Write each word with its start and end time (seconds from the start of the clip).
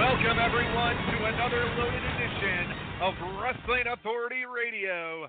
Welcome, 0.00 0.38
everyone, 0.38 0.96
to 0.96 1.24
another 1.26 1.62
loaded 1.76 2.02
edition 2.02 2.72
of 3.02 3.12
Wrestling 3.38 3.84
Authority 3.92 4.46
Radio 4.46 5.28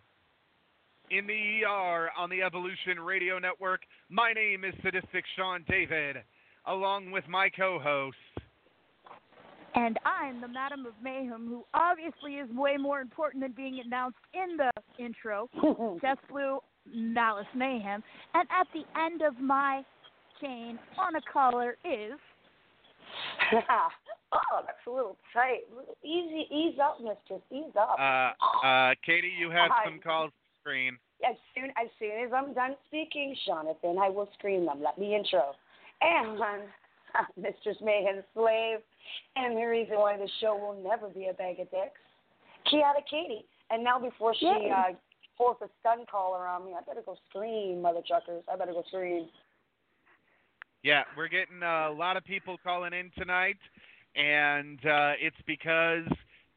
in 1.09 1.27
the 1.27 1.65
ER 1.65 2.09
on 2.17 2.29
the 2.29 2.41
Evolution 2.41 2.97
Radio 2.97 3.37
Network. 3.37 3.81
My 4.07 4.31
name 4.31 4.63
is 4.63 4.73
Sadistic 4.81 5.25
Sean 5.35 5.65
David, 5.67 6.23
along 6.67 7.11
with 7.11 7.27
my 7.27 7.49
co 7.49 7.79
host. 7.83 8.15
And 9.75 9.99
I'm 10.05 10.39
the 10.39 10.47
Madam 10.47 10.85
of 10.85 10.93
Mayhem, 11.03 11.47
who 11.49 11.65
obviously 11.73 12.35
is 12.35 12.49
way 12.55 12.77
more 12.77 13.01
important 13.01 13.43
than 13.43 13.51
being 13.51 13.81
announced 13.85 14.19
in 14.33 14.55
the 14.55 14.71
intro. 15.03 15.49
Death 16.01 16.19
Blue 16.29 16.59
Malice 16.89 17.45
Mayhem. 17.53 18.01
And 18.33 18.47
at 18.49 18.67
the 18.73 18.83
end 18.97 19.21
of 19.21 19.37
my 19.37 19.83
chain 20.39 20.79
on 20.97 21.15
a 21.15 21.21
collar 21.31 21.75
is. 21.83 22.17
oh, 24.33 24.61
that's 24.65 24.85
a 24.87 24.89
little 24.89 25.17
tight. 25.33 25.61
Easy, 26.03 26.47
ease 26.51 26.77
up, 26.81 26.99
mistress. 26.99 27.41
Ease 27.51 27.75
up. 27.79 27.97
Uh, 27.99 28.65
uh, 28.65 28.95
Katie, 29.05 29.31
you 29.37 29.49
have 29.49 29.71
Hi. 29.71 29.85
some 29.85 29.99
calls 29.99 30.31
to 30.31 30.61
screen. 30.61 30.97
as 31.27 31.35
soon 31.55 31.69
as 31.71 31.89
soon 31.99 32.25
as 32.25 32.31
I'm 32.33 32.53
done 32.53 32.75
speaking, 32.87 33.35
Jonathan, 33.45 33.97
I 34.01 34.09
will 34.09 34.29
screen 34.37 34.65
them. 34.65 34.81
Let 34.81 34.97
me 34.97 35.15
intro. 35.15 35.53
And 36.01 36.39
uh, 36.41 37.23
Mistress 37.37 37.77
Mayhem's 37.81 38.23
slave, 38.33 38.79
and 39.35 39.57
the 39.57 39.65
reason 39.65 39.97
why 39.97 40.17
the 40.17 40.29
show 40.39 40.55
will 40.55 40.81
never 40.81 41.09
be 41.09 41.27
a 41.27 41.33
bag 41.33 41.59
of 41.59 41.69
dicks, 41.71 42.01
Chaotic 42.69 43.05
Katie. 43.09 43.45
And 43.69 43.83
now 43.83 43.99
before 43.99 44.35
she 44.35 44.45
Yay. 44.45 44.71
uh, 44.75 44.93
pulls 45.37 45.57
a 45.61 45.69
stun 45.79 46.05
collar 46.09 46.45
on 46.45 46.65
me, 46.65 46.71
I 46.77 46.81
better 46.83 47.01
go 47.05 47.15
scream, 47.29 47.81
mother 47.81 48.01
truckers. 48.05 48.43
I 48.51 48.57
better 48.57 48.73
go 48.73 48.83
scream. 48.87 49.27
Yeah, 50.83 51.03
we're 51.15 51.27
getting 51.27 51.61
uh, 51.61 51.89
a 51.89 51.93
lot 51.93 52.17
of 52.17 52.25
people 52.25 52.57
calling 52.63 52.91
in 52.93 53.11
tonight, 53.15 53.57
and 54.15 54.79
uh, 54.85 55.13
it's 55.19 55.37
because 55.45 56.05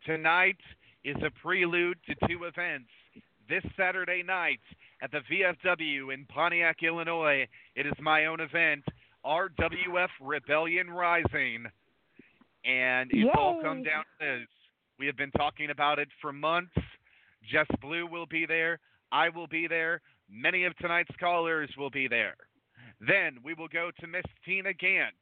tonight 0.07 0.57
is 1.05 1.17
a 1.25 1.31
prelude 1.43 1.99
to 2.07 2.29
two 2.29 2.45
events. 2.45 2.89
This 3.49 3.63
Saturday 3.77 4.23
night 4.23 4.61
at 5.03 5.11
the 5.13 5.21
VFW 5.31 6.15
in 6.15 6.25
Pontiac, 6.27 6.83
Illinois, 6.83 7.47
it 7.77 7.87
is 7.87 7.93
my 8.01 8.27
own 8.27 8.41
event, 8.41 8.83
RWF 9.25 10.09
Rebellion 10.21 10.91
Rising. 10.91 11.67
And 12.65 13.11
it's 13.13 13.31
all 13.37 13.61
come 13.63 13.83
down 13.83 14.05
to 14.19 14.39
this. 14.39 14.49
We 14.99 15.07
have 15.07 15.17
been 15.17 15.31
talking 15.33 15.71
about 15.71 15.99
it 15.99 16.09
for 16.23 16.33
months. 16.33 16.73
Jess 17.51 17.67
Blue 17.83 18.07
will 18.07 18.27
be 18.27 18.47
there. 18.47 18.79
I 19.13 19.29
will 19.29 19.47
be 19.47 19.67
there. 19.67 20.01
Many 20.31 20.65
of 20.65 20.75
tonight's 20.79 21.15
callers 21.21 21.69
will 21.77 21.91
be 21.91 22.09
there. 22.09 22.37
Then 23.07 23.39
we 23.45 23.53
will 23.53 23.69
go 23.69 23.91
to 24.01 24.07
Miss 24.07 24.25
Tina 24.47 24.73
Gant 24.73 25.15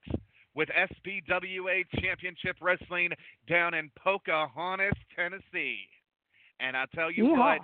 with 0.55 0.69
SPWA 0.69 1.85
Championship 2.01 2.57
Wrestling 2.61 3.11
down 3.49 3.75
in 3.75 3.91
Pocahontas, 4.03 4.93
Tennessee. 5.17 5.79
And 6.61 6.77
I 6.77 6.85
tell 6.95 7.11
you 7.11 7.25
Yeehaw. 7.25 7.39
what, 7.39 7.61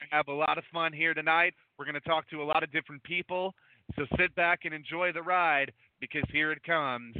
we're 0.00 0.16
have 0.16 0.28
a 0.28 0.32
lot 0.32 0.58
of 0.58 0.64
fun 0.72 0.92
here 0.92 1.14
tonight. 1.14 1.54
We're 1.78 1.84
going 1.84 1.94
to 1.94 2.00
talk 2.00 2.28
to 2.30 2.42
a 2.42 2.44
lot 2.44 2.62
of 2.62 2.70
different 2.72 3.02
people. 3.02 3.54
So 3.96 4.06
sit 4.18 4.34
back 4.34 4.60
and 4.64 4.74
enjoy 4.74 5.12
the 5.12 5.22
ride 5.22 5.72
because 6.00 6.24
here 6.32 6.52
it 6.52 6.62
comes. 6.64 7.14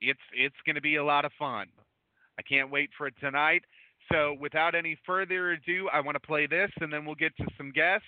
It's 0.00 0.20
it's 0.36 0.54
going 0.66 0.76
to 0.76 0.82
be 0.82 0.96
a 0.96 1.04
lot 1.04 1.24
of 1.24 1.32
fun. 1.38 1.66
I 2.38 2.42
can't 2.42 2.70
wait 2.70 2.90
for 2.96 3.06
it 3.06 3.14
tonight. 3.20 3.62
So 4.12 4.36
without 4.40 4.74
any 4.74 4.96
further 5.04 5.52
ado, 5.52 5.88
I 5.92 6.00
want 6.00 6.14
to 6.14 6.26
play 6.26 6.46
this 6.46 6.70
and 6.80 6.92
then 6.92 7.04
we'll 7.04 7.14
get 7.14 7.36
to 7.38 7.46
some 7.56 7.72
guests. 7.72 8.06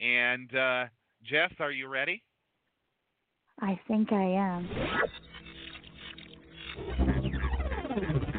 And 0.00 0.54
uh, 0.54 0.84
Jess, 1.24 1.52
are 1.60 1.70
you 1.70 1.88
ready? 1.88 2.22
I 3.60 3.78
think 3.86 4.12
I 4.12 4.24
am. 4.24 4.68
Thank 6.74 7.24
you. 7.24 8.31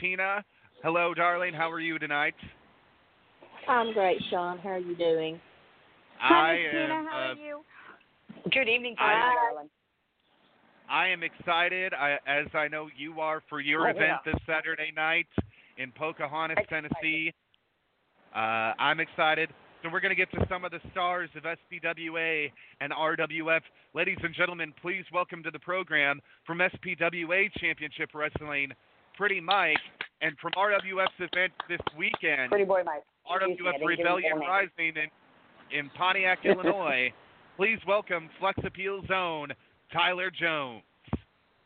Tina, 0.00 0.44
hello, 0.82 1.14
darling. 1.14 1.54
How 1.54 1.70
are 1.70 1.80
you 1.80 1.98
tonight? 1.98 2.34
I'm 3.68 3.92
great, 3.92 4.20
Sean. 4.30 4.58
How 4.58 4.70
are 4.70 4.78
you 4.78 4.96
doing? 4.96 5.40
Hi, 6.18 6.52
I 6.52 6.56
Tina. 6.70 6.94
am, 6.94 7.04
How 7.06 7.10
uh, 7.18 7.32
are 7.32 7.34
you? 7.34 7.60
Good 8.50 8.68
evening, 8.68 8.96
I- 8.98 9.02
Kyle, 9.02 9.34
darling. 9.52 9.70
I 10.90 11.08
am 11.08 11.22
excited, 11.22 11.94
I, 11.94 12.18
as 12.26 12.48
I 12.54 12.68
know 12.68 12.88
you 12.96 13.20
are, 13.20 13.42
for 13.48 13.60
your 13.60 13.86
Oh, 13.86 13.90
event 13.90 14.18
yeah. 14.26 14.32
this 14.32 14.34
Saturday 14.46 14.92
night 14.94 15.28
in 15.78 15.90
Pocahontas, 15.92 16.58
Excited. 16.60 16.90
Tennessee. 16.90 17.32
Uh, 18.34 18.72
I'm 18.78 19.00
excited. 19.00 19.48
So 19.82 19.88
we're 19.90 20.00
going 20.00 20.10
to 20.10 20.16
get 20.16 20.30
to 20.32 20.46
some 20.50 20.64
of 20.64 20.70
the 20.70 20.80
stars 20.90 21.30
of 21.34 21.44
SPWA 21.44 22.50
and 22.80 22.92
RWF. 22.92 23.60
Ladies 23.94 24.18
and 24.22 24.34
gentlemen, 24.34 24.72
please 24.82 25.04
welcome 25.14 25.42
to 25.44 25.50
the 25.50 25.58
program 25.58 26.20
from 26.46 26.58
SPWA 26.58 27.50
Championship 27.58 28.10
Wrestling, 28.14 28.70
Pretty 29.16 29.40
Mike, 29.40 29.76
and 30.20 30.36
from 30.40 30.52
RWF's 30.52 31.12
event 31.18 31.52
this 31.68 31.80
weekend, 31.96 32.50
Pretty 32.50 32.64
boy 32.64 32.82
Mike. 32.84 33.02
Excuse 33.26 33.58
me, 33.60 33.68
I 33.68 33.72
RWF 33.72 33.78
didn't 33.78 33.78
give 33.78 33.80
you 33.80 33.88
Rebellion. 33.88 34.38
Rising 34.38 34.94
in, 34.96 35.78
in 35.78 35.90
Pontiac, 35.90 36.38
Illinois. 36.44 37.12
Please 37.56 37.78
welcome 37.86 38.30
Flex 38.40 38.58
Appeal 38.64 39.02
Zone, 39.06 39.52
Tyler 39.92 40.30
Jones. 40.30 40.82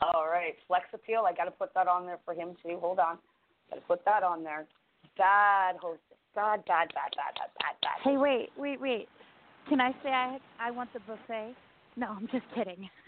All 0.01 0.27
right, 0.29 0.55
Flex 0.67 0.85
Appeal. 0.93 1.25
I 1.27 1.33
got 1.33 1.45
to 1.45 1.51
put 1.53 1.73
that 1.75 1.89
on 1.89 2.05
there 2.05 2.19
for 2.25 2.35
him 2.35 2.55
too. 2.63 2.79
Hold 2.81 2.99
on, 2.99 3.19
got 3.71 3.77
to 3.77 3.83
put 3.83 4.05
that 4.05 4.23
on 4.23 4.43
there. 4.43 4.67
Bad 5.17 5.77
hostess. 5.81 6.01
Bad, 6.35 6.65
bad, 6.67 6.89
bad, 6.93 7.13
bad, 7.17 7.35
bad, 7.35 7.51
bad, 7.59 7.75
bad. 7.81 7.99
Hey, 8.03 8.19
wait, 8.19 8.51
wait, 8.59 8.81
wait. 8.81 9.09
Can 9.69 9.81
I 9.81 9.93
say 10.03 10.11
I 10.11 10.39
I 10.61 10.71
want 10.71 10.93
the 10.93 11.01
buffet? 11.01 11.55
No, 11.97 12.09
I'm 12.09 12.29
just 12.33 12.45
kidding. 12.55 12.91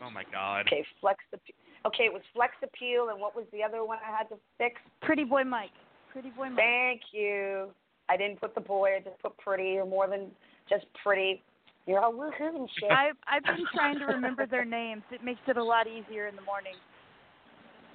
Oh 0.00 0.10
my 0.10 0.22
God. 0.30 0.66
Okay, 0.66 0.84
Flex 1.00 1.18
Appeal. 1.32 1.56
Okay, 1.86 2.04
it 2.04 2.12
was 2.12 2.22
Flex 2.34 2.54
Appeal, 2.62 3.08
and 3.10 3.20
what 3.20 3.36
was 3.36 3.46
the 3.52 3.62
other 3.62 3.84
one 3.84 3.98
I 4.06 4.16
had 4.16 4.28
to 4.30 4.36
fix? 4.58 4.80
Pretty 5.00 5.24
boy 5.24 5.44
Mike. 5.44 5.70
Pretty 6.12 6.30
boy 6.30 6.48
Mike. 6.50 6.56
Thank 6.56 7.00
you. 7.12 7.68
I 8.08 8.16
didn't 8.16 8.40
put 8.40 8.54
the 8.54 8.60
boy. 8.60 8.96
I 8.96 9.00
just 9.00 9.20
put 9.22 9.36
pretty, 9.38 9.76
or 9.78 9.86
more 9.86 10.08
than 10.08 10.30
just 10.68 10.86
pretty. 11.02 11.42
You're 11.86 12.00
all 12.00 12.12
woohoo 12.12 12.56
and 12.56 12.68
shit. 12.78 12.90
I 12.90 13.10
I've 13.26 13.44
been 13.44 13.64
trying 13.74 13.98
to 13.98 14.06
remember 14.06 14.46
their 14.46 14.64
names. 14.64 15.02
It 15.10 15.22
makes 15.24 15.40
it 15.46 15.56
a 15.56 15.64
lot 15.64 15.86
easier 15.86 16.26
in 16.26 16.36
the 16.36 16.42
morning. 16.42 16.74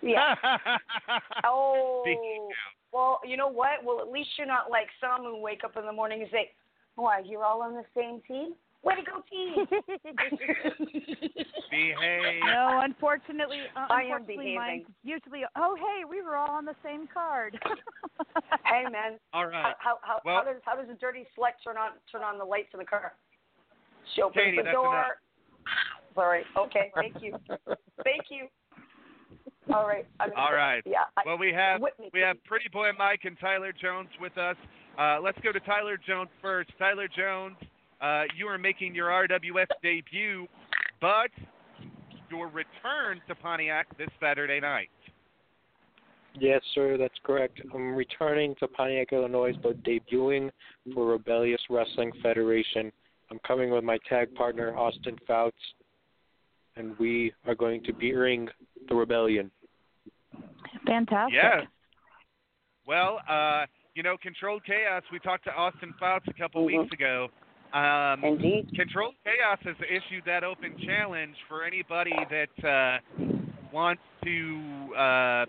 yeah. 0.02 0.36
Oh. 1.44 2.04
Well, 2.94 3.20
you 3.26 3.38
know 3.38 3.48
what? 3.48 3.84
Well, 3.84 4.00
at 4.00 4.12
least 4.12 4.30
you're 4.38 4.48
not 4.48 4.70
like 4.70 4.88
some 5.02 5.24
who 5.26 5.42
wake 5.42 5.64
up 5.64 5.76
in 5.78 5.86
the 5.86 5.92
morning 5.92 6.22
and 6.22 6.30
say, 6.32 6.52
"Why, 6.96 7.22
you're 7.26 7.44
all 7.44 7.64
on 7.64 7.74
the 7.74 7.84
same 7.96 8.22
team? 8.28 8.54
Way 8.84 8.96
to 8.96 9.02
go, 9.04 9.24
team!" 9.32 9.66
Behave. 11.72 12.42
No, 12.46 12.82
unfortunately, 12.84 13.60
uh, 13.76 13.88
I 13.90 14.04
am 14.04 14.22
unfortunately, 14.22 14.56
mine 14.56 14.84
behaving. 14.86 14.94
usually. 15.04 15.42
Oh, 15.56 15.76
hey, 15.76 16.06
we 16.10 16.22
were 16.22 16.36
all 16.36 16.52
on 16.52 16.66
the 16.66 16.76
same 16.84 17.08
card. 17.14 17.58
hey, 18.66 18.84
man. 18.92 19.18
All 19.34 19.48
right. 19.48 19.74
How, 19.80 19.98
how, 20.02 20.16
how, 20.16 20.20
Well- 20.26 20.36
how 20.36 20.44
does 20.52 20.62
how 20.66 20.76
does 20.76 20.90
a 20.90 20.96
dirty 21.00 21.26
slut 21.38 21.54
turn 21.64 21.78
on 21.78 21.92
turn 22.12 22.22
on 22.24 22.38
the 22.38 22.46
lights 22.46 22.70
in 22.74 22.80
the 22.80 22.86
car? 22.86 23.14
She 24.16 24.22
opens 24.22 24.44
Katie, 24.44 24.58
the 24.58 24.64
that's 24.64 24.76
door. 24.76 24.94
enough. 24.94 25.08
Sorry. 26.14 26.44
Okay. 26.58 26.92
Thank 26.94 27.16
you. 27.22 27.36
Thank 28.04 28.24
you. 28.30 28.48
All 29.74 29.88
right. 29.88 30.06
I'm 30.20 30.32
All 30.36 30.54
right. 30.54 30.84
Yeah. 30.86 31.06
I, 31.18 31.22
Well, 31.26 31.38
we 31.38 31.54
have 31.54 31.80
Whitney, 31.82 32.10
we 32.14 32.20
have 32.20 32.36
Pretty 32.44 32.68
Boy 32.72 32.90
Mike 32.98 33.22
and 33.24 33.40
Tyler 33.40 33.72
Jones 33.72 34.10
with 34.20 34.38
us. 34.38 34.58
Uh, 35.00 35.20
let's 35.24 35.38
go 35.42 35.52
to 35.54 35.60
Tyler 35.62 35.98
Jones 36.06 36.30
first. 36.42 36.70
Tyler 36.78 37.08
Jones, 37.08 37.56
uh, 38.04 38.24
you 38.36 38.48
are 38.48 38.58
making 38.58 38.94
your 38.94 39.08
RWF 39.08 39.68
debut, 39.82 40.48
but 41.00 41.32
your 42.30 42.48
return 42.48 43.22
to 43.28 43.36
Pontiac 43.36 43.88
this 43.98 44.10
Saturday 44.20 44.60
night. 44.60 44.90
Yes, 46.40 46.62
sir, 46.74 46.98
that's 46.98 47.18
correct. 47.24 47.62
I'm 47.74 47.96
returning 47.96 48.56
to 48.60 48.68
Pontiac, 48.68 49.14
Illinois, 49.14 49.54
but 49.62 49.82
debuting 49.84 50.50
for 50.94 51.06
Rebellious 51.06 51.62
Wrestling 51.70 52.12
Federation. 52.24 52.92
I'm 53.30 53.40
coming 53.48 53.70
with 53.70 53.84
my 53.84 54.00
tag 54.10 54.34
partner, 54.34 54.76
Austin 54.76 55.18
Fouts, 55.28 55.56
and 56.76 56.98
we 56.98 57.34
are 57.48 57.56
going 57.56 57.84
to 57.84 57.94
be 57.94 58.14
ring 58.14 58.50
the 58.90 58.96
Rebellion. 58.96 59.52
Fantastic. 60.88 61.36
Yes. 61.36 61.68
Well, 62.88 63.20
uh, 63.30 63.66
you 63.96 64.02
know, 64.02 64.18
Controlled 64.22 64.64
Chaos. 64.66 65.04
We 65.12 65.20
talked 65.20 65.46
to 65.46 65.54
Austin 65.54 65.94
Fouts 66.00 66.26
a 66.28 66.34
couple 66.34 66.64
Mhm. 66.64 66.82
weeks 66.82 66.94
ago. 66.94 67.30
Um, 67.74 68.24
Indeed. 68.24 68.70
Controlled 68.76 69.16
Chaos 69.24 69.58
has 69.64 69.76
issued 69.90 70.24
that 70.26 70.44
open 70.44 70.78
challenge 70.86 71.36
for 71.50 71.64
anybody 71.64 72.14
that 72.30 72.54
uh, 72.62 73.00
wants 73.74 74.04
to 74.24 74.94
uh, 74.96 75.46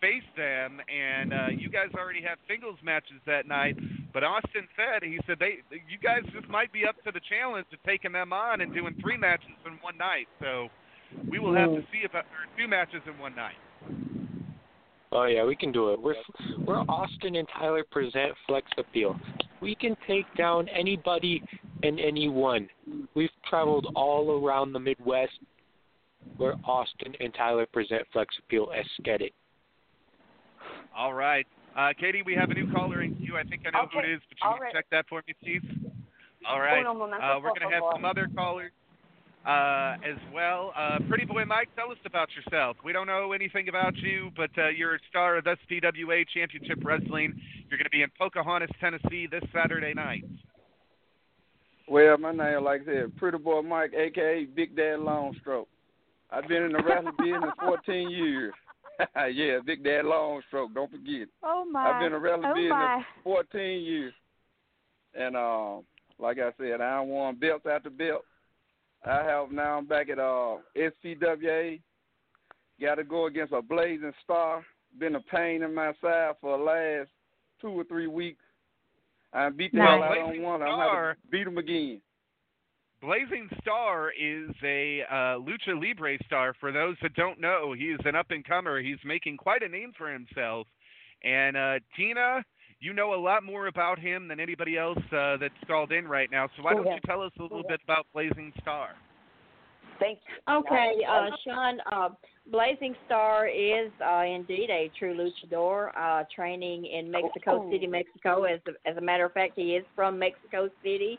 face 0.00 0.26
them, 0.36 0.80
and 0.90 1.32
uh, 1.32 1.46
you 1.56 1.70
guys 1.70 1.94
already 1.94 2.22
have 2.22 2.38
singles 2.48 2.76
matches 2.82 3.22
that 3.24 3.46
night. 3.46 3.76
But 4.12 4.24
Austin 4.24 4.66
said 4.74 5.06
he 5.06 5.20
said 5.26 5.38
they 5.38 5.62
you 5.70 5.98
guys 6.02 6.22
just 6.34 6.48
might 6.48 6.72
be 6.72 6.84
up 6.84 6.96
to 7.04 7.12
the 7.12 7.20
challenge 7.30 7.66
of 7.72 7.78
taking 7.86 8.12
them 8.12 8.32
on 8.32 8.60
and 8.60 8.74
doing 8.74 8.96
three 9.00 9.16
matches 9.16 9.54
in 9.64 9.78
one 9.82 9.96
night. 9.96 10.26
So 10.40 10.68
we 11.30 11.38
will 11.38 11.54
have 11.54 11.70
to 11.70 11.82
see 11.92 12.02
about 12.04 12.24
or 12.24 12.50
two 12.58 12.66
matches 12.66 13.02
in 13.06 13.16
one 13.18 13.36
night. 13.36 13.54
Oh 15.12 15.24
yeah, 15.24 15.44
we 15.44 15.54
can 15.56 15.72
do 15.72 15.92
it. 15.92 16.00
We're 16.00 16.14
we're 16.66 16.80
Austin 16.80 17.36
and 17.36 17.48
Tyler 17.56 17.84
present 17.90 18.32
Flex 18.46 18.66
Appeal. 18.76 19.16
We 19.60 19.74
can 19.74 19.96
take 20.06 20.26
down 20.36 20.68
anybody 20.68 21.42
and 21.82 22.00
anyone. 22.00 22.68
We've 23.14 23.30
traveled 23.48 23.86
all 23.94 24.44
around 24.44 24.72
the 24.72 24.80
Midwest. 24.80 25.38
We're 26.38 26.54
Austin 26.64 27.14
and 27.20 27.32
Tyler 27.34 27.66
present 27.72 28.02
Flex 28.12 28.34
Appeal. 28.44 28.68
Let's 28.70 28.88
get 29.04 29.20
it. 29.20 29.32
All 30.96 31.14
right. 31.14 31.46
Uh, 31.76 31.90
Katie, 31.98 32.22
we 32.24 32.34
have 32.34 32.50
a 32.50 32.54
new 32.54 32.70
caller 32.72 33.02
in 33.02 33.14
queue. 33.16 33.36
I 33.36 33.44
think 33.44 33.62
I 33.66 33.70
know 33.70 33.88
who 33.92 33.98
it 34.00 34.10
is, 34.10 34.20
but 34.28 34.38
you 34.42 34.48
All 34.48 34.54
can 34.54 34.62
right. 34.62 34.72
check 34.72 34.86
that 34.90 35.06
for 35.08 35.22
me, 35.26 35.34
please. 35.42 35.62
All 36.48 36.60
right. 36.60 36.80
Uno 36.80 37.04
Uh, 37.04 37.38
we're 37.42 37.50
going 37.50 37.68
to 37.68 37.74
have 37.74 37.82
some 37.92 38.04
other 38.04 38.28
callers 38.34 38.72
uh, 39.46 39.94
as 40.04 40.18
well. 40.34 40.72
Uh, 40.76 40.98
Pretty 41.08 41.24
Boy 41.24 41.44
Mike, 41.44 41.68
tell 41.76 41.90
us 41.92 41.98
about 42.04 42.28
yourself. 42.34 42.76
We 42.84 42.92
don't 42.92 43.06
know 43.06 43.32
anything 43.32 43.68
about 43.68 43.96
you, 43.96 44.30
but 44.36 44.50
uh, 44.58 44.68
you're 44.68 44.96
a 44.96 44.98
star 45.08 45.36
of 45.36 45.44
SPWA 45.44 46.24
Championship 46.34 46.78
Wrestling. 46.84 47.40
You're 47.70 47.78
going 47.78 47.84
to 47.84 47.90
be 47.90 48.02
in 48.02 48.10
Pocahontas, 48.18 48.70
Tennessee 48.80 49.28
this 49.30 49.44
Saturday 49.54 49.94
night. 49.94 50.24
Well, 51.88 52.18
my 52.18 52.32
name, 52.32 52.64
like 52.64 52.82
I 52.82 52.84
said, 52.86 53.16
Pretty 53.16 53.38
Boy 53.38 53.62
Mike, 53.62 53.92
aka 53.94 54.44
Big 54.46 54.74
Dad 54.74 54.98
Longstroke. 54.98 55.66
I've 56.30 56.48
been 56.48 56.64
in 56.64 56.72
the 56.72 56.82
wrestling 56.82 57.14
business 57.16 57.52
14 57.60 58.10
years. 58.10 58.52
yeah, 59.32 59.58
Big 59.64 59.84
Dad 59.84 60.04
Longstroke. 60.04 60.74
Don't 60.74 60.90
forget. 60.90 61.28
Oh 61.44 61.64
my. 61.70 61.90
I've 61.90 62.00
been 62.00 62.06
in 62.06 62.12
the 62.14 62.18
wrestling 62.18 62.50
oh 62.50 62.54
business 62.54 62.70
my. 62.70 63.02
14 63.22 63.84
years, 63.84 64.14
and 65.14 65.36
um, 65.36 65.84
like 66.18 66.38
I 66.40 66.50
said, 66.58 66.80
I 66.80 67.00
won 67.00 67.36
belt 67.36 67.64
after 67.70 67.90
belt. 67.90 68.24
I 69.06 69.22
have 69.22 69.52
now. 69.52 69.78
I'm 69.78 69.86
back 69.86 70.08
at 70.08 70.18
uh 70.18 70.56
SPWA. 70.76 71.80
Got 72.80 72.96
to 72.96 73.04
go 73.04 73.26
against 73.26 73.52
a 73.52 73.62
blazing 73.62 74.12
star. 74.22 74.64
Been 74.98 75.14
a 75.14 75.20
pain 75.20 75.62
in 75.62 75.74
my 75.74 75.92
side 76.02 76.34
for 76.40 76.58
the 76.58 76.64
last 76.64 77.08
two 77.60 77.68
or 77.68 77.84
three 77.84 78.06
weeks. 78.06 78.42
I 79.32 79.50
beat 79.50 79.72
the 79.72 79.80
hell 79.80 80.02
out 80.02 80.18
of 80.18 80.40
one. 80.40 80.62
I'm 80.62 80.78
going 80.78 81.14
to 81.14 81.16
beat 81.30 81.46
him 81.46 81.58
again. 81.58 82.00
Blazing 83.02 83.48
Star 83.60 84.10
is 84.10 84.50
a 84.64 85.02
uh, 85.10 85.38
lucha 85.38 85.80
libre 85.80 86.16
star. 86.24 86.54
For 86.58 86.72
those 86.72 86.96
that 87.02 87.14
don't 87.14 87.38
know, 87.38 87.74
he's 87.76 87.98
an 88.06 88.16
up 88.16 88.30
and 88.30 88.44
comer. 88.44 88.80
He's 88.80 88.98
making 89.04 89.36
quite 89.36 89.62
a 89.62 89.68
name 89.68 89.92
for 89.96 90.10
himself. 90.10 90.66
And 91.22 91.56
uh, 91.56 91.78
Tina, 91.94 92.42
you 92.80 92.92
know 92.92 93.14
a 93.14 93.20
lot 93.20 93.42
more 93.42 93.66
about 93.68 93.98
him 93.98 94.28
than 94.28 94.40
anybody 94.40 94.76
else 94.76 94.98
uh, 95.12 95.36
that's 95.38 95.54
called 95.66 95.92
in 95.92 96.06
right 96.06 96.30
now. 96.30 96.48
So 96.56 96.62
why 96.62 96.74
don't 96.74 96.86
you 96.86 96.98
tell 97.06 97.22
us 97.22 97.32
a 97.38 97.42
little 97.42 97.64
bit 97.66 97.80
about 97.84 98.06
Blazing 98.12 98.52
Star? 98.60 98.90
Thank 99.98 100.18
you. 100.28 100.54
Okay, 100.54 100.92
uh, 101.08 101.26
Sean, 101.42 101.78
uh, 101.90 102.08
Blazing 102.52 102.94
Star 103.06 103.48
is 103.48 103.90
uh, 104.06 104.24
indeed 104.24 104.68
a 104.70 104.90
true 104.98 105.16
luchador, 105.16 105.88
uh, 105.98 106.24
training 106.34 106.84
in 106.84 107.10
Mexico 107.10 107.64
Oh. 107.64 107.70
City, 107.72 107.86
Mexico. 107.86 108.44
As 108.44 108.60
a, 108.68 108.88
as 108.88 108.96
a 108.98 109.00
matter 109.00 109.24
of 109.24 109.32
fact, 109.32 109.52
he 109.56 109.74
is 109.74 109.84
from 109.94 110.18
Mexico 110.18 110.68
City. 110.82 111.18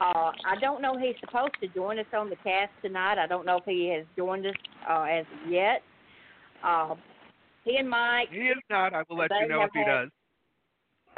Uh, 0.00 0.30
I 0.46 0.54
don't 0.60 0.80
know 0.80 0.96
he's 0.96 1.16
supposed 1.20 1.54
to 1.60 1.68
join 1.68 1.98
us 1.98 2.06
on 2.16 2.30
the 2.30 2.36
cast 2.36 2.70
tonight. 2.82 3.18
I 3.18 3.26
don't 3.26 3.44
know 3.46 3.56
if 3.58 3.64
he 3.64 3.88
has 3.96 4.04
joined 4.16 4.46
us 4.46 4.54
uh, 4.88 5.02
as 5.02 5.24
of 5.44 5.50
yet. 5.52 5.82
Uh, 6.64 6.94
he 7.64 7.76
and 7.76 7.88
Mike 7.90 8.28
He 8.30 8.38
is 8.38 8.58
not. 8.70 8.94
I 8.94 9.02
will 9.08 9.16
let 9.18 9.30
you 9.40 9.48
know 9.48 9.62
if 9.62 9.70
he 9.72 9.80
had- 9.80 9.86
does. 9.86 10.10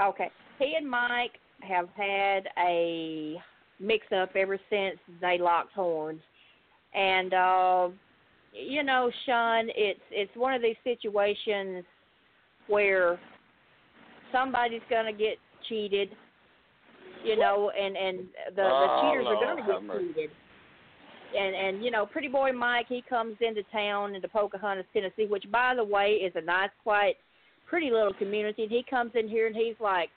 Okay. 0.00 0.30
He 0.58 0.74
and 0.76 0.88
Mike 0.88 1.32
have 1.60 1.88
had 1.96 2.48
a 2.58 3.36
mix 3.80 4.06
up 4.16 4.30
ever 4.36 4.58
since 4.70 4.98
they 5.20 5.38
locked 5.38 5.72
horns. 5.72 6.20
And 6.94 7.34
uh 7.34 7.88
you 8.52 8.82
know, 8.82 9.10
Sean, 9.26 9.68
it's 9.74 10.00
it's 10.10 10.34
one 10.34 10.54
of 10.54 10.62
these 10.62 10.76
situations 10.82 11.84
where 12.68 13.18
somebody's 14.32 14.80
gonna 14.88 15.12
get 15.12 15.36
cheated, 15.68 16.10
you 17.24 17.38
know, 17.38 17.70
and 17.78 17.96
and 17.96 18.18
the, 18.50 18.54
the 18.56 18.62
Oh, 18.62 19.00
cheaters 19.02 19.26
are 19.26 19.56
gonna 19.56 19.66
get 19.66 19.98
cheated. 19.98 20.30
And 21.36 21.54
and 21.54 21.84
you 21.84 21.90
know, 21.90 22.06
pretty 22.06 22.28
boy 22.28 22.52
Mike, 22.52 22.86
he 22.88 23.02
comes 23.08 23.36
into 23.40 23.62
town 23.64 24.14
into 24.14 24.28
Pocahontas, 24.28 24.86
Tennessee, 24.92 25.26
which 25.26 25.44
by 25.50 25.74
the 25.74 25.84
way 25.84 26.12
is 26.12 26.32
a 26.34 26.40
nice, 26.40 26.70
quiet, 26.82 27.16
pretty 27.66 27.90
little 27.90 28.12
community. 28.14 28.62
And 28.62 28.70
he 28.70 28.84
comes 28.88 29.12
in 29.14 29.28
here 29.28 29.46
and 29.46 29.56
he's 29.56 29.74
like, 29.80 30.08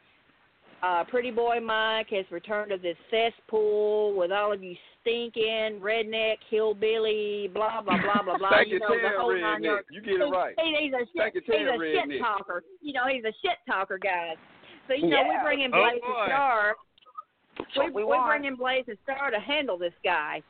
uh, 0.81 1.03
pretty 1.03 1.31
boy 1.31 1.59
Mike 1.59 2.07
has 2.11 2.25
returned 2.31 2.71
to 2.71 2.77
this 2.77 2.95
cesspool 3.11 4.15
with 4.15 4.31
all 4.31 4.53
of 4.53 4.63
you 4.63 4.75
stinking 5.01 5.79
redneck 5.81 6.37
hillbilly, 6.49 7.49
blah 7.53 7.81
blah 7.81 7.97
blah 8.01 8.23
blah 8.23 8.37
blah. 8.37 8.49
Thank 8.49 8.69
you 8.69 8.75
you, 8.75 8.79
know 8.79 8.87
the 8.89 9.17
whole 9.19 9.41
nine 9.41 9.61
yards. 9.63 9.87
You 9.91 10.01
get 10.01 10.13
it 10.21 10.23
right. 10.23 10.55
He, 10.57 10.75
he's 10.85 10.93
a 10.93 10.99
shit, 10.99 11.33
he's 11.33 11.43
Ted 11.45 11.67
a 11.67 11.77
shit 11.79 12.21
talker. 12.21 12.63
You 12.81 12.93
know, 12.93 13.07
he's 13.11 13.23
a 13.25 13.33
shit 13.43 13.57
talker, 13.67 13.97
guys. 14.01 14.37
So 14.87 14.93
you 14.93 15.07
know 15.09 15.21
we 15.27 15.35
bring 15.43 15.61
in 15.61 15.71
Oh, 15.73 15.81
Blazing. 15.83 15.99
Star. 16.27 16.75
That's 17.57 17.69
We, 17.75 17.83
what 17.83 17.93
we 17.93 18.03
we 18.03 18.07
want. 18.07 18.29
bring 18.29 18.45
in 18.45 18.55
Blazing 18.55 18.95
Star 19.03 19.31
to 19.31 19.39
handle 19.39 19.77
this 19.77 19.93
guy. 20.03 20.41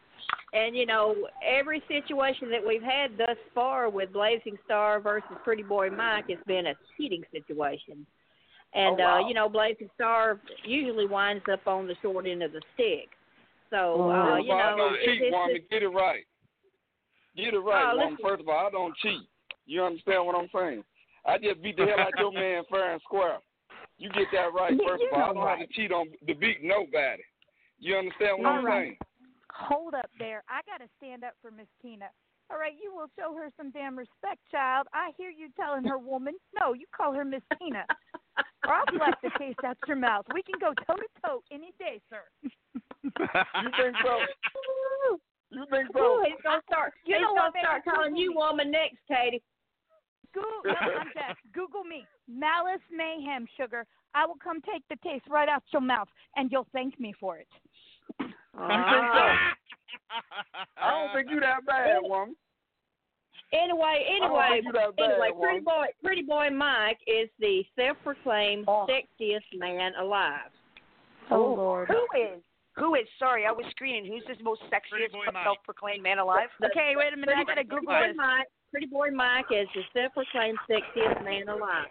And 0.51 0.75
you 0.75 0.85
know 0.85 1.15
every 1.45 1.81
situation 1.87 2.49
that 2.49 2.65
we've 2.65 2.81
had 2.81 3.17
thus 3.17 3.37
far 3.53 3.89
with 3.89 4.11
Blazing 4.13 4.57
Star 4.65 4.99
versus 4.99 5.29
Pretty 5.43 5.61
Boy 5.63 5.89
Mike 5.91 6.25
has 6.29 6.39
been 6.47 6.67
a 6.67 6.73
cheating 6.97 7.23
situation. 7.31 8.05
And 8.73 8.99
Oh, 8.99 9.03
wow. 9.03 9.23
uh, 9.23 9.27
you 9.27 9.33
know 9.35 9.47
Blazing 9.49 9.89
Star 9.95 10.39
usually 10.65 11.05
winds 11.05 11.43
up 11.51 11.65
on 11.67 11.87
the 11.87 11.95
short 12.01 12.25
end 12.25 12.41
of 12.43 12.51
the 12.51 12.61
stick. 12.73 13.09
So 13.69 14.09
uh, 14.09 14.25
First 14.37 14.45
you 14.47 14.53
of 14.53 14.57
all, 14.59 14.65
I 14.65 14.71
know 14.71 14.77
don't 14.77 14.93
it- 14.95 15.05
cheat, 15.05 15.21
it's 15.21 15.33
woman. 15.35 15.55
just- 15.57 15.69
Get 15.69 15.83
it 15.83 15.87
right. 15.89 16.23
Get 17.35 17.53
it 17.53 17.59
right, 17.59 17.93
Oh, 17.93 17.97
woman. 17.97 18.17
First 18.21 18.41
of 18.41 18.49
all, 18.49 18.67
I 18.67 18.69
don't 18.71 18.95
cheat. 18.97 19.21
You 19.67 19.83
understand 19.83 20.25
what 20.25 20.35
I'm 20.35 20.49
saying? 20.53 20.83
I 21.25 21.37
just 21.37 21.61
beat 21.61 21.77
the 21.77 21.85
hell 21.85 21.99
out 21.99 22.11
your 22.17 22.31
man 22.31 22.63
fair 22.71 22.93
and 22.93 23.01
square. 23.03 23.37
You 23.99 24.09
get 24.09 24.27
that 24.33 24.51
right, 24.53 24.73
first 24.87 25.03
you 25.03 25.09
of 25.09 25.13
all. 25.13 25.23
I 25.23 25.27
know 25.27 25.33
don't 25.45 25.59
have 25.59 25.67
to 25.67 25.73
cheat 25.73 25.91
on 25.91 26.07
to 26.27 26.33
beat 26.35 26.63
nobody. 26.63 27.21
You 27.77 27.95
understand 27.97 28.39
what 28.39 28.47
All 28.47 28.53
I'm 28.59 28.65
right. 28.65 28.83
saying? 28.85 28.97
Hold 29.59 29.93
up 29.93 30.09
there. 30.17 30.43
I 30.47 30.61
got 30.65 30.83
to 30.83 30.89
stand 30.97 31.23
up 31.23 31.33
for 31.41 31.51
Miss 31.51 31.67
Tina. 31.81 32.07
All 32.49 32.57
right, 32.57 32.73
you 32.81 32.93
will 32.95 33.07
show 33.17 33.35
her 33.35 33.49
some 33.57 33.69
damn 33.71 33.97
respect, 33.97 34.39
child. 34.49 34.87
I 34.93 35.11
hear 35.17 35.29
you 35.29 35.49
telling 35.55 35.83
her 35.83 35.99
woman. 35.99 36.33
No, 36.59 36.73
you 36.73 36.85
call 36.95 37.13
her 37.13 37.25
Miss 37.25 37.43
Tina. 37.59 37.85
or 38.65 38.73
I'll 38.73 38.85
slap 38.97 39.21
the 39.21 39.29
taste 39.37 39.59
out 39.65 39.77
your 39.87 39.97
mouth. 39.97 40.25
We 40.33 40.41
can 40.41 40.55
go 40.59 40.73
toe 40.87 40.95
to 40.95 41.07
toe 41.23 41.43
any 41.51 41.73
day, 41.77 42.01
sir. 42.09 42.23
You 42.43 42.49
think 43.77 43.95
so? 44.03 44.17
You 45.51 45.65
think 45.69 45.87
so? 45.93 45.99
Ooh, 45.99 46.23
he's 46.25 46.41
gonna 46.43 46.61
start. 46.67 46.93
You 47.05 47.15
he's 47.15 47.21
know 47.21 47.35
gonna 47.35 47.51
start 47.61 47.83
calling 47.85 48.15
you 48.15 48.33
woman 48.35 48.71
next, 48.71 48.97
Katie. 49.07 49.41
Google, 50.33 50.61
no, 50.65 50.73
I'm 50.73 51.07
deaf. 51.13 51.37
Google 51.53 51.83
me. 51.83 52.05
Malice 52.27 52.85
Mayhem 52.95 53.47
Sugar. 53.57 53.85
I 54.13 54.25
will 54.25 54.37
come 54.43 54.61
take 54.61 54.83
the 54.89 54.97
taste 55.07 55.25
right 55.29 55.49
out 55.49 55.63
your 55.71 55.81
mouth, 55.81 56.07
and 56.35 56.51
you'll 56.51 56.67
thank 56.73 56.99
me 56.99 57.13
for 57.19 57.37
it. 57.37 57.47
Ah. 58.59 59.53
I 60.77 60.89
don't 60.91 61.13
think 61.15 61.29
you 61.31 61.39
that 61.39 61.65
bad, 61.65 61.99
woman. 62.01 62.35
Anyway, 63.51 63.81
I 63.81 64.15
anyway, 64.15 64.47
think 64.51 64.65
you 64.65 64.71
that 64.73 64.95
bad, 64.95 65.11
anyway, 65.11 65.29
pretty 65.39 65.59
woman. 65.59 65.63
boy, 65.63 65.85
pretty 66.03 66.21
boy 66.21 66.49
Mike 66.51 66.99
is 67.07 67.29
the 67.39 67.63
self-proclaimed 67.75 68.65
Oh. 68.67 68.85
sexiest 68.89 69.47
man 69.57 69.93
alive. 69.99 70.51
Oh, 71.31 71.53
Lord. 71.53 71.87
Who 71.89 72.05
is? 72.19 72.41
Who 72.75 72.95
is? 72.95 73.07
Sorry, 73.17 73.45
I 73.45 73.51
was 73.51 73.65
screening. 73.71 74.05
Who's 74.11 74.23
this 74.27 74.37
most 74.41 74.61
sexiest 74.71 75.11
boy 75.11 75.25
self-proclaimed 75.43 76.03
man 76.03 76.19
alive? 76.19 76.49
Okay, 76.63 76.93
wait 76.95 77.13
a 77.13 77.17
minute. 77.17 77.35
I 77.37 77.43
got 77.43 77.55
to 77.55 77.65
Pretty 77.65 77.69
Google 77.69 77.93
boy 77.93 78.07
this. 78.07 78.15
Mike, 78.15 78.47
pretty 78.71 78.85
boy 78.87 79.09
Mike 79.11 79.45
is 79.51 79.67
the 79.75 79.81
self-proclaimed 79.93 80.57
sexiest 80.69 81.23
man 81.23 81.49
alive, 81.49 81.87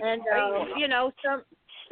and 0.00 0.22
uh, 0.32 0.64
you 0.76 0.88
know 0.88 1.10
some. 1.24 1.42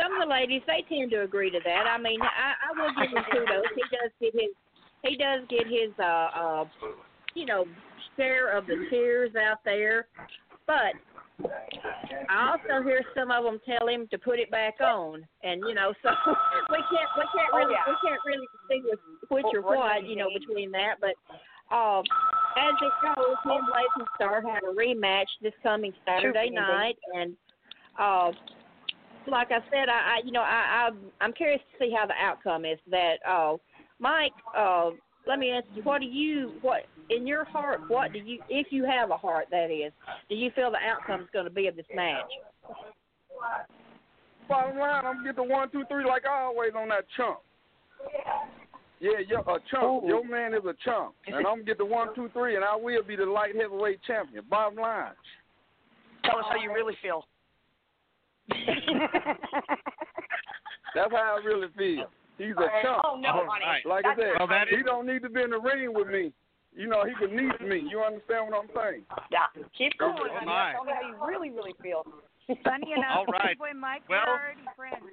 Some 0.02 0.21
of 0.21 0.26
the 0.28 0.32
ladies 0.35 0.62
they 0.66 0.85
tend 0.88 1.11
to 1.12 1.23
agree 1.23 1.50
to 1.50 1.61
that. 1.64 1.85
I 1.87 1.97
mean, 1.99 2.21
I, 2.21 2.54
I 2.59 2.71
will 2.75 2.90
give 2.99 3.16
him 3.16 3.25
kudos. 3.30 3.64
He 3.76 3.82
does 3.94 4.11
get 4.21 4.32
his 4.35 4.50
he 5.04 5.16
does 5.16 5.40
get 5.49 5.66
his 5.66 5.92
uh 5.99 6.28
uh 6.35 6.64
you 7.35 7.47
know 7.47 7.64
share 8.16 8.56
of 8.56 8.66
the 8.66 8.87
cheers 8.90 9.30
out 9.37 9.59
there, 9.64 10.06
but 10.66 10.94
I 12.28 12.52
also 12.52 12.82
hear 12.85 13.02
some 13.16 13.30
of 13.30 13.44
them 13.44 13.61
tell 13.66 13.88
him 13.88 14.06
to 14.11 14.18
put 14.18 14.38
it 14.38 14.50
back 14.50 14.75
on, 14.80 15.26
and 15.42 15.62
you 15.68 15.75
know, 15.75 15.92
so 16.02 16.11
we 16.71 16.76
can't 16.90 17.11
we 17.16 17.25
can't 17.35 17.50
Oh, 17.52 17.56
really 17.59 17.75
we 17.87 17.94
can't 18.09 18.21
really 18.26 18.47
distinguish 18.61 19.00
which 19.28 19.44
or 19.54 19.62
What- 19.62 19.76
what 19.76 19.78
what 19.78 20.00
does 20.00 20.11
you 20.11 20.16
know 20.16 20.28
between 20.37 20.71
that. 20.73 20.97
But 21.00 21.14
um, 21.75 22.02
as 22.59 22.75
it 22.82 22.92
goes, 23.16 23.37
him 23.44 23.52
and 23.52 23.66
Blazing 23.66 24.09
Star 24.16 24.42
have 24.42 24.62
a 24.64 24.75
rematch 24.75 25.30
this 25.40 25.54
coming 25.62 25.92
Saturday 26.06 26.50
night, 26.50 26.99
and 27.14 27.35
uh, 27.99 28.30
like 29.29 29.49
I 29.50 29.61
said, 29.71 29.88
I, 29.88 30.17
I 30.17 30.21
you 30.25 30.33
know 30.33 30.43
I, 30.43 30.88
I 30.88 30.91
I'm 31.21 31.33
curious 31.33 31.61
to 31.73 31.85
see 31.85 31.95
how 31.97 32.06
the 32.06 32.15
outcome 32.21 32.65
is. 32.65 32.78
That 32.91 33.17
uh, 33.28 33.56
Mike, 33.99 34.32
uh, 34.56 34.91
let 35.26 35.39
me 35.39 35.50
ask 35.50 35.67
you, 35.75 35.82
what 35.82 36.00
do 36.00 36.06
you 36.06 36.52
what 36.63 36.82
in 37.11 37.26
your 37.26 37.45
heart? 37.45 37.80
What 37.89 38.13
do 38.13 38.19
you, 38.19 38.41
if 38.49 38.69
you 38.71 38.85
have 38.85 39.11
a 39.11 39.17
heart, 39.17 39.47
that 39.50 39.71
is, 39.71 39.93
do 40.28 40.35
you 40.35 40.50
feel 40.54 40.71
the 40.71 40.78
outcome 40.78 41.21
is 41.21 41.28
going 41.32 41.45
to 41.45 41.50
be 41.50 41.67
of 41.67 41.76
this 41.76 41.87
match? 41.95 42.25
Bottom 44.49 44.78
line, 44.78 45.04
I'm 45.04 45.17
gonna 45.17 45.25
get 45.25 45.37
the 45.37 45.43
one, 45.43 45.71
two, 45.71 45.85
three 45.89 46.04
like 46.04 46.25
always 46.28 46.73
on 46.76 46.89
that 46.89 47.04
chump. 47.17 47.39
Yeah, 49.00 49.19
you're 49.26 49.41
a 49.41 49.58
chump. 49.71 50.04
Ooh. 50.04 50.06
Your 50.06 50.25
man 50.26 50.54
is 50.54 50.65
a 50.65 50.75
chump. 50.85 51.15
And 51.26 51.37
I'm 51.37 51.43
gonna 51.45 51.63
get 51.65 51.78
the 51.78 51.85
one, 51.85 52.15
two, 52.15 52.28
three, 52.32 52.56
and 52.56 52.65
I 52.65 52.76
will 52.76 53.02
be 53.02 53.17
the 53.17 53.26
light 53.26 53.54
heavyweight 53.56 54.00
champion. 54.06 54.45
Bottom 54.49 54.78
line. 54.78 55.13
Tell 56.25 56.39
us 56.39 56.45
how 56.49 56.61
you 56.61 56.73
really 56.73 56.95
feel. 57.02 57.25
That's 60.95 61.11
how 61.11 61.39
I 61.41 61.45
really 61.45 61.69
feel. 61.76 62.07
He's 62.39 62.57
a 62.57 62.69
chump. 62.83 63.02
Oh 63.05 63.17
no, 63.17 63.45
right. 63.45 63.85
Like 63.87 64.05
I 64.05 64.15
said, 64.17 64.33
Well, 64.39 64.49
that 64.49 64.69
he 64.69 64.76
is- 64.76 64.85
don't 64.87 65.07
need 65.07 65.23
to 65.23 65.28
be 65.31 65.43
in 65.43 65.50
the 65.50 65.61
ring 65.61 65.93
with 65.95 66.09
me. 66.09 66.33
You 66.75 66.89
know, 66.89 67.05
he 67.05 67.13
beneath 67.21 67.61
me. 67.61 67.85
You 67.85 68.00
understand 68.00 68.49
what 68.49 68.57
I'm 68.65 68.71
saying? 68.75 69.05
Yeah. 69.31 69.45
Keep 69.76 69.99
going, 70.00 70.17
Oh, 70.17 70.28
honey. 70.33 70.47
my. 70.47 70.73
Tell 70.73 70.85
me 70.89 70.93
how 70.97 71.05
you 71.07 71.17
really, 71.21 71.50
really 71.52 71.75
feel. 71.83 72.00
Funny 72.65 72.93
enough, 72.97 73.17
All 73.19 73.26
right. 73.28 73.57
boy 73.59 73.73
Mike, 73.76 74.02
Well- 74.09 74.25
we're 74.26 74.33
already 74.41 74.65
friends. 74.76 75.05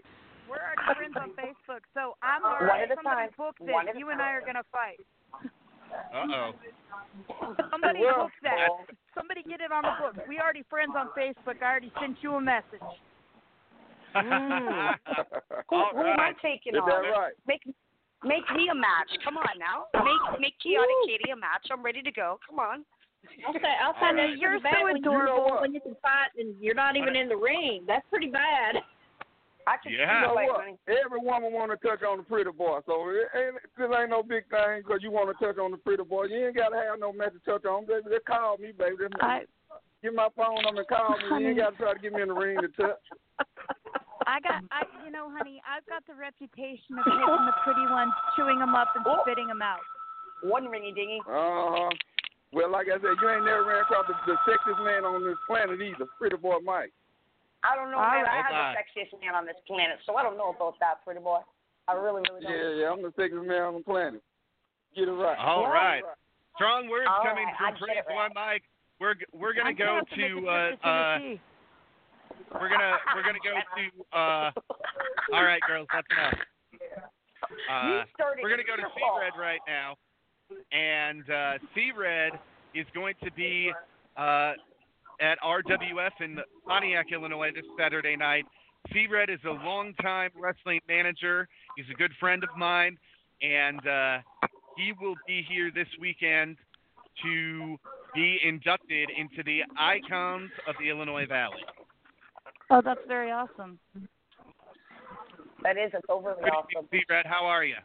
We're 0.49 0.63
already 0.63 0.95
friends 0.97 1.15
on 1.19 1.29
Facebook, 1.37 1.83
so 1.93 2.15
I'm 2.23 2.41
One 2.41 2.57
already 2.63 2.83
at 2.89 2.91
a 2.91 2.95
somebody 2.95 3.27
time. 3.29 3.37
booked 3.37 3.61
One 3.61 3.85
this. 3.85 3.91
at 3.93 3.95
a 3.95 3.99
You 3.99 4.09
and 4.09 4.21
I 4.21 4.31
are 4.33 4.41
gonna 4.41 4.65
fight. 4.71 4.97
Uh 6.15 6.25
oh. 6.25 6.51
Somebody 7.69 7.99
Well, 8.01 8.25
book 8.25 8.31
that. 8.41 8.69
Somebody 9.13 9.43
get 9.43 9.61
it 9.61 9.71
on 9.71 9.83
the 9.83 9.93
book. 10.01 10.25
We 10.27 10.39
already 10.39 10.63
friends 10.69 10.93
on 10.97 11.09
Facebook. 11.13 11.61
I 11.61 11.69
already 11.69 11.91
sent 11.99 12.17
you 12.23 12.33
a 12.35 12.41
message. 12.41 12.81
Mm. 14.15 14.93
Who, 15.69 15.75
All 15.75 15.91
who 15.93 16.01
am 16.01 16.19
I 16.19 16.33
taking 16.41 16.73
Is 16.73 16.81
on? 16.81 16.89
that 16.89 17.09
right? 17.13 17.33
Make 17.47 17.61
make 18.23 18.45
me 18.55 18.67
a 18.71 18.75
match. 18.75 19.11
Come 19.23 19.37
on 19.37 19.53
now. 19.59 19.85
Make 19.93 20.41
make 20.41 20.55
Chaotic 20.61 20.99
Katie 21.05 21.31
a 21.31 21.35
match. 21.35 21.67
I'm 21.71 21.83
ready 21.83 22.01
to 22.01 22.11
go. 22.11 22.39
Come 22.47 22.59
on. 22.59 22.85
I'll 23.45 23.53
say 23.53 23.73
I'll 23.83 23.93
say 24.01 24.15
right. 24.15 24.37
You're 24.37 24.59
bad 24.59 24.73
so 24.79 24.85
when, 24.85 24.97
adorable. 24.97 25.21
You 25.21 25.29
know 25.29 25.43
what? 25.45 25.61
when 25.61 25.73
you 25.73 25.81
can 25.81 25.95
fight 26.01 26.33
and 26.37 26.55
you're 26.59 26.75
not 26.75 26.95
even 26.95 27.15
in 27.15 27.29
the 27.29 27.37
ring. 27.37 27.83
That's 27.87 28.05
pretty 28.09 28.27
bad. 28.31 28.81
I 29.67 29.77
can 29.83 29.93
Yeah. 29.93 30.21
You 30.21 30.27
know 30.27 30.33
what? 30.33 30.65
Every 30.87 31.19
woman 31.21 31.53
want 31.53 31.69
to 31.69 31.77
touch 31.77 32.01
on 32.01 32.17
the 32.17 32.23
pretty 32.23 32.51
boy, 32.51 32.79
so 32.87 33.09
it 33.13 33.29
ain't, 33.37 33.61
this 33.77 33.89
ain't 33.93 34.09
no 34.09 34.23
big 34.23 34.49
thing 34.49 34.81
because 34.81 34.99
you 35.03 35.11
want 35.11 35.29
to 35.29 35.37
touch 35.37 35.59
on 35.59 35.71
the 35.71 35.77
pretty 35.77 36.03
boy. 36.03 36.25
You 36.25 36.47
ain't 36.47 36.55
got 36.55 36.69
to 36.69 36.77
have 36.77 36.99
no 36.99 37.13
match 37.13 37.33
to 37.33 37.39
touch 37.45 37.65
on. 37.65 37.85
Baby, 37.85 38.09
just 38.09 38.25
call 38.25 38.57
me, 38.57 38.71
baby. 38.71 38.97
Just 38.97 39.13
I 39.21 39.45
Give 40.01 40.15
my 40.15 40.29
phone 40.35 40.63
number 40.63 40.81
and 40.81 40.87
call 40.87 41.17
me. 41.17 41.43
You 41.43 41.49
ain't 41.49 41.57
got 41.59 41.71
to 41.71 41.77
try 41.77 41.93
to 41.93 41.99
get 41.99 42.13
me 42.13 42.21
in 42.21 42.29
the 42.29 42.33
ring 42.33 42.57
to 42.61 42.69
touch. 42.81 43.03
I 44.27 44.39
got 44.39 44.63
I 44.71 44.83
you 45.05 45.11
know, 45.11 45.31
honey, 45.31 45.61
I've 45.63 45.85
got 45.87 46.03
the 46.07 46.15
reputation 46.15 46.97
of 46.99 47.05
taking 47.05 47.45
the 47.45 47.55
pretty 47.63 47.85
ones, 47.91 48.11
chewing 48.35 48.59
them 48.59 48.75
up 48.75 48.89
and 48.95 49.05
Oh. 49.07 49.21
spitting 49.23 49.47
them 49.47 49.61
out. 49.61 49.79
One 50.41 50.67
ringy 50.67 50.95
dingy. 50.95 51.19
Uh 51.27 51.31
huh. 51.71 51.89
Well, 52.51 52.71
like 52.71 52.87
I 52.89 52.97
said, 52.97 53.13
you 53.21 53.29
ain't 53.29 53.45
never 53.45 53.63
ran 53.63 53.81
across 53.85 54.07
the, 54.09 54.15
the 54.25 54.35
sexiest 54.49 54.81
man 54.83 55.05
on 55.05 55.23
this 55.23 55.37
planet 55.45 55.79
either, 55.81 56.05
pretty 56.17 56.37
boy 56.37 56.57
Mike. 56.63 56.91
I 57.61 57.75
don't 57.75 57.91
know, 57.91 57.99
All 57.99 58.09
man. 58.09 58.25
I 58.25 58.39
right. 58.39 58.45
have 58.45 58.55
Hold 58.55 58.65
the 58.73 58.79
sexiest 58.79 59.11
man 59.21 59.35
on 59.35 59.45
this 59.45 59.59
planet, 59.67 59.99
so 60.05 60.15
I 60.15 60.23
don't 60.23 60.37
know 60.37 60.55
about 60.55 60.79
that, 60.79 61.03
pretty 61.05 61.19
boy. 61.21 61.39
I 61.87 61.93
really, 61.93 62.23
really 62.29 62.41
don't. 62.41 62.51
Yeah, 62.51 62.69
yeah, 62.73 62.91
I'm 62.91 63.01
the 63.03 63.13
sexiest 63.13 63.45
man 63.45 63.61
on 63.61 63.73
the 63.75 63.83
planet. 63.83 64.23
Get 64.95 65.07
it 65.07 65.11
right. 65.11 65.37
All 65.37 65.63
Yeah. 65.63 65.69
right. 65.69 66.03
Strong 66.55 66.89
words 66.89 67.07
All 67.07 67.23
coming 67.23 67.45
right, 67.45 67.55
from 67.57 67.73
get 67.73 67.79
Pretty 67.79 68.01
Boy 68.09 68.15
right. 68.15 68.35
Mike. 68.35 68.63
We're 68.99 69.15
we're 69.31 69.53
gonna 69.53 69.69
I'm 69.69 69.75
go 69.75 69.85
gonna 69.85 70.03
have 70.03 70.17
make 70.17 70.31
a 70.31 70.41
to 70.41 70.49
uh, 70.49 70.51
uh 70.83 71.17
Tennessee. 71.19 71.41
We're 72.53 72.69
gonna 72.69 72.97
we're 73.15 73.23
gonna 73.23 73.39
go 73.43 73.53
to 73.53 74.17
uh 74.17 74.51
all 75.33 75.43
right 75.43 75.61
girls 75.67 75.87
that's 75.93 76.07
enough. 76.11 76.33
Uh, 77.69 78.03
we're 78.41 78.49
gonna 78.49 78.63
go 78.63 78.75
to 78.75 78.87
C 78.95 79.01
Red 79.19 79.39
right 79.39 79.61
now, 79.67 79.95
and 80.71 81.29
uh, 81.29 81.53
C 81.73 81.91
Red 81.97 82.33
is 82.73 82.85
going 82.93 83.15
to 83.23 83.31
be 83.31 83.71
uh, 84.17 84.53
at 85.21 85.39
RWF 85.43 86.11
in 86.21 86.37
Pontiac, 86.67 87.07
Illinois 87.11 87.51
this 87.53 87.65
Saturday 87.77 88.15
night. 88.15 88.45
C 88.93 89.07
Red 89.07 89.29
is 89.29 89.39
a 89.45 89.51
longtime 89.51 90.31
wrestling 90.39 90.79
manager. 90.87 91.47
He's 91.75 91.85
a 91.91 91.97
good 91.97 92.11
friend 92.19 92.43
of 92.43 92.49
mine, 92.57 92.97
and 93.41 93.85
uh, 93.87 94.17
he 94.77 94.93
will 94.99 95.15
be 95.27 95.45
here 95.49 95.71
this 95.73 95.87
weekend 95.99 96.57
to 97.23 97.77
be 98.15 98.39
inducted 98.43 99.09
into 99.09 99.43
the 99.43 99.61
Icons 99.77 100.49
of 100.67 100.75
the 100.79 100.89
Illinois 100.89 101.25
Valley. 101.27 101.61
Oh, 102.69 102.81
that's 102.83 102.99
very 103.07 103.31
awesome. 103.31 103.79
That 105.63 105.77
is, 105.77 105.91
it's 105.93 106.05
overly 106.07 106.43
Good 106.43 106.51
awesome. 106.51 106.85
evening, 106.85 107.03
Red. 107.09 107.25
How 107.25 107.45
are 107.45 107.65
you? 107.65 107.75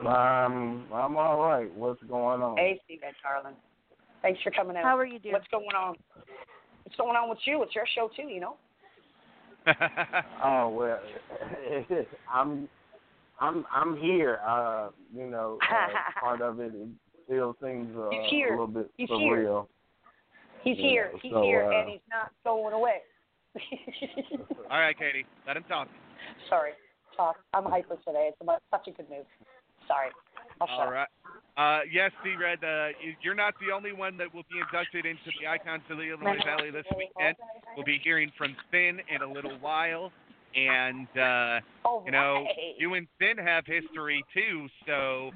Um, 0.00 0.84
I'm 0.92 1.16
all 1.16 1.40
right. 1.40 1.72
What's 1.74 2.02
going 2.04 2.42
on? 2.42 2.56
Hey, 2.56 2.80
Steve 2.84 3.00
Ed 3.06 3.14
Carlin. 3.22 3.54
Thanks 4.20 4.40
for 4.42 4.50
coming 4.50 4.76
out. 4.76 4.84
How 4.84 4.98
are 4.98 5.06
you 5.06 5.18
doing? 5.18 5.34
What's 5.34 5.48
going 5.48 5.74
on? 5.76 5.94
What's 6.84 6.96
going 6.96 7.16
on 7.16 7.28
with 7.28 7.38
you? 7.44 7.62
It's 7.62 7.74
your 7.74 7.84
show 7.94 8.10
too, 8.14 8.28
you 8.28 8.40
know. 8.40 8.56
Oh 10.44 10.68
well, 10.70 10.98
I'm, 12.34 12.68
I'm, 13.40 13.64
I'm 13.72 13.96
here. 13.96 14.40
Uh, 14.44 14.88
you 15.14 15.26
know, 15.28 15.58
uh, 15.62 16.20
part 16.20 16.40
of 16.42 16.58
it, 16.58 16.72
it 16.74 16.88
still 17.26 17.56
seems 17.62 17.96
uh, 17.96 18.10
a 18.10 18.50
little 18.50 18.66
bit 18.66 18.90
He's 18.96 19.08
surreal. 19.08 19.66
here. 20.64 20.74
He's 20.74 20.78
Yeah, 20.78 20.90
here. 20.90 21.12
He's 21.22 21.32
so, 21.32 21.42
here, 21.42 21.62
uh, 21.62 21.80
and 21.80 21.90
he's 21.90 22.00
not 22.10 22.32
going 22.44 22.72
away. 22.74 23.02
All 24.70 24.78
right, 24.80 24.96
Katie, 24.98 25.26
let 25.46 25.56
him 25.56 25.64
talk. 25.64 25.88
Sorry, 26.48 26.72
talk. 27.16 27.36
I'm 27.54 27.64
hyper 27.64 27.96
today. 28.06 28.28
It's 28.32 28.40
about 28.40 28.62
such 28.70 28.88
a 28.88 28.90
good 28.92 29.08
move. 29.10 29.26
Sorry. 29.86 30.08
I'll 30.60 30.66
shut 30.68 30.78
All 30.78 30.86
up. 30.88 30.92
right. 30.92 31.08
Uh, 31.56 31.80
yes, 31.90 32.10
C-Red, 32.24 32.64
uh, 32.64 32.88
you- 33.00 33.16
you're 33.20 33.34
not 33.34 33.54
the 33.60 33.72
only 33.72 33.92
one 33.92 34.16
that 34.16 34.32
will 34.32 34.44
be 34.50 34.58
inducted 34.58 35.04
into 35.04 35.30
the 35.38 35.46
Icons 35.46 35.82
of 35.90 35.98
the 35.98 36.04
Illinois 36.04 36.42
Valley 36.44 36.70
this 36.70 36.86
weekend. 36.96 37.36
We'll 37.76 37.84
be 37.84 37.98
hearing 37.98 38.30
from 38.38 38.56
Finn 38.70 39.00
in 39.08 39.20
a 39.22 39.26
little 39.26 39.58
while. 39.58 40.12
And, 40.54 41.08
uh, 41.16 41.60
All 41.84 42.02
you 42.04 42.12
know, 42.12 42.46
you 42.76 42.94
and 42.94 43.06
Finn 43.18 43.38
have 43.38 43.64
history 43.66 44.22
too. 44.34 44.68
So 44.86 45.32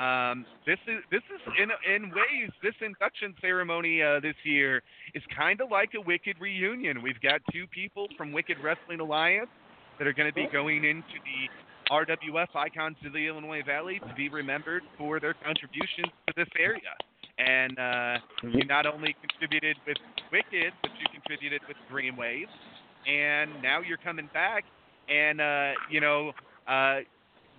um, 0.00 0.46
this 0.64 0.78
is 0.88 1.04
this 1.10 1.22
is 1.28 1.40
in 1.60 1.68
in 1.94 2.10
ways 2.10 2.50
this 2.62 2.74
induction 2.80 3.34
ceremony 3.40 4.02
uh, 4.02 4.18
this 4.20 4.34
year 4.44 4.82
is 5.14 5.22
kind 5.36 5.60
of 5.60 5.70
like 5.70 5.90
a 5.94 6.00
Wicked 6.00 6.36
reunion. 6.40 7.02
We've 7.02 7.20
got 7.20 7.42
two 7.52 7.66
people 7.66 8.08
from 8.16 8.32
Wicked 8.32 8.56
Wrestling 8.64 9.00
Alliance 9.00 9.50
that 9.98 10.06
are 10.06 10.14
going 10.14 10.28
to 10.28 10.34
be 10.34 10.48
going 10.50 10.84
into 10.84 11.20
the 11.20 11.92
RWF 11.92 12.48
Icons 12.54 12.96
of 13.04 13.12
the 13.12 13.26
Illinois 13.26 13.62
Valley 13.66 13.98
to 13.98 14.14
be 14.14 14.30
remembered 14.30 14.82
for 14.96 15.20
their 15.20 15.34
contributions 15.34 16.08
to 16.26 16.32
this 16.34 16.48
area. 16.58 16.96
And 17.36 17.78
uh, 17.78 18.18
you 18.42 18.64
not 18.64 18.86
only 18.86 19.14
contributed 19.20 19.76
with 19.86 19.98
Wicked, 20.32 20.72
but 20.80 20.90
you 20.98 21.06
contributed 21.12 21.60
with 21.68 21.76
Dreamwave. 21.92 22.48
And 23.06 23.62
now 23.62 23.80
you're 23.80 23.98
coming 23.98 24.28
back, 24.32 24.64
and 25.08 25.40
uh, 25.40 25.72
you 25.90 26.00
know, 26.00 26.32
uh, 26.68 27.00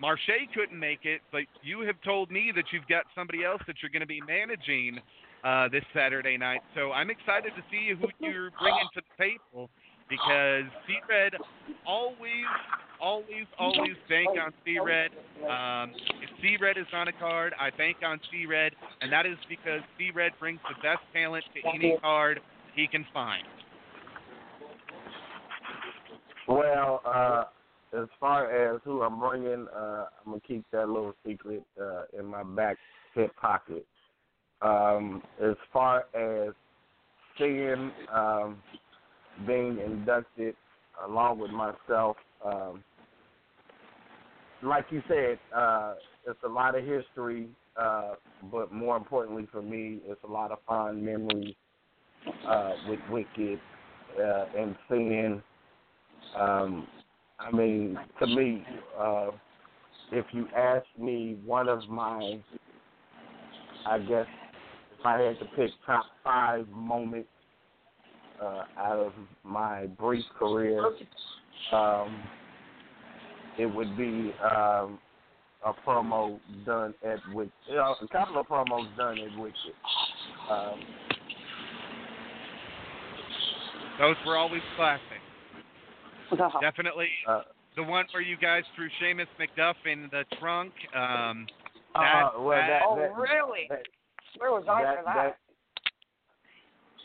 Marche 0.01 0.49
couldn't 0.55 0.79
make 0.79 1.05
it, 1.05 1.21
but 1.31 1.41
you 1.61 1.81
have 1.81 1.95
told 2.03 2.31
me 2.31 2.51
that 2.55 2.65
you've 2.73 2.87
got 2.87 3.03
somebody 3.13 3.45
else 3.45 3.61
that 3.67 3.75
you're 3.81 3.91
going 3.91 4.01
to 4.01 4.07
be 4.07 4.19
managing 4.21 4.99
uh, 5.43 5.69
this 5.69 5.83
Saturday 5.93 6.37
night. 6.37 6.61
So 6.75 6.91
I'm 6.91 7.11
excited 7.11 7.51
to 7.55 7.61
see 7.69 7.93
who 7.93 8.07
you're 8.25 8.49
bringing 8.59 8.89
to 8.95 9.01
the 9.05 9.23
table 9.23 9.69
because 10.09 10.65
C-Red 10.87 11.33
always, 11.85 12.49
always, 12.99 13.45
always 13.59 13.93
bank 14.09 14.29
on 14.43 14.51
C-Red. 14.65 15.11
Um, 15.45 15.93
if 16.19 16.29
C-Red 16.41 16.79
is 16.79 16.87
on 16.93 17.07
a 17.07 17.13
card, 17.13 17.53
I 17.59 17.69
bank 17.69 17.97
on 18.03 18.19
C-Red, 18.31 18.73
and 19.01 19.13
that 19.13 19.27
is 19.27 19.37
because 19.47 19.81
C-Red 19.99 20.31
brings 20.39 20.59
the 20.67 20.75
best 20.81 21.01
talent 21.13 21.45
to 21.53 21.69
any 21.75 21.95
card 22.01 22.39
he 22.75 22.87
can 22.87 23.05
find. 23.13 23.43
Well, 26.47 27.01
uh, 27.05 27.43
as 27.93 28.08
far 28.19 28.51
as 28.51 28.80
who 28.84 29.01
I'm 29.01 29.19
bringing, 29.19 29.67
uh, 29.75 30.06
I'm 30.25 30.32
gonna 30.32 30.41
keep 30.47 30.63
that 30.71 30.88
little 30.88 31.13
secret 31.25 31.63
uh, 31.82 32.04
in 32.17 32.25
my 32.25 32.43
back 32.43 32.77
hip 33.13 33.36
pocket. 33.36 33.86
Um, 34.62 35.21
as 35.43 35.56
far 35.73 36.06
as 36.13 36.54
seeing 37.38 37.91
um, 38.13 38.58
being 39.45 39.80
inducted 39.80 40.56
along 41.06 41.39
with 41.39 41.51
myself, 41.51 42.17
um, 42.45 42.84
like 44.63 44.86
you 44.91 45.01
said, 45.08 45.39
uh, 45.56 45.95
it's 46.27 46.39
a 46.45 46.49
lot 46.49 46.77
of 46.77 46.86
history, 46.86 47.47
uh, 47.80 48.13
but 48.51 48.71
more 48.71 48.95
importantly 48.95 49.47
for 49.51 49.62
me, 49.62 49.99
it's 50.06 50.23
a 50.23 50.32
lot 50.32 50.51
of 50.51 50.60
fond 50.67 51.04
memories 51.04 51.56
uh, 52.47 52.73
with 52.88 52.99
Wicked 53.10 53.60
uh, 54.19 54.45
and 54.58 54.75
seeing. 54.89 55.41
Um, 56.39 56.88
I 57.41 57.51
mean, 57.51 57.97
to 58.19 58.27
me, 58.27 58.63
uh, 58.99 59.32
if 60.12 60.25
you 60.32 60.47
ask 60.56 60.86
me, 60.99 61.38
one 61.45 61.67
of 61.67 61.88
my, 61.89 62.39
I 63.86 63.99
guess, 63.99 64.27
if 64.99 65.06
I 65.06 65.19
had 65.19 65.39
to 65.39 65.45
pick 65.56 65.71
top 65.86 66.06
five 66.23 66.67
moments 66.69 67.30
uh, 68.41 68.63
out 68.77 68.99
of 68.99 69.13
my 69.43 69.88
brief 69.99 70.23
career, 70.38 70.91
um, 71.71 72.21
it 73.58 73.65
would 73.65 73.97
be 73.97 74.34
um, 74.43 74.99
a 75.65 75.73
promo 75.86 76.39
done 76.65 76.93
at 77.06 77.19
Wicked. 77.34 77.51
You 77.69 77.75
know, 77.75 77.95
a 78.01 78.08
couple 78.08 78.39
of 78.39 78.47
promos 78.47 78.95
done 78.97 79.17
at 79.19 79.39
Wicked. 79.39 79.56
Um, 80.49 80.80
Those 83.99 84.15
were 84.25 84.38
always 84.38 84.62
classic. 84.75 85.20
Definitely 86.62 87.10
uh, 87.28 87.41
the 87.76 87.84
one 87.84 88.06
where 88.13 88.24
you 88.24 88.38
guys 88.38 88.63
threw 88.76 88.88
Seamus 89.02 89.28
McDuff 89.39 89.76
in 89.91 90.10
the 90.12 90.24
trunk. 90.39 90.74
Um, 90.96 91.48
uh, 91.96 92.32
well, 92.39 92.58
that, 92.58 92.82
Oh, 92.88 92.96
that, 92.98 93.15
really? 93.15 93.67
that- 93.70 93.88
Where 94.38 94.52
was 94.52 94.63
I 94.70 94.84
that- 94.84 94.98
for 94.98 95.04
that? 95.04 95.38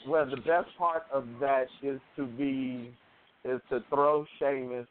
well, 0.06 0.26
the 0.28 0.36
best 0.36 0.68
part 0.78 1.04
of 1.12 1.26
that 1.40 1.66
is 1.82 2.00
to 2.16 2.24
be 2.26 2.94
is 3.44 3.60
to 3.70 3.80
throw 3.90 4.24
Seamus 4.40 4.86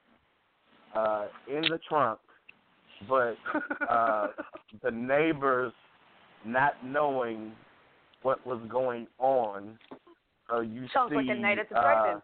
uh, 0.95 1.28
in 1.50 1.62
the 1.63 1.80
trunk, 1.89 2.19
but 3.10 3.36
uh, 3.89 4.28
the 4.82 4.91
neighbors 4.91 5.74
not 6.45 6.74
knowing 6.86 7.52
what 8.21 8.45
was 8.45 8.62
going 8.69 9.08
on. 9.19 9.78
So 10.50 10.62
you 10.62 10.86
Sounds 10.93 11.10
see 11.12 11.15
like 11.17 11.26
a 11.30 11.36
night 11.39 11.60
at 11.60 11.69
the 11.69 11.78
uh, 11.78 11.82
drive-in. 11.82 12.21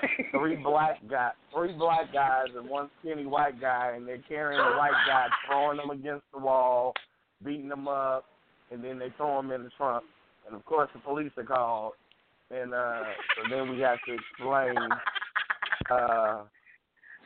three 0.32 0.56
black 0.56 0.96
guys, 1.08 1.32
three 1.54 1.72
black 1.72 2.12
guys, 2.12 2.46
and 2.56 2.68
one 2.68 2.90
skinny 3.00 3.26
white 3.26 3.60
guy, 3.60 3.92
and 3.96 4.06
they're 4.06 4.22
carrying 4.28 4.58
the 4.62 4.76
white 4.76 4.92
guy, 5.06 5.26
throwing 5.46 5.76
them 5.78 5.90
against 5.90 6.24
the 6.32 6.38
wall, 6.40 6.92
beating 7.44 7.68
them 7.68 7.88
up, 7.88 8.24
and 8.70 8.82
then 8.82 8.98
they 8.98 9.08
throw 9.16 9.38
him 9.38 9.50
in 9.52 9.62
the 9.64 9.70
trunk. 9.76 10.04
And 10.46 10.54
of 10.54 10.64
course, 10.64 10.88
the 10.94 11.00
police 11.00 11.32
are 11.36 11.44
called, 11.44 11.92
and 12.50 12.72
uh, 12.74 13.02
so 13.36 13.42
then 13.54 13.70
we 13.70 13.80
have 13.80 13.98
to 14.06 14.14
explain. 14.14 14.76
Uh, 15.90 16.42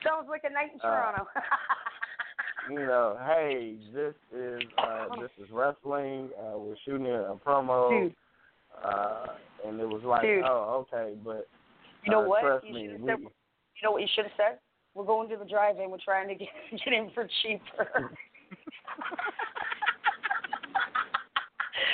Sounds 0.04 0.28
like 0.28 0.42
a 0.44 0.52
night 0.52 0.70
in 0.72 0.80
Uh, 0.80 0.88
Toronto. 0.88 1.26
you 2.70 2.78
know, 2.87 3.18
hey, 3.26 3.76
this 3.94 4.14
is 4.35 4.62
uh, 4.78 5.06
this 5.20 5.30
is 5.42 5.50
wrestling. 5.52 6.30
Uh, 6.38 6.59
we're 6.59 6.76
shooting 6.85 7.06
a 7.06 7.35
promo, 7.46 7.90
Dude. 7.90 8.14
uh, 8.85 9.26
and 9.66 9.78
it 9.80 9.88
was 9.88 10.02
like, 10.04 10.22
Dude. 10.22 10.42
oh, 10.44 10.87
okay, 10.92 11.14
but 11.24 11.48
You 12.05 12.11
know 12.13 12.25
uh, 12.25 12.29
what? 12.29 12.41
Trust 12.43 12.67
You 12.67 12.75
me, 12.75 12.87
should've 12.87 13.01
we, 13.03 13.09
said- 13.09 13.21
You 13.21 13.83
know 13.85 13.93
what 13.93 14.03
you 14.03 14.09
should 14.15 14.25
have 14.25 14.37
said? 14.37 14.59
We're 14.95 15.05
going 15.07 15.29
to 15.31 15.37
the 15.37 15.45
drive-in. 15.45 15.91
We're 15.91 15.99
trying 16.05 16.29
to 16.29 16.35
get 16.41 16.49
get 16.85 16.93
in 16.93 17.11
for 17.15 17.29
cheaper. 17.43 18.11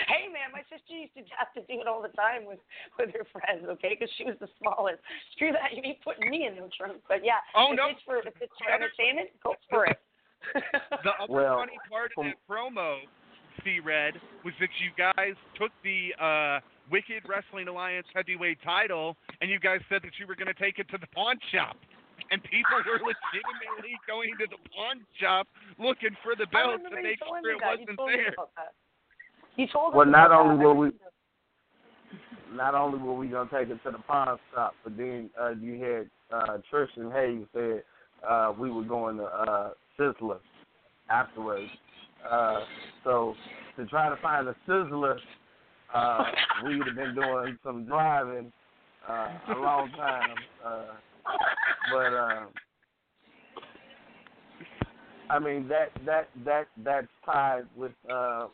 hey 0.08 0.30
man, 0.32 0.48
my 0.52 0.62
sister 0.72 0.96
used 0.96 1.12
to 1.14 1.22
have 1.36 1.52
to 1.54 1.60
do 1.68 1.80
it 1.80 1.86
all 1.86 2.00
the 2.00 2.08
time 2.16 2.46
with 2.46 2.58
with 2.98 3.10
her 3.12 3.26
friends. 3.32 3.66
Okay, 3.76 3.96
because 3.98 4.10
she 4.16 4.24
was 4.24 4.36
the 4.40 4.48
smallest. 4.58 4.98
Screw 5.34 5.52
that. 5.52 5.74
You 5.76 5.82
ain't 5.84 6.00
putting 6.02 6.30
me 6.30 6.46
in 6.46 6.56
no 6.56 6.68
trunk. 6.76 7.02
But 7.08 7.24
yeah. 7.24 7.42
Oh, 7.54 7.72
if 7.72 7.76
no. 7.76 7.88
It's 7.90 8.00
for 8.04 8.18
if 8.18 8.34
it's 8.40 8.52
for 8.56 8.72
entertainment. 8.72 9.28
Go 9.42 9.54
for 9.68 9.86
it. 9.86 9.98
the 10.54 11.10
other 11.20 11.32
Well, 11.32 11.58
funny 11.58 11.78
part 11.90 12.12
of 12.16 12.24
that 12.24 12.36
promo, 12.48 12.98
C 13.64 13.80
Red, 13.80 14.14
was 14.44 14.54
that 14.60 14.68
you 14.80 14.90
guys 14.96 15.34
took 15.58 15.72
the 15.82 16.14
uh, 16.22 16.60
Wicked 16.90 17.24
Wrestling 17.28 17.66
Alliance 17.68 18.06
heavyweight 18.14 18.58
title, 18.62 19.16
and 19.40 19.50
you 19.50 19.58
guys 19.60 19.80
said 19.88 20.02
that 20.02 20.12
you 20.18 20.26
were 20.26 20.34
going 20.36 20.48
to 20.52 20.54
take 20.58 20.78
it 20.78 20.88
to 20.90 20.98
the 20.98 21.06
pawn 21.14 21.36
shop. 21.52 21.76
And 22.30 22.42
people 22.42 22.74
were 22.84 22.98
legitimately 22.98 23.94
going 24.08 24.34
to 24.40 24.46
the 24.50 24.58
pawn 24.74 25.00
shop 25.20 25.46
looking 25.78 26.10
for 26.24 26.34
the 26.34 26.46
belt 26.50 26.82
remember 26.82 26.90
to 26.90 26.96
you 26.96 27.02
make 27.14 27.18
sure 27.22 27.38
it 27.38 27.60
that. 27.60 27.78
Wasn't 27.78 27.96
told 27.96 28.10
me 28.10 28.16
there. 28.16 28.32
about 28.34 28.50
that. 28.56 28.72
You 29.56 29.66
told 29.72 29.92
us 29.92 29.96
Well, 29.96 30.06
not 30.06 30.32
only 30.32 30.56
that. 30.58 30.64
were 30.64 30.74
we 30.74 30.90
not 32.54 32.74
only 32.74 32.98
were 32.98 33.14
we 33.14 33.28
gonna 33.28 33.48
take 33.52 33.68
it 33.68 33.78
to 33.84 33.90
the 33.90 33.98
pawn 33.98 34.38
shop, 34.54 34.74
but 34.82 34.96
then 34.96 35.30
uh, 35.40 35.50
you 35.60 35.78
had 35.82 36.10
uh, 36.34 36.58
Tristan 36.70 37.10
Hayes 37.12 37.46
said 37.52 37.82
uh, 38.28 38.52
we 38.58 38.70
were 38.70 38.82
going 38.84 39.18
to 39.18 39.24
uh, 39.24 39.70
Sizzler 39.98 40.38
afterwards. 41.10 41.70
Uh, 42.28 42.60
so 43.04 43.34
to 43.76 43.86
try 43.86 44.08
to 44.08 44.16
find 44.22 44.48
a 44.48 44.56
Sizzler, 44.66 45.16
uh, 45.94 46.24
we 46.64 46.76
would 46.78 46.86
have 46.86 46.96
been 46.96 47.14
doing 47.14 47.58
some 47.62 47.84
driving 47.84 48.52
uh, 49.08 49.28
a 49.54 49.58
long 49.58 49.90
time. 49.96 50.34
Uh, 50.64 50.84
but 51.92 52.12
uh, 52.12 52.46
I 55.30 55.38
mean 55.38 55.68
that 55.68 55.90
that 56.04 56.28
that 56.44 56.66
that's 56.84 57.06
tied 57.24 57.64
with. 57.76 57.92
Uh, 58.08 58.46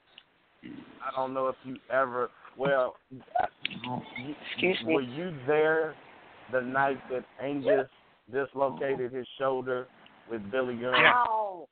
I 0.65 1.11
don't 1.17 1.35
know 1.35 1.49
if 1.49 1.57
you 1.65 1.77
ever. 1.93 2.31
Well, 2.57 2.97
you, 3.11 4.03
Excuse 4.53 4.79
me. 4.87 4.95
were 4.95 5.01
you 5.01 5.35
there 5.47 5.95
the 6.53 6.61
night 6.61 6.99
that 7.11 7.25
Angus 7.43 7.89
dislocated 8.31 9.13
his 9.13 9.27
shoulder 9.39 9.89
with 10.31 10.49
Billy 10.51 10.75
Gunn? 10.77 10.95
Ow. 10.95 11.67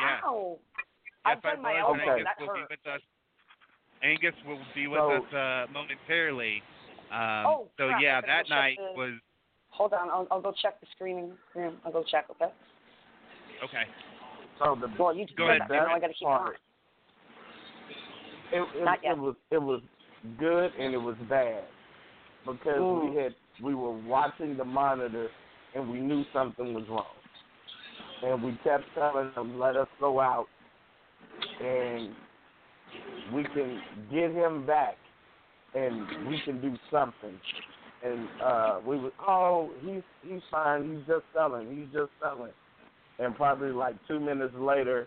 Yeah. 0.00 0.18
Ow. 0.28 0.58
Yes, 0.58 1.36
I've 1.36 1.42
done 1.42 1.58
I 1.58 1.62
my 1.62 1.72
was. 1.74 1.98
elbow. 2.00 2.12
Angus 2.12 2.26
That 2.38 2.46
will 2.46 2.54
be 2.54 2.60
with 2.70 2.94
us. 2.94 3.00
Angus 4.02 4.34
will 4.46 4.60
be 4.74 4.86
with 4.86 4.98
So- 4.98 5.12
us 5.12 5.32
uh, 5.34 5.72
momentarily. 5.72 6.62
Um, 7.10 7.44
Oh, 7.46 7.68
so 7.76 7.88
crap, 7.88 8.00
yeah, 8.02 8.18
I 8.18 8.26
that 8.26 8.48
night 8.48 8.78
the- 8.78 8.98
was 8.98 9.18
Hold 9.70 9.92
on, 9.94 10.10
I'll, 10.10 10.26
I'll 10.30 10.40
go 10.40 10.52
check 10.60 10.80
the 10.80 10.86
screening 10.94 11.32
room. 11.54 11.78
I'll 11.84 11.92
go 11.92 12.02
check, 12.02 12.26
okay? 12.30 12.52
okay. 13.64 13.84
So 14.58 14.76
the 14.80 14.88
Well, 14.98 15.14
you 15.14 15.26
Go 15.36 15.44
said 15.44 15.50
ahead, 15.50 15.62
that, 15.62 15.70
now 15.70 15.78
David. 15.78 15.92
I 15.92 16.00
got 16.00 16.06
to 16.08 16.14
keep 16.14 16.28
on. 16.28 16.52
it, 18.52 18.56
it, 18.74 18.84
Not 18.84 18.98
yet. 19.02 19.12
it 19.12 19.18
was 19.18 19.36
it 19.50 19.62
was 19.62 19.80
good 20.38 20.72
and 20.78 20.92
it 20.92 20.98
was 20.98 21.16
bad 21.28 21.64
because 22.44 22.80
Mm. 22.80 23.10
we 23.10 23.16
had 23.16 23.34
we 23.62 23.74
were 23.74 23.92
watching 23.92 24.56
the 24.56 24.64
monitor 24.64 25.28
and 25.74 25.88
we 25.90 25.98
knew 26.00 26.24
something 26.32 26.74
was 26.74 26.84
wrong. 26.88 27.06
And 28.22 28.42
we 28.42 28.58
kept 28.62 28.84
telling 28.94 29.30
them, 29.34 29.58
let 29.58 29.76
us 29.76 29.88
go 29.98 30.20
out 30.20 30.46
and 31.62 32.10
we 33.32 33.44
can 33.44 33.80
get 34.10 34.30
him 34.32 34.66
back 34.66 34.96
and 35.74 36.28
we 36.28 36.40
can 36.44 36.60
do 36.60 36.76
something. 36.90 37.38
And 38.04 38.28
uh 38.42 38.80
we 38.86 38.98
were 38.98 39.12
oh, 39.26 39.70
he's 39.82 40.02
he's 40.22 40.42
fine, 40.50 40.96
he's 40.96 41.06
just 41.06 41.24
selling, 41.34 41.76
he's 41.76 41.92
just 41.92 42.10
selling. 42.22 42.52
And 43.18 43.36
probably 43.36 43.70
like 43.70 43.96
two 44.08 44.18
minutes 44.18 44.54
later, 44.58 45.06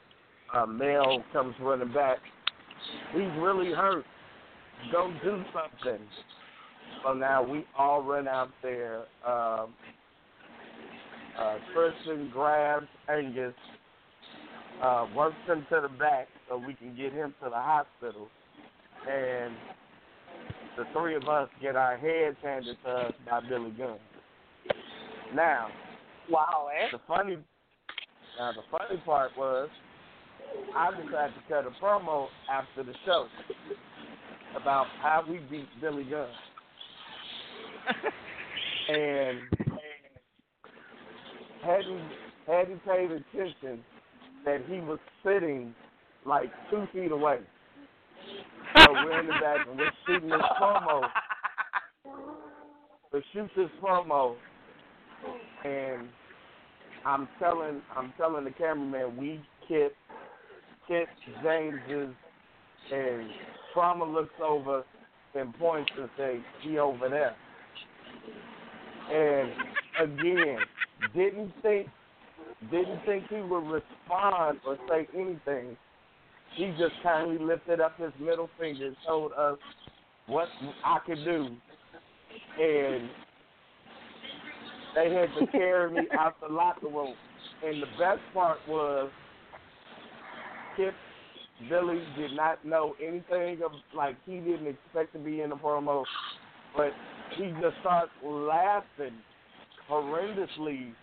a 0.54 0.68
male 0.68 1.24
comes 1.34 1.56
running 1.60 1.92
back. 1.94 2.18
He's 3.14 3.32
really 3.40 3.72
hurt. 3.74 4.06
Go 4.92 5.12
do 5.24 5.44
something. 5.54 6.06
So 7.04 7.14
now 7.14 7.42
we 7.42 7.66
all 7.78 8.04
run 8.04 8.28
out 8.28 8.50
there. 8.62 9.06
Um, 9.26 9.74
uh, 11.40 11.58
Christian 11.74 12.30
grabs 12.32 12.88
Angus, 13.10 13.54
uh, 14.82 15.08
works 15.16 15.36
him 15.48 15.66
to 15.70 15.82
the 15.82 15.90
back 15.98 16.28
so 16.48 16.58
we 16.58 16.76
can 16.76 16.96
get 16.96 17.12
him 17.12 17.34
to 17.44 17.50
the 17.50 17.56
hospital, 17.56 18.28
and 19.10 19.54
the 20.78 20.86
three 20.94 21.16
of 21.16 21.28
us 21.28 21.50
get 21.62 21.76
our 21.76 21.98
heads 21.98 22.38
handed 22.44 22.78
to 22.84 22.90
us 22.90 23.14
by 23.30 23.40
Billy 23.48 23.72
Gunn. 23.72 23.98
Now, 25.34 25.68
wow, 26.30 26.68
eh? 26.74 26.90
the 26.92 27.00
funny, 27.08 27.38
now 28.40 28.52
the 28.52 28.64
funny 28.72 29.02
part 29.06 29.32
was, 29.38 29.70
I 30.76 30.92
decided 30.92 31.34
to 31.36 31.42
cut 31.50 31.66
a 31.66 31.84
promo 31.84 32.28
after 32.52 32.84
the 32.84 32.94
show 33.06 33.28
about 34.56 34.88
how 35.02 35.24
we 35.28 35.40
beat 35.50 35.68
Billy 35.82 36.04
Gunn. 36.04 36.28
and 38.90 39.40
hadn't 41.64 42.02
hadn't 42.48 42.86
paid 42.86 43.12
attention 43.12 43.84
that 44.46 44.62
he 44.68 44.80
was 44.80 45.00
sitting 45.24 45.74
like 46.26 46.52
two 46.70 46.86
feet 46.94 47.12
away. 47.12 47.40
We're 48.94 49.20
in 49.22 49.26
the 49.26 49.34
back 49.34 49.68
and 49.68 49.78
we're 49.78 49.92
shooting 50.06 50.30
this 50.30 50.42
promo. 50.62 51.02
We 53.12 53.24
shoot 53.34 53.50
this 53.56 53.70
promo, 53.82 54.36
and 55.66 56.08
I'm 57.06 57.28
telling 57.40 57.82
I'm 57.96 58.14
telling 58.18 58.46
the 58.46 58.52
cameraman 58.52 59.18
we 59.18 59.42
kit 59.68 59.96
kit 60.88 61.08
James's 61.44 62.14
and 62.92 63.30
Trauma 63.74 64.06
looks 64.06 64.34
over 64.44 64.84
and 65.34 65.58
points 65.58 65.92
and 65.98 66.10
say 66.16 66.40
he 66.62 66.78
over 66.78 67.10
there. 67.10 67.36
And 69.12 69.52
again, 70.12 70.60
didn't 71.16 71.52
think 71.64 71.88
didn't 72.70 73.00
think 73.06 73.26
he 73.30 73.42
would 73.42 73.66
respond 73.66 74.60
or 74.68 74.78
say 74.88 75.08
anything. 75.16 75.78
He 76.56 76.68
just 76.78 76.94
kindly 77.02 77.38
lifted 77.44 77.80
up 77.82 77.98
his 78.00 78.12
middle 78.20 78.50
finger 78.60 78.88
and 78.88 78.96
told 79.06 79.32
us 79.34 79.58
what 80.28 80.48
I 80.86 81.00
could 81.06 81.24
do. 81.24 81.48
And 82.62 83.10
they 84.96 85.14
had 85.14 85.30
to 85.40 85.48
carry 85.52 85.92
me 85.92 86.08
out 86.18 86.36
the 86.40 86.54
locker 86.54 86.88
room. 86.88 87.16
And 87.66 87.82
the 87.82 87.88
best 87.98 88.22
part 88.34 88.60
was 88.68 89.10
Kip 90.78 90.94
Billy 91.70 92.02
did 92.18 92.34
not 92.34 92.64
know 92.66 92.96
anything 93.02 93.64
of 93.64 93.72
like 93.96 94.16
he 94.26 94.38
didn't 94.38 94.68
expect 94.68 95.14
to 95.14 95.20
be 95.20 95.42
in 95.42 95.50
the 95.50 95.56
promo, 95.56 96.04
but 96.76 96.92
he 97.38 97.46
just 97.62 97.76
starts 97.82 98.12
laughing 98.24 99.14
horrendously 99.90 100.94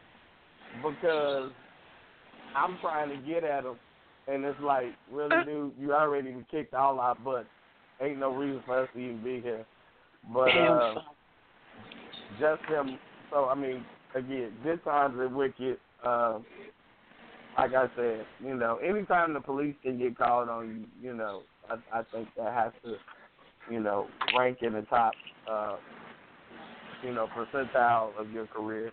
because 0.83 1.51
I'm 2.55 2.79
trying 2.81 3.11
to 3.11 3.17
get 3.27 3.45
at 3.45 3.65
him, 3.65 3.77
and 4.31 4.45
it's 4.45 4.61
like, 4.63 4.87
really, 5.13 5.45
dude, 5.45 5.73
you 5.79 5.93
already 5.93 6.35
kicked 6.51 6.75
all 6.75 7.01
our 7.01 7.15
butts. 7.15 7.49
Ain't 8.01 8.19
no 8.19 8.35
reason 8.35 8.63
for 8.65 8.83
us 8.83 8.89
to 8.95 9.01
even 9.01 9.23
be 9.23 9.41
here. 9.41 9.65
But 10.33 10.51
uh, 10.57 10.95
just 12.39 12.63
him. 12.69 12.99
So 13.31 13.47
I 13.47 13.55
mean, 13.55 13.85
again, 14.15 14.53
this 14.65 14.79
times 14.85 15.19
at 15.21 15.33
Wicked. 15.33 15.79
Uh, 16.05 16.39
like 17.59 17.75
I 17.75 17.87
said, 17.97 18.25
you 18.43 18.55
know, 18.55 18.77
anytime 18.77 19.35
the 19.35 19.41
police 19.41 19.75
can 19.83 19.99
get 19.99 20.17
called 20.17 20.49
on 20.49 20.87
you, 21.03 21.11
you 21.11 21.17
know, 21.17 21.43
I, 21.69 21.99
I 21.99 22.03
think 22.13 22.29
that 22.37 22.53
has 22.55 22.73
to, 22.85 22.97
you 23.71 23.81
know, 23.81 24.07
rank 24.39 24.59
in 24.63 24.73
the 24.73 24.83
top, 24.83 25.13
uh, 25.51 25.77
you 27.05 27.13
know, 27.13 27.29
percentile 27.37 28.19
of 28.19 28.31
your 28.31 28.47
career. 28.47 28.93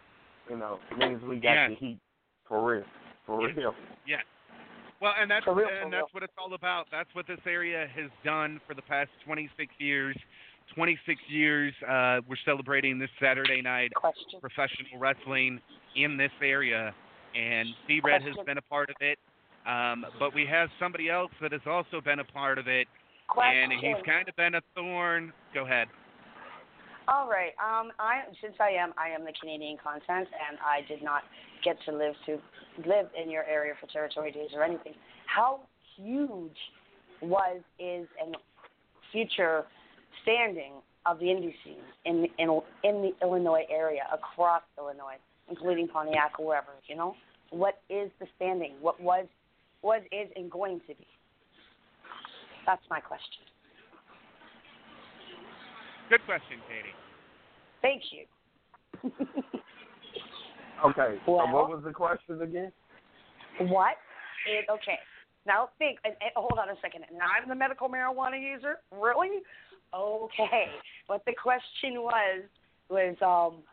You 0.50 0.58
know, 0.58 0.80
means 0.98 1.22
we 1.24 1.38
got 1.38 1.54
Yeah. 1.54 1.70
the 1.70 1.76
heat 1.76 2.00
for 2.48 2.66
real, 2.66 2.84
for 3.26 3.48
real. 3.48 3.74
Yeah. 4.06 4.18
Well, 5.02 5.14
and 5.20 5.30
that's 5.30 5.46
real, 5.46 5.68
and 5.84 5.94
that's 5.94 6.12
what 6.12 6.24
it's 6.24 6.34
all 6.38 6.54
about. 6.54 6.88
That's 6.92 7.10
what 7.14 7.28
this 7.28 7.40
area 7.46 7.88
has 7.96 8.10
done 8.24 8.60
for 8.68 8.74
the 8.74 8.82
past 8.82 9.10
26 9.26 9.72
years. 9.78 10.18
26 10.76 11.20
years. 11.30 11.74
Uh, 11.84 12.20
we're 12.28 12.36
celebrating 12.44 13.00
this 13.00 13.10
Saturday 13.22 13.62
night 13.62 13.92
professional 14.42 15.00
wrestling 15.00 15.62
in 15.96 16.18
this 16.18 16.32
area, 16.42 16.94
and 17.36 17.70
C 17.88 18.02
Red 18.04 18.22
has 18.24 18.36
been 18.46 18.58
a 18.58 18.62
part 18.64 18.90
of 18.90 18.96
it. 19.00 19.18
Um, 19.66 20.06
but 20.20 20.34
we 20.34 20.46
have 20.46 20.70
somebody 20.80 21.10
else 21.10 21.32
that 21.42 21.52
has 21.52 21.62
also 21.66 22.02
been 22.02 22.20
a 22.20 22.24
part 22.24 22.58
of 22.58 22.68
it, 22.68 22.88
and 23.38 23.72
he's 23.74 23.96
kind 24.06 24.28
of 24.28 24.36
been 24.36 24.56
a 24.56 24.62
thorn. 24.76 25.32
Go 25.54 25.66
ahead. 25.66 25.88
All 27.08 27.30
right. 27.30 27.54
Um, 27.56 27.92
I 28.00 28.24
since 28.42 28.56
I 28.60 28.72
am 28.72 28.94
I 28.98 29.10
am 29.10 29.24
the 29.24 29.32
Canadian 29.40 29.78
content, 29.82 30.28
and 30.28 30.58
I 30.60 30.86
did 30.88 31.02
not 31.02 31.24
get 31.64 31.78
to 31.86 31.92
live 31.92 32.16
to 32.26 32.34
live 32.86 33.08
in 33.22 33.32
your 33.32 33.46
area 33.46 33.74
for 33.80 33.88
territory 33.88 34.32
days 34.32 34.50
or 34.54 34.64
anything. 34.64 34.94
How 35.26 35.62
huge 35.96 36.58
was 37.22 37.62
is 37.80 38.08
and 38.24 38.36
future 39.12 39.64
standing 40.24 40.74
of 41.06 41.20
the 41.20 41.26
indie 41.26 41.54
scene 41.64 41.80
in 42.04 42.28
in 42.38 42.62
in 42.84 43.02
the 43.02 43.12
Illinois 43.22 43.66
area 43.72 44.04
across 44.14 44.64
Illinois, 44.78 45.18
including 45.50 45.88
Pontiac, 45.88 46.38
wherever 46.40 46.72
you 46.88 46.96
know. 46.96 47.16
What 47.52 47.80
is 47.90 48.12
the 48.20 48.28
standing? 48.36 48.74
What 48.82 49.00
was 49.00 49.28
was 49.82 50.02
is 50.12 50.30
and 50.36 50.52
going 50.52 50.82
to 50.82 50.88
be? 50.88 51.08
That's 52.66 52.84
my 52.90 53.00
question. 53.00 53.44
Good 56.10 56.24
question, 56.26 56.58
Katie. 56.68 56.96
Thank 57.82 58.04
you. 58.12 59.12
Okay. 60.86 61.18
So 61.26 61.34
Well- 61.34 61.52
what 61.52 61.70
was 61.70 61.84
the 61.84 61.92
question 61.92 62.42
again? 62.42 62.72
What 63.60 63.98
is 64.48 64.66
okay? 64.70 65.00
Now 65.46 65.70
think. 65.80 66.00
And, 66.04 66.14
and 66.22 66.32
hold 66.36 66.60
on 66.60 66.70
a 66.70 66.80
second. 66.82 67.06
Now 67.12 67.26
I'm 67.42 67.50
the 67.50 67.56
medical 67.56 67.90
marijuana 67.90 68.40
user. 68.40 68.78
Really? 68.92 69.40
Okay. 69.94 70.66
What 71.08 71.24
the 71.26 71.34
question 71.34 72.02
was 72.02 72.44
was 72.90 73.16
um, 73.22 73.64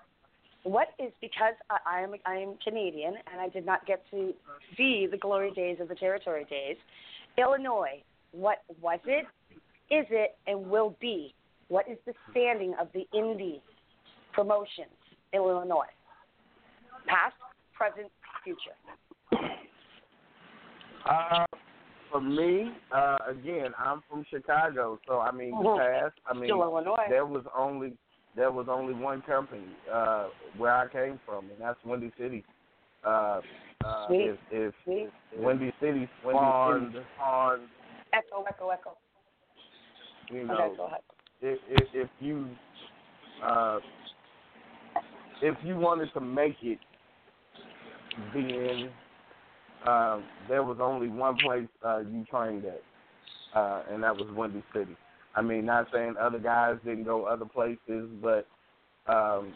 what 0.62 0.88
is 0.98 1.12
because 1.20 1.54
I, 1.68 1.98
I 1.98 2.00
am 2.00 2.14
I 2.24 2.36
am 2.36 2.54
Canadian 2.64 3.14
and 3.30 3.40
I 3.40 3.48
did 3.48 3.66
not 3.66 3.84
get 3.86 4.02
to 4.10 4.32
see 4.76 5.06
the 5.10 5.18
glory 5.18 5.50
days 5.50 5.78
of 5.80 5.88
the 5.88 5.94
territory 5.94 6.46
days. 6.48 6.76
Illinois. 7.36 8.02
What 8.32 8.62
was 8.80 9.00
it? 9.04 9.26
Is 9.90 10.06
it 10.10 10.36
and 10.46 10.70
will 10.70 10.96
be? 11.00 11.34
What 11.68 11.88
is 11.88 11.98
the 12.06 12.14
standing 12.30 12.74
of 12.80 12.88
the 12.92 13.06
indie 13.14 13.60
promotions 14.32 14.92
in 15.32 15.40
Illinois? 15.40 15.86
Past, 17.06 17.34
present, 17.72 18.10
future. 18.42 18.76
Uh, 21.08 21.44
for 22.10 22.20
me, 22.20 22.70
uh, 22.94 23.16
again, 23.28 23.72
I'm 23.78 24.02
from 24.08 24.24
Chicago, 24.30 24.98
so 25.06 25.20
I 25.20 25.30
mean, 25.32 25.50
the 25.58 25.64
Mhm. 25.64 25.76
past, 25.76 26.14
I 26.26 26.34
mean, 26.34 26.44
Still 26.44 26.62
Illinois. 26.62 27.06
there 27.08 27.26
was 27.26 27.46
only 27.54 27.96
there 28.34 28.50
was 28.50 28.68
only 28.68 28.94
one 28.94 29.22
company 29.22 29.68
uh, 29.90 30.28
where 30.56 30.72
I 30.74 30.88
came 30.88 31.18
from, 31.24 31.50
and 31.50 31.60
that's 31.60 31.82
Windy 31.84 32.10
City. 32.18 32.44
Uh, 33.04 33.42
uh, 33.84 34.06
Sweet. 34.06 34.20
if 34.22 34.38
if 34.50 34.74
Sweet. 34.84 35.12
Windy 35.36 35.72
City 35.80 36.08
Windy 36.24 36.40
spawned 36.40 36.92
City. 36.94 37.06
on, 37.20 37.68
Echo, 38.12 38.42
echo, 38.44 38.68
echo. 38.70 38.96
you 40.30 40.40
Okay, 40.42 40.48
know, 40.48 40.74
go 40.76 40.84
ahead. 40.86 41.00
If 41.40 41.58
if, 41.68 41.88
if 41.92 42.08
you 42.20 42.48
uh, 43.42 43.78
if 45.42 45.56
you 45.62 45.76
wanted 45.76 46.12
to 46.14 46.20
make 46.20 46.56
it, 46.62 46.78
then 48.32 48.90
uh, 49.86 50.20
there 50.48 50.62
was 50.62 50.78
only 50.80 51.08
one 51.08 51.36
place 51.36 51.68
uh, 51.84 51.98
you 51.98 52.24
trained 52.30 52.64
at, 52.64 52.82
uh, 53.54 53.82
and 53.90 54.02
that 54.02 54.16
was 54.16 54.26
Windy 54.34 54.62
City. 54.72 54.96
I 55.36 55.42
mean, 55.42 55.66
not 55.66 55.88
saying 55.92 56.14
other 56.20 56.38
guys 56.38 56.76
didn't 56.84 57.04
go 57.04 57.24
other 57.24 57.44
places, 57.44 58.08
but 58.22 58.46
um, 59.06 59.52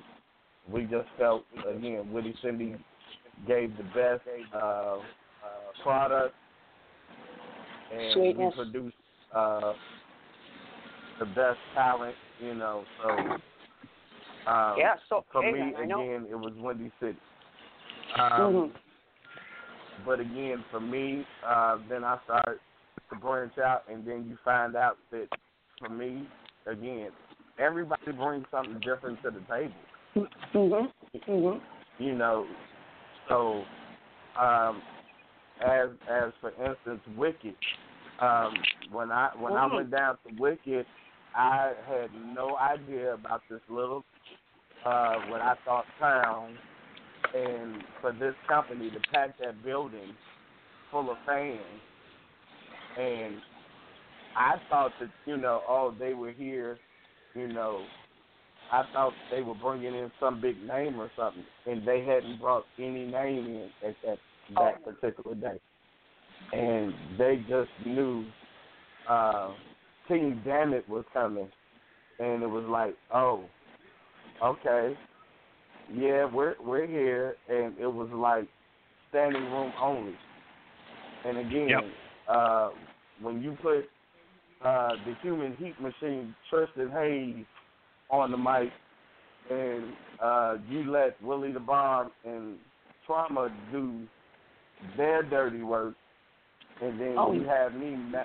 we 0.71 0.83
just 0.83 1.09
felt 1.17 1.45
again, 1.69 2.13
Windy 2.13 2.35
City 2.43 2.75
gave 3.47 3.77
the 3.77 3.85
best 3.95 4.23
uh, 4.55 4.59
uh, 4.59 4.99
product, 5.83 6.35
and 7.95 8.13
Sweetness. 8.13 8.55
we 8.59 8.65
produced 8.65 8.97
uh, 9.35 9.73
the 11.19 11.27
best 11.27 11.59
talent. 11.75 12.17
You 12.41 12.55
know, 12.55 12.85
so 13.03 13.09
Um, 14.47 14.79
Yeah, 14.79 14.95
so- 15.11 15.27
for 15.31 15.43
hey, 15.43 15.53
me 15.53 15.75
I 15.77 15.83
again, 15.83 16.27
it 16.31 16.35
was 16.35 16.55
Windy 16.55 16.91
City. 17.01 17.19
Um, 18.19 18.31
Mhm. 18.41 18.73
But 20.07 20.21
again, 20.21 20.65
for 20.71 20.81
me, 20.81 21.27
uh, 21.43 21.77
then 21.89 22.05
I 22.05 22.19
started 22.25 22.61
to 23.11 23.17
branch 23.17 23.59
out, 23.59 23.87
and 23.89 24.07
then 24.07 24.27
you 24.29 24.37
find 24.45 24.77
out 24.77 24.97
that 25.11 25.29
for 25.79 25.89
me, 25.91 26.27
again, 26.67 27.13
everybody 27.59 28.13
brings 28.13 28.49
something 28.51 28.79
different 28.81 29.21
to 29.23 29.31
the 29.31 29.41
table. 29.41 29.75
Mhm. 30.55 30.93
Mhm. 31.27 31.61
You 31.99 32.15
know, 32.15 32.47
so 33.29 33.67
um, 34.37 34.81
as 35.61 35.91
as 36.07 36.33
for 36.41 36.53
instance, 36.53 37.03
Wicked. 37.09 37.57
Um, 38.21 38.63
when 38.91 39.11
I 39.13 39.31
when 39.37 39.53
I 39.55 39.67
Mhm. 39.67 39.75
went 39.75 39.91
down 39.91 40.17
to 40.19 40.29
Wicked, 40.41 40.87
I 41.39 41.73
had 41.89 42.11
no 42.35 42.57
idea 42.57 43.15
about 43.15 43.43
this 43.49 43.61
little 43.71 44.05
uh, 44.85 45.15
what 45.29 45.41
I 45.41 45.55
thought 45.65 45.85
town, 46.01 46.59
and 47.33 47.83
for 48.01 48.13
this 48.13 48.35
company 48.49 48.91
to 48.91 48.99
pack 49.13 49.39
that 49.39 49.63
building 49.65 50.15
full 50.91 51.13
of 51.13 51.17
fans, 51.25 51.61
and 52.99 53.37
I 54.37 54.55
thought 54.69 54.91
that 55.01 55.11
you 55.27 55.37
know, 55.37 55.63
oh, 55.69 55.95
they 55.97 56.13
were 56.13 56.33
here, 56.33 56.77
you 57.37 57.47
know. 57.47 57.85
I 58.73 58.83
thought 58.93 59.13
they 59.31 59.41
were 59.41 59.55
bringing 59.55 59.95
in 59.95 60.11
some 60.19 60.41
big 60.41 60.61
name 60.63 60.99
or 60.99 61.09
something, 61.17 61.45
and 61.67 61.87
they 61.87 62.05
hadn't 62.05 62.41
brought 62.41 62.65
any 62.79 63.07
name 63.07 63.47
in 63.47 63.71
at 63.89 63.95
that 64.05 64.19
that 64.57 64.85
particular 64.85 65.37
day, 65.37 65.61
and 66.53 66.93
they 67.17 67.45
just 67.49 67.71
knew 67.87 68.27
uh, 69.09 69.53
King 70.09 70.41
Dammit 70.45 70.89
was 70.89 71.05
coming, 71.13 71.49
and 72.19 72.43
it 72.43 72.47
was 72.47 72.65
like, 72.69 72.95
oh, 73.15 73.45
okay, 74.43 74.97
yeah, 75.95 76.25
we're 76.25 76.55
we're 76.61 76.87
here, 76.87 77.37
and 77.49 77.79
it 77.79 77.87
was 77.87 78.09
like 78.13 78.49
standing 79.11 79.43
room 79.43 79.73
only. 79.81 80.15
And 81.25 81.39
again, 81.39 81.69
Yep. 81.69 81.85
uh, 82.29 82.71
when 83.23 83.43
you 83.43 83.57
put 83.63 83.89
uh, 84.65 84.91
the 85.07 85.15
human 85.23 85.57
heat 85.57 85.81
machine, 85.81 86.35
Tristan 86.51 86.91
Hayes, 86.91 87.45
on 88.11 88.31
the 88.31 88.37
mic, 88.37 88.73
and 89.51 89.93
uh, 90.23 90.57
you 90.71 90.91
let 90.91 91.23
Willie 91.23 91.53
the 91.53 91.61
Bomb 91.61 92.11
and 92.25 92.57
Trauma 93.07 93.51
do 93.73 94.01
their 94.97 95.23
dirty 95.23 95.63
work, 95.63 95.95
and 96.83 97.01
then 97.01 97.15
Oh. 97.19 97.33
you 97.33 97.45
have 97.45 97.75
me 97.75 97.97
ma- 97.97 98.25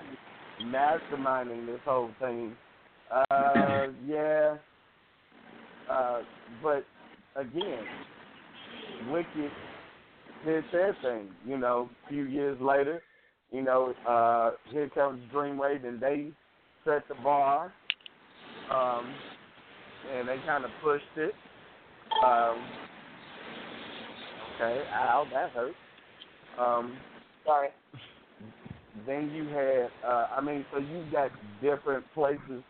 masterminding 0.62 1.66
this 1.66 1.80
whole 1.84 2.10
thing. 2.20 2.52
Uh, 3.10 3.86
yeah, 4.06 4.56
uh, 5.90 6.20
but 6.62 6.84
again, 7.36 7.84
Wicked 9.10 9.50
did 10.44 10.64
their 10.72 10.96
thing. 11.02 11.28
You 11.46 11.58
know, 11.58 11.90
a 12.06 12.08
few 12.08 12.24
years 12.24 12.58
later, 12.60 13.02
you 13.50 13.62
know, 13.62 13.94
uh, 14.08 14.52
here 14.70 14.88
comes 14.90 15.20
Dreamwave, 15.32 15.86
and 15.86 16.00
they 16.00 16.30
set 16.84 17.06
the 17.08 17.14
bar, 17.22 17.72
um, 18.70 19.12
and 20.12 20.28
they 20.28 20.38
kind 20.46 20.64
of 20.64 20.70
pushed 20.82 21.04
it. 21.16 21.34
Um, 22.24 22.56
okay, 24.54 24.82
ow, 24.92 25.26
that 25.32 25.50
hurt. 25.50 25.74
Um, 26.58 26.96
Sorry. 27.44 27.68
Then 29.06 29.30
you 29.32 29.46
had, 29.48 29.88
uh, 30.06 30.26
I 30.36 30.40
mean, 30.40 30.64
so 30.72 30.78
you 30.78 31.04
got 31.10 31.30
different 31.60 32.04
places 32.14 32.62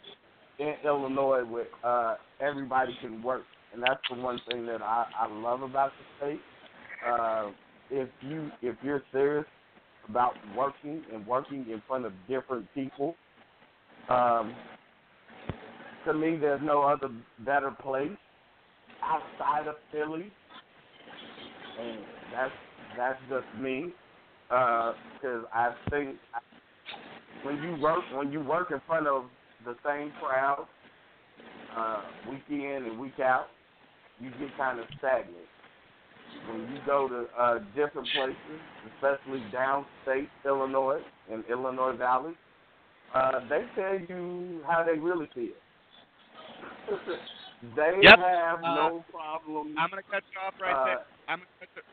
in 0.58 0.74
Illinois 0.84 1.44
where 1.44 1.66
uh, 1.84 2.16
everybody 2.40 2.96
can 3.00 3.22
work, 3.22 3.42
and 3.72 3.82
that's 3.82 4.00
the 4.10 4.16
one 4.16 4.40
thing 4.48 4.66
that 4.66 4.80
I, 4.80 5.06
I 5.20 5.32
love 5.32 5.62
about 5.62 5.92
the 6.20 6.26
state. 6.26 6.40
Uh, 7.06 7.50
if 7.90 8.08
you 8.22 8.50
if 8.62 8.76
you're 8.82 9.02
serious 9.12 9.44
about 10.08 10.32
working 10.56 11.02
and 11.12 11.26
working 11.26 11.66
in 11.70 11.82
front 11.86 12.06
of 12.06 12.12
different 12.28 12.66
people, 12.74 13.14
um, 14.08 14.54
to 16.06 16.14
me, 16.14 16.36
there's 16.36 16.62
no 16.62 16.82
other 16.82 17.10
better 17.40 17.70
place 17.82 18.10
outside 19.02 19.66
of 19.66 19.74
Philly, 19.92 20.32
and 21.80 21.98
that's 22.32 22.52
that's 22.96 23.18
just 23.28 23.62
me 23.62 23.92
because 24.48 25.44
I 25.52 25.72
think 25.90 26.16
when 27.42 27.62
you 27.62 27.76
work 27.80 28.00
when 28.14 28.32
you 28.32 28.40
work 28.40 28.70
in 28.70 28.80
front 28.86 29.06
of 29.06 29.24
the 29.64 29.76
same 29.84 30.12
crowd 30.20 30.66
uh, 31.76 32.02
week 32.30 32.42
in 32.48 32.84
and 32.86 32.98
week 32.98 33.18
out, 33.20 33.48
you 34.20 34.30
get 34.38 34.56
kind 34.56 34.78
of 34.80 34.86
stagnant. 34.98 35.36
When 36.48 36.60
you 36.60 36.78
go 36.86 37.08
to 37.08 37.26
uh, 37.40 37.58
different 37.74 38.08
places, 38.12 38.36
especially 38.94 39.40
downstate 39.52 40.28
Illinois 40.44 41.00
and 41.32 41.42
Illinois 41.50 41.96
Valley, 41.96 42.34
uh, 43.14 43.40
they 43.48 43.62
tell 43.74 43.98
you 43.98 44.60
how 44.66 44.84
they 44.84 44.98
really 44.98 45.28
feel. 45.34 45.54
they 47.76 47.92
Yep. 48.02 48.18
have 48.18 48.58
Uh, 48.62 48.74
no 48.74 49.04
problem. 49.10 49.74
I'm 49.78 49.88
going 49.90 50.02
to 50.02 50.10
cut 50.10 50.22
you 50.32 50.40
off 50.46 50.54
right 50.60 50.74
uh, 50.74 50.84
there. 50.84 50.98
I'm 51.28 51.38
going 51.38 51.48
to 51.60 51.66
cut, 51.74 51.84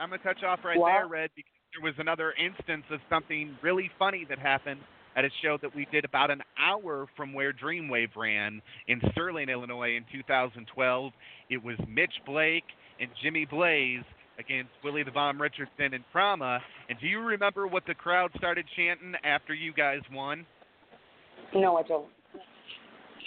I'm 0.00 0.08
going 0.08 0.18
to 0.18 0.24
cut 0.26 0.42
you 0.42 0.48
off 0.48 0.60
right 0.64 0.78
What? 0.78 0.92
there, 0.92 1.06
Red, 1.06 1.30
because 1.36 1.59
there 1.74 1.84
was 1.84 1.94
another 1.98 2.34
instance 2.38 2.84
of 2.90 3.00
something 3.08 3.56
really 3.62 3.90
funny 3.98 4.26
that 4.28 4.38
happened 4.38 4.80
at 5.16 5.24
a 5.24 5.28
show 5.42 5.58
that 5.60 5.74
we 5.74 5.86
did 5.90 6.04
about 6.04 6.30
an 6.30 6.42
hour 6.58 7.06
from 7.16 7.32
where 7.32 7.52
Dreamwave 7.52 8.14
ran 8.16 8.62
in 8.88 9.00
Sterling, 9.12 9.48
Illinois 9.48 9.96
in 9.96 10.04
2012. 10.12 11.12
It 11.48 11.62
was 11.62 11.76
Mitch 11.88 12.12
Blake 12.26 12.64
and 13.00 13.10
Jimmy 13.22 13.44
Blaze 13.44 14.04
against 14.38 14.70
Willie 14.82 15.02
the 15.02 15.10
Bomb 15.10 15.40
Richardson 15.40 15.94
and 15.94 16.04
Trauma. 16.12 16.60
And 16.88 16.98
do 17.00 17.06
you 17.06 17.20
remember 17.20 17.66
what 17.66 17.84
the 17.86 17.94
crowd 17.94 18.30
started 18.36 18.66
chanting 18.76 19.14
after 19.24 19.52
you 19.52 19.72
guys 19.72 20.00
won? 20.12 20.46
No, 21.54 21.76
I 21.76 21.82
don't. 21.82 22.06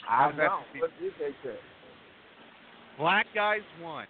I 0.10 0.24
How's 0.24 0.38
that 0.38 0.44
know. 0.44 0.60
What 0.80 0.92
did 1.00 1.14
they 1.20 1.32
say? 1.44 1.56
Black 2.98 3.26
guys 3.36 3.62
won. 3.82 4.06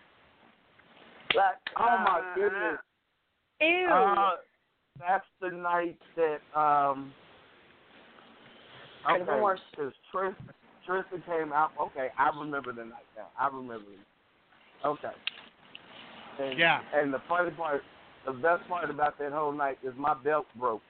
Look, 1.34 1.44
Oh 1.80 1.98
my 2.04 2.20
uh, 2.20 2.36
goodness. 2.36 2.80
Ew. 3.62 3.88
Uh, 3.92 4.30
that's 5.00 5.26
the 5.42 5.50
night 5.50 5.98
that 6.16 6.40
um. 6.60 7.14
Could've 9.06 9.28
been 9.28 9.36
Okay, 9.36 9.44
worse. 9.44 9.60
because 9.72 9.94
Tris, 10.12 10.34
Tristan 10.86 11.22
came 11.28 11.52
out. 11.52 11.72
Okay, 11.80 12.08
I 12.18 12.30
remember 12.40 12.72
the 12.72 12.86
night 12.86 13.04
now. 13.18 13.28
I 13.38 13.48
remember. 13.48 13.92
It. 13.92 14.88
Okay. 14.88 15.12
And, 16.40 16.58
Yeah. 16.58 16.80
And 16.96 17.14
the 17.14 17.20
funny 17.28 17.52
part, 17.52 17.82
the 18.26 18.32
best 18.32 18.66
part 18.70 18.90
about 18.90 19.20
that 19.20 19.34
whole 19.34 19.52
night 19.52 19.78
is 19.84 19.94
my 19.98 20.14
belt 20.14 20.46
broke. 20.58 20.82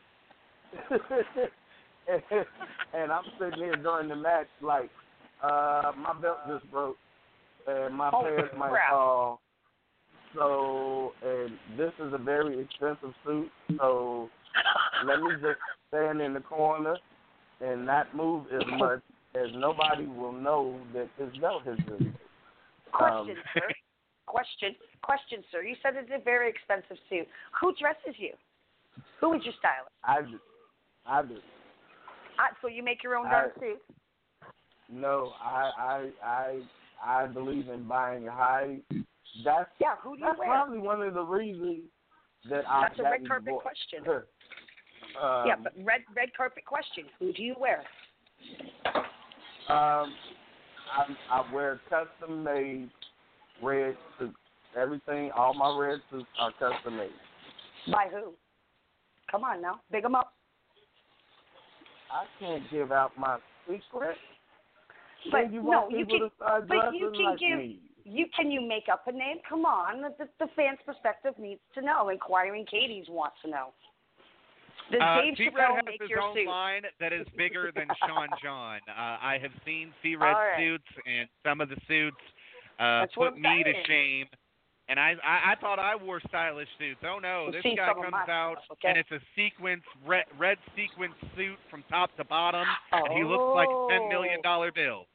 and, 0.92 2.22
and 2.94 3.12
I'm 3.12 3.24
sitting 3.40 3.58
here 3.60 3.76
during 3.78 4.10
the 4.10 4.16
match 4.16 4.48
like, 4.62 4.92
uh, 5.44 5.92
my 5.98 6.14
belt 6.22 6.38
just 6.48 6.70
broke, 6.72 6.98
and 7.68 7.96
my 7.96 8.10
Holy 8.12 8.32
pants 8.38 8.54
might 8.58 8.70
crap. 8.70 8.92
fall. 8.92 9.42
So, 10.36 11.14
and 11.24 11.52
this 11.78 11.92
is 12.00 12.14
a 12.14 12.18
very 12.18 12.60
expensive 12.60 13.14
suit, 13.26 13.50
so 13.78 14.30
let 15.06 15.22
me 15.22 15.32
just 15.42 15.60
stand 15.90 16.22
in 16.22 16.34
the 16.34 16.40
corner 16.40 16.98
and 17.62 17.86
not 17.86 18.16
move 18.16 18.46
as 18.54 18.64
much 18.78 19.02
as 19.36 19.48
nobody 19.54 20.06
will 20.06 20.32
know 20.32 20.80
that 20.94 21.08
this 21.20 21.30
belt 21.40 21.64
has 21.66 21.78
been. 21.86 22.14
Question, 22.92 23.38
Um, 23.38 23.44
sir. 23.54 23.70
Question. 24.26 24.76
Question, 25.04 25.44
sir. 25.52 25.62
You 25.64 25.76
said 25.84 25.94
it's 25.96 26.10
a 26.14 26.24
very 26.24 26.50
expensive 26.50 26.98
suit. 27.10 27.28
Who 27.60 27.74
dresses 27.76 28.16
you? 28.18 28.34
Who 29.20 29.34
is 29.34 29.44
your 29.44 29.54
stylist? 29.60 29.92
I 30.04 30.22
do. 30.22 30.40
I 31.06 31.22
do. 31.22 31.38
Ah, 32.40 32.56
so 32.62 32.68
you 32.68 32.84
make 32.84 33.04
your 33.04 33.16
own 33.16 33.30
darn 33.30 33.52
suit? 33.60 33.82
No, 34.90 35.34
I 35.42 35.72
I 35.78 36.10
I 36.24 36.62
I 37.06 37.28
believe 37.28 37.70
in 37.70 37.84
buying 37.84 38.26
high. 38.26 38.78
That's 39.44 39.70
Yeah. 39.80 39.96
Who 40.04 40.16
do 40.16 40.22
you 40.22 40.28
that's 40.28 40.40
wear? 40.40 40.48
probably 40.48 40.80
one 40.80 41.02
of 41.02 41.14
the 41.14 41.24
reasons 41.24 41.90
that 42.50 42.70
I 42.70 42.82
That's 42.82 43.00
a 43.00 43.04
red 43.04 43.28
carpet 43.28 43.46
divorced. 43.46 43.64
question. 43.64 44.04
um, 45.22 45.48
yeah, 45.48 45.56
but 45.62 45.74
red 45.84 46.02
red 46.16 46.30
carpet 46.36 46.66
question. 46.66 47.06
Who 47.20 47.34
do 47.34 47.44
you 47.44 47.56
wear? 47.60 47.84
Um, 49.70 50.14
I, 50.92 51.08
I 51.32 51.54
wear 51.54 51.80
custom 51.90 52.44
made 52.44 52.90
red 53.62 53.96
suits. 54.20 54.36
Everything, 54.76 55.32
all 55.36 55.54
my 55.54 55.76
red 55.78 56.00
suits 56.12 56.28
are 56.40 56.52
custom 56.52 56.98
made. 56.98 57.12
By 57.92 58.08
who? 58.12 58.34
Come 59.32 59.44
on 59.44 59.62
now, 59.62 59.82
big 59.92 60.04
them 60.04 60.16
up. 60.16 60.34
I 62.12 62.26
can't 62.40 62.64
give 62.70 62.92
out 62.92 63.12
my 63.18 63.38
secret. 63.68 64.18
But 65.32 65.52
you 65.52 65.64
no, 65.64 65.90
you 65.90 66.06
can. 66.06 66.30
But 66.40 66.94
you 66.94 67.12
can 67.12 67.24
like 67.24 67.40
give. 67.40 67.58
me. 67.58 67.80
You 68.06 68.26
can 68.36 68.52
you 68.52 68.62
make 68.62 68.86
up 68.92 69.08
a 69.08 69.12
name? 69.12 69.38
Come 69.48 69.66
on, 69.66 70.02
the, 70.02 70.28
the, 70.40 70.48
fans' 70.56 70.80
perspective 70.86 71.34
needs 71.40 71.62
to 71.76 71.82
know. 71.82 72.10
Inquiring 72.10 72.66
Katie's 72.66 73.06
wants 73.10 73.38
to 73.44 73.50
know. 73.50 73.74
Does 74.92 75.02
Uh, 75.02 75.22
Dave 75.22 75.36
Chappelle 75.36 75.76
has 75.76 75.86
make 75.86 76.02
his 76.02 76.10
your 76.10 76.22
own 76.22 76.36
suit? 76.36 76.48
line 76.48 76.84
that 77.00 77.14
is 77.14 77.26
bigger 77.38 77.72
than 77.74 77.88
Sean 78.08 78.28
John. 78.42 78.80
Uh, 78.90 79.18
I 79.22 79.40
have 79.42 79.52
seen 79.66 79.94
C-Red 80.04 80.28
All 80.28 80.34
right. 80.34 80.58
suits, 80.60 80.88
and 81.06 81.30
some 81.46 81.62
of 81.62 81.70
the 81.70 81.78
suits 81.88 82.18
uh, 82.80 83.06
put 83.16 83.38
me 83.38 83.64
to 83.64 83.74
shame. 83.88 84.28
And 84.90 85.00
I, 85.00 85.16
I 85.24 85.54
I 85.54 85.56
thought 85.62 85.80
I 85.80 85.96
wore 85.96 86.20
stylish 86.28 86.68
suits. 86.78 87.00
Oh 87.06 87.18
no, 87.18 87.50
this 87.50 87.64
guy 87.64 87.94
comes 87.94 88.14
out 88.28 88.58
stuff, 88.66 88.78
okay? 88.78 88.90
and 88.90 88.98
it's 88.98 89.12
a 89.12 89.20
sequence 89.34 89.84
red 90.06 90.26
red 90.38 90.58
sequence 90.76 91.14
suit 91.38 91.56
from 91.72 91.86
top 91.90 92.14
to 92.18 92.26
bottom, 92.26 92.68
and 92.92 93.14
he 93.14 93.24
looks 93.24 93.56
like 93.56 93.70
a 93.70 93.88
ten 93.90 94.10
million 94.10 94.42
dollar 94.42 94.74
bill. 94.74 95.06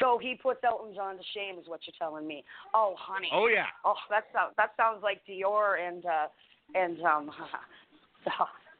So 0.00 0.18
he 0.20 0.34
puts 0.34 0.60
Elton 0.64 0.94
John 0.94 1.16
to 1.16 1.22
shame, 1.34 1.58
is 1.58 1.68
what 1.68 1.80
you're 1.86 1.94
telling 1.98 2.26
me. 2.26 2.44
Oh, 2.74 2.94
honey. 2.98 3.28
Oh 3.32 3.46
yeah. 3.46 3.66
Oh, 3.84 3.94
that 4.10 4.24
sounds 4.32 4.54
that 4.56 4.70
sounds 4.76 5.02
like 5.02 5.20
Dior 5.28 5.76
and 5.80 6.04
uh 6.04 6.26
and 6.74 7.02
um. 7.02 7.30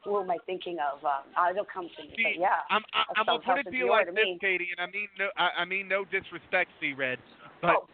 who 0.03 0.21
am 0.21 0.31
I 0.31 0.37
thinking 0.45 0.77
of? 0.79 1.03
Uh, 1.03 1.21
uh, 1.39 1.51
it'll 1.51 1.65
come 1.65 1.89
to 1.97 2.03
me. 2.03 2.13
See, 2.15 2.23
but 2.23 2.39
yeah, 2.39 2.63
I'm 2.69 2.81
I'm 3.17 3.25
gonna 3.25 3.39
put 3.39 3.67
it 3.67 3.69
to 3.71 3.75
you 3.75 3.89
like 3.89 4.07
to 4.07 4.11
this, 4.13 4.23
me. 4.25 4.37
Katie, 4.39 4.69
and 4.77 4.87
I 4.87 4.91
mean 4.91 5.07
no 5.17 5.29
I, 5.37 5.61
I 5.61 5.65
mean 5.65 5.87
no 5.87 6.05
disrespect, 6.05 6.71
C 6.79 6.93
Red, 6.93 7.19
but 7.61 7.71
Oh. 7.71 7.87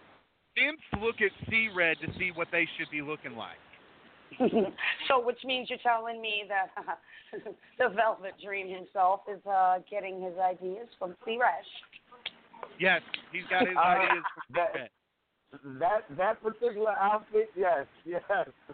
simps 0.58 0.84
look 1.02 1.22
at 1.22 1.32
C 1.50 1.70
Red 1.74 1.98
to 2.00 2.08
see 2.18 2.32
what 2.34 2.48
they 2.52 2.68
should 2.78 2.90
be 2.92 3.02
looking 3.02 3.36
like. 3.36 3.58
so, 5.08 5.24
which 5.24 5.40
means 5.46 5.70
you're 5.70 5.80
telling 5.80 6.22
me 6.22 6.44
that 6.50 6.74
the 7.78 7.90
Velvet 7.90 8.34
Dream 8.44 8.68
himself 8.68 9.22
is 9.32 9.44
uh 9.46 9.80
getting 9.90 10.22
his 10.22 10.38
ideas 10.38 10.88
from 11.00 11.16
C. 11.26 11.38
Red. 11.40 11.64
Yes, 12.80 13.02
he's 13.32 13.44
got 13.50 13.68
his 13.68 13.78
Uh, 13.78 13.82
ideas 13.82 14.24
from 14.34 14.44
that- 14.56 14.74
C 14.74 14.80
That 15.80 16.18
that 16.18 16.42
particular 16.44 16.92
outfit, 16.92 17.50
yes, 17.56 17.86
yes. 18.06 18.22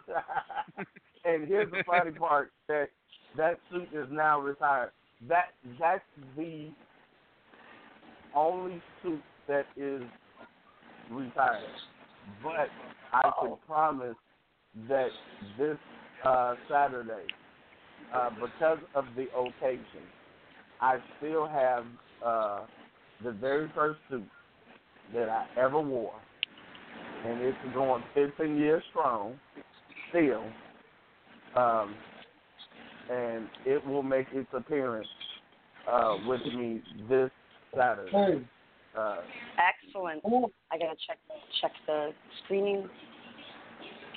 and 1.26 1.48
here's 1.48 1.70
the 1.72 1.84
funny 1.86 2.12
part 2.12 2.52
that 2.68 2.88
that 3.38 3.60
suit 3.72 3.88
is 3.94 4.08
now 4.10 4.40
retired. 4.40 4.92
That 5.28 5.54
that's 5.80 6.04
the 6.36 6.72
only 8.34 8.82
suit 9.04 9.22
that 9.48 9.66
is 9.78 10.02
retired. 11.12 11.64
But 12.44 12.70
I 13.14 13.30
can 13.40 13.58
promise 13.68 14.16
that 14.88 15.10
this 15.58 15.78
uh, 16.26 16.56
Saturday, 16.70 17.26
uh, 18.14 18.30
because 18.32 18.80
of 18.96 19.06
the 19.16 19.28
occasion, 19.38 20.04
I 20.80 20.98
still 21.18 21.48
have 21.48 21.86
uh, 22.26 22.62
the 23.24 23.32
very 23.32 23.70
first 23.76 24.00
suit 24.10 24.24
that 25.14 25.30
I 25.30 25.46
ever 25.58 25.80
wore, 25.80 26.16
and 27.26 27.42
it's 27.42 27.58
going 27.74 28.04
15 28.14 28.58
years 28.58 28.84
strong, 28.90 29.40
still. 30.10 30.44
Um, 31.56 31.96
and 33.12 33.48
it 33.66 33.86
will 33.86 34.04
make 34.04 34.28
its 34.32 34.48
appearance 34.54 35.08
uh, 35.92 36.16
with 36.26 36.42
me 36.46 36.82
this 37.10 37.30
Saturday. 37.76 38.46
Uh, 38.98 39.18
Excellent. 39.58 40.22
I 40.72 40.78
gotta 40.78 40.96
check 41.08 41.18
check 41.62 41.72
the 41.88 42.12
screening. 42.44 42.90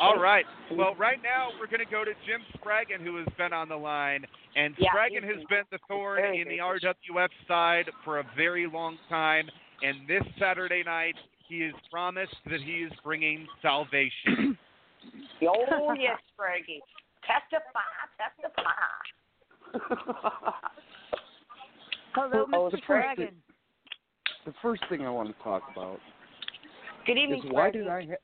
All 0.00 0.18
right. 0.18 0.44
Well, 0.72 0.94
right 0.96 1.18
now 1.22 1.48
we're 1.60 1.66
going 1.66 1.84
to 1.84 1.90
go 1.90 2.04
to 2.04 2.12
Jim 2.26 2.40
Spraggon, 2.58 3.02
who 3.04 3.16
has 3.16 3.26
been 3.38 3.52
on 3.52 3.68
the 3.68 3.76
line, 3.76 4.24
and 4.56 4.74
Yeah, 4.78 4.88
Spraggon 4.92 5.22
has 5.24 5.42
been 5.48 5.62
the 5.70 5.78
thorn 5.88 6.20
very, 6.20 6.40
in 6.40 6.48
the 6.48 6.58
RWF 6.58 7.28
side 7.46 7.90
for 8.04 8.18
a 8.18 8.24
very 8.36 8.66
long 8.66 8.98
time. 9.08 9.48
And 9.82 10.06
this 10.08 10.22
Saturday 10.38 10.82
night, 10.84 11.14
he 11.48 11.60
has 11.62 11.74
promised 11.90 12.34
that 12.50 12.60
he 12.60 12.82
is 12.82 12.92
bringing 13.02 13.46
salvation. 13.62 14.58
Oh 15.46 15.92
yes, 15.92 16.18
Spraggy. 16.32 16.78
Testify, 17.26 17.82
testify. 18.16 18.70
Hello, 22.14 22.46
Oh, 22.54 22.68
Mr. 22.68 22.70
the 22.70 22.78
first 22.86 23.16
thing- 23.18 23.42
The 24.46 24.52
first 24.62 24.82
thing 24.88 25.04
I 25.06 25.10
want 25.10 25.36
to 25.36 25.42
talk 25.42 25.62
about 25.72 26.00
Good 27.06 27.18
evening, 27.18 27.44
is 27.44 27.50
why 27.52 27.68
Spraggy. 27.70 27.72
did 27.74 27.88
I 27.88 28.06
ha- 28.06 28.14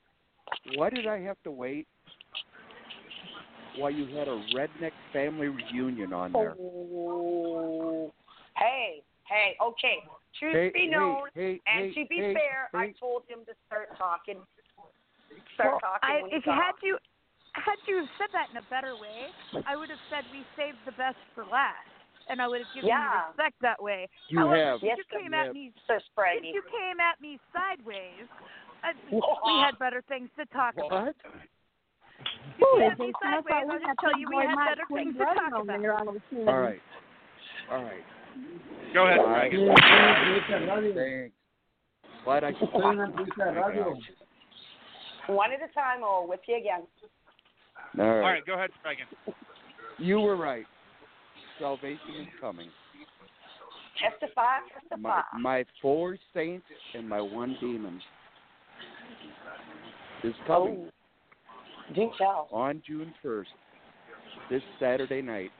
why 0.75 0.91
did 0.91 1.07
I 1.07 1.21
have 1.21 1.37
to 1.45 1.51
wait 1.51 1.87
while 3.79 3.91
you 3.91 4.07
had 4.17 4.29
a 4.29 4.43
redneck 4.55 4.93
family 5.13 5.49
reunion 5.49 6.13
on 6.13 6.33
there? 6.33 6.55
Oh. 6.59 8.13
Hey, 8.57 9.03
hey, 9.29 9.57
okay. 9.63 10.03
Truth 10.39 10.55
Hey, 10.55 10.71
be 10.73 10.87
known, 10.87 11.29
hey, 11.35 11.61
and 11.67 11.93
hey, 11.93 12.03
to 12.03 12.09
be 12.09 12.17
hey, 12.17 12.35
fair, 12.35 12.71
I 12.75 12.93
told 12.99 13.23
him 13.29 13.41
to 13.47 13.53
start 13.67 13.89
talking. 13.99 14.39
Start 15.55 15.71
well, 15.71 15.81
talking 15.81 16.09
I, 16.09 16.23
when 16.23 16.31
he 16.31 16.37
if 16.37 16.47
you 16.47 16.53
had 16.53 16.73
talks. 16.73 16.83
you 16.83 16.99
had 17.55 17.79
you 17.89 18.07
said 18.19 18.31
that 18.33 18.47
in 18.51 18.57
a 18.63 18.67
better 18.71 18.95
way, 18.95 19.27
I 19.67 19.75
would 19.77 19.91
have 19.91 20.03
said 20.07 20.23
we 20.31 20.47
saved 20.55 20.79
the 20.87 20.95
best 20.95 21.19
for 21.35 21.43
last, 21.51 21.83
and 22.31 22.41
I 22.41 22.47
would 22.47 22.63
have 22.63 22.73
given 22.75 22.95
Yeah. 22.95 23.03
you 23.03 23.11
respect 23.35 23.57
that 23.63 23.83
way. 23.83 24.07
You 24.29 24.39
However, 24.39 24.57
have. 24.57 24.79
if 24.79 24.95
Yes, 24.95 24.99
you 24.99 25.07
came 25.11 25.35
you 25.35 25.41
at 25.41 25.53
me 25.53 25.73
So 25.87 25.99
if 25.99 26.45
you 26.55 26.63
came 26.71 27.01
at 27.03 27.19
me 27.21 27.39
sideways, 27.51 28.31
I, 28.83 28.93
we 29.11 29.21
had 29.65 29.79
better 29.79 30.03
things 30.09 30.29
to 30.39 30.47
talk 30.47 30.75
about. 30.75 30.91
What? 30.91 31.17
If 32.59 32.59
you 32.59 32.67
came 32.79 32.91
at 32.91 32.99
me 32.99 33.13
sideways, 33.23 33.65
I'll 33.71 33.79
just 33.79 33.99
tell 34.01 34.19
you 34.19 34.29
we 34.29 34.37
had 34.37 34.57
better 34.69 34.87
things 34.93 35.15
to 35.17 35.25
talk 35.25 35.53
about. 35.63 35.85
All 36.49 36.61
right. 36.61 36.81
All 37.71 37.83
right. 37.83 38.05
Go 38.93 39.07
ahead, 39.07 39.19
Fine. 39.19 39.51
Spraggon. 39.53 40.95
Thanks. 40.95 41.35
Glad 42.25 42.45
I 42.45 42.53
could 42.53 42.69
One 42.73 43.01
at 45.53 45.63
a 45.63 45.73
time, 45.75 46.03
or 46.03 46.27
with 46.27 46.41
you 46.47 46.57
again. 46.57 46.83
All 47.99 48.05
right. 48.05 48.15
All 48.15 48.21
right, 48.21 48.47
go 48.47 48.55
ahead, 48.55 48.71
Spraggon. 48.85 49.35
You 49.99 50.21
were 50.21 50.37
right. 50.37 50.67
Salvation 51.59 52.17
is 52.21 52.29
coming. 52.41 52.71
Testify, 54.01 54.61
testify. 54.73 54.99
My, 54.99 55.23
my 55.39 55.65
four 55.83 56.17
saints 56.33 56.67
and 56.95 57.09
my 57.09 57.21
one 57.21 57.57
demon 57.61 58.01
is 60.25 60.35
coming 60.47 60.89
Oh, 62.21 62.47
on 62.53 62.83
June 62.87 63.13
1st, 63.25 63.47
this 64.49 64.63
Saturday 64.79 65.21
night. 65.23 65.51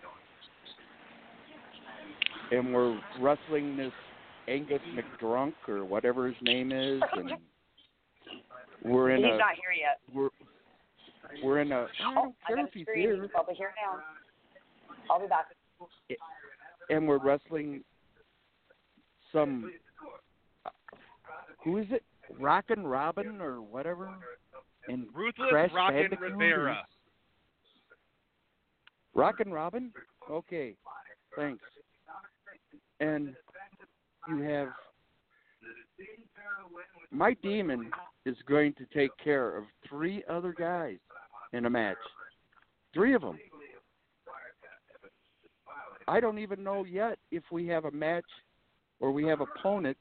And 2.53 2.73
we're 2.73 2.99
wrestling 3.21 3.77
this 3.77 3.93
Angus 4.49 4.81
McDrunk 4.95 5.55
or 5.69 5.85
whatever 5.85 6.27
his 6.29 6.37
name 6.43 6.73
is, 6.73 7.01
and 7.13 7.33
we're 8.85 9.11
in 9.11 9.25
He's 9.25 9.35
a 9.35 9.39
not 9.39 9.55
here 9.55 9.73
yet. 9.79 10.01
we're 10.15 10.29
we're 11.45 11.61
in 11.61 11.71
a. 11.73 11.81
Oh, 11.81 11.87
I 11.87 12.11
Oh, 12.11 12.15
don't 12.15 12.35
I 12.45 12.49
care 12.55 12.67
if 12.67 12.73
he's 12.73 12.87
here. 12.95 13.21
He's 13.21 13.31
probably 13.33 13.55
here 13.55 13.73
now. 13.85 14.01
I'll 15.11 15.21
be 15.21 15.27
back. 15.27 15.47
and 16.91 17.07
we're 17.09 17.19
wrestling 17.19 17.83
some 19.33 19.73
who 21.65 21.79
is 21.79 21.87
it 21.91 22.03
rockin' 22.39 22.85
robin 22.87 23.41
or 23.41 23.61
whatever 23.61 24.09
and 24.91 25.07
Ruthless 25.15 25.49
Crash 25.51 25.71
Rockin' 25.73 26.19
Rivera. 26.21 26.85
rockin' 29.15 29.51
robin? 29.53 29.93
Okay 30.31 30.75
thanks. 31.37 31.63
And 33.01 33.35
you 34.29 34.43
have 34.43 34.69
my 37.11 37.35
demon 37.43 37.91
is 38.25 38.37
going 38.47 38.75
to 38.75 38.87
take 38.95 39.11
care 39.23 39.57
of 39.57 39.65
three 39.89 40.23
other 40.29 40.55
guys 40.57 40.99
in 41.53 41.67
a 41.67 41.71
match. 41.71 41.97
Three 42.95 43.15
of 43.15 43.23
them 43.23 43.39
I 46.09 46.21
don't 46.21 46.39
even 46.39 46.63
know 46.63 46.85
yet 46.85 47.19
if 47.31 47.45
we 47.53 47.67
have 47.69 47.85
a 47.85 47.91
match 47.91 48.25
or 48.99 49.13
we 49.13 49.25
have 49.27 49.41
opponents 49.41 50.01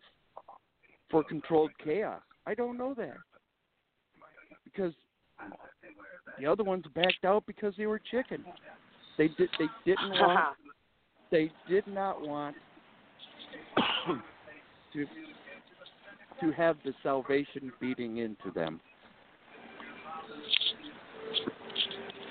for 1.10 1.24
controlled 1.24 1.72
chaos. 1.84 2.22
I 2.46 2.56
don't 2.56 2.78
know 2.78 2.94
that 2.96 3.16
because 4.74 4.94
the 6.40 6.46
other 6.46 6.64
ones 6.64 6.86
backed 6.96 7.26
out 7.26 7.44
because 7.46 7.74
they 7.78 7.86
were 7.86 8.00
chicken. 8.12 8.44
They 9.18 9.28
did. 9.30 9.50
They 9.58 9.68
didn't 9.86 10.12
want. 10.12 10.56
They 11.32 11.52
did 11.70 11.86
not 11.88 12.22
want 12.26 12.56
to 14.94 15.06
to 16.42 16.52
have 16.54 16.78
the 16.86 16.94
salvation 17.04 17.72
beating 17.80 18.18
into 18.18 18.52
them. 18.56 18.80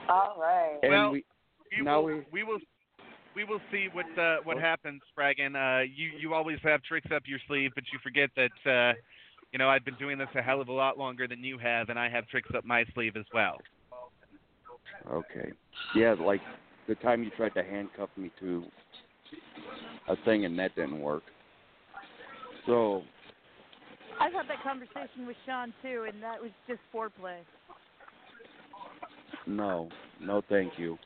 All 0.08 0.36
right. 0.40 0.78
And 0.82 0.90
Well, 0.90 1.10
we 1.12 1.24
We 1.76 1.84
now 1.84 2.00
will, 2.00 2.06
we 2.06 2.24
we 2.32 2.42
will 2.42 2.58
we 3.36 3.44
will 3.44 3.60
see 3.70 3.88
what 3.92 4.06
uh, 4.18 4.38
what 4.44 4.58
happens, 4.58 5.02
Spraggon. 5.16 5.54
Uh, 5.54 5.82
you 5.82 6.10
you 6.18 6.34
always 6.34 6.58
have 6.62 6.82
tricks 6.82 7.08
up 7.14 7.22
your 7.26 7.38
sleeve, 7.46 7.72
but 7.74 7.84
you 7.92 7.98
forget 8.02 8.30
that 8.36 8.50
uh, 8.70 8.94
you 9.52 9.58
know 9.58 9.68
I've 9.68 9.84
been 9.84 9.96
doing 9.96 10.18
this 10.18 10.28
a 10.34 10.42
hell 10.42 10.60
of 10.60 10.68
a 10.68 10.72
lot 10.72 10.98
longer 10.98 11.26
than 11.26 11.42
you 11.42 11.58
have, 11.58 11.88
and 11.88 11.98
I 11.98 12.08
have 12.08 12.26
tricks 12.28 12.50
up 12.56 12.64
my 12.64 12.84
sleeve 12.94 13.16
as 13.16 13.24
well. 13.32 13.56
Okay. 15.10 15.52
Yeah, 15.94 16.14
like 16.18 16.40
the 16.86 16.94
time 16.96 17.22
you 17.22 17.30
tried 17.36 17.54
to 17.54 17.62
handcuff 17.62 18.10
me 18.16 18.30
to 18.40 18.64
a 20.08 20.16
thing 20.24 20.44
and 20.44 20.58
that 20.58 20.74
didn't 20.74 21.00
work. 21.00 21.22
So, 22.66 23.02
I've 24.20 24.32
had 24.32 24.46
that 24.48 24.62
conversation 24.62 25.26
with 25.26 25.36
Sean 25.46 25.72
too, 25.82 26.06
and 26.12 26.22
that 26.22 26.40
was 26.40 26.50
just 26.66 26.80
foreplay. 26.94 27.38
no, 29.46 29.88
no 30.20 30.42
thank 30.48 30.72
you. 30.78 30.98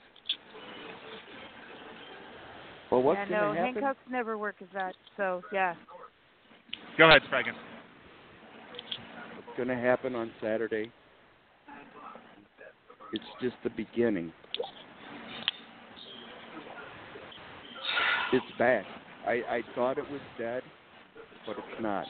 Well, 2.91 3.03
what's 3.03 3.19
yeah, 3.19 3.29
going 3.29 3.41
no, 3.41 3.55
to 3.55 3.59
happen? 3.59 3.83
handcuffs 3.83 4.11
never 4.11 4.37
work 4.37 4.57
as 4.61 4.69
that. 4.75 4.95
So 5.17 5.43
yeah. 5.53 5.75
Go 6.99 7.09
ahead, 7.09 7.23
Spraggon. 7.31 7.55
Going 9.57 9.69
to 9.69 9.77
happen 9.77 10.15
on 10.15 10.31
Saturday. 10.41 10.91
It's 13.13 13.25
just 13.41 13.57
the 13.63 13.71
beginning. 13.71 14.33
It's 18.33 18.47
bad. 18.59 18.85
I, 19.27 19.33
I 19.49 19.63
thought 19.75 19.99
it 19.99 20.11
was 20.11 20.21
dead, 20.39 20.63
but 21.47 21.57
it's 21.59 21.83
not. 21.83 22.07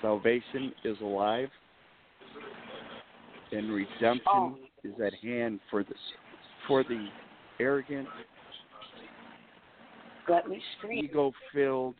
Salvation 0.00 0.72
is 0.84 0.96
alive, 1.00 1.48
and 3.52 3.72
redemption 3.72 4.20
Oh. 4.28 4.58
is 4.84 4.94
at 5.04 5.12
hand 5.14 5.60
for 5.70 5.82
the 5.82 5.94
for 6.68 6.84
the 6.84 7.08
arrogant, 7.58 8.06
Let 10.28 10.48
me 10.48 10.62
scream. 10.78 11.04
ego-filled 11.04 11.96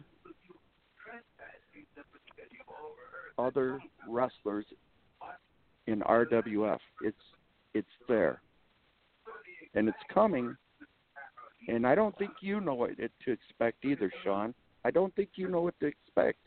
other 3.41 3.80
wrestlers 4.09 4.66
in 5.86 6.01
RWF. 6.01 6.78
It's 7.03 7.16
it's 7.74 7.88
there, 8.09 8.41
and 9.74 9.88
it's 9.88 9.99
coming. 10.12 10.57
And 11.68 11.86
I 11.86 11.95
don't 11.95 12.16
think 12.18 12.32
you 12.41 12.61
know 12.61 12.74
what 12.74 12.91
to 12.97 13.32
expect 13.32 13.84
either, 13.84 14.11
Sean. 14.24 14.55
I 14.84 14.91
don't 14.91 15.14
think 15.14 15.30
you 15.34 15.49
know 15.49 15.61
what 15.61 15.78
to 15.80 15.86
expect. 15.86 16.38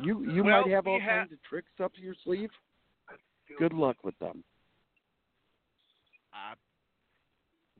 You 0.00 0.24
you 0.30 0.42
Well, 0.44 0.62
might 0.62 0.70
have 0.72 0.86
all 0.86 0.98
kinds 0.98 1.32
of 1.32 1.38
tricks 1.48 1.72
up 1.82 1.92
your 1.96 2.14
sleeve. 2.24 2.50
Good 3.58 3.72
luck 3.72 3.96
with 4.02 4.18
them. 4.18 4.42
Uh, 6.32 6.54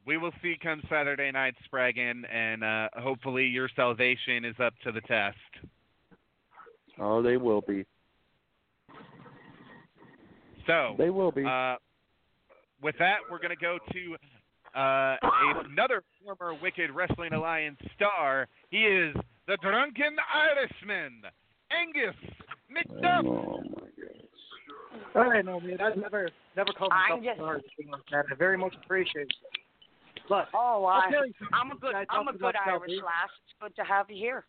we 0.06 0.18
will 0.18 0.32
see 0.42 0.56
come 0.62 0.82
Saturday 0.90 1.30
night, 1.30 1.54
Spraggon, 1.66 2.22
and 2.30 2.62
uh, 2.62 2.88
hopefully 2.96 3.46
your 3.46 3.68
salvation 3.74 4.44
is 4.44 4.56
up 4.62 4.74
to 4.84 4.92
the 4.92 5.00
test. 5.02 5.36
Oh, 7.04 7.20
they 7.20 7.36
will 7.36 7.60
be. 7.62 7.84
So 10.66 10.94
They 10.96 11.10
will 11.10 11.32
be. 11.32 11.44
Uh, 11.44 11.74
with 12.80 12.94
that, 13.00 13.16
we're 13.30 13.38
going 13.38 13.50
to 13.50 13.56
go 13.56 13.78
to 13.92 14.78
uh, 14.80 15.16
another 15.68 16.02
former 16.24 16.54
Wicked 16.62 16.90
Wrestling 16.92 17.32
Alliance 17.32 17.78
star. 17.96 18.46
He 18.70 18.78
is 18.78 19.14
the 19.48 19.58
Drunken 19.62 20.16
Irishman, 20.32 21.22
Angus 21.72 22.14
McDuff. 22.70 23.26
Oh, 23.26 23.62
All 25.16 25.28
right, 25.30 25.44
no, 25.44 25.58
man. 25.60 25.80
I've 25.80 25.96
never 25.96 26.28
never 26.56 26.72
called 26.72 26.92
I'm 26.92 27.20
myself 27.20 27.24
just- 27.24 27.40
a 27.40 27.44
hard 27.44 27.62
thing 27.76 27.90
like 27.90 28.02
that. 28.12 28.24
I 28.30 28.34
very 28.36 28.56
much 28.56 28.74
appreciate 28.84 29.26
it. 29.28 29.34
But 30.28 30.46
Oh, 30.54 30.84
I'll 30.84 31.02
I, 31.02 31.10
tell 31.10 31.26
you 31.26 31.32
something. 31.40 31.48
I'm 31.52 31.72
a 31.72 31.76
good 31.80 31.94
I 31.96 32.04
I'm 32.08 32.28
a 32.28 32.32
good 32.32 32.54
Irish 32.54 32.64
salvation. 32.66 33.04
lass. 33.04 33.30
It's 33.48 33.54
good 33.60 33.76
to 33.76 33.84
have 33.88 34.08
you 34.08 34.16
here. 34.16 34.44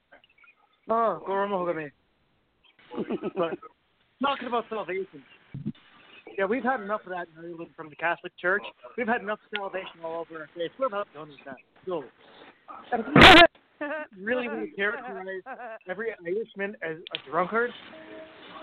Oh, 0.89 1.22
go 1.26 1.34
remove 1.34 1.76
me. 1.76 1.88
But 3.36 3.58
talking 4.22 4.48
about 4.48 4.66
salvation. 4.70 5.24
Yeah, 6.38 6.46
we've 6.46 6.64
had 6.64 6.82
enough 6.82 7.02
of 7.06 7.10
that 7.10 7.28
in 7.38 7.46
Ireland 7.46 7.72
from 7.76 7.89
the 7.89 7.96
Catholic 7.96 8.34
Church. 8.39 8.64
We've 8.98 9.08
had 9.08 9.22
enough 9.22 9.39
salvation 9.56 10.00
all 10.04 10.22
over 10.22 10.41
our 10.41 10.50
face. 10.56 10.72
We're 10.80 10.88
about 10.88 11.08
done 11.14 11.30
with 11.30 11.38
that. 11.46 11.58
So, 11.86 12.04
really, 14.20 14.48
we 14.48 14.72
characterize 14.76 15.41
every 15.89 16.08
Irishman 16.26 16.76
as 16.82 16.98
a 16.98 17.30
drunkard. 17.30 17.72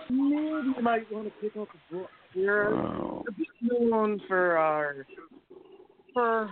Maybe 0.08 0.72
you 0.76 0.82
might 0.82 1.10
want 1.12 1.26
to 1.26 1.32
pick 1.40 1.56
up 1.56 1.68
a 1.68 1.94
book. 1.94 2.10
We're 2.34 2.74
a 2.74 3.32
bit 3.36 3.48
known 3.60 4.20
for 4.26 4.56
our 4.56 5.06
for 6.12 6.50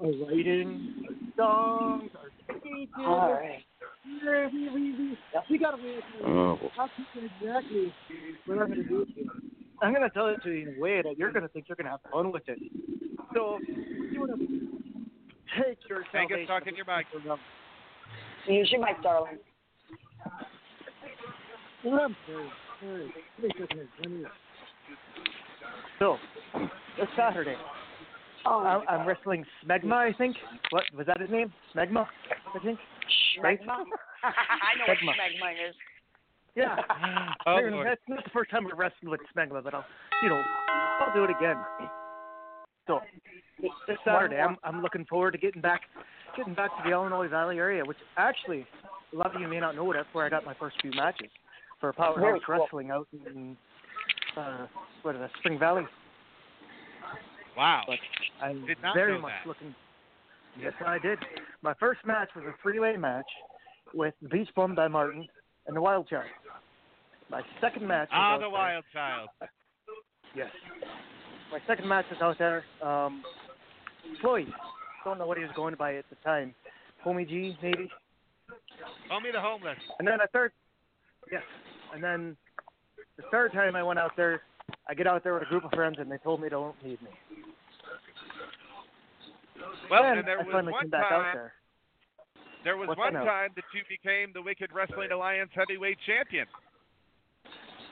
our 0.00 0.06
writing, 0.06 1.04
our 1.08 1.34
songs, 1.36 2.10
our 2.16 2.30
All 2.98 3.32
right. 3.32 3.64
We, 5.50 5.58
got. 5.58 5.74
Oh. 6.24 6.58
Tell 6.76 6.88
you 7.14 7.22
exactly 7.40 7.92
going 8.46 8.70
to 8.70 8.82
do 8.84 9.04
to. 9.04 9.10
I'm 9.82 9.92
going 9.92 10.08
to 10.08 10.10
tell 10.10 10.28
it 10.28 10.42
to 10.42 10.50
you 10.50 10.68
in 10.68 10.76
a 10.76 10.80
way 10.80 11.02
that 11.02 11.18
you're 11.18 11.32
going 11.32 11.42
to 11.42 11.48
think 11.48 11.66
you're 11.68 11.76
going 11.76 11.84
to 11.84 11.90
have 11.90 12.00
fun 12.10 12.32
with 12.32 12.48
it. 12.48 12.58
So, 13.34 13.58
you 14.10 14.20
want 14.20 14.32
to 14.32 14.46
take 15.62 15.78
your 15.88 15.98
Angus, 15.98 16.06
salvation. 16.12 16.46
talk 16.46 16.66
in 16.66 16.76
your 16.76 16.86
mic. 16.86 17.06
Use 18.48 18.70
your 18.70 18.80
mic, 18.80 19.02
darling. 19.02 19.38
Take 21.82 21.98
So, 25.98 26.16
this 26.98 27.08
Saturday, 27.16 27.56
Oh, 28.48 28.62
I'm, 28.62 28.82
I'm 28.88 29.06
wrestling 29.06 29.44
Smegma, 29.64 29.92
I 29.92 30.12
think. 30.16 30.36
What 30.70 30.84
was 30.96 31.06
that 31.06 31.20
his 31.20 31.30
name? 31.30 31.52
Smegma, 31.74 32.06
I 32.54 32.58
think. 32.60 32.78
Right? 33.42 33.60
Schmegma. 33.60 33.66
I 34.24 34.78
know 34.78 34.84
what 34.86 34.98
Schmegma. 34.98 35.12
schmegma 35.12 35.68
is. 35.68 35.74
Yeah. 36.54 36.76
Oh, 37.46 37.60
Lord. 37.62 37.86
That's 37.86 38.00
not 38.08 38.24
the 38.24 38.30
first 38.30 38.50
time 38.50 38.66
I've 38.66 38.76
wrestled 38.76 39.10
with 39.10 39.20
Smegma, 39.36 39.62
but 39.62 39.72
I'll, 39.72 39.84
you 40.22 40.28
know, 40.28 40.42
I'll 41.00 41.14
do 41.14 41.22
it 41.22 41.30
again. 41.30 41.56
So 42.88 43.00
this 43.60 43.98
Saturday, 44.04 44.36
I'm 44.36 44.56
I'm 44.64 44.82
looking 44.82 45.04
forward 45.04 45.32
to 45.32 45.38
getting 45.38 45.62
back, 45.62 45.82
getting 46.36 46.54
back 46.54 46.70
to 46.76 46.82
the 46.84 46.90
Illinois 46.90 47.28
Valley 47.28 47.58
area, 47.58 47.84
which 47.84 47.98
actually 48.16 48.66
a 49.12 49.16
lot 49.16 49.34
of 49.34 49.40
you 49.40 49.46
may 49.46 49.60
not 49.60 49.76
know. 49.76 49.90
It, 49.92 49.94
that's 49.94 50.08
where 50.12 50.24
I 50.24 50.28
got 50.28 50.44
my 50.44 50.54
first 50.58 50.76
few 50.82 50.90
matches 50.92 51.30
for 51.80 51.92
Powerhouse 51.92 52.20
Very 52.20 52.40
cool. 52.44 52.58
Wrestling 52.58 52.90
out 52.90 53.06
in 53.12 53.56
uh, 54.36 54.66
what 55.02 55.14
is 55.14 55.20
that, 55.20 55.30
Spring 55.38 55.58
Valley. 55.58 55.82
Wow. 57.56 57.82
But 57.86 57.98
I'm 58.42 58.66
Did 58.66 58.78
not 58.82 58.94
very 58.94 59.18
much 59.18 59.32
that. 59.42 59.48
looking. 59.48 59.74
Yes, 60.60 60.72
I 60.84 60.98
did. 60.98 61.18
My 61.62 61.74
first 61.74 62.00
match 62.06 62.28
was 62.34 62.44
a 62.46 62.54
three-way 62.62 62.96
match 62.96 63.26
with 63.94 64.14
the 64.22 64.28
Beach 64.28 64.48
Bum 64.54 64.74
by 64.74 64.88
Martin 64.88 65.26
and 65.66 65.76
the 65.76 65.80
Wild 65.80 66.08
Child. 66.08 66.24
My 67.30 67.42
second 67.60 67.86
match. 67.86 68.08
Was 68.10 68.16
Ah, 68.18 68.36
the 68.36 68.40
there- 68.42 68.50
Wild 68.50 68.84
Child. 68.92 69.28
Yes. 70.34 70.50
My 71.50 71.58
second 71.66 71.88
match 71.88 72.06
was 72.10 72.20
out 72.22 72.38
there. 72.38 72.64
Um, 72.82 73.22
Floyd. 74.20 74.52
Don't 75.04 75.18
know 75.18 75.26
what 75.26 75.38
he 75.38 75.44
was 75.44 75.52
going 75.54 75.74
by 75.76 75.94
at 75.96 76.04
the 76.10 76.16
time. 76.16 76.54
Homie 77.04 77.28
G, 77.28 77.56
maybe. 77.62 77.90
Homie 79.10 79.32
the 79.32 79.40
Homeless. 79.40 79.78
And 79.98 80.06
then 80.08 80.20
a 80.20 80.26
third. 80.28 80.52
Yes. 81.30 81.42
And 81.94 82.02
then 82.02 82.36
the 83.16 83.22
third 83.30 83.52
time 83.52 83.76
I 83.76 83.82
went 83.82 83.98
out 83.98 84.12
there, 84.16 84.42
I 84.88 84.94
get 84.94 85.06
out 85.06 85.24
there 85.24 85.34
with 85.34 85.42
a 85.42 85.46
group 85.46 85.64
of 85.64 85.70
friends 85.72 85.96
and 85.98 86.10
they 86.10 86.18
told 86.18 86.40
me 86.40 86.46
they 86.46 86.50
don't 86.50 86.76
need 86.84 87.00
me. 87.02 87.10
Well, 89.90 90.02
Then 90.02 90.18
and 90.18 90.28
there 90.28 90.38
I 90.38 90.42
was 90.42 90.52
finally 90.52 90.72
one 90.72 90.82
came 90.82 90.90
back 90.90 91.12
out 91.12 91.22
time. 91.22 91.34
there. 91.34 91.52
There 92.64 92.76
was 92.76 92.88
What's 92.88 92.98
one 92.98 93.12
time 93.12 93.50
that 93.54 93.64
you 93.74 93.82
became 93.88 94.32
the 94.34 94.42
Wicked 94.42 94.70
Wrestling 94.74 95.12
Alliance 95.12 95.50
heavyweight 95.54 95.98
champion. 96.04 96.46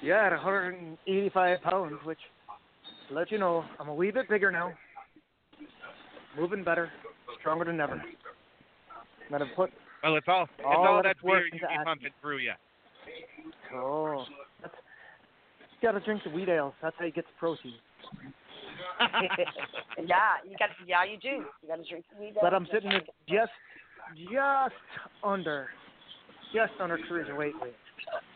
Yeah, 0.03 0.27
at 0.27 0.33
185 0.33 1.63
pounds, 1.63 1.95
which, 2.05 2.19
to 3.09 3.15
let 3.15 3.31
you 3.31 3.39
know, 3.39 3.65
I'm 3.79 3.89
a 3.89 3.95
wee 3.95 4.11
bit 4.11 4.29
bigger 4.29 4.51
now. 4.51 4.73
Moving 6.37 6.65
better, 6.65 6.91
stronger 7.41 7.65
than 7.65 7.81
ever. 7.81 8.03
I've 9.33 9.41
put 9.57 9.71
Well, 10.03 10.17
it's 10.17 10.27
all 10.29 10.45
it's 10.45 10.53
All 10.65 10.87
all, 10.87 10.99
of 10.99 11.05
that 11.05 11.17
beer 11.25 11.47
you 11.47 11.53
be 11.53 11.85
pumping 11.85 12.11
through 12.21 12.39
you. 12.39 12.53
Oh, 13.75 14.25
that's, 15.85 16.07
you 16.07 16.17
gotta 16.19 16.21
drink 16.21 16.23
the 16.25 16.31
wheat 16.31 16.49
ales. 16.49 16.75
That's 16.83 16.97
how 16.99 17.05
you 17.05 17.13
get 17.13 17.25
the 17.25 17.39
protein. 17.39 17.75
yeah, 19.01 20.41
you 20.49 20.57
got. 20.59 20.71
Yeah, 20.87 21.05
you 21.05 21.19
do. 21.19 21.45
You 21.63 21.69
got 21.69 21.77
to 21.77 21.89
drink 21.89 22.05
the 22.13 22.21
weed. 22.21 22.35
But 22.41 22.55
I'm 22.55 22.67
sitting 22.73 22.93
at 22.93 23.07
just, 23.29 23.51
just 24.31 24.75
under, 25.23 25.69
just 26.53 26.73
under 26.81 26.99
cruiserweight 26.99 27.39
weight. 27.39 27.55
weight. 27.61 27.75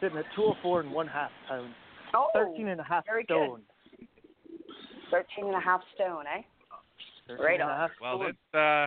Sitting 0.00 0.18
at 0.18 0.24
204 0.34 0.80
and 0.80 0.92
one 0.92 1.06
half 1.06 1.30
pounds. 1.48 1.74
Oh, 2.14 2.28
13 2.34 2.68
and 2.68 2.80
a 2.80 2.84
half 2.84 3.04
very 3.04 3.24
good. 3.24 3.34
stone. 3.34 3.60
Thirteen 5.10 5.46
and 5.46 5.54
a 5.54 5.60
half 5.60 5.80
stone, 5.94 6.24
eh? 6.26 6.42
Right 7.40 7.60
on. 7.60 7.90
Well, 8.00 8.18
stone. 8.18 8.26
this 8.52 8.60
uh, 8.60 8.86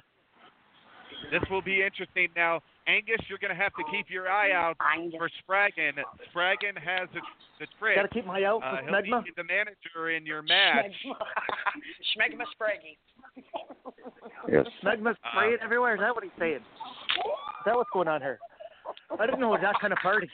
this 1.32 1.42
will 1.50 1.62
be 1.62 1.84
interesting. 1.84 2.28
Now, 2.36 2.62
Angus, 2.88 3.22
you're 3.30 3.38
going 3.38 3.56
to 3.56 3.62
have 3.62 3.74
to 3.74 3.84
keep 3.92 4.10
your 4.10 4.30
eye 4.30 4.52
out 4.52 4.76
for 5.18 5.30
Spraggon. 5.42 5.94
Spraggon 6.34 6.78
has 6.78 7.08
the, 7.14 7.22
the 7.60 7.68
trick. 7.80 7.96
Gotta 7.96 8.08
keep 8.08 8.26
my 8.26 8.42
eye 8.42 8.46
out 8.46 8.64
uh, 8.64 8.78
for 8.82 9.04
he'll 9.04 9.22
be 9.22 9.32
the 9.38 9.44
manager 9.44 10.10
in 10.10 10.26
your 10.26 10.42
match. 10.42 10.92
Schmegma 12.16 12.44
Spraggy. 12.60 12.98
Yes. 14.50 14.66
Smegma's 14.84 15.18
Uh-uh. 15.24 15.32
spraying 15.32 15.58
everywhere. 15.64 15.96
Is 15.96 16.00
that 16.02 16.16
what 16.16 16.24
he's 16.24 16.34
saying? 16.40 16.56
Is 16.56 17.66
that 17.66 17.76
what's 17.76 17.90
going 17.94 18.08
on 18.08 18.22
here? 18.22 18.40
I 19.20 19.26
didn't 19.26 19.40
know 19.40 19.54
it 19.54 19.62
was 19.62 19.64
that 19.64 19.80
kind 19.80 19.94
of 19.94 20.00
party. 20.00 20.30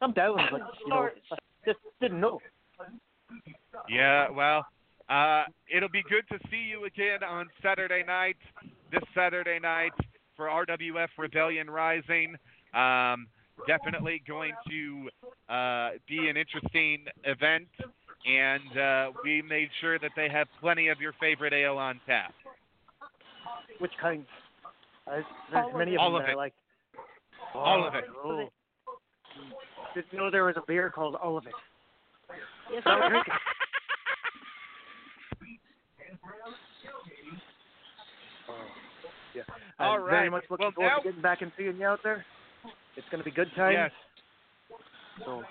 I'm 0.00 0.12
down, 0.12 0.36
but 0.50 0.60
you 0.82 0.88
know, 0.88 1.08
I 1.32 1.36
just 1.66 1.78
didn't 2.00 2.20
know. 2.20 2.40
Yeah, 3.88 4.30
well, 4.30 4.64
uh, 5.10 5.44
it'll 5.74 5.90
be 5.90 6.02
good 6.08 6.24
to 6.30 6.38
see 6.50 6.56
you 6.56 6.86
again 6.86 7.22
on 7.22 7.48
Saturday 7.62 8.02
night, 8.06 8.36
this 8.90 9.02
Saturday 9.14 9.58
night 9.58 9.92
for 10.40 10.46
RWF 10.46 11.08
Rebellion 11.18 11.68
Rising. 11.68 12.34
Um, 12.72 13.26
definitely 13.66 14.22
going 14.26 14.52
to 14.70 15.10
uh, 15.54 15.90
be 16.08 16.30
an 16.30 16.38
interesting 16.38 17.04
event, 17.24 17.66
and 18.24 18.78
uh, 18.78 19.10
we 19.22 19.42
made 19.42 19.68
sure 19.82 19.98
that 19.98 20.12
they 20.16 20.30
have 20.30 20.46
plenty 20.58 20.88
of 20.88 20.98
your 20.98 21.12
favorite 21.20 21.52
ale 21.52 21.76
on 21.76 22.00
tap. 22.06 22.32
Which 23.80 23.92
kind? 24.00 24.24
Uh, 25.06 25.16
there's 25.52 25.64
All 25.66 25.70
of 25.72 25.76
many 25.76 25.94
of 25.94 26.00
All 26.00 26.12
them 26.12 26.22
of 26.22 26.24
that 26.26 26.30
it. 26.30 26.32
I 26.32 26.36
like. 26.36 26.54
All 27.54 27.86
of 27.86 27.94
it. 27.94 28.04
Oh. 28.24 28.48
Didn't 29.94 30.12
know 30.14 30.30
there 30.30 30.44
was 30.44 30.56
a 30.56 30.62
beer 30.66 30.88
called 30.88 31.16
Olivet. 31.22 31.52
Yes, 32.72 32.82
Don't 32.86 32.98
sir. 32.98 33.08
drink 33.10 33.26
it. 33.26 33.32
Yeah. 39.34 39.42
All 39.78 39.96
I'm 40.02 40.10
Very 40.10 40.30
much 40.30 40.44
looking 40.50 40.66
Well, 40.66 40.72
forward 40.72 40.90
now- 40.90 40.98
to 40.98 41.04
getting 41.04 41.22
back 41.22 41.42
and 41.42 41.52
seeing 41.56 41.76
you 41.76 41.86
out 41.86 42.00
there. 42.02 42.24
It's 42.96 43.08
going 43.10 43.20
to 43.20 43.24
be 43.24 43.30
good 43.30 43.48
times. 43.56 43.76
Yes. 43.78 43.90
So, 45.24 45.42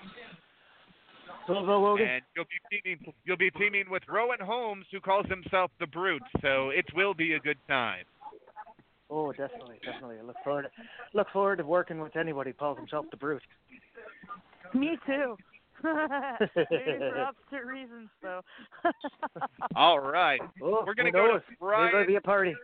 so 1.46 1.62
we'll, 1.62 1.80
we'll 1.82 1.96
And 1.98 2.22
you'll 2.36 2.44
be 2.44 2.80
teaming 2.82 3.14
you'll 3.24 3.36
be 3.36 3.50
teaming 3.50 3.84
with 3.88 4.02
Rowan 4.08 4.40
Holmes, 4.40 4.84
who 4.92 5.00
calls 5.00 5.26
himself 5.26 5.70
the 5.80 5.86
Brute. 5.86 6.22
So 6.42 6.70
it 6.70 6.84
will 6.94 7.14
be 7.14 7.34
a 7.34 7.40
good 7.40 7.56
time. 7.68 8.04
Oh, 9.10 9.32
definitely, 9.32 9.80
definitely. 9.84 10.16
I 10.18 10.22
look 10.22 10.36
forward 10.44 10.62
to, 10.62 10.68
look 11.16 11.26
forward 11.32 11.56
to 11.56 11.64
working 11.64 12.00
with 12.00 12.14
anybody 12.16 12.50
who 12.50 12.54
calls 12.54 12.78
himself 12.78 13.06
the 13.10 13.16
Brute. 13.16 13.42
Me 14.74 14.96
too. 15.06 15.36
Maybe 15.82 16.98
for 16.98 17.20
opposite 17.20 17.66
reasons, 17.66 18.08
though. 18.22 18.42
All 19.74 19.98
right. 19.98 20.40
Oh, 20.62 20.84
We're 20.86 20.94
gonna 20.94 21.10
go 21.10 21.26
knows? 21.26 21.40
to 21.48 21.56
There's 21.58 21.90
going 21.90 22.04
to 22.04 22.08
be 22.08 22.16
a 22.16 22.20
party. 22.20 22.54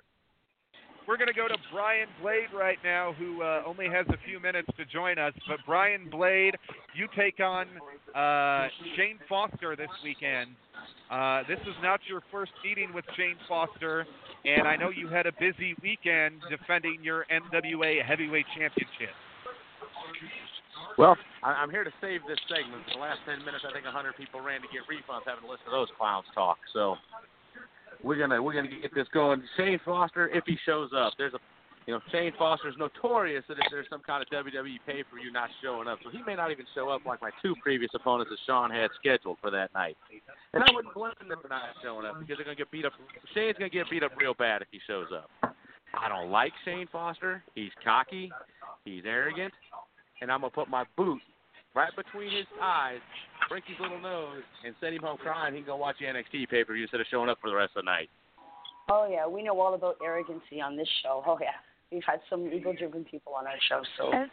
We're 1.06 1.16
going 1.16 1.28
to 1.28 1.34
go 1.34 1.46
to 1.46 1.56
Brian 1.72 2.08
Blade 2.20 2.50
right 2.52 2.78
now, 2.82 3.12
who 3.12 3.42
uh, 3.42 3.62
only 3.64 3.86
has 3.86 4.06
a 4.08 4.18
few 4.26 4.40
minutes 4.40 4.68
to 4.76 4.84
join 4.84 5.18
us. 5.18 5.32
But 5.46 5.58
Brian 5.64 6.10
Blade, 6.10 6.56
you 6.94 7.06
take 7.16 7.38
on 7.38 7.66
uh, 8.14 8.66
Shane 8.96 9.18
Foster 9.28 9.76
this 9.76 9.90
weekend. 10.02 10.50
Uh, 11.10 11.42
this 11.48 11.60
is 11.62 11.74
not 11.80 12.00
your 12.08 12.22
first 12.32 12.50
meeting 12.64 12.92
with 12.92 13.04
Shane 13.16 13.36
Foster, 13.48 14.04
and 14.44 14.66
I 14.66 14.74
know 14.74 14.90
you 14.90 15.06
had 15.08 15.26
a 15.26 15.32
busy 15.38 15.76
weekend 15.80 16.42
defending 16.50 16.98
your 17.02 17.24
NWA 17.30 18.04
Heavyweight 18.04 18.46
Championship. 18.58 19.14
Well, 20.98 21.16
I'm 21.42 21.70
here 21.70 21.84
to 21.84 21.92
save 22.00 22.20
this 22.26 22.40
segment. 22.48 22.82
The 22.92 22.98
last 22.98 23.20
10 23.26 23.44
minutes, 23.44 23.62
I 23.68 23.72
think 23.72 23.84
100 23.84 24.16
people 24.16 24.40
ran 24.40 24.60
to 24.62 24.68
get 24.72 24.82
refunds 24.90 25.22
having 25.26 25.44
to 25.44 25.50
listen 25.50 25.66
to 25.66 25.70
those 25.70 25.88
clowns 25.98 26.26
talk. 26.34 26.58
So 26.72 26.96
we're 28.06 28.18
gonna 28.18 28.40
we're 28.40 28.54
gonna 28.54 28.68
get 28.68 28.94
this 28.94 29.08
going. 29.12 29.42
Shane 29.56 29.80
Foster, 29.84 30.28
if 30.28 30.44
he 30.46 30.56
shows 30.64 30.90
up, 30.96 31.14
there's 31.18 31.34
a 31.34 31.38
you 31.86 31.94
know 31.94 32.00
Shane 32.12 32.32
Foster's 32.38 32.76
notorious 32.78 33.44
that 33.48 33.58
if 33.58 33.66
there's 33.70 33.86
some 33.90 34.00
kind 34.00 34.22
of 34.22 34.28
WWE 34.30 34.78
pay 34.86 35.02
per 35.02 35.18
view 35.18 35.32
not 35.32 35.50
showing 35.62 35.88
up, 35.88 35.98
so 36.04 36.10
he 36.10 36.22
may 36.24 36.36
not 36.36 36.52
even 36.52 36.64
show 36.74 36.88
up 36.88 37.04
like 37.04 37.20
my 37.20 37.30
two 37.42 37.54
previous 37.62 37.90
opponents 37.94 38.30
that 38.30 38.38
Sean 38.46 38.70
had 38.70 38.90
scheduled 38.98 39.38
for 39.42 39.50
that 39.50 39.74
night. 39.74 39.96
And 40.54 40.62
I 40.62 40.66
wouldn't 40.72 40.94
blame 40.94 41.12
them 41.28 41.38
for 41.42 41.48
not 41.48 41.62
showing 41.82 42.06
up 42.06 42.20
because 42.20 42.36
they're 42.38 42.44
gonna 42.44 42.56
get 42.56 42.70
beat 42.70 42.84
up. 42.84 42.92
Shane's 43.34 43.58
gonna 43.58 43.70
get 43.70 43.90
beat 43.90 44.04
up 44.04 44.12
real 44.16 44.34
bad 44.34 44.62
if 44.62 44.68
he 44.70 44.78
shows 44.86 45.08
up. 45.12 45.56
I 45.98 46.08
don't 46.08 46.30
like 46.30 46.52
Shane 46.64 46.86
Foster. 46.92 47.42
He's 47.54 47.72
cocky. 47.82 48.30
He's 48.84 49.02
arrogant. 49.04 49.52
And 50.22 50.30
I'm 50.30 50.42
to 50.42 50.50
put 50.50 50.68
my 50.68 50.84
boot 50.96 51.20
right 51.76 51.94
between 51.94 52.32
his 52.34 52.46
eyes, 52.60 52.98
break 53.48 53.62
his 53.66 53.76
little 53.78 54.00
nose, 54.00 54.42
and 54.64 54.74
send 54.80 54.96
him 54.96 55.02
home 55.02 55.18
crying. 55.18 55.54
He 55.54 55.60
can 55.60 55.66
go 55.66 55.76
watch 55.76 55.96
the 56.00 56.06
NXT 56.06 56.48
pay 56.48 56.64
per 56.64 56.72
view 56.72 56.84
instead 56.84 57.00
of 57.00 57.06
showing 57.10 57.28
up 57.28 57.38
for 57.40 57.50
the 57.50 57.54
rest 57.56 57.72
of 57.76 57.84
the 57.84 57.90
night. 57.90 58.08
Oh 58.88 59.06
yeah, 59.08 59.28
we 59.28 59.42
know 59.42 59.60
all 59.60 59.74
about 59.74 59.96
arrogancy 60.02 60.60
on 60.60 60.76
this 60.76 60.88
show. 61.02 61.22
Oh 61.26 61.38
yeah, 61.40 61.60
we've 61.92 62.02
had 62.04 62.20
some 62.30 62.50
ego-driven 62.50 63.04
people 63.04 63.34
on 63.34 63.46
our 63.46 63.60
show. 63.68 63.82
So 63.98 64.10
And, 64.12 64.30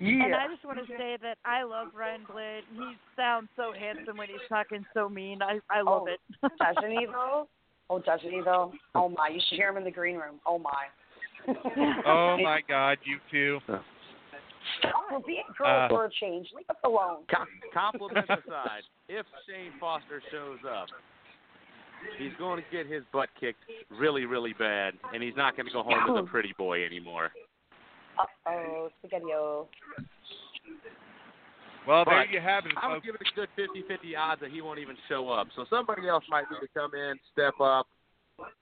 yeah, 0.00 0.24
and 0.24 0.34
I 0.34 0.48
just 0.48 0.64
want 0.64 0.78
to 0.78 0.86
say 0.96 1.18
that 1.20 1.36
I 1.44 1.62
love 1.64 1.88
Brian 1.94 2.22
Blade. 2.32 2.62
He 2.72 2.96
sounds 3.14 3.48
so 3.56 3.72
handsome 3.78 4.16
when 4.16 4.28
he's 4.28 4.48
talking 4.48 4.86
so 4.94 5.08
mean. 5.08 5.42
I 5.42 5.60
I 5.70 5.82
love 5.82 6.04
Oh, 6.04 6.08
it. 6.08 6.20
doesn't 6.58 6.90
he 6.90 7.06
though? 7.06 7.46
Oh, 7.90 7.98
doesn't 7.98 8.30
he 8.30 8.40
though? 8.42 8.72
Oh 8.94 9.10
my, 9.10 9.28
you 9.28 9.40
should 9.48 9.56
hear 9.56 9.68
him 9.68 9.76
in 9.76 9.84
the 9.84 9.90
green 9.90 10.16
room. 10.16 10.40
Oh 10.46 10.58
my. 10.58 10.86
Oh 12.06 12.36
my 12.42 12.60
God, 12.68 12.98
you 13.04 13.18
two. 13.30 13.58
We're 15.10 15.20
being 15.26 15.42
girls 15.58 15.68
Uh, 15.68 15.88
for 15.88 16.04
a 16.06 16.10
change. 16.20 16.48
Leave 16.54 16.68
us 16.68 16.76
alone. 16.84 17.24
Com- 17.30 17.46
compliments 17.72 18.28
aside, 18.30 18.82
if 19.08 19.26
Shane 19.48 19.72
Foster 19.80 20.22
shows 20.30 20.58
up, 20.68 20.88
he's 22.18 22.32
going 22.38 22.62
to 22.62 22.66
get 22.70 22.86
his 22.86 23.02
butt 23.12 23.28
kicked 23.38 23.62
really, 23.90 24.24
really 24.26 24.52
bad, 24.58 24.94
and 25.14 25.22
he's 25.22 25.36
not 25.36 25.56
going 25.56 25.66
to 25.66 25.72
go 25.72 25.82
home 25.82 26.16
as 26.18 26.24
a 26.24 26.26
pretty 26.30 26.54
boy 26.58 26.84
anymore. 26.84 27.30
Uh 28.18 28.24
oh, 28.50 28.88
spaghetti-o. 28.98 29.68
Well, 31.88 32.04
there 32.04 32.26
you 32.26 32.40
have 32.40 32.66
it, 32.66 32.72
I 32.80 32.88
would 32.88 32.96
folks. 33.02 33.06
give 33.06 33.14
it 33.14 33.20
a 33.22 33.34
good 33.34 33.48
50-50 34.12 34.16
odds 34.18 34.40
that 34.42 34.50
he 34.50 34.60
won't 34.60 34.78
even 34.78 34.96
show 35.08 35.30
up. 35.30 35.48
So 35.56 35.64
somebody 35.70 36.06
else 36.08 36.24
might 36.28 36.44
need 36.50 36.60
to 36.60 36.68
come 36.78 36.94
in, 36.94 37.14
step 37.32 37.54
up, 37.60 37.86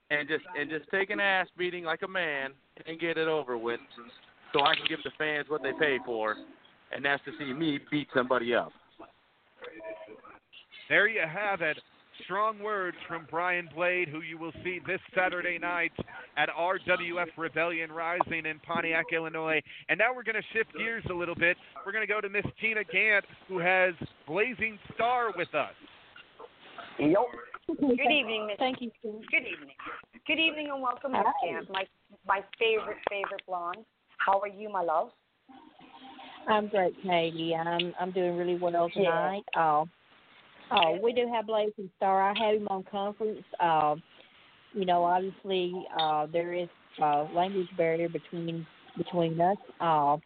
and 0.09 0.27
just 0.27 0.43
and 0.59 0.69
just 0.69 0.89
take 0.89 1.09
an 1.09 1.19
ass 1.19 1.47
beating 1.57 1.83
like 1.83 2.01
a 2.01 2.07
man 2.07 2.51
and 2.87 2.99
get 2.99 3.17
it 3.17 3.27
over 3.27 3.57
with, 3.57 3.79
so 4.53 4.61
I 4.61 4.75
can 4.75 4.85
give 4.87 4.99
the 5.03 5.11
fans 5.17 5.45
what 5.49 5.61
they 5.63 5.71
pay 5.79 5.97
for, 6.05 6.35
and 6.91 7.03
that's 7.03 7.23
to 7.25 7.31
see 7.37 7.53
me 7.53 7.79
beat 7.91 8.07
somebody 8.13 8.53
up. 8.53 8.71
There 10.89 11.07
you 11.07 11.21
have 11.21 11.61
it. 11.61 11.77
Strong 12.25 12.59
words 12.59 12.97
from 13.07 13.25
Brian 13.29 13.69
Blade, 13.73 14.09
who 14.09 14.21
you 14.21 14.37
will 14.37 14.51
see 14.63 14.79
this 14.85 14.99
Saturday 15.15 15.57
night 15.57 15.91
at 16.35 16.49
RWF 16.49 17.27
Rebellion 17.37 17.91
Rising 17.91 18.45
in 18.45 18.59
Pontiac, 18.59 19.05
Illinois. 19.13 19.61
And 19.87 19.97
now 19.97 20.13
we're 20.13 20.23
going 20.23 20.35
to 20.35 20.43
shift 20.53 20.75
gears 20.77 21.03
a 21.09 21.13
little 21.13 21.35
bit. 21.35 21.55
We're 21.85 21.93
going 21.93 22.05
to 22.05 22.13
go 22.13 22.19
to 22.19 22.27
Miss 22.27 22.45
Tina 22.59 22.83
Gant, 22.83 23.23
who 23.47 23.59
has 23.59 23.93
Blazing 24.27 24.77
Star 24.95 25.31
with 25.35 25.53
us. 25.55 25.71
Yep. 26.99 27.15
Good 27.79 28.11
evening, 28.11 28.47
Miss. 28.47 28.57
Thank 28.57 28.81
you. 28.81 28.91
Good 29.03 29.47
evening. 29.47 29.75
Good 30.27 30.39
evening 30.39 30.69
and 30.73 30.81
welcome, 30.81 31.13
Miss 31.13 31.21
Gant, 31.43 31.69
my 31.71 31.85
my 32.27 32.41
favorite 32.59 32.97
favorite 33.09 33.41
blonde. 33.47 33.85
How 34.19 34.39
are 34.39 34.47
you, 34.47 34.69
my 34.69 34.83
love? 34.83 35.09
I'm 36.47 36.67
great, 36.67 36.95
Katie. 37.03 37.55
I'm 37.55 37.93
I'm 37.99 38.11
doing 38.11 38.37
really 38.37 38.55
well 38.55 38.89
Yeah. 38.95 39.03
tonight. 39.03 39.43
Uh, 39.55 39.85
uh, 40.71 40.91
we 41.01 41.13
do 41.13 41.27
have 41.33 41.47
Blazing 41.47 41.89
Star. 41.97 42.21
I 42.21 42.37
had 42.37 42.55
him 42.55 42.67
on 42.69 42.83
conference. 42.83 43.43
Uh, 43.59 43.95
you 44.73 44.85
know, 44.85 45.03
obviously 45.03 45.73
uh, 45.99 46.27
there 46.31 46.53
is 46.53 46.69
a 47.01 47.27
language 47.33 47.67
barrier 47.77 48.09
between 48.09 48.65
between 48.97 49.39
us. 49.39 49.57
Uh, 49.79 50.17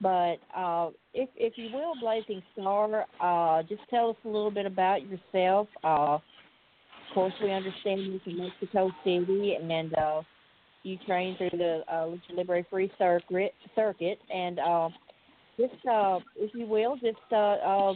but 0.00 0.36
uh, 0.56 0.90
if 1.14 1.28
if 1.36 1.54
you 1.56 1.70
will, 1.72 1.94
Blazing 2.00 2.42
Star, 2.52 3.06
uh, 3.20 3.62
just 3.62 3.82
tell 3.88 4.10
us 4.10 4.16
a 4.24 4.28
little 4.28 4.50
bit 4.50 4.66
about 4.66 5.00
yourself. 5.02 5.68
Uh, 5.84 6.18
of 7.12 7.14
course, 7.14 7.34
we 7.42 7.52
understand 7.52 8.00
you're 8.00 8.20
from 8.20 8.38
Mexico 8.38 8.90
City, 9.04 9.56
and 9.60 9.94
uh, 9.94 10.22
you 10.82 10.96
train 11.06 11.36
through 11.36 11.50
the 11.52 11.82
uh, 11.88 12.06
Lucha 12.06 12.36
Libre 12.36 12.64
Free 12.70 12.90
Circuit. 12.98 13.54
Circuit, 13.74 14.18
and 14.32 14.58
uh, 14.58 14.88
just 15.58 15.74
uh, 15.90 16.18
if 16.36 16.54
you 16.54 16.66
will, 16.66 16.96
just 16.96 17.16
uh, 17.30 17.36
uh, 17.36 17.94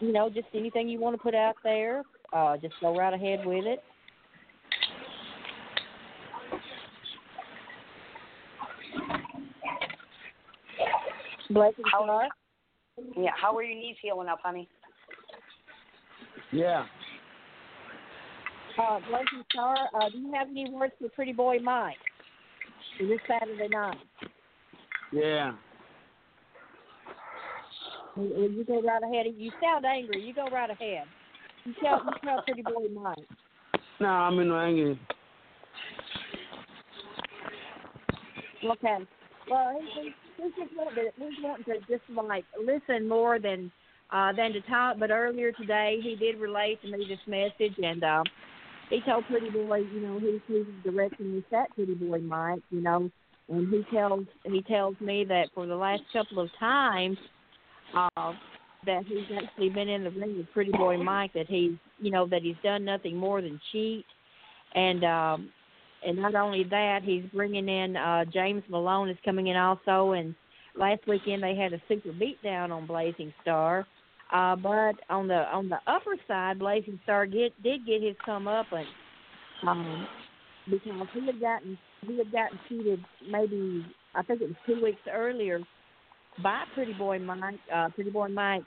you 0.00 0.12
know, 0.12 0.28
just 0.28 0.48
anything 0.54 0.88
you 0.88 1.00
want 1.00 1.16
to 1.16 1.22
put 1.22 1.34
out 1.34 1.54
there, 1.62 2.02
uh, 2.32 2.56
just 2.56 2.74
go 2.80 2.96
right 2.96 3.14
ahead 3.14 3.46
with 3.46 3.64
it. 3.64 3.82
Blazing 11.50 11.84
Star. 11.88 12.28
Yeah. 13.16 13.30
How 13.40 13.56
are 13.56 13.62
your 13.62 13.74
knees 13.74 13.96
healing 14.00 14.28
up, 14.28 14.38
honey? 14.42 14.68
Yeah. 16.50 16.84
Uh, 18.78 18.98
Blazing 19.08 19.44
Star, 19.52 19.76
uh, 19.94 20.08
do 20.10 20.18
you 20.18 20.32
have 20.32 20.48
any 20.48 20.70
words 20.70 20.92
for 20.98 21.08
Pretty 21.10 21.32
Boy 21.32 21.58
Mike 21.58 21.96
for 22.98 23.06
this 23.06 23.18
Saturday 23.28 23.68
night? 23.68 23.96
Yeah. 25.12 25.52
You 28.16 28.50
you 28.56 28.64
go 28.64 28.80
right 28.80 29.02
ahead. 29.02 29.26
You 29.36 29.50
sound 29.62 29.84
angry. 29.84 30.22
You 30.22 30.34
go 30.34 30.46
right 30.52 30.70
ahead. 30.70 31.04
You 31.64 31.74
tell, 31.82 32.02
you 32.04 32.12
tell 32.24 32.42
Pretty 32.42 32.62
Boy 32.62 32.88
Mike. 32.92 33.18
No, 34.00 34.08
I'm 34.08 34.38
in 34.38 34.48
no 34.48 34.58
anger. 34.58 34.98
Okay. 38.64 38.98
Well, 39.50 39.80
he, 39.80 40.00
he, 40.02 40.42
he's 40.42 40.52
just 40.58 40.76
wanting 40.76 41.04
to, 41.04 41.10
he's 41.16 41.42
wanting 41.42 41.64
to 41.64 41.78
just 41.80 42.02
like 42.26 42.44
listen 42.64 43.08
more 43.08 43.38
than 43.38 43.70
uh, 44.10 44.32
than 44.32 44.52
to 44.52 44.60
talk. 44.62 44.98
But 44.98 45.10
earlier 45.10 45.52
today, 45.52 45.98
he 46.02 46.16
did 46.16 46.40
relay 46.40 46.78
to 46.82 46.90
me 46.90 47.06
this 47.08 47.18
message, 47.26 47.76
and 47.82 48.02
uh, 48.02 48.22
he 48.92 49.00
told 49.10 49.24
Pretty 49.26 49.48
Boy, 49.48 49.78
you 49.78 50.00
know, 50.00 50.18
he's 50.18 50.40
he's 50.46 50.66
directing 50.84 51.34
this 51.34 51.44
at 51.52 51.74
Pretty 51.74 51.94
Boy 51.94 52.18
Mike, 52.18 52.60
you 52.70 52.82
know, 52.82 53.10
and 53.48 53.72
he 53.72 53.82
tells 53.94 54.26
he 54.44 54.62
tells 54.62 55.00
me 55.00 55.24
that 55.24 55.48
for 55.54 55.66
the 55.66 55.74
last 55.74 56.02
couple 56.12 56.40
of 56.42 56.50
times 56.60 57.16
uh, 57.96 58.32
that 58.84 59.04
he's 59.06 59.38
actually 59.42 59.70
been 59.70 59.88
in 59.88 60.04
the 60.04 60.10
ring 60.10 60.36
with 60.36 60.52
Pretty 60.52 60.72
Boy 60.72 60.98
Mike, 60.98 61.32
that 61.32 61.46
he's 61.48 61.72
you 62.00 62.10
know 62.10 62.26
that 62.26 62.42
he's 62.42 62.56
done 62.62 62.84
nothing 62.84 63.16
more 63.16 63.40
than 63.40 63.58
cheat, 63.72 64.04
and 64.74 65.04
um, 65.04 65.50
and 66.06 66.18
not 66.18 66.34
only 66.34 66.64
that, 66.64 67.00
he's 67.02 67.24
bringing 67.32 67.68
in 67.70 67.96
uh, 67.96 68.26
James 68.26 68.62
Malone 68.68 69.08
is 69.08 69.16
coming 69.24 69.46
in 69.46 69.56
also, 69.56 70.12
and 70.12 70.34
last 70.76 71.00
weekend 71.08 71.42
they 71.42 71.54
had 71.54 71.72
a 71.72 71.80
super 71.88 72.10
beatdown 72.10 72.70
on 72.70 72.86
Blazing 72.86 73.32
Star. 73.40 73.86
Uh, 74.32 74.56
but 74.56 74.94
on 75.10 75.28
the 75.28 75.44
on 75.52 75.68
the 75.68 75.78
upper 75.86 76.16
side, 76.26 76.58
Blazing 76.58 76.98
Star 77.04 77.26
get 77.26 77.52
did 77.62 77.86
get 77.86 78.02
his 78.02 78.16
come 78.24 78.48
up 78.48 78.66
and 78.72 78.86
um, 79.68 80.06
because 80.68 81.06
he 81.12 81.26
had 81.26 81.40
gotten 81.40 81.78
he 82.06 82.18
had 82.18 82.32
gotten 82.32 82.58
cheated 82.68 83.04
maybe 83.30 83.84
I 84.14 84.22
think 84.22 84.40
it 84.40 84.48
was 84.48 84.56
two 84.66 84.82
weeks 84.82 85.00
earlier 85.12 85.60
by 86.42 86.64
Pretty 86.74 86.94
Boy 86.94 87.18
Mike. 87.18 87.58
Uh, 87.72 87.90
Pretty 87.90 88.10
Boy 88.10 88.28
Mike 88.28 88.64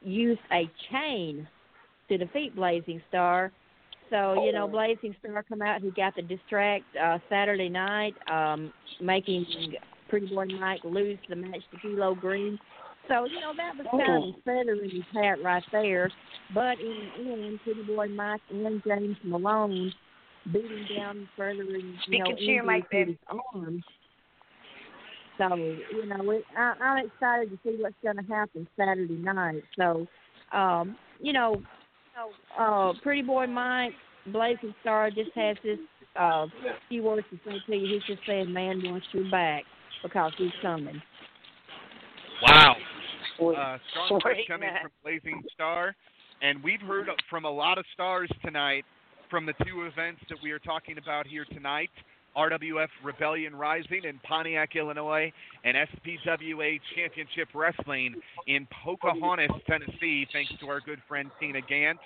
used 0.00 0.40
a 0.50 0.70
chain 0.90 1.46
to 2.08 2.18
defeat 2.18 2.56
Blazing 2.56 3.02
Star. 3.08 3.52
So 4.10 4.44
you 4.44 4.52
know, 4.52 4.68
Blazing 4.68 5.14
Star 5.20 5.42
come 5.42 5.62
out. 5.62 5.80
He 5.80 5.90
got 5.90 6.14
the 6.16 6.22
distract 6.22 6.84
uh, 6.96 7.18
Saturday 7.28 7.68
night, 7.68 8.14
um, 8.30 8.72
making 9.00 9.46
Pretty 10.08 10.34
Boy 10.34 10.46
Mike 10.46 10.80
lose 10.84 11.18
the 11.28 11.36
match 11.36 11.62
to 11.72 11.80
Kilo 11.80 12.14
Green. 12.14 12.58
So 13.08 13.24
you 13.24 13.40
know 13.40 13.52
that 13.56 13.76
was 13.76 13.86
kind 13.90 14.34
of 14.34 14.42
feather 14.44 14.82
in 14.82 14.90
his 14.90 15.04
hat 15.12 15.42
right 15.42 15.62
there. 15.72 16.10
But 16.54 16.78
in 16.78 17.24
the 17.24 17.32
end, 17.32 17.60
Pretty 17.64 17.82
Boy 17.82 18.08
Mike 18.08 18.40
and 18.50 18.82
James 18.86 19.16
Malone 19.24 19.92
beat 20.52 20.64
him 20.64 20.86
down 20.96 21.28
further 21.36 21.62
in 21.62 21.68
you 21.68 22.18
know 22.18 22.26
Speaking 22.26 22.36
to 22.36 22.42
your 22.42 22.62
injury 22.62 22.76
mic, 22.76 22.84
to 22.84 22.88
babe. 22.90 23.06
his 23.08 23.16
arm. 23.54 23.84
So 25.38 25.54
you 25.56 26.06
know, 26.06 26.30
it, 26.30 26.44
I, 26.56 26.74
I'm 26.80 27.06
excited 27.06 27.50
to 27.50 27.58
see 27.64 27.76
what's 27.80 27.94
going 28.02 28.16
to 28.16 28.32
happen 28.32 28.68
Saturday 28.76 29.14
night. 29.14 29.64
So, 29.76 30.06
um, 30.52 30.96
you 31.20 31.32
know, 31.32 31.60
uh, 32.58 32.92
Pretty 33.02 33.22
Boy 33.22 33.46
Mike, 33.46 33.92
Blazing 34.26 34.74
Star 34.82 35.10
just 35.10 35.30
has 35.34 35.56
this 35.64 35.78
uh, 36.16 36.46
few 36.88 37.02
words 37.02 37.26
to 37.30 37.38
say 37.44 37.56
to 37.66 37.76
you. 37.76 37.94
He's 37.94 38.16
just 38.16 38.26
saying, 38.26 38.52
"Man, 38.52 38.80
wants 38.84 39.06
you 39.12 39.28
back 39.30 39.64
because 40.02 40.32
he's 40.38 40.52
coming." 40.60 41.00
Wow. 42.42 42.74
Uh, 43.40 43.78
strong 43.90 44.20
push 44.20 44.34
Sweet, 44.34 44.48
coming 44.48 44.68
man. 44.68 44.82
from 44.82 44.90
Blazing 45.02 45.42
Star. 45.54 45.94
And 46.42 46.62
we've 46.62 46.80
heard 46.80 47.08
from 47.30 47.44
a 47.44 47.50
lot 47.50 47.78
of 47.78 47.84
stars 47.94 48.30
tonight 48.44 48.84
from 49.30 49.46
the 49.46 49.54
two 49.64 49.86
events 49.86 50.20
that 50.28 50.38
we 50.42 50.50
are 50.50 50.58
talking 50.58 50.98
about 50.98 51.26
here 51.26 51.46
tonight 51.46 51.90
RWF 52.36 52.88
Rebellion 53.04 53.54
Rising 53.54 54.04
in 54.04 54.18
Pontiac, 54.26 54.74
Illinois, 54.74 55.32
and 55.64 55.76
SPWA 55.76 56.80
Championship 56.96 57.48
Wrestling 57.54 58.14
in 58.46 58.66
Pocahontas, 58.84 59.50
Tennessee, 59.68 60.26
thanks 60.32 60.52
to 60.60 60.66
our 60.68 60.80
good 60.80 61.00
friend 61.08 61.30
Tina 61.38 61.60
Gant. 61.60 61.98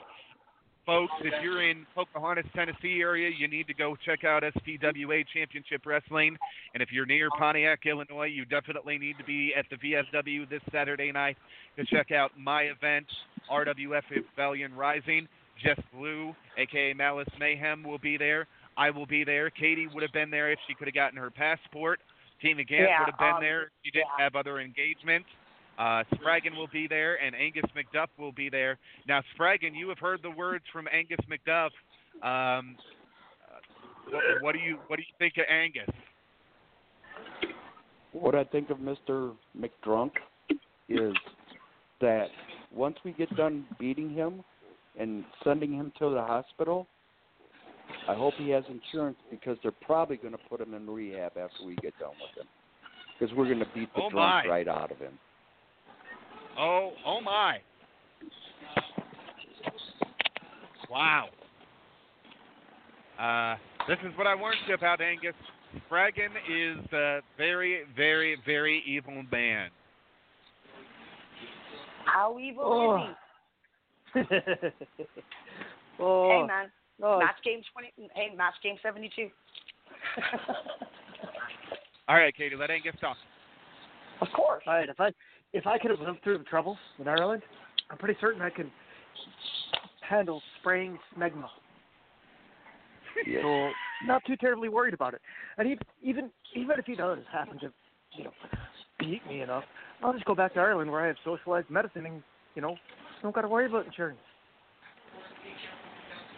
Folks, 0.87 1.13
if 1.21 1.35
you're 1.43 1.69
in 1.69 1.85
Pocahontas, 1.97 2.47
Tennessee 2.55 3.01
area, 3.01 3.29
you 3.37 3.49
need 3.49 3.67
to 3.67 3.75
go 3.75 3.97
check 4.07 4.23
out 4.23 4.45
SPWA 4.45 5.25
Championship 5.35 5.85
Wrestling. 5.85 6.37
And 6.75 6.83
if 6.83 6.93
you're 6.93 7.07
near 7.07 7.29
Pontiac, 7.37 7.81
Illinois, 7.87 8.27
you 8.27 8.45
definitely 8.45 8.97
need 8.97 9.19
to 9.19 9.25
be 9.25 9.53
at 9.59 9.65
the 9.69 9.77
VFW 9.77 10.49
this 10.49 10.63
Saturday 10.71 11.11
night 11.11 11.37
to 11.77 11.85
check 11.87 12.13
out 12.13 12.31
my 12.39 12.63
event, 12.63 13.07
RWF 13.51 14.03
Rebellion 14.11 14.75
Rising. 14.75 15.27
Jess 15.61 15.81
Blue, 15.93 16.37
aka 16.57 16.93
Malice 16.93 17.29
Mayhem, 17.41 17.83
will 17.83 17.99
be 17.99 18.17
there. 18.17 18.47
I 18.77 18.91
will 18.91 19.07
be 19.07 19.25
there. 19.25 19.51
Katie 19.51 19.89
would 19.93 20.03
have 20.03 20.13
been 20.13 20.31
there 20.31 20.53
if 20.53 20.59
she 20.69 20.75
could 20.75 20.87
have 20.87 20.95
gotten 20.95 21.19
her 21.19 21.31
passport. 21.31 21.99
Tina 22.41 22.63
Gant 22.63 22.83
Yeah, 22.83 23.01
would 23.01 23.11
have 23.11 23.19
been 23.19 23.35
um, 23.37 23.41
there 23.41 23.63
if 23.63 23.69
she 23.83 23.91
didn't 23.91 24.15
have 24.19 24.37
other 24.37 24.61
engagements. 24.61 25.27
Uh, 25.79 26.05
Spraggon 26.15 26.57
will 26.57 26.69
be 26.73 26.87
there, 26.89 27.17
and 27.23 27.35
Angus 27.35 27.65
McDuff 27.77 28.09
will 28.19 28.33
be 28.33 28.49
there. 28.49 28.79
Now, 29.07 29.21
Spraggon, 29.39 29.75
you 29.75 29.89
have 29.91 29.99
heard 29.99 30.21
the 30.23 30.31
words 30.31 30.65
from 30.73 30.87
Angus 30.93 31.19
McDuff. 31.31 31.71
Um, 32.23 32.77
uh, 33.43 34.11
what, 34.11 34.23
what 34.41 34.53
do 34.53 34.59
you 34.59 34.79
what 34.87 34.97
do 34.97 35.03
you 35.03 35.15
think 35.19 35.35
of 35.37 35.45
Angus? 35.51 35.95
What 38.13 38.35
I 38.35 38.45
think 38.45 38.71
of 38.71 38.79
Mr. 38.79 39.35
McDrunk 39.59 40.13
is 40.89 41.13
that 42.01 42.27
once 42.75 42.97
we 43.05 43.13
get 43.13 43.35
done 43.37 43.67
beating 43.79 44.11
him 44.11 44.43
and 44.99 45.25
sending 45.45 45.73
him 45.73 45.93
to 45.99 46.11
the 46.11 46.23
hospital, 46.23 46.87
I 48.09 48.15
hope 48.15 48.33
he 48.39 48.49
has 48.51 48.65
insurance 48.71 49.19
because 49.31 49.59
they're 49.63 49.73
probably 49.83 50.17
going 50.17 50.33
to 50.33 50.41
put 50.49 50.61
him 50.61 50.73
in 50.73 50.89
rehab 50.89 51.33
after 51.37 51.65
we 51.67 51.77
get 51.77 51.93
done 51.99 52.11
with 52.11 52.43
him. 52.43 52.49
Because 53.19 53.35
we're 53.37 53.47
going 53.47 53.59
to 53.59 53.69
beat 53.75 53.93
the 53.95 54.03
Oh, 54.03 54.11
drunk 54.11 54.47
right 54.47 54.69
out 54.69 54.91
of 54.91 54.99
him. 54.99 55.19
Oh, 56.59 56.93
oh 57.05 57.21
my! 57.21 57.59
Wow. 60.91 61.29
Uh, 63.21 63.57
this 63.89 63.99
is 64.05 64.17
what 64.17 64.27
I 64.27 64.35
warned 64.35 64.59
you 64.69 64.75
about, 64.75 65.01
Angus. 65.01 65.35
Spraggon 65.91 66.31
is 66.51 66.79
a 66.93 67.21
very, 67.37 67.83
very, 67.95 68.37
very 68.47 68.83
evil 68.87 69.23
man. 69.31 69.71
How 72.05 72.39
evil 72.39 72.65
Oh. 72.65 74.21
is 74.21 74.27
he? 74.31 74.37
oh, 76.01 76.31
Hey 76.31 76.47
man, 76.47 76.71
oh, 77.03 77.19
match 77.19 77.37
game 77.45 77.61
twenty. 77.73 77.93
Hey, 78.15 78.35
match 78.35 78.55
game 78.63 78.77
seventy-two. 78.83 79.29
All 82.09 82.17
right, 82.17 82.35
Katie, 82.35 82.57
let 82.57 82.71
Angus 82.71 82.95
talk. 83.01 83.17
of 84.23 84.29
course. 84.35 84.63
All 84.67 84.75
right, 84.75 84.89
if 84.89 84.99
I 85.01 85.11
if 85.53 85.67
I 85.67 85.79
could 85.79 85.91
have 85.91 86.01
lived 86.01 86.23
through 86.23 86.39
the 86.39 86.45
troubles 86.45 86.79
in 86.99 87.09
Ireland, 87.09 87.43
I'm 87.91 87.99
pretty 87.99 88.19
certain 88.21 88.43
I 88.43 88.51
could 88.51 88.71
handle 90.09 90.43
spraying 90.61 90.99
smegma. 91.17 91.49
So 93.43 93.71
not 94.07 94.23
too 94.27 94.37
terribly 94.37 94.69
worried 94.69 94.95
about 94.95 95.15
it. 95.15 95.21
And 95.57 95.67
even 95.67 95.83
even 96.03 96.31
even 96.55 96.79
if 96.79 96.85
he 96.85 96.95
does 96.95 97.19
happen 97.33 97.59
to, 97.61 97.73
you 98.13 98.25
know, 98.25 98.33
beat 98.99 99.27
me 99.27 99.41
enough, 99.41 99.65
I'll 100.03 100.13
just 100.13 100.27
go 100.27 100.35
back 100.35 100.55
to 100.55 100.61
Ireland 100.61 100.91
where 100.91 101.03
I 101.03 101.07
have 101.07 101.17
socialized 101.25 101.71
medicine 101.71 102.05
and 102.07 102.23
you 102.55 102.63
know 102.63 102.77
don't 103.23 103.35
got 103.35 103.43
to 103.43 103.49
worry 103.49 103.67
about 103.67 103.87
insurance. 103.87 104.19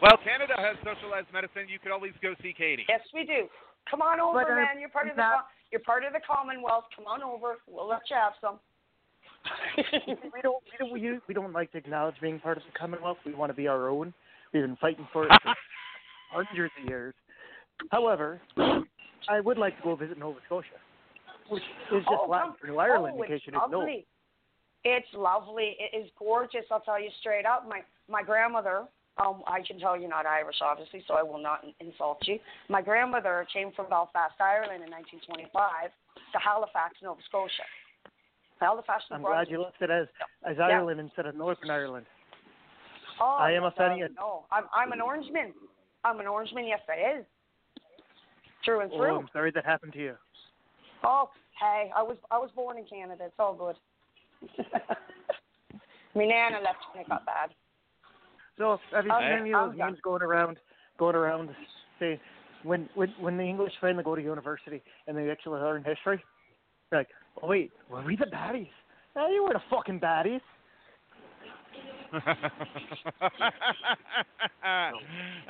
Well, 0.01 0.15
Canada 0.23 0.55
has 0.57 0.77
socialized 0.87 1.27
medicine. 1.33 1.67
You 1.67 1.81
could 1.83 1.91
always 1.91 2.13
go 2.23 2.35
see 2.41 2.55
Katie. 2.57 2.87
Yes, 2.89 3.01
we 3.13 3.27
do. 3.27 3.51
Come 3.91 4.01
on 4.01 4.21
over, 4.21 4.45
But, 4.45 4.53
uh, 4.53 4.55
man. 4.55 4.79
You're 4.79 4.91
part 4.95 5.09
of 5.11 5.17
the 5.17 5.23
not- 5.23 5.49
you're 5.73 5.83
part 5.83 6.05
of 6.05 6.13
the 6.13 6.21
Commonwealth. 6.21 6.85
Come 6.95 7.07
on 7.07 7.23
over. 7.23 7.57
We'll 7.67 7.89
let 7.89 8.09
you 8.09 8.17
have 8.17 8.35
some. 8.41 8.61
We 9.77 10.43
don't 10.43 10.63
we 10.65 10.79
don't 10.79 10.93
we, 10.93 11.19
we 11.29 11.35
don't 11.35 11.53
like 11.53 11.73
to 11.73 11.79
acknowledge 11.79 12.15
being 12.21 12.41
part 12.41 12.57
of 12.57 12.63
the 12.65 12.79
Commonwealth. 12.79 13.19
We 13.25 13.35
want 13.35 13.51
to 13.51 13.57
be 13.57 13.69
our 13.69 13.89
own. 13.89 14.13
We've 14.53 14.63
been 14.63 14.77
fighting 14.77 15.07
for 15.13 15.25
it 15.25 15.33
for 15.43 15.55
hundreds 16.33 16.73
of 16.81 16.89
years. 16.89 17.15
However, 17.91 18.41
I 19.29 19.41
would 19.41 19.59
like 19.59 19.77
to 19.77 19.83
go 19.83 19.97
visit 19.97 20.19
Nova 20.19 20.39
Scotia, 20.47 20.69
which 21.49 21.63
is 21.93 22.05
just 22.05 22.07
Oh, 22.09 22.27
Latin 22.29 22.55
for 22.61 22.67
New 22.67 22.79
Ireland, 22.79 23.17
oh, 23.19 23.23
in 23.23 23.29
case 23.29 23.41
you 23.45 23.53
didn't 23.53 23.71
know. 23.71 23.87
It's 24.85 25.09
lovely. 25.15 25.77
It 25.79 25.97
is 25.97 26.11
gorgeous. 26.19 26.65
I'll 26.71 26.81
tell 26.81 27.01
you 27.01 27.11
straight 27.21 27.47
up. 27.47 27.69
My 27.69 27.81
my 28.09 28.23
grandmother. 28.23 28.85
Um, 29.19 29.43
I 29.49 29.63
can 29.67 29.81
tell 29.81 29.99
you're 29.99 30.09
not 30.09 30.27
Irish, 30.27 30.63
obviously, 30.63 31.03
so 31.09 31.15
I 31.15 31.25
will 31.25 31.43
not 31.43 31.65
insult 31.81 32.19
you. 32.23 32.39
My 32.69 32.81
grandmother 32.81 33.49
came 33.53 33.73
from 33.75 33.89
Belfast, 33.91 34.39
Ireland, 34.39 34.85
in 34.85 34.91
1925 34.95 35.91
to 36.15 36.39
Halifax, 36.39 36.95
Nova 37.03 37.19
Scotia. 37.27 37.67
Halifax, 38.61 39.05
New 39.11 39.17
I'm 39.17 39.23
glad 39.23 39.49
you 39.49 39.63
left 39.63 39.81
it 39.81 39.91
as 39.91 40.07
as 40.45 40.57
Yeah. 40.59 40.67
Ireland 40.67 41.01
instead 41.01 41.27
of 41.27 41.35
Northern 41.35 41.71
Ireland. 41.71 42.07
Oh, 43.21 43.37
I 43.39 43.53
am 43.53 43.65
a 43.65 43.71
fan 43.73 43.99
no, 44.17 44.45
I'm 44.51 44.65
I'm 44.75 44.93
an 44.93 45.01
Orangeman. 45.01 45.53
I'm 46.05 46.21
an 46.21 46.27
Orangeman. 46.27 46.67
Yes, 46.67 46.81
I 46.89 47.19
is. 47.19 47.25
Through 48.65 48.81
and 48.81 48.93
Oh. 48.93 49.19
I'm 49.19 49.29
sorry 49.33 49.51
that 49.53 49.65
happened 49.65 49.93
to 49.95 49.99
you. 49.99 50.15
Oh, 51.05 51.31
hey, 51.61 51.91
I 51.97 52.03
was 52.03 52.17
I 52.31 52.39
was 52.39 52.51
born 52.55 52.79
in 52.79 52.85
Canada. 52.85 53.25
It's 53.27 53.35
all 53.39 53.55
good. 53.55 53.77
My 56.15 56.25
nana 56.25 56.61
left 56.61 56.79
when 56.93 57.03
it 57.03 57.09
got 57.09 57.25
bad. 57.27 57.51
So 58.57 58.79
have 58.93 59.05
you 59.05 59.13
seen 59.21 59.29
any 59.41 59.53
of 59.53 59.71
those 59.71 59.79
memes 59.79 59.99
going 60.03 60.23
around 60.23 60.59
going 60.99 61.15
around 61.15 61.51
saying 61.99 62.19
when 62.63 62.89
when 62.95 63.15
when 63.21 63.37
the 63.37 63.45
English 63.45 63.73
finally 63.81 64.05
go 64.05 64.15
to 64.15 64.23
university 64.23 64.83
and 65.07 65.17
they 65.17 65.31
actually 65.31 65.61
learn 65.61 65.85
history? 65.85 66.23
Like, 66.91 67.09
oh 67.43 67.47
wait, 67.47 67.71
were 67.91 68.03
we 68.03 68.17
the 68.17 68.27
baddies? 68.27 68.69
No, 69.17 69.29
you 69.29 69.45
were 69.45 69.53
the 69.53 69.63
fucking 69.71 70.01
baddies. 70.01 70.41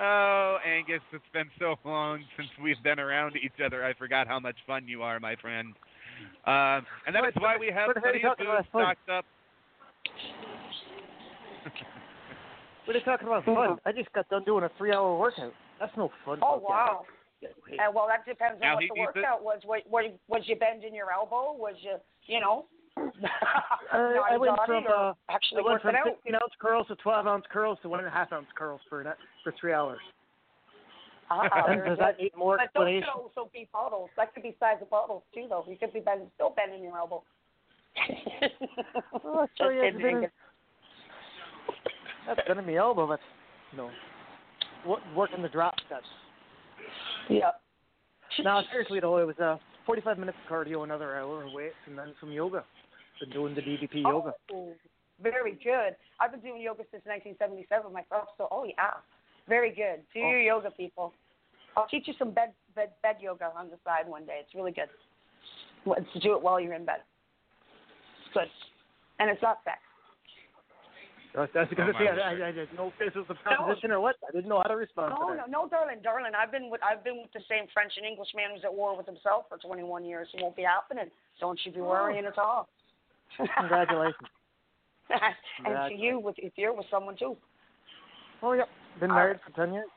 oh, 0.00 0.58
Angus, 0.66 1.00
it's 1.12 1.22
been 1.32 1.48
so 1.58 1.76
long 1.84 2.20
since 2.36 2.48
we've 2.62 2.82
been 2.82 2.98
around 2.98 3.36
each 3.36 3.52
other. 3.64 3.84
I 3.84 3.94
forgot 3.94 4.26
how 4.26 4.40
much 4.40 4.56
fun 4.66 4.88
you 4.88 5.02
are, 5.02 5.20
my 5.20 5.36
friend. 5.36 5.74
Um, 6.46 6.84
and 7.06 7.14
that 7.14 7.24
is 7.24 7.34
But- 7.34 7.42
why 7.42 7.56
we 7.58 7.68
have 7.68 7.94
but 7.94 8.02
how 8.02 8.10
are 8.10 8.14
you 8.14 8.20
plenty 8.20 8.24
of 8.26 8.30
talking 8.30 8.46
food 8.46 8.52
about 8.52 8.66
fun? 8.72 8.82
stocked 8.82 9.08
up. 9.10 9.24
What 12.84 12.96
are 12.96 12.98
you 12.98 13.04
talking 13.04 13.28
about 13.28 13.44
fun? 13.44 13.78
I 13.84 13.92
just 13.92 14.12
got 14.12 14.28
done 14.30 14.44
doing 14.44 14.64
a 14.64 14.70
three 14.78 14.92
hour 14.92 15.16
workout. 15.16 15.52
That's 15.78 15.94
no 15.96 16.10
fun. 16.24 16.38
Oh 16.42 16.58
fuck 16.60 16.68
wow. 16.68 17.04
that. 17.06 17.17
Uh, 17.44 17.90
well, 17.94 18.06
that 18.08 18.24
depends 18.26 18.54
on 18.56 18.60
Now, 18.60 18.74
what 18.74 18.82
he 18.82 18.88
the 18.88 18.94
needs 19.00 19.10
it- 19.14 19.18
workout 19.18 19.42
was. 19.44 19.60
What, 19.64 19.82
what, 19.88 20.04
was 20.28 20.42
you 20.46 20.56
bending 20.56 20.94
your 20.94 21.12
elbow? 21.12 21.52
Was 21.56 21.74
you, 21.80 21.96
you 22.26 22.40
know? 22.40 22.66
Uh, 23.90 24.20
I 24.30 24.36
went 24.36 24.54
naughty 24.54 24.84
from 24.84 24.86
or 24.86 24.94
uh, 24.94 25.14
actually 25.30 25.62
I 25.64 25.70
went 25.70 25.80
from 25.80 25.94
working 25.94 26.10
out. 26.12 26.16
16 26.18 26.34
ounce 26.34 26.52
curls 26.60 26.86
to 26.88 26.96
12 26.96 27.26
ounce 27.26 27.44
curls 27.50 27.78
to 27.80 27.88
one 27.88 28.00
and 28.00 28.08
a 28.08 28.10
half 28.10 28.32
ounce 28.34 28.48
curls 28.54 28.82
for 28.86 29.00
an, 29.00 29.06
for 29.42 29.54
three 29.58 29.72
hours. 29.72 29.98
And 31.30 31.48
very 31.66 31.88
does 31.88 31.98
that 31.98 32.18
need 32.20 32.32
more 32.36 32.58
But 32.58 32.68
those 32.74 32.84
could 32.84 32.96
explanation? 32.98 33.08
also 33.16 33.50
be 33.54 33.66
bottles. 33.72 34.10
That 34.18 34.34
could 34.34 34.42
be 34.42 34.54
size 34.60 34.76
of 34.82 34.90
bottles 34.90 35.22
too, 35.34 35.46
though. 35.48 35.64
You 35.66 35.76
could 35.78 35.94
be 35.94 36.00
bend, 36.00 36.22
still 36.34 36.50
bending 36.54 36.82
your 36.82 36.98
elbow. 36.98 37.22
Oh, 39.24 39.46
Just 39.46 39.56
sorry, 39.58 39.76
kidding, 39.76 39.94
I've 39.94 40.02
been- 40.02 40.16
Angus. 40.16 40.30
That's 42.26 42.46
been 42.46 42.58
in 42.58 42.66
my 42.66 42.74
elbow, 42.74 43.06
but 43.06 43.20
you 43.72 43.78
know, 43.78 43.90
working 45.16 45.40
the 45.40 45.48
drop 45.48 45.74
steps. 45.86 46.04
Yeah. 47.28 47.50
No, 48.42 48.62
seriously 48.70 49.00
though, 49.00 49.18
it 49.18 49.26
was 49.26 49.38
uh, 49.38 49.56
45 49.86 50.18
minutes 50.18 50.38
of 50.44 50.52
cardio, 50.52 50.84
another 50.84 51.16
hour 51.16 51.44
of 51.44 51.52
weights, 51.52 51.74
and 51.86 51.98
then 51.98 52.14
some 52.20 52.30
yoga. 52.30 52.64
Been 53.20 53.30
doing 53.30 53.54
the 53.54 53.62
DDP 53.62 54.02
yoga. 54.02 54.32
Oh, 54.52 54.72
very 55.20 55.52
good. 55.64 55.96
I've 56.20 56.30
been 56.30 56.40
doing 56.40 56.60
yoga 56.62 56.84
since 56.92 57.02
1977 57.04 57.92
myself, 57.92 58.28
so 58.38 58.46
oh 58.52 58.64
yeah, 58.64 58.94
very 59.48 59.70
good. 59.70 60.04
Do 60.14 60.20
Oh. 60.20 60.30
your 60.30 60.40
yoga, 60.40 60.70
people. 60.70 61.12
I'll 61.76 61.88
teach 61.88 62.06
you 62.06 62.14
some 62.18 62.30
bed 62.30 62.52
bed 62.76 62.90
bed 63.02 63.16
yoga 63.20 63.50
on 63.56 63.70
the 63.70 63.78
side 63.84 64.06
one 64.06 64.24
day. 64.24 64.38
It's 64.44 64.54
really 64.54 64.72
good. 64.72 64.88
To 66.12 66.20
do 66.20 66.34
it 66.36 66.42
while 66.42 66.60
you're 66.60 66.74
in 66.74 66.84
bed. 66.84 67.00
Good, 68.34 68.48
and 69.18 69.30
it's 69.30 69.42
not 69.42 69.58
sex. 69.64 69.78
Oh, 71.38 71.46
that's, 71.46 71.54
that's 71.54 71.74
gonna 71.78 71.92
Oh, 71.94 71.98
say 72.02 72.08
I, 72.10 72.34
I, 72.34 72.48
I 72.48 72.52
didn't 72.52 72.74
know 72.74 72.90
if 72.90 72.98
this 72.98 73.14
was 73.14 73.26
a 73.30 73.34
proposition 73.46 73.92
or 73.92 74.00
what. 74.00 74.16
I 74.26 74.32
didn't 74.34 74.48
know 74.50 74.58
how 74.58 74.66
to 74.66 74.76
respond 74.76 75.14
No, 75.14 75.30
to 75.30 75.34
no, 75.34 75.36
that. 75.38 75.50
no, 75.50 75.68
darling, 75.70 76.02
darling. 76.02 76.32
I've 76.34 76.50
been 76.50 76.66
with 76.68 76.82
I've 76.82 77.04
been 77.04 77.22
with 77.22 77.30
the 77.30 77.46
same 77.48 77.70
French 77.72 77.92
and 77.96 78.02
English 78.04 78.34
man 78.34 78.50
who's 78.50 78.64
at 78.64 78.74
war 78.74 78.96
with 78.96 79.06
himself 79.06 79.46
for 79.48 79.56
21 79.58 80.04
years. 80.04 80.26
It 80.34 80.42
won't 80.42 80.56
be 80.56 80.66
happening. 80.66 81.06
Don't 81.38 81.58
you 81.62 81.70
be 81.70 81.78
oh. 81.80 81.86
worrying 81.94 82.26
at 82.26 82.38
all. 82.38 82.68
Congratulations. 83.38 84.26
and 85.10 85.88
to 85.88 85.94
you, 85.94 86.18
with 86.18 86.34
if 86.38 86.52
you're 86.56 86.74
with 86.74 86.86
someone 86.90 87.14
too. 87.16 87.36
Oh 88.42 88.52
yeah, 88.52 88.66
been 88.98 89.10
married 89.14 89.38
for 89.46 89.54
ten 89.54 89.72
years. 89.72 89.88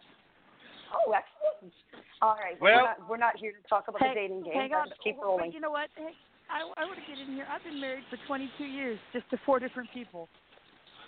Oh, 0.93 1.09
excellent. 1.09 1.73
All 2.21 2.37
right. 2.37 2.59
Well- 2.61 2.75
we're, 2.75 2.83
not, 2.85 3.09
we're 3.09 3.17
not 3.17 3.37
here 3.37 3.53
to 3.53 3.67
talk 3.67 3.87
about 3.87 4.01
Hey, 4.01 4.13
the 4.13 4.15
dating 4.21 4.43
game. 4.43 4.53
hang 4.53 4.73
I'll 4.73 4.81
on. 4.85 4.89
just 4.89 5.01
keep 5.01 5.17
But 5.17 5.53
you 5.53 5.59
know 5.59 5.71
what? 5.71 5.89
Hey, 5.95 6.13
I, 6.51 6.67
I 6.77 6.85
want 6.85 6.99
to 6.99 7.05
get 7.07 7.17
in 7.17 7.33
here. 7.33 7.47
I've 7.49 7.63
been 7.63 7.79
married 7.79 8.03
for 8.11 8.19
22 8.27 8.63
years, 8.65 8.99
just 9.13 9.29
to 9.31 9.37
four 9.45 9.59
different 9.59 9.89
people. 9.93 10.27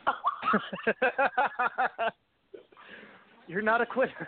You're 3.48 3.62
not 3.62 3.82
a 3.82 3.86
quitter. 3.86 4.28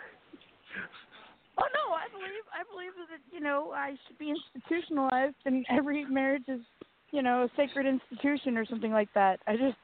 Oh 1.58 1.62
no, 1.62 1.94
I 1.94 2.06
believe 2.12 2.44
I 2.52 2.62
believe 2.70 2.92
that 3.10 3.20
you 3.32 3.40
know 3.40 3.72
I 3.74 3.96
should 4.06 4.18
be 4.18 4.30
institutionalized, 4.32 5.36
and 5.46 5.64
every 5.70 6.04
marriage 6.04 6.44
is 6.48 6.60
you 7.12 7.22
know 7.22 7.44
a 7.44 7.48
sacred 7.56 7.86
institution 7.86 8.58
or 8.58 8.66
something 8.66 8.92
like 8.92 9.08
that. 9.14 9.40
I 9.46 9.56
just 9.56 9.76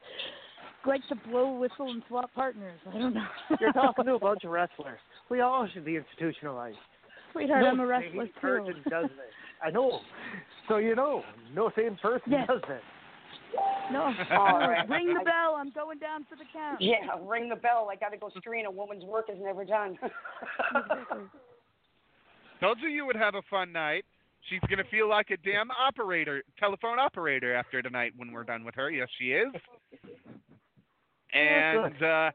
like 0.85 1.01
to 1.09 1.15
blow 1.29 1.57
whistle 1.57 1.89
and 1.89 2.03
swap 2.07 2.31
partners. 2.35 2.79
I 2.93 2.97
don't 2.99 3.13
know. 3.15 3.25
You're 3.59 3.73
talking 3.73 4.05
to 4.05 4.13
a 4.15 4.19
bunch 4.19 4.43
of 4.43 4.51
wrestlers. 4.51 4.99
We 5.29 5.41
all 5.41 5.67
should 5.73 5.85
be 5.85 5.95
institutionalized. 5.95 6.77
Sweetheart, 7.31 7.61
no 7.61 7.67
I'm 7.69 7.79
a 7.79 7.87
wrestler 7.87 8.27
too. 8.27 8.33
person 8.39 8.75
does 8.89 9.07
this. 9.07 9.33
I 9.63 9.71
know. 9.71 10.01
So 10.67 10.77
you 10.77 10.93
know, 10.95 11.23
no 11.55 11.71
sane 11.75 11.97
person 12.01 12.31
Yes. 12.33 12.47
does 12.47 12.61
this. 12.67 12.81
No, 13.91 14.13
All 14.31 14.59
right. 14.59 14.87
ring 14.89 15.07
the 15.07 15.23
bell. 15.23 15.55
I'm 15.57 15.71
going 15.71 15.99
down 15.99 16.25
for 16.29 16.35
the 16.35 16.45
count. 16.51 16.81
Yeah, 16.81 16.97
ring 17.25 17.49
the 17.49 17.55
bell. 17.55 17.89
I 17.91 17.95
got 17.95 18.09
to 18.09 18.17
go 18.17 18.29
screen. 18.37 18.65
A 18.65 18.71
woman's 18.71 19.03
work 19.03 19.25
is 19.29 19.37
never 19.41 19.65
done. 19.65 19.97
Told 22.59 22.79
you 22.81 22.89
you 22.89 23.05
would 23.05 23.15
have 23.15 23.35
a 23.35 23.41
fun 23.49 23.71
night. 23.71 24.05
She's 24.49 24.59
gonna 24.69 24.83
feel 24.91 25.07
like 25.07 25.29
a 25.29 25.37
damn 25.37 25.71
operator, 25.71 26.43
telephone 26.59 26.99
operator 26.99 27.55
after 27.55 27.81
tonight 27.81 28.11
when 28.17 28.33
we're 28.33 28.43
done 28.43 28.65
with 28.65 28.75
her. 28.75 28.91
Yes, 28.91 29.07
she 29.17 29.31
is. 29.31 29.53
And 31.33 32.03
uh, 32.03 32.31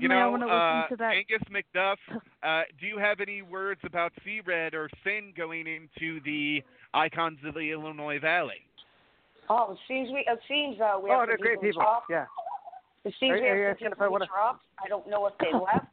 you 0.00 0.08
Suddenly 0.08 0.16
I 0.16 0.20
know, 0.20 0.30
want 0.30 0.42
to 0.42 0.48
uh, 0.48 0.82
listen 0.82 0.96
to 0.98 1.02
that. 1.02 1.14
Angus 1.14 1.42
McDuff, 1.50 1.96
uh, 2.42 2.62
do 2.80 2.86
you 2.86 2.98
have 2.98 3.20
any 3.20 3.42
words 3.42 3.80
about 3.84 4.12
C 4.24 4.40
Red 4.44 4.74
or 4.74 4.88
Syn 5.02 5.32
going 5.36 5.66
into 5.66 6.20
the 6.24 6.62
Icons 6.94 7.38
of 7.44 7.54
the 7.54 7.70
Illinois 7.70 8.18
Valley? 8.18 8.64
Oh, 9.50 9.72
it 9.72 9.78
seems 9.88 10.10
we. 10.10 10.20
It 10.26 10.40
seems 10.48 10.80
uh, 10.80 10.98
we 11.02 11.10
Oh, 11.10 11.20
have 11.20 11.28
they're 11.28 11.38
great 11.38 11.60
people. 11.60 11.82
dropped. 11.82 12.08
Yeah. 12.10 12.26
It 13.04 13.12
seems 13.20 13.36
Are- 13.36 13.42
we 13.42 13.60
have 13.68 13.76
some 13.78 13.92
people 13.92 14.06
I 14.06 14.08
who 14.08 14.26
dropped. 14.26 14.64
I 14.82 14.88
don't 14.88 15.08
know 15.08 15.26
if 15.26 15.34
they 15.38 15.52
left. 15.52 15.86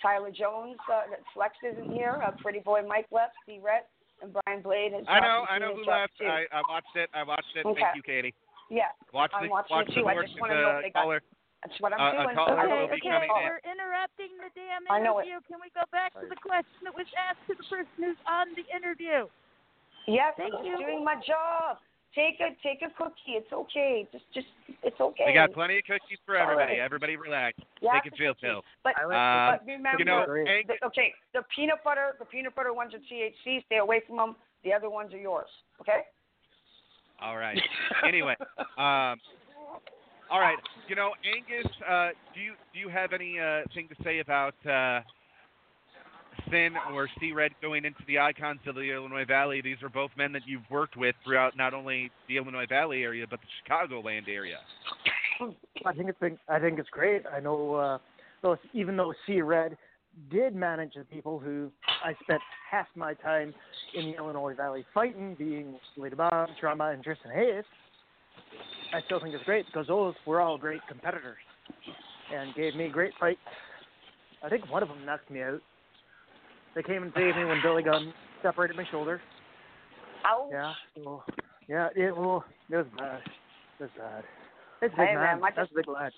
Tyler 0.00 0.30
Jones, 0.30 0.78
uh, 0.86 1.02
Flex 1.34 1.54
isn't 1.66 1.90
here. 1.92 2.22
Uh, 2.24 2.30
Pretty 2.40 2.60
Boy 2.60 2.82
Mike 2.86 3.06
left. 3.10 3.34
C. 3.44 3.58
Red 3.60 3.82
and 4.22 4.32
Brian 4.32 4.62
Blade. 4.62 4.92
Has 4.94 5.04
I 5.10 5.18
know, 5.20 5.44
I 5.50 5.58
know 5.58 5.74
who 5.74 5.84
left. 5.84 6.14
too. 6.18 6.26
I, 6.30 6.46
I 6.54 6.62
watched 6.70 6.94
it. 6.94 7.10
I 7.12 7.22
watched 7.26 7.50
it. 7.56 7.66
Okay. 7.66 7.80
Thank 7.82 7.96
you, 7.96 8.02
Katie. 8.06 8.34
Yeah, 8.70 8.92
Watch 9.16 9.32
I'm 9.34 9.48
the 9.48 9.50
watching 9.50 9.74
watch 9.76 9.88
it 9.88 9.94
too. 9.96 10.04
the 10.04 10.12
i 10.12 10.20
just 10.20 10.36
want 10.36 10.52
to 10.52 10.60
know 10.60 10.76
if 10.76 10.84
they 10.84 10.92
got 10.92 11.08
out. 11.08 11.24
that's 11.64 11.72
what 11.80 11.96
i'm 11.96 12.04
Uh, 12.04 12.20
doing. 12.20 12.36
caller 12.36 12.60
Okay, 12.84 13.00
okay, 13.00 13.48
we're 13.48 13.64
interrupting 13.64 14.28
the 14.44 14.52
damn 14.52 14.84
I 14.92 15.00
know 15.00 15.16
it. 15.18 15.24
interview. 15.24 15.40
Can 15.48 15.56
we 15.64 15.72
go 15.72 15.88
back 15.88 16.12
to 16.20 16.28
the 16.28 16.36
question 16.36 16.84
that 16.84 16.92
was 16.92 17.08
asked 17.16 17.40
to 17.48 17.56
the 17.56 17.64
person 17.64 17.88
who's 17.96 18.20
on 18.28 18.52
the 18.60 18.68
interview? 18.68 19.24
Yes, 20.04 20.36
Thank 20.36 20.52
I'm 20.52 20.68
you. 20.68 20.76
just 20.76 20.84
doing 20.84 21.00
my 21.00 21.16
job. 21.24 21.80
Take 22.18 22.40
a 22.40 22.50
take 22.66 22.82
a 22.82 22.90
cookie. 22.98 23.38
It's 23.38 23.52
okay. 23.52 24.08
Just 24.10 24.24
just 24.34 24.48
it's 24.82 25.00
okay. 25.00 25.22
We 25.28 25.34
got 25.34 25.52
plenty 25.52 25.78
of 25.78 25.84
cookies 25.84 26.18
for 26.26 26.34
everybody. 26.34 26.72
right. 26.72 26.80
Everybody 26.80 27.14
relax. 27.14 27.56
Yeah, 27.80 27.92
Take 28.02 28.12
a 28.12 28.16
chill 28.16 28.34
pill. 28.34 28.62
But, 28.82 28.98
Um, 28.98 29.54
but 29.54 29.62
remember, 29.64 29.98
you 30.00 30.04
know, 30.04 30.26
the, 30.26 30.74
okay, 30.86 31.14
the 31.32 31.42
peanut 31.54 31.78
butter, 31.84 32.16
the 32.18 32.24
peanut 32.24 32.56
butter 32.56 32.74
ones 32.74 32.92
are 32.92 32.98
THC. 32.98 33.64
Stay 33.66 33.76
away 33.76 34.02
from 34.04 34.16
them. 34.16 34.36
The 34.64 34.72
other 34.72 34.90
ones 34.90 35.14
are 35.14 35.18
yours. 35.18 35.46
Okay. 35.80 36.00
All 37.22 37.36
right. 37.36 37.60
Anyway, 38.04 38.34
um, 38.78 39.14
all 40.28 40.40
right. 40.40 40.58
You 40.88 40.96
know, 40.96 41.12
Angus, 41.22 41.70
uh, 41.88 42.08
do 42.34 42.40
you 42.40 42.54
do 42.72 42.80
you 42.80 42.88
have 42.88 43.12
any 43.12 43.38
uh, 43.38 43.62
thing 43.74 43.86
to 43.88 44.02
say 44.02 44.18
about 44.18 44.54
uh, 44.66 45.02
Or 46.92 47.08
C 47.20 47.32
Red 47.32 47.52
going 47.60 47.84
into 47.84 48.00
the 48.06 48.18
icons 48.18 48.60
of 48.66 48.74
the 48.74 48.82
Illinois 48.82 49.24
Valley? 49.24 49.60
These 49.60 49.82
are 49.82 49.88
both 49.88 50.10
men 50.16 50.32
that 50.32 50.42
you've 50.46 50.68
worked 50.70 50.96
with 50.96 51.14
throughout 51.24 51.56
not 51.56 51.74
only 51.74 52.10
the 52.28 52.36
Illinois 52.36 52.66
Valley 52.66 53.02
area 53.02 53.26
but 53.28 53.40
the 53.40 53.46
Chicagoland 53.72 54.28
area. 54.28 54.58
I 55.86 55.92
think 55.92 56.08
it's 56.08 56.18
been, 56.18 56.38
I 56.48 56.58
think 56.58 56.78
it's 56.78 56.88
great. 56.90 57.22
I 57.32 57.40
know, 57.40 58.00
uh, 58.44 58.56
even 58.72 58.96
though 58.96 59.12
C 59.26 59.40
Red 59.42 59.76
did 60.30 60.54
manage 60.54 60.94
the 60.94 61.04
people 61.04 61.38
who 61.38 61.70
I 62.04 62.14
spent 62.22 62.40
half 62.70 62.86
my 62.96 63.14
time 63.14 63.54
in 63.94 64.06
the 64.06 64.16
Illinois 64.16 64.54
Valley 64.54 64.84
fighting, 64.92 65.36
being 65.38 65.78
Lady 65.96 66.16
Bomb, 66.16 66.48
Trauma, 66.58 66.90
and 66.90 67.04
Tristan 67.04 67.30
Hayes, 67.32 67.64
I 68.94 69.00
still 69.06 69.20
think 69.20 69.34
it's 69.34 69.44
great 69.44 69.66
because 69.66 69.86
those 69.86 70.14
were 70.26 70.40
all 70.40 70.58
great 70.58 70.80
competitors 70.88 71.36
and 72.34 72.54
gave 72.54 72.74
me 72.74 72.88
great 72.88 73.12
fights. 73.20 73.38
I 74.42 74.48
think 74.48 74.70
one 74.70 74.82
of 74.82 74.88
them 74.88 75.04
knocked 75.04 75.30
me 75.30 75.42
out. 75.42 75.60
They 76.74 76.82
came 76.82 77.02
and 77.02 77.12
saved 77.14 77.36
me 77.36 77.44
when 77.44 77.60
Billy 77.62 77.82
Gunn 77.82 78.12
separated 78.42 78.76
my 78.76 78.84
shoulder. 78.90 79.20
Ow. 80.26 80.48
Yeah. 80.50 80.72
So, 80.96 81.22
yeah. 81.68 81.88
It, 81.94 82.16
well, 82.16 82.44
it 82.70 82.76
was 82.76 82.86
bad. 82.96 83.20
It 83.78 83.82
was 83.82 83.90
bad. 83.96 84.24
It's 84.82 84.94
big 84.94 85.08
Hey, 85.08 85.14
man. 85.14 85.24
man, 85.24 85.40
my 85.40 85.50
That's 85.54 85.70
a 85.70 85.74
big 85.74 85.88
lad. 85.88 86.12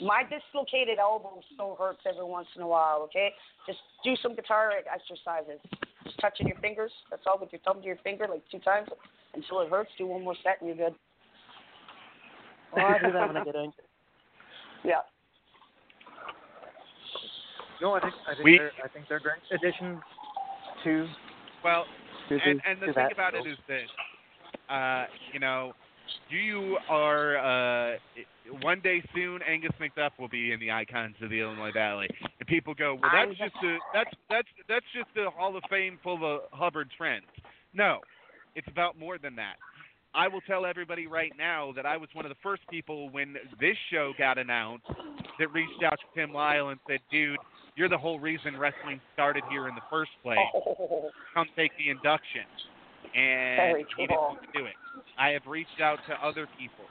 My 0.00 0.22
dislocated 0.22 0.98
elbow 0.98 1.40
still 1.52 1.76
hurts 1.78 2.00
every 2.08 2.24
once 2.24 2.48
in 2.56 2.62
a 2.62 2.66
while. 2.66 3.02
Okay. 3.04 3.30
Just 3.66 3.78
do 4.02 4.14
some 4.22 4.34
guitar 4.34 4.72
exercises. 4.92 5.60
Just 6.04 6.18
touching 6.18 6.48
your 6.48 6.56
fingers. 6.58 6.90
That's 7.10 7.22
all 7.26 7.38
with 7.38 7.52
your 7.52 7.60
thumb 7.64 7.80
to 7.80 7.86
your 7.86 7.98
finger, 8.02 8.26
like 8.28 8.42
two 8.50 8.58
times 8.60 8.88
until 9.34 9.60
it 9.60 9.68
hurts. 9.70 9.90
Do 9.98 10.06
one 10.06 10.24
more 10.24 10.34
set 10.42 10.60
and 10.60 10.68
you're 10.68 10.88
good. 10.88 10.98
Oh, 12.74 12.80
I 12.80 12.98
do 13.04 13.12
that 13.12 13.28
when 13.28 13.36
I 13.36 13.44
get 13.44 13.56
angry. 13.56 13.72
Yeah. 14.84 15.02
No, 17.82 17.94
I 17.94 18.00
think 18.00 18.14
I 18.28 18.34
think 18.34 18.44
We- 18.44 18.58
they're 18.58 18.72
I 18.84 18.88
think 18.88 19.08
they're 19.08 19.18
great 19.20 19.42
additions 19.50 20.00
to 20.84 21.08
Well, 21.64 21.84
to 22.28 22.34
and, 22.40 22.60
the- 22.60 22.68
and 22.68 22.80
the 22.80 22.86
to 22.86 22.92
thing 22.94 23.02
that 23.04 23.12
about 23.12 23.34
it 23.34 23.44
show. 23.44 23.54
this, 23.66 23.90
uh, 24.68 25.06
you 25.32 25.40
know, 25.40 25.74
you 26.30 26.78
are 26.88 27.36
uh, 27.38 27.98
one 28.60 28.80
day 28.80 29.02
soon. 29.14 29.42
Angus 29.42 29.72
McDuff 29.80 30.10
will 30.18 30.28
be 30.28 30.52
in 30.52 30.60
the 30.60 30.70
icons 30.70 31.16
of 31.22 31.30
the 31.30 31.40
Illinois 31.40 31.72
Valley, 31.72 32.08
and 32.38 32.46
people 32.48 32.72
go, 32.74 32.94
"Well, 32.94 33.10
that's 33.12 33.14
I'm- 33.14 33.34
just 33.34 33.56
a 33.64 33.78
that's 33.92 34.10
that's 34.30 34.48
that's 34.68 34.86
just 34.94 35.10
a 35.16 35.28
Hall 35.30 35.56
of 35.56 35.64
Fame 35.68 35.98
full 36.04 36.24
of 36.24 36.42
Hubbard's 36.52 36.92
friends." 36.94 37.26
No, 37.74 38.00
it's 38.54 38.68
about 38.68 38.96
more 38.98 39.18
than 39.18 39.34
that. 39.36 39.56
I 40.14 40.28
will 40.28 40.42
tell 40.42 40.66
everybody 40.66 41.06
right 41.06 41.32
now 41.38 41.72
that 41.72 41.86
I 41.86 41.96
was 41.96 42.08
one 42.14 42.26
of 42.26 42.28
the 42.28 42.36
first 42.42 42.62
people 42.68 43.08
when 43.10 43.36
this 43.58 43.76
show 43.90 44.12
got 44.18 44.36
announced 44.38 44.86
that 45.38 45.48
reached 45.52 45.82
out 45.82 45.98
to 45.98 46.06
Tim 46.14 46.32
Lyle 46.34 46.68
and 46.68 46.78
said, 46.86 47.00
"Dude, 47.10 47.38
you're 47.74 47.88
the 47.88 47.98
whole 47.98 48.20
reason 48.20 48.56
wrestling 48.56 49.00
started 49.14 49.42
here 49.50 49.68
in 49.68 49.74
the 49.74 49.82
first 49.90 50.10
place. 50.22 50.38
Oh, 50.54 51.10
Come 51.34 51.46
take 51.56 51.72
the 51.78 51.90
induction." 51.90 52.44
And 53.14 53.56
Very 53.72 53.86
he 53.96 54.06
didn't 54.06 54.20
want 54.20 54.40
to 54.42 54.58
do 54.58 54.64
it. 54.66 54.74
I 55.18 55.30
have 55.30 55.46
reached 55.46 55.80
out 55.80 55.98
to 56.08 56.14
other 56.24 56.48
people. 56.58 56.84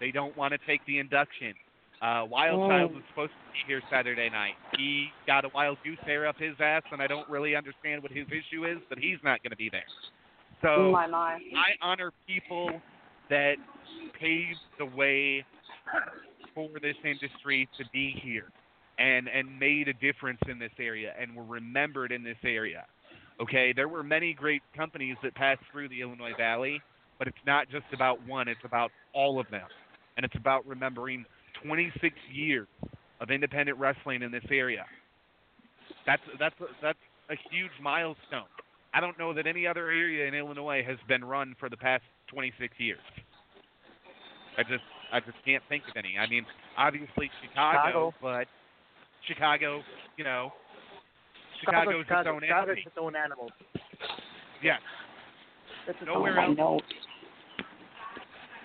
They 0.00 0.10
don't 0.10 0.36
want 0.36 0.52
to 0.52 0.58
take 0.66 0.84
the 0.86 0.98
induction. 0.98 1.54
Uh, 2.00 2.24
Wild 2.28 2.60
Mm. 2.60 2.68
Child 2.68 2.94
was 2.94 3.04
supposed 3.08 3.32
to 3.32 3.52
be 3.52 3.58
here 3.66 3.82
Saturday 3.90 4.28
night. 4.28 4.54
He 4.76 5.12
got 5.26 5.44
a 5.44 5.48
wild 5.48 5.78
goose 5.84 5.98
hair 6.00 6.26
up 6.26 6.36
his 6.38 6.56
ass, 6.58 6.82
and 6.90 7.00
I 7.00 7.06
don't 7.06 7.28
really 7.28 7.54
understand 7.54 8.02
what 8.02 8.10
his 8.10 8.26
issue 8.28 8.64
is, 8.66 8.78
but 8.88 8.98
he's 8.98 9.18
not 9.22 9.42
going 9.42 9.50
to 9.50 9.56
be 9.56 9.68
there. 9.68 9.84
So 10.62 10.90
my 10.90 11.06
my. 11.06 11.34
I 11.34 11.76
honor 11.80 12.12
people 12.26 12.80
that 13.30 13.54
paved 14.18 14.58
the 14.78 14.86
way 14.86 15.44
for 16.54 16.68
this 16.80 16.96
industry 17.04 17.68
to 17.78 17.84
be 17.92 18.18
here 18.22 18.50
and 18.98 19.28
and 19.28 19.58
made 19.58 19.88
a 19.88 19.92
difference 19.94 20.40
in 20.48 20.58
this 20.58 20.72
area 20.78 21.12
and 21.18 21.34
were 21.34 21.44
remembered 21.44 22.12
in 22.12 22.22
this 22.22 22.36
area. 22.44 22.84
Okay, 23.40 23.72
there 23.72 23.88
were 23.88 24.02
many 24.02 24.34
great 24.34 24.62
companies 24.76 25.16
that 25.22 25.34
passed 25.34 25.62
through 25.72 25.88
the 25.88 26.00
Illinois 26.00 26.34
Valley, 26.36 26.80
but 27.18 27.26
it's 27.26 27.44
not 27.46 27.68
just 27.70 27.86
about 27.92 28.24
one, 28.26 28.48
it's 28.48 28.64
about 28.64 28.90
all 29.14 29.40
of 29.40 29.48
them. 29.50 29.66
And 30.16 30.24
it's 30.24 30.36
about 30.36 30.66
remembering 30.66 31.24
26 31.64 32.14
years 32.32 32.68
of 33.20 33.30
independent 33.30 33.78
wrestling 33.78 34.22
in 34.22 34.30
this 34.30 34.44
area. 34.50 34.84
That's 36.06 36.22
that's 36.38 36.54
that's 36.82 36.98
a 37.30 37.34
huge 37.50 37.72
milestone. 37.80 38.50
I 38.94 39.00
don't 39.00 39.18
know 39.18 39.32
that 39.32 39.46
any 39.46 39.66
other 39.66 39.88
area 39.88 40.26
in 40.26 40.34
Illinois 40.34 40.84
has 40.86 40.98
been 41.08 41.24
run 41.24 41.56
for 41.58 41.70
the 41.70 41.76
past 41.76 42.02
26 42.28 42.74
years. 42.78 42.98
I 44.58 44.62
just 44.62 44.84
I 45.12 45.20
just 45.20 45.36
can't 45.44 45.62
think 45.68 45.84
of 45.88 45.96
any. 45.96 46.18
I 46.18 46.28
mean, 46.28 46.44
obviously 46.76 47.30
Chicago, 47.42 47.78
Chicago. 47.78 48.14
but 48.20 48.48
Chicago, 49.26 49.82
you 50.16 50.24
know, 50.24 50.52
Chicago, 51.60 52.02
Chicago's 52.02 52.04
Chicago, 52.06 52.30
its 52.30 52.34
own 52.34 52.40
Chicago's 52.42 52.68
entity. 52.70 52.82
its 52.86 52.96
own 53.00 53.16
animal. 53.16 53.50
It's 54.62 54.78
its 55.88 55.98
Nowhere 56.06 56.38
else. 56.38 56.82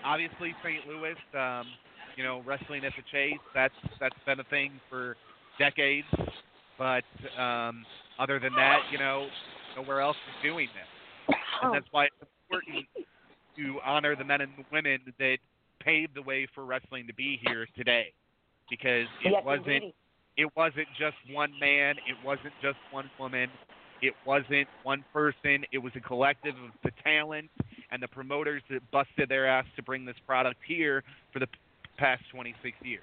Obviously, 0.04 0.54
St. 0.62 0.86
Louis, 0.86 1.14
um, 1.34 1.66
you 2.16 2.24
know, 2.24 2.42
wrestling 2.46 2.84
at 2.84 2.92
the 2.96 3.02
Chase. 3.10 3.38
That's 3.54 3.74
that's 4.00 4.14
been 4.26 4.40
a 4.40 4.44
thing 4.44 4.80
for 4.88 5.16
decades. 5.58 6.06
But 6.78 7.02
um, 7.36 7.84
other 8.18 8.38
than 8.38 8.54
that, 8.54 8.78
you 8.92 8.98
know, 8.98 9.26
nowhere 9.76 10.00
else 10.00 10.16
is 10.28 10.48
doing 10.48 10.68
this, 10.74 11.36
and 11.62 11.74
that's 11.74 11.86
why 11.90 12.04
it's 12.04 12.14
important 12.48 12.86
to 13.56 13.80
honor 13.84 14.14
the 14.14 14.24
men 14.24 14.40
and 14.42 14.52
women 14.72 15.00
that 15.18 15.38
paved 15.80 16.14
the 16.14 16.22
way 16.22 16.46
for 16.54 16.64
wrestling 16.64 17.06
to 17.08 17.14
be 17.14 17.40
here 17.44 17.66
today, 17.76 18.12
because 18.70 19.06
it 19.24 19.32
Yes, 19.32 19.42
wasn't 19.44 19.66
indeedy. 19.66 19.94
It 20.38 20.48
wasn't 20.56 20.86
just 20.98 21.16
one 21.30 21.52
man, 21.60 21.96
it 22.06 22.16
wasn't 22.24 22.54
just 22.62 22.78
one 22.92 23.10
woman, 23.18 23.50
it 24.00 24.14
wasn't 24.24 24.68
one 24.84 25.04
person, 25.12 25.64
it 25.72 25.78
was 25.78 25.92
a 25.96 26.00
collective 26.00 26.54
of 26.54 26.70
the 26.84 26.92
talent 27.02 27.50
and 27.90 28.00
the 28.00 28.08
promoters 28.08 28.62
that 28.70 28.88
busted 28.92 29.28
their 29.28 29.48
ass 29.48 29.66
to 29.74 29.82
bring 29.82 30.04
this 30.04 30.16
product 30.26 30.60
here 30.66 31.02
for 31.32 31.40
the 31.40 31.46
p- 31.48 31.58
past 31.98 32.22
26 32.32 32.76
years. 32.84 33.02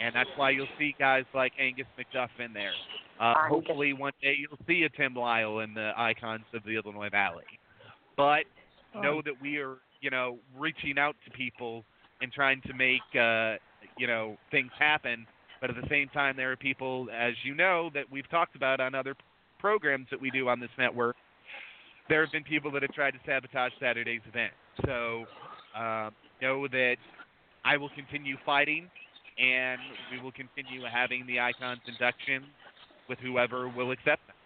And 0.00 0.14
that's 0.14 0.28
why 0.36 0.50
you'll 0.50 0.66
see 0.78 0.94
guys 0.98 1.24
like 1.34 1.52
Angus 1.58 1.86
McDuff 1.98 2.28
in 2.44 2.52
there. 2.52 2.72
Uh, 3.18 3.34
hopefully 3.48 3.92
one 3.92 4.12
day 4.20 4.36
you'll 4.38 4.58
see 4.66 4.82
a 4.82 4.88
Tim 4.90 5.14
Lyle 5.14 5.60
in 5.60 5.72
the 5.74 5.92
icons 5.96 6.44
of 6.52 6.62
the 6.64 6.76
Illinois 6.76 7.08
Valley. 7.08 7.44
But 8.16 8.44
know 9.00 9.22
that 9.24 9.34
we 9.40 9.58
are, 9.58 9.76
you 10.00 10.10
know, 10.10 10.38
reaching 10.58 10.98
out 10.98 11.16
to 11.24 11.30
people 11.30 11.84
and 12.20 12.32
trying 12.32 12.60
to 12.62 12.74
make, 12.74 13.00
uh, 13.18 13.56
you 13.96 14.06
know, 14.06 14.36
things 14.50 14.70
happen. 14.78 15.26
But 15.62 15.70
at 15.70 15.76
the 15.76 15.88
same 15.88 16.08
time, 16.08 16.36
there 16.36 16.50
are 16.50 16.56
people, 16.56 17.06
as 17.16 17.34
you 17.44 17.54
know, 17.54 17.88
that 17.94 18.04
we've 18.10 18.28
talked 18.30 18.56
about 18.56 18.80
on 18.80 18.96
other 18.96 19.14
programs 19.60 20.08
that 20.10 20.20
we 20.20 20.28
do 20.28 20.48
on 20.48 20.58
this 20.58 20.70
network. 20.76 21.14
There 22.08 22.20
have 22.20 22.32
been 22.32 22.42
people 22.42 22.72
that 22.72 22.82
have 22.82 22.92
tried 22.92 23.12
to 23.12 23.18
sabotage 23.24 23.70
Saturday's 23.78 24.22
event. 24.28 24.52
So 24.84 25.24
um, 25.78 26.10
know 26.42 26.66
that 26.66 26.96
I 27.64 27.76
will 27.76 27.90
continue 27.90 28.36
fighting, 28.44 28.90
and 29.38 29.80
we 30.10 30.20
will 30.20 30.32
continue 30.32 30.82
having 30.92 31.24
the 31.28 31.38
icons 31.38 31.80
induction 31.86 32.42
with 33.08 33.20
whoever 33.20 33.68
will 33.68 33.92
accept 33.92 34.26
them. 34.26 34.36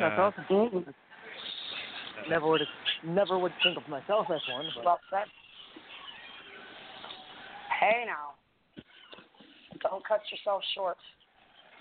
That's 0.00 0.18
Uh, 0.18 0.22
awesome. 0.22 0.94
Never 2.30 2.46
would 2.46 2.62
never 3.02 3.38
would 3.38 3.52
think 3.62 3.76
of 3.76 3.86
myself 3.86 4.30
as 4.30 4.40
one. 4.50 4.64
But 4.76 4.84
Well 4.84 5.00
said. 5.10 5.26
Hey 7.78 8.04
now. 8.06 8.32
Don't 9.84 10.06
cut 10.06 10.20
yourself 10.32 10.62
short. 10.74 10.96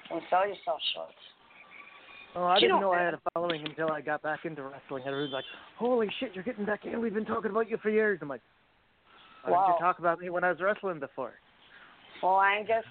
Don't 0.10 0.24
sell 0.30 0.45
yourself 0.45 0.80
short. 0.93 1.16
Oh, 2.36 2.43
I 2.43 2.56
You 2.56 2.68
didn't 2.68 2.82
know 2.82 2.91
I 2.91 3.01
had 3.01 3.14
a 3.14 3.22
following 3.34 3.64
until 3.66 3.91
I 3.91 4.01
got 4.01 4.22
back 4.22 4.43
into 4.43 4.64
wrestling. 4.64 5.04
Everyone's 5.08 5.34
like, 5.34 5.45
"Holy 5.78 6.10
shit, 6.20 6.36
you're 6.36 6.43
getting 6.43 6.66
back 6.66 6.86
in! 6.86 6.99
We've 6.99 7.14
been 7.14 7.26
talking 7.26 7.51
about 7.51 7.70
you 7.70 7.78
for 7.78 7.89
years." 7.89 8.20
I'm 8.22 8.28
like, 8.28 8.41
"Why 9.45 9.66
didn't 9.66 9.76
you 9.76 9.80
talk 9.80 9.99
about 9.99 10.20
me 10.20 10.30
when 10.30 10.43
I 10.43 10.49
was 10.49 10.60
wrestling 10.60 10.99
before?" 10.99 11.34
Well, 12.22 12.41
Angus, 12.41 12.86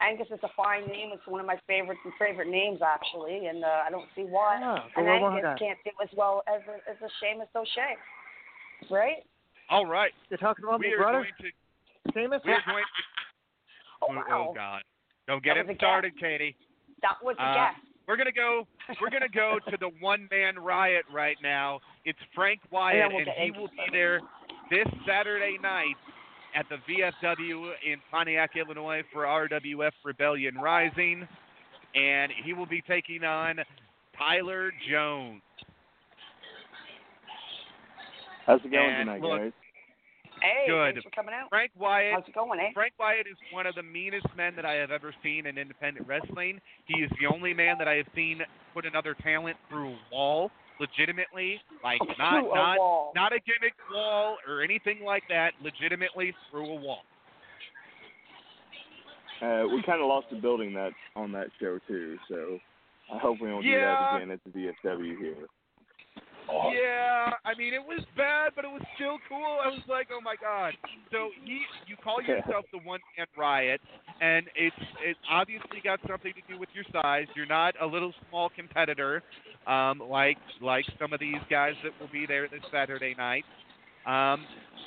Angus 0.00 0.26
is 0.30 0.40
a 0.42 0.50
fine 0.56 0.86
name. 0.86 1.10
It's 1.12 1.26
one 1.26 1.40
of 1.40 1.46
my 1.46 1.56
favorite 1.66 1.98
favorite 2.18 2.48
names 2.48 2.80
actually, 2.84 3.46
and 3.46 3.64
uh, 3.64 3.86
I 3.86 3.90
don't 3.90 4.08
see 4.14 4.22
why. 4.22 4.60
Oh, 4.62 4.88
and 4.96 5.06
well, 5.06 5.20
well 5.22 5.30
Angus 5.30 5.42
done. 5.42 5.58
can't 5.58 5.78
do 5.84 5.90
as 6.02 6.10
well 6.16 6.42
as 6.46 6.60
a, 6.68 6.90
as 6.90 6.96
a 7.00 7.10
Sheamus 7.18 7.48
O'Shea, 7.56 7.96
right? 8.90 9.24
all 9.70 9.86
right. 9.86 10.12
You're 10.28 10.38
talking 10.38 10.64
about 10.64 10.80
we 10.80 10.88
me, 10.90 10.94
brother. 10.98 11.24
going 11.24 11.32
to 11.40 12.12
Seamus? 12.12 12.44
we 12.44 12.52
are 12.52 12.66
going 12.66 12.84
to 12.84 13.04
Oh, 14.02 14.22
oh. 14.30 14.52
God. 14.54 14.82
Don't 15.28 15.42
get 15.42 15.54
That 15.54 15.60
him 15.60 15.66
was 15.68 15.76
a 15.76 15.78
started, 15.78 16.18
Katie. 16.18 16.56
That 17.02 17.22
was 17.22 17.36
a 17.38 17.42
Uh, 17.42 17.54
guess. 17.54 17.74
We're 18.08 18.16
gonna 18.16 18.32
go. 18.32 18.66
We're 19.00 19.10
gonna 19.10 19.28
go 19.28 19.58
to 19.70 19.76
the 19.76 19.90
one 20.00 20.28
man 20.30 20.58
riot 20.58 21.04
right 21.12 21.36
now. 21.42 21.80
It's 22.04 22.18
Frank 22.34 22.60
Wyatt, 22.70 23.10
then 23.10 23.12
we'll 23.12 23.20
and 23.20 23.28
he 23.38 23.50
will 23.52 23.68
be 23.68 23.86
there 23.92 24.20
this 24.70 24.86
Saturday 25.06 25.56
night 25.62 25.96
at 26.54 26.66
the 26.68 26.76
VFW 26.88 27.72
in 27.86 27.96
Pontiac, 28.10 28.50
Illinois, 28.56 29.02
for 29.12 29.22
RWF 29.22 29.92
Rebellion 30.04 30.56
Rising, 30.56 31.26
and 31.94 32.32
he 32.44 32.52
will 32.52 32.66
be 32.66 32.82
taking 32.82 33.24
on 33.24 33.56
Tyler 34.18 34.72
Jones. 34.90 35.40
How's 38.46 38.60
it 38.64 38.70
going 38.72 38.90
And 38.90 39.06
tonight, 39.06 39.22
look, 39.22 39.40
guys? 39.40 39.52
Hey, 40.42 40.66
Good. 40.66 40.94
thanks 40.94 41.04
for 41.04 41.10
coming 41.10 41.34
out. 41.34 41.48
Frank 41.50 41.70
Wyatt. 41.78 42.14
How's 42.14 42.26
it 42.26 42.34
going, 42.34 42.58
eh? 42.58 42.70
Frank 42.74 42.94
Wyatt 42.98 43.26
is 43.28 43.36
one 43.52 43.64
of 43.66 43.76
the 43.76 43.82
meanest 43.82 44.26
men 44.36 44.56
that 44.56 44.64
I 44.66 44.74
have 44.74 44.90
ever 44.90 45.14
seen 45.22 45.46
in 45.46 45.56
independent 45.56 46.06
wrestling. 46.08 46.60
He 46.86 47.00
is 47.02 47.10
the 47.20 47.32
only 47.32 47.54
man 47.54 47.78
that 47.78 47.86
I 47.86 47.94
have 47.94 48.06
seen 48.14 48.40
put 48.74 48.84
another 48.84 49.14
talent 49.22 49.56
through 49.70 49.90
a 49.92 49.98
wall, 50.10 50.50
legitimately, 50.80 51.60
like 51.84 52.00
not 52.18 52.32
Through 52.42 52.52
a 52.52 52.54
not 52.56 52.78
wall. 52.78 53.12
not 53.14 53.32
a 53.32 53.38
gimmick 53.38 53.74
wall 53.92 54.36
or 54.48 54.62
anything 54.62 55.04
like 55.04 55.22
that. 55.28 55.52
Legitimately 55.62 56.34
through 56.50 56.66
a 56.72 56.74
wall. 56.74 57.02
Uh, 59.40 59.66
we 59.72 59.82
kind 59.82 60.00
of 60.00 60.06
lost 60.08 60.26
the 60.30 60.36
building 60.36 60.72
that 60.74 60.90
on 61.16 61.30
that 61.32 61.48
show 61.60 61.78
too, 61.88 62.16
so 62.28 62.58
I 63.12 63.18
hope 63.18 63.38
we 63.40 63.48
don't 63.48 63.62
do 63.62 63.70
that 63.72 64.16
again 64.16 64.30
at 64.30 64.40
the 64.44 64.50
VFW 64.50 65.18
here. 65.18 65.46
Yeah, 66.48 67.32
I 67.44 67.54
mean 67.56 67.74
it 67.74 67.82
was 67.82 68.04
bad, 68.16 68.52
but 68.56 68.64
it 68.64 68.70
was 68.70 68.82
still 68.96 69.18
cool. 69.28 69.58
I 69.62 69.68
was 69.68 69.82
like, 69.88 70.08
oh 70.12 70.20
my 70.20 70.34
god. 70.40 70.74
So 71.10 71.30
he, 71.44 71.62
you 71.86 71.96
call 72.02 72.22
yourself 72.26 72.64
the 72.72 72.78
one 72.78 73.00
man 73.16 73.26
riot, 73.36 73.80
and 74.20 74.46
it's 74.54 74.76
it 75.04 75.16
obviously 75.30 75.80
got 75.82 76.00
something 76.08 76.32
to 76.32 76.52
do 76.52 76.58
with 76.58 76.68
your 76.74 76.84
size. 76.92 77.26
You're 77.34 77.46
not 77.46 77.74
a 77.80 77.86
little 77.86 78.12
small 78.28 78.50
competitor, 78.54 79.22
um, 79.66 80.00
like 80.00 80.38
like 80.60 80.84
some 81.00 81.12
of 81.12 81.20
these 81.20 81.42
guys 81.50 81.74
that 81.84 81.92
will 82.00 82.12
be 82.12 82.26
there 82.26 82.48
this 82.48 82.62
Saturday 82.70 83.14
night. 83.16 83.44
Um, 84.06 84.44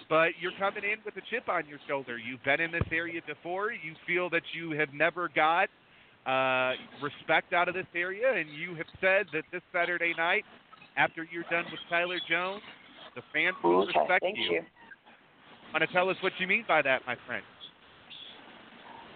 but 0.10 0.38
you're 0.40 0.56
coming 0.60 0.84
in 0.84 1.00
with 1.06 1.16
a 1.18 1.22
chip 1.32 1.50
on 1.50 1.68
your 1.68 1.80
shoulder. 1.88 2.18
You've 2.18 2.44
been 2.44 2.60
in 2.60 2.72
this 2.72 2.88
area 2.92 3.22
before. 3.26 3.72
You 3.72 3.96
feel 4.06 4.30
that 4.30 4.44
you 4.54 4.72
have 4.72 4.90
never 4.94 5.30
got 5.34 5.70
uh, 6.26 6.74
respect 7.02 7.54
out 7.54 7.68
of 7.68 7.74
this 7.74 7.88
area, 7.96 8.34
and 8.34 8.50
you 8.50 8.76
have 8.76 8.88
said 9.00 9.28
that 9.34 9.44
this 9.52 9.62
Saturday 9.72 10.14
night, 10.18 10.44
after 10.98 11.28
you're 11.32 11.46
done 11.50 11.66
with 11.72 11.80
Tyler 11.90 12.20
Jones, 12.30 12.62
the 13.16 13.22
fans 13.34 13.56
will 13.64 13.84
Okay, 13.84 14.00
respect 14.00 14.22
thank 14.24 14.38
you. 14.38 14.62
Want 15.74 15.84
to 15.88 15.94
tell 15.94 16.10
us 16.10 16.18
what 16.22 16.34
you 16.40 16.48
mean 16.48 16.64
by 16.68 16.82
that, 16.82 17.02
my 17.06 17.16
friend? 17.28 17.44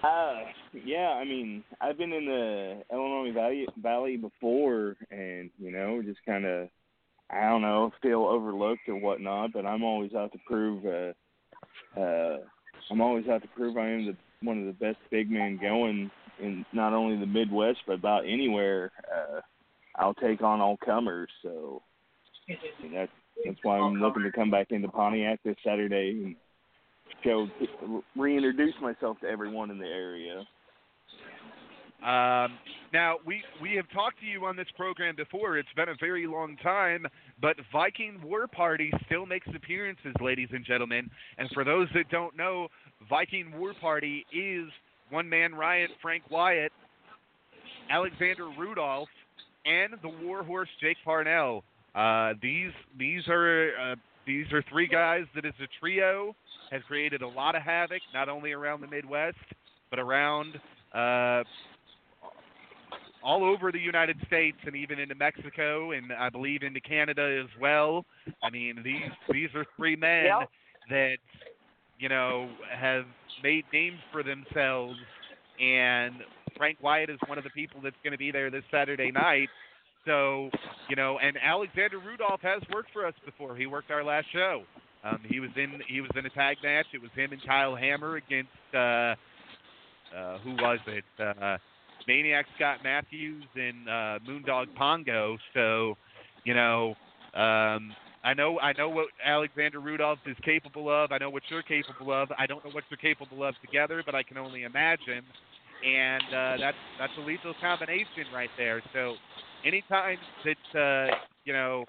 Uh, 0.03 0.49
yeah, 0.85 1.09
I 1.09 1.25
mean, 1.25 1.63
I've 1.81 1.97
been 1.97 2.13
in 2.13 2.25
the 2.25 2.83
Illinois 2.91 3.33
Valley 3.33 3.67
Valley 3.81 4.17
before, 4.17 4.95
and 5.11 5.49
you 5.59 5.71
know, 5.71 6.01
just 6.01 6.19
kind 6.25 6.45
of, 6.45 6.69
I 7.29 7.49
don't 7.49 7.61
know, 7.61 7.91
feel 8.01 8.21
overlooked 8.21 8.87
or 8.87 8.95
whatnot. 8.95 9.51
But 9.53 9.65
I'm 9.65 9.83
always 9.83 10.13
out 10.13 10.31
to 10.31 10.39
prove, 10.45 10.85
uh, 10.85 11.99
uh, 11.99 12.37
I'm 12.89 13.01
always 13.01 13.27
out 13.27 13.41
to 13.41 13.47
prove 13.49 13.77
I 13.77 13.89
am 13.89 14.05
the 14.05 14.15
one 14.41 14.59
of 14.59 14.65
the 14.65 14.73
best 14.73 14.97
big 15.11 15.29
men 15.29 15.59
going 15.61 16.09
in 16.41 16.65
not 16.71 16.93
only 16.93 17.19
the 17.19 17.25
Midwest 17.25 17.79
but 17.85 17.93
about 17.93 18.23
anywhere. 18.25 18.91
Uh, 19.13 19.41
I'll 19.95 20.13
take 20.13 20.41
on 20.41 20.61
all 20.61 20.77
comers, 20.77 21.29
so 21.41 21.81
mean, 22.81 22.93
that's 22.93 23.11
that's 23.45 23.57
why 23.63 23.77
I'm 23.77 24.01
looking 24.01 24.23
to 24.23 24.31
come 24.31 24.51
back 24.51 24.67
into 24.71 24.89
Pontiac 24.89 25.39
this 25.43 25.55
Saturday 25.63 26.21
and 26.23 26.35
show 27.23 27.47
reintroduce 28.15 28.73
myself 28.81 29.19
to 29.21 29.27
everyone 29.27 29.71
in 29.71 29.77
the 29.77 29.85
area. 29.85 30.45
Um, 32.01 32.57
now 32.93 33.15
we 33.25 33.43
we 33.61 33.73
have 33.75 33.89
talked 33.91 34.19
to 34.21 34.25
you 34.25 34.45
on 34.45 34.55
this 34.55 34.67
program 34.77 35.15
before. 35.15 35.57
It's 35.57 35.69
been 35.75 35.89
a 35.89 35.95
very 35.99 36.27
long 36.27 36.55
time, 36.63 37.05
but 37.41 37.57
Viking 37.73 38.21
War 38.23 38.47
Party 38.47 38.91
still 39.05 39.25
makes 39.25 39.47
appearances, 39.53 40.13
ladies 40.21 40.49
and 40.51 40.65
gentlemen. 40.65 41.09
And 41.37 41.49
for 41.53 41.63
those 41.63 41.87
that 41.93 42.09
don't 42.09 42.37
know, 42.37 42.67
Viking 43.09 43.51
War 43.57 43.73
Party 43.79 44.25
is 44.31 44.69
one 45.09 45.27
man 45.27 45.53
riot 45.53 45.91
Frank 46.01 46.23
Wyatt, 46.29 46.71
Alexander 47.89 48.49
Rudolph, 48.57 49.09
and 49.65 49.93
the 50.01 50.09
Warhorse 50.25 50.69
Jake 50.81 50.97
Parnell. 51.03 51.63
Uh, 51.95 52.33
these 52.41 52.71
these 52.97 53.27
are 53.27 53.71
uh, 53.91 53.95
these 54.25 54.45
are 54.51 54.63
three 54.69 54.87
guys 54.87 55.25
that 55.35 55.45
is 55.45 55.53
a 55.61 55.67
trio 55.79 56.35
has 56.71 56.81
created 56.87 57.21
a 57.23 57.27
lot 57.27 57.55
of 57.55 57.63
havoc 57.63 58.01
not 58.13 58.29
only 58.29 58.51
around 58.51 58.79
the 58.81 58.87
Midwest 58.87 59.37
but 59.89 59.97
around 59.99 60.53
uh, 60.93 61.43
all 63.23 63.43
over 63.43 63.71
the 63.71 63.79
United 63.79 64.17
States 64.27 64.57
and 64.65 64.75
even 64.75 64.99
into 64.99 65.15
Mexico 65.15 65.91
and 65.91 66.13
I 66.13 66.29
believe 66.29 66.61
into 66.63 66.79
Canada 66.79 67.41
as 67.43 67.49
well. 67.59 68.05
I 68.43 68.49
mean 68.49 68.81
these 68.83 69.11
these 69.31 69.49
are 69.55 69.65
three 69.75 69.95
men 69.95 70.25
Yep. 70.25 70.49
that 70.89 71.17
you 71.97 72.07
know 72.07 72.49
have 72.71 73.05
made 73.43 73.65
names 73.73 73.99
for 74.11 74.21
themselves 74.23 74.97
and 75.59 76.15
Frank 76.59 76.77
Wyatt 76.83 77.09
is 77.09 77.17
one 77.25 77.37
of 77.37 77.45
the 77.45 77.49
people 77.51 77.79
that's 77.81 77.95
going 78.03 78.11
to 78.11 78.17
be 78.17 78.31
there 78.31 78.51
this 78.51 78.65
Saturday 78.69 79.11
night. 79.11 79.47
So, 80.05 80.49
you 80.89 80.97
know, 80.97 81.17
and 81.17 81.37
Alexander 81.41 81.99
Rudolph 81.99 82.41
has 82.41 82.61
worked 82.73 82.91
for 82.91 83.05
us 83.05 83.13
before. 83.25 83.55
He 83.55 83.65
worked 83.65 83.89
our 83.91 84.03
last 84.03 84.27
show. 84.33 84.63
Um, 85.05 85.19
he 85.27 85.39
was 85.39 85.51
in 85.55 85.79
he 85.87 86.01
was 86.01 86.11
in 86.17 86.25
a 86.25 86.29
tag 86.29 86.57
match. 86.61 86.87
It 86.93 87.01
was 87.01 87.11
him 87.15 87.31
and 87.31 87.41
Kyle 87.45 87.75
Hammer 87.75 88.17
against 88.17 88.49
uh, 88.73 89.15
uh, 90.15 90.39
who 90.43 90.51
was 90.51 90.79
it? 90.87 91.05
Uh, 91.17 91.57
Maniac 92.07 92.45
Scott 92.57 92.79
Matthews 92.83 93.45
and 93.55 93.87
uh, 93.87 94.19
Moondog 94.27 94.75
Pongo. 94.75 95.37
So, 95.53 95.95
you 96.43 96.53
know, 96.53 96.95
um, 97.33 97.93
I 98.23 98.33
know 98.35 98.59
I 98.59 98.73
know 98.73 98.89
what 98.89 99.07
Alexander 99.23 99.79
Rudolph 99.79 100.19
is 100.25 100.35
capable 100.43 100.89
of. 100.91 101.13
I 101.13 101.19
know 101.19 101.29
what 101.29 101.43
you're 101.49 101.63
capable 101.63 102.11
of. 102.11 102.29
I 102.37 102.45
don't 102.47 102.65
know 102.65 102.71
what 102.71 102.83
you're 102.89 102.97
capable 102.97 103.45
of 103.45 103.55
together, 103.61 104.03
but 104.05 104.13
I 104.13 104.23
can 104.23 104.37
only 104.37 104.63
imagine. 104.63 105.23
And 105.83 106.33
uh, 106.33 106.57
that's 106.59 106.77
that's 106.97 107.15
a 107.17 107.21
lethal 107.21 107.53
combination 107.59 108.29
right 108.31 108.51
there. 108.57 108.81
So, 108.93 109.17
anytime 109.63 110.19
that 110.43 110.79
uh, 110.79 111.13
you 111.45 111.53
know 111.53 111.85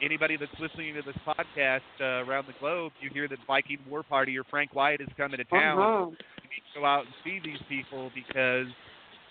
anybody 0.00 0.36
that's 0.36 0.52
listening 0.58 0.94
to 0.94 1.02
this 1.02 1.16
podcast 1.26 1.80
uh, 2.00 2.24
around 2.24 2.46
the 2.46 2.54
globe, 2.54 2.92
you 2.98 3.10
hear 3.12 3.28
that 3.28 3.38
Viking 3.46 3.78
War 3.86 4.02
Party 4.02 4.36
or 4.38 4.44
Frank 4.44 4.74
Wyatt 4.74 5.00
is 5.00 5.08
coming 5.16 5.38
to 5.38 5.44
town, 5.44 5.88
Uh-huh. 5.88 6.10
you 6.42 6.48
need 6.50 6.62
to 6.72 6.80
go 6.80 6.84
out 6.84 7.06
and 7.06 7.14
see 7.24 7.40
these 7.42 7.60
people 7.68 8.10
because 8.14 8.68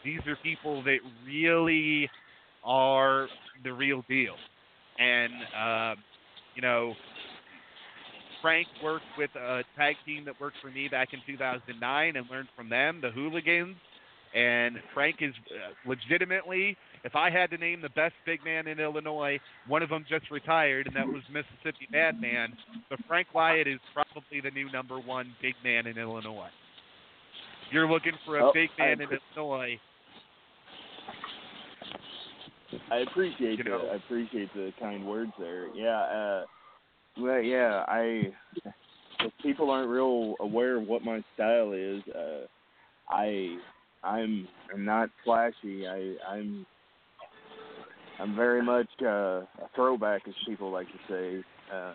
these 0.03 0.25
are 0.27 0.37
people 0.37 0.83
that 0.83 0.99
really 1.25 2.09
are 2.63 3.29
the 3.63 3.73
real 3.73 4.03
deal. 4.07 4.37
And 4.97 5.43
um, 5.53 6.03
you 6.55 6.61
know, 6.61 6.97
Frank 8.41 8.67
worked 8.81 9.07
with 9.17 9.35
a 9.35 9.63
tag 9.75 9.97
team 10.05 10.25
that 10.25 10.39
worked 10.39 10.57
for 10.61 10.71
me 10.71 10.87
back 10.87 11.13
in 11.13 11.21
2009 11.25 12.15
and 12.15 12.29
learned 12.29 12.49
from 12.55 12.69
them, 12.69 12.99
the 13.01 13.11
Hooligans. 13.11 13.77
And 14.33 14.77
Frank 14.93 15.17
is 15.19 15.33
uh, 15.51 15.73
legitimately, 15.89 16.77
if 17.03 17.15
I 17.15 17.29
had 17.29 17.49
to 17.51 17.57
name 17.57 17.81
the 17.81 17.89
best 17.89 18.13
big 18.25 18.39
man 18.45 18.67
in 18.67 18.79
Illinois, 18.79 19.39
one 19.67 19.83
of 19.83 19.89
them 19.89 20.05
just 20.07 20.31
retired, 20.31 20.87
and 20.87 20.95
that 20.95 21.05
was 21.05 21.21
Mississippi 21.29 21.87
Madman. 21.91 22.53
But 22.89 22.99
Frank 23.07 23.27
Wyatt 23.33 23.67
is 23.67 23.79
probably 23.93 24.39
the 24.41 24.51
new 24.51 24.71
number 24.71 24.99
one 24.99 25.35
big 25.41 25.55
man 25.63 25.85
in 25.85 25.97
Illinois. 25.97 26.49
You're 27.71 27.89
looking 27.89 28.13
for 28.25 28.37
a 28.39 28.45
Oh, 28.45 28.51
big 28.53 28.69
man 28.77 29.01
in 29.01 29.09
Illinois. 29.35 29.77
I 32.89 32.97
appreciate 32.99 33.57
You 33.57 33.63
the. 33.65 33.71
I 33.91 33.95
appreciate 33.95 34.53
the 34.53 34.71
kind 34.79 35.05
words 35.05 35.31
there. 35.39 35.67
Yeah, 35.75 35.99
uh 35.99 36.45
well 37.19 37.41
yeah, 37.41 37.83
I 37.87 38.31
if 39.19 39.33
people 39.43 39.69
aren't 39.69 39.89
real 39.89 40.35
aware 40.39 40.77
of 40.77 40.87
what 40.87 41.03
my 41.03 41.23
style 41.35 41.73
is, 41.73 42.01
uh 42.15 42.45
I 43.09 43.57
I'm 44.03 44.47
not 44.77 45.09
flashy. 45.23 45.87
I 45.87 46.15
I'm 46.27 46.65
I'm 48.19 48.35
very 48.35 48.63
much 48.63 48.89
uh, 49.01 49.41
a 49.41 49.69
throwback, 49.75 50.21
as 50.27 50.33
people 50.47 50.71
like 50.71 50.87
to 50.87 50.99
say. 51.09 51.43
Uh, 51.73 51.93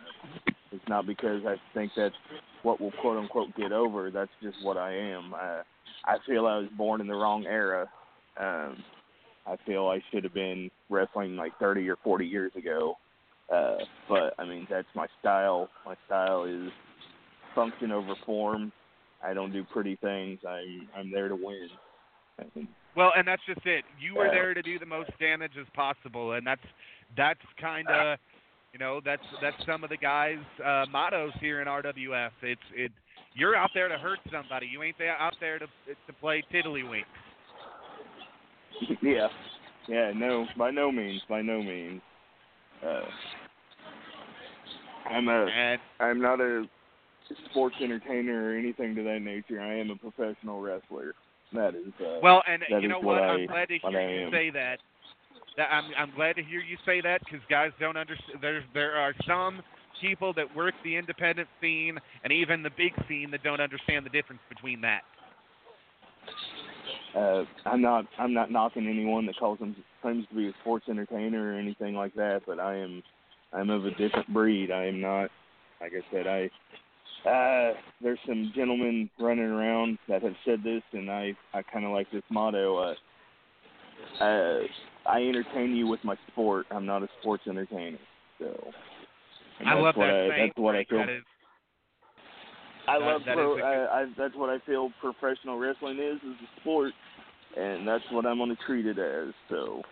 it's 0.72 0.88
not 0.88 1.06
because 1.06 1.42
I 1.46 1.54
think 1.72 1.92
that's 1.96 2.14
what 2.62 2.80
will 2.80 2.92
quote 3.00 3.18
unquote 3.18 3.54
get 3.56 3.72
over. 3.72 4.10
That's 4.10 4.30
just 4.42 4.56
what 4.62 4.76
I 4.76 4.92
am. 4.92 5.34
I, 5.34 5.62
I 6.04 6.16
feel 6.26 6.46
I 6.46 6.58
was 6.58 6.68
born 6.76 7.00
in 7.00 7.06
the 7.06 7.14
wrong 7.14 7.46
era. 7.46 7.86
Um, 8.38 8.82
I 9.46 9.56
feel 9.64 9.86
I 9.86 10.00
should 10.10 10.24
have 10.24 10.34
been 10.34 10.70
wrestling 10.90 11.36
like 11.36 11.52
30 11.60 11.88
or 11.88 11.96
40 12.02 12.26
years 12.26 12.52
ago. 12.56 12.96
Uh, 13.52 13.76
but 14.08 14.34
I 14.38 14.44
mean, 14.44 14.66
that's 14.68 14.88
my 14.96 15.06
style. 15.20 15.68
My 15.84 15.94
style 16.06 16.44
is 16.44 16.70
function 17.54 17.92
over 17.92 18.14
form. 18.24 18.72
I 19.24 19.32
don't 19.32 19.52
do 19.52 19.64
pretty 19.72 19.96
things. 20.02 20.40
I'm 20.46 20.88
I'm 20.96 21.10
there 21.12 21.28
to 21.28 21.36
win. 21.36 21.68
Well, 22.96 23.12
and 23.16 23.28
that's 23.28 23.42
just 23.46 23.64
it. 23.66 23.84
You 24.00 24.14
were 24.14 24.30
there 24.30 24.54
to 24.54 24.62
do 24.62 24.78
the 24.78 24.86
most 24.86 25.10
damage 25.20 25.52
as 25.60 25.66
possible, 25.74 26.32
and 26.32 26.46
that's 26.46 26.62
that's 27.16 27.40
kind 27.60 27.86
of, 27.88 28.18
you 28.72 28.78
know, 28.78 29.00
that's 29.04 29.22
that's 29.42 29.56
some 29.66 29.84
of 29.84 29.90
the 29.90 29.96
guys' 29.96 30.38
uh, 30.64 30.86
mottos 30.90 31.32
here 31.40 31.60
in 31.60 31.68
RWF. 31.68 32.30
It's 32.42 32.60
it. 32.74 32.92
You're 33.34 33.54
out 33.54 33.70
there 33.74 33.88
to 33.88 33.98
hurt 33.98 34.18
somebody. 34.32 34.66
You 34.66 34.82
ain't 34.82 34.96
there 34.98 35.16
out 35.18 35.34
there 35.40 35.58
to 35.58 35.66
to 35.66 36.12
play 36.20 36.42
tiddlywinks. 36.52 37.04
yeah, 39.02 39.28
yeah, 39.88 40.12
no, 40.14 40.46
by 40.56 40.70
no 40.70 40.90
means, 40.90 41.22
by 41.28 41.42
no 41.42 41.62
means. 41.62 42.00
Uh, 42.82 43.02
I'm 45.10 45.28
a, 45.28 45.46
And 45.46 45.80
I'm 46.00 46.20
not 46.20 46.40
a 46.40 46.64
sports 47.50 47.76
entertainer 47.82 48.50
or 48.50 48.56
anything 48.56 48.94
to 48.94 49.02
that 49.04 49.20
nature. 49.20 49.60
I 49.60 49.78
am 49.78 49.90
a 49.90 49.96
professional 49.96 50.60
wrestler. 50.60 51.14
That 51.52 51.74
is. 51.74 51.92
Uh, 52.00 52.18
well, 52.22 52.42
and 52.48 52.62
you 52.82 52.88
know 52.88 52.98
what 52.98 53.20
what? 53.20 53.22
I, 53.22 53.34
I'm 53.34 53.46
glad 53.46 53.68
to 53.68 53.78
hear 53.78 54.20
you 54.20 54.30
say 54.30 54.50
that. 54.50 54.78
That 55.56 55.68
I'm 55.70 55.84
I'm 55.96 56.14
glad 56.14 56.36
to 56.36 56.42
hear 56.42 56.60
you 56.60 56.76
say 56.84 57.00
that 57.00 57.20
because 57.24 57.40
guys 57.48 57.70
don't 57.80 57.96
understand. 57.96 58.38
There's 58.42 58.64
there 58.74 58.96
are 58.96 59.14
some 59.26 59.62
people 60.00 60.32
that 60.34 60.54
work 60.54 60.74
the 60.84 60.96
independent 60.96 61.48
scene 61.60 61.98
and 62.22 62.32
even 62.32 62.62
the 62.62 62.70
big 62.76 62.92
scene 63.08 63.30
that 63.30 63.42
don't 63.42 63.60
understand 63.60 64.04
the 64.04 64.10
difference 64.10 64.42
between 64.48 64.80
that. 64.82 65.00
uh, 67.16 67.44
I'm 67.64 67.80
not 67.80 68.06
I'm 68.18 68.34
not 68.34 68.50
knocking 68.50 68.86
anyone 68.86 69.26
that 69.26 69.38
calls 69.38 69.58
them 69.58 69.74
claims 70.02 70.26
to 70.28 70.34
be 70.34 70.48
a 70.48 70.52
sports 70.60 70.86
entertainer 70.88 71.52
or 71.54 71.58
anything 71.58 71.94
like 71.94 72.14
that, 72.14 72.42
but 72.46 72.60
I 72.60 72.76
am 72.76 73.02
I'm 73.52 73.70
of 73.70 73.86
a 73.86 73.90
different 73.92 74.32
breed. 74.32 74.70
I 74.70 74.86
am 74.86 75.00
not 75.00 75.30
like 75.80 75.92
I 75.92 76.12
said, 76.12 76.26
I 76.26 76.50
uh 77.26 77.74
there's 78.02 78.18
some 78.26 78.52
gentlemen 78.54 79.10
running 79.18 79.44
around 79.44 79.98
that 80.08 80.22
have 80.22 80.34
said 80.44 80.62
this 80.62 80.82
and 80.92 81.10
I 81.10 81.36
I 81.54 81.62
kinda 81.62 81.88
like 81.90 82.10
this 82.10 82.22
motto, 82.30 82.76
uh 82.78 82.94
uh 84.24 84.60
I 85.06 85.22
entertain 85.22 85.74
you 85.76 85.86
with 85.86 86.00
my 86.04 86.16
sport. 86.28 86.66
I'm 86.70 86.86
not 86.86 87.02
a 87.02 87.08
sports 87.20 87.44
entertainer. 87.48 87.98
So 88.38 88.46
I 89.60 89.74
that's 89.74 89.82
love 89.82 89.96
what 89.96 90.06
that 90.06 90.14
I, 90.14 90.28
saying. 90.28 90.46
that's 90.48 90.58
what 90.58 90.76
I 90.76 90.84
feel 90.84 90.98
That 90.98 91.08
is 91.10 91.22
I 92.88 92.98
love 92.98 93.22
that 93.26 93.34
pro. 93.34 93.58
I, 93.58 94.02
I, 94.02 94.06
that's 94.16 94.34
what 94.36 94.50
I 94.50 94.58
feel 94.64 94.90
professional 95.00 95.58
wrestling 95.58 95.98
is 95.98 96.16
is 96.18 96.36
a 96.40 96.60
sport, 96.60 96.92
and 97.56 97.86
that's 97.86 98.04
what 98.12 98.26
I'm 98.26 98.38
going 98.38 98.50
to 98.50 98.62
treat 98.64 98.86
it 98.86 98.98
as. 98.98 99.34
So, 99.48 99.82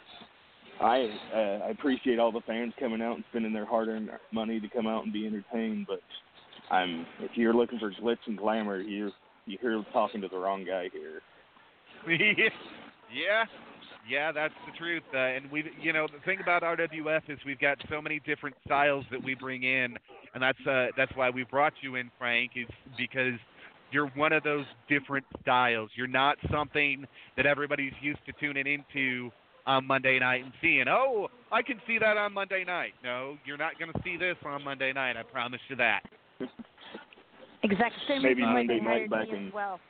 I 0.80 1.08
uh, 1.34 1.66
I 1.66 1.70
appreciate 1.70 2.18
all 2.18 2.30
the 2.30 2.40
fans 2.42 2.72
coming 2.78 3.02
out 3.02 3.16
and 3.16 3.24
spending 3.30 3.52
their 3.52 3.66
hard-earned 3.66 4.10
money 4.32 4.60
to 4.60 4.68
come 4.68 4.86
out 4.86 5.04
and 5.04 5.12
be 5.12 5.26
entertained. 5.26 5.86
But 5.88 6.00
I'm 6.70 7.06
if 7.20 7.32
you're 7.34 7.54
looking 7.54 7.78
for 7.78 7.90
glitz 7.90 8.18
and 8.26 8.38
glamour, 8.38 8.80
you're 8.80 9.12
you're 9.46 9.84
talking 9.92 10.20
to 10.22 10.28
the 10.28 10.38
wrong 10.38 10.64
guy 10.64 10.88
here. 10.92 11.20
yeah, 13.12 13.44
yeah, 14.08 14.32
that's 14.32 14.54
the 14.66 14.76
truth. 14.76 15.02
Uh, 15.12 15.18
and 15.18 15.50
we, 15.50 15.64
you 15.80 15.92
know, 15.92 16.06
the 16.06 16.22
thing 16.24 16.38
about 16.42 16.62
RWF 16.62 17.22
is 17.28 17.38
we've 17.46 17.58
got 17.58 17.78
so 17.90 18.00
many 18.00 18.20
different 18.26 18.56
styles 18.64 19.04
that 19.10 19.22
we 19.22 19.34
bring 19.34 19.62
in, 19.62 19.96
and 20.34 20.42
that's 20.42 20.66
uh, 20.66 20.86
that's 20.96 21.12
why 21.14 21.30
we 21.30 21.44
brought 21.44 21.72
you 21.82 21.96
in, 21.96 22.10
Frank, 22.18 22.52
is 22.56 22.68
because 22.96 23.38
you're 23.90 24.08
one 24.08 24.32
of 24.32 24.42
those 24.42 24.66
different 24.88 25.24
styles. 25.42 25.90
You're 25.94 26.06
not 26.06 26.36
something 26.50 27.06
that 27.36 27.46
everybody's 27.46 27.92
used 28.02 28.20
to 28.26 28.32
tuning 28.40 28.66
into 28.66 29.30
on 29.66 29.86
Monday 29.86 30.18
night 30.18 30.44
and 30.44 30.52
seeing. 30.60 30.84
Oh, 30.88 31.28
I 31.50 31.62
can 31.62 31.80
see 31.86 31.98
that 31.98 32.16
on 32.16 32.32
Monday 32.34 32.64
night. 32.64 32.92
No, 33.02 33.36
you're 33.46 33.56
not 33.56 33.78
going 33.78 33.92
to 33.92 34.00
see 34.02 34.16
this 34.16 34.36
on 34.44 34.62
Monday 34.64 34.92
night. 34.92 35.16
I 35.16 35.22
promise 35.22 35.60
you 35.68 35.76
that. 35.76 36.02
Exactly. 37.64 38.02
Same 38.06 38.22
Maybe 38.22 38.42
reason 38.42 38.52
Monday 38.54 38.80
night 38.80 39.10
back 39.10 39.28
in- 39.28 39.50
well. 39.52 39.80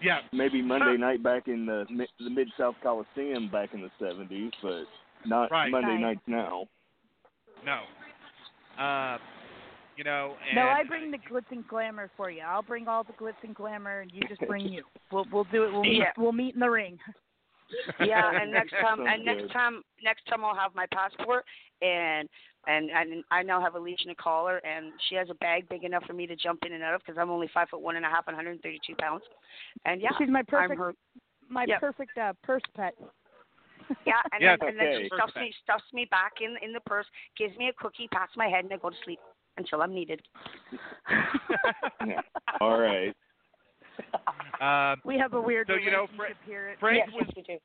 Yeah. 0.00 0.20
Maybe 0.32 0.60
Monday 0.60 0.96
night 0.96 1.22
back 1.22 1.46
in 1.48 1.66
the 1.66 1.86
the 2.18 2.30
Mid 2.30 2.48
South 2.58 2.74
Coliseum 2.82 3.48
back 3.50 3.72
in 3.74 3.80
the 3.80 3.90
'70s, 4.00 4.52
but 4.62 4.84
not 5.26 5.50
Right. 5.50 5.70
Monday 5.70 5.88
Right. 5.92 6.00
nights 6.00 6.20
now. 6.26 6.66
No. 7.64 7.82
Uh, 8.82 9.18
you 9.96 10.04
know, 10.04 10.36
and 10.46 10.56
No, 10.56 10.62
I 10.68 10.82
bring 10.84 11.10
the 11.10 11.18
glitz 11.18 11.50
and 11.50 11.66
glamour 11.68 12.10
for 12.16 12.28
you. 12.30 12.42
I'll 12.42 12.62
bring 12.62 12.88
all 12.88 13.04
the 13.04 13.12
glitz 13.12 13.42
and 13.42 13.54
glamour, 13.54 14.00
and 14.00 14.10
you 14.12 14.22
just 14.28 14.40
bring 14.48 14.66
you. 14.66 14.84
We'll 15.12 15.26
we'll 15.30 15.44
do 15.44 15.64
it. 15.64 15.72
We'll 15.72 15.82
meet, 15.82 15.98
Yeah. 15.98 16.12
we'll 16.16 16.32
meet 16.32 16.54
in 16.54 16.60
the 16.60 16.70
ring. 16.70 16.98
yeah, 18.00 18.30
and 18.42 18.50
next 18.52 18.72
time, 18.72 18.98
Sounds 18.98 19.08
and 19.08 19.24
next 19.24 19.52
time, 19.52 19.82
next 20.02 20.26
time 20.26 20.44
I'll 20.44 20.54
have 20.56 20.74
my 20.74 20.86
passport, 20.92 21.44
and 21.80 22.28
and 22.66 22.90
and 22.90 23.24
I 23.30 23.42
now 23.42 23.60
have 23.60 23.74
a 23.74 23.78
Legion 23.78 24.10
of 24.10 24.16
collar, 24.16 24.58
and 24.58 24.92
she 25.08 25.14
has 25.16 25.28
a 25.30 25.34
bag 25.34 25.68
big 25.68 25.84
enough 25.84 26.04
for 26.06 26.12
me 26.12 26.26
to 26.26 26.36
jump 26.36 26.60
in 26.64 26.72
and 26.72 26.82
out 26.82 26.94
of 26.94 27.00
because 27.04 27.18
I'm 27.20 27.30
only 27.30 27.48
five 27.52 27.68
foot 27.68 27.80
one 27.80 27.96
and 27.96 28.04
a 28.04 28.08
half, 28.08 28.26
and 28.26 28.36
132 28.36 28.94
pounds, 29.00 29.22
and 29.84 30.00
yeah, 30.00 30.10
She's 30.18 30.28
my 30.28 30.40
I'm 30.40 30.46
perfect 30.48 30.78
her. 30.80 30.94
my 31.48 31.66
Yep. 31.66 31.80
perfect 31.80 32.18
uh, 32.18 32.32
purse 32.42 32.62
pet. 32.76 32.94
Yeah, 34.06 34.20
and 34.32 34.42
Yeah, 34.42 34.56
then 34.56 34.68
and 34.68 34.78
then 34.78 34.86
she 34.98 35.06
stuffs 35.06 35.36
me 35.36 35.52
stuffs 35.62 35.84
me 35.92 36.06
back 36.10 36.34
in 36.40 36.56
in 36.62 36.72
the 36.72 36.80
purse, 36.80 37.06
gives 37.38 37.56
me 37.58 37.68
a 37.68 37.82
cookie, 37.82 38.08
pats 38.12 38.32
my 38.36 38.48
head, 38.48 38.64
and 38.64 38.72
I 38.72 38.76
go 38.76 38.90
to 38.90 38.96
sleep 39.04 39.18
until 39.56 39.82
I'm 39.82 39.94
needed. 39.94 40.22
All 42.60 42.78
right. 42.78 43.14
um, 44.60 45.00
we 45.04 45.18
have 45.18 45.34
a 45.34 45.40
weird 45.40 45.68
So, 45.68 45.74
you 45.74 45.90
know, 45.90 46.06
relationship 46.16 46.36
here. 46.46 46.76
Frank 46.80 47.04
yes, 47.06 47.08
was 47.14 47.24
yes, 47.26 47.36
we 47.36 47.42
do. 47.42 47.58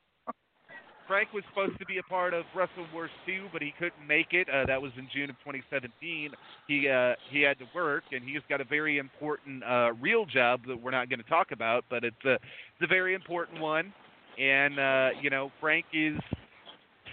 Frank 1.10 1.34
was 1.34 1.44
supposed 1.50 1.78
to 1.80 1.86
be 1.88 1.98
a 1.98 2.04
part 2.04 2.36
of 2.36 2.46
Wrestle 2.56 2.86
Wars 2.94 3.10
2, 3.26 3.48
but 3.52 3.64
he 3.64 3.74
couldn't 3.80 4.08
make 4.08 4.28
it. 4.32 4.48
Uh, 4.48 4.64
that 4.68 4.80
was 4.80 4.92
in 4.96 5.10
June 5.12 5.32
of 5.32 5.38
2017. 5.40 6.30
He 6.68 6.88
uh, 6.88 7.16
he 7.32 7.42
had 7.42 7.58
to 7.58 7.66
work, 7.74 8.04
and 8.12 8.24
he's 8.24 8.44
got 8.48 8.62
a 8.62 8.64
very 8.64 9.00
important 9.00 9.64
uh, 9.64 9.94
real 10.00 10.28
job 10.28 10.62
that 10.68 10.80
we're 10.80 10.92
not 10.92 11.10
going 11.10 11.20
to 11.20 11.28
talk 11.28 11.52
about, 11.52 11.84
but 11.90 12.04
it's 12.04 12.24
a 12.26 12.34
it's 12.34 12.84
a 12.84 12.88
very 12.88 13.16
important 13.16 13.60
one. 13.60 13.92
And 14.38 14.80
uh, 14.80 15.10
you 15.20 15.32
know, 15.32 15.52
Frank 15.60 15.86
is 15.94 16.20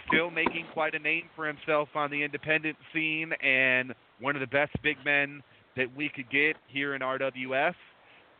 still 0.07 0.29
making 0.29 0.67
quite 0.73 0.93
a 0.93 0.99
name 0.99 1.23
for 1.35 1.47
himself 1.47 1.89
on 1.95 2.11
the 2.11 2.23
independent 2.23 2.77
scene 2.93 3.33
and 3.41 3.95
one 4.21 4.35
of 4.35 4.41
the 4.41 4.47
best 4.47 4.73
big 4.83 4.97
men 5.05 5.41
that 5.75 5.87
we 5.97 6.07
could 6.07 6.29
get 6.29 6.55
here 6.67 6.93
in 6.93 7.01
RWF. 7.01 7.73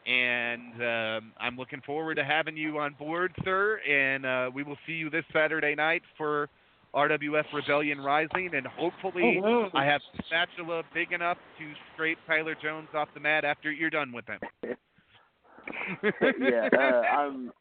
And 0.07 0.73
um, 0.81 1.33
I'm 1.37 1.57
looking 1.57 1.81
forward 1.85 2.15
to 2.15 2.23
having 2.23 2.55
you 2.55 2.79
on 2.79 2.93
board, 2.93 3.33
sir. 3.43 3.79
And 3.87 4.25
uh, 4.25 4.49
we 4.53 4.63
will 4.63 4.77
see 4.85 4.93
you 4.93 5.09
this 5.09 5.25
Saturday 5.33 5.75
night 5.75 6.01
for 6.17 6.47
RWF 6.95 7.43
Rebellion 7.53 7.99
Rising. 7.99 8.51
And 8.55 8.65
hopefully, 8.65 9.41
Mhm. 9.43 9.69
I 9.73 9.83
have 9.83 10.01
a 10.17 10.23
spatula 10.23 10.83
big 10.93 11.11
enough 11.11 11.37
to 11.59 11.73
scrape 11.93 12.19
Tyler 12.25 12.55
Jones 12.55 12.87
off 12.95 13.09
the 13.13 13.19
mat 13.19 13.43
after 13.43 13.69
you're 13.69 13.89
done 13.89 14.13
with 14.13 14.25
him. 14.27 14.39
yeah, 16.39 16.69
uh, 16.73 17.01
I'm 17.01 17.51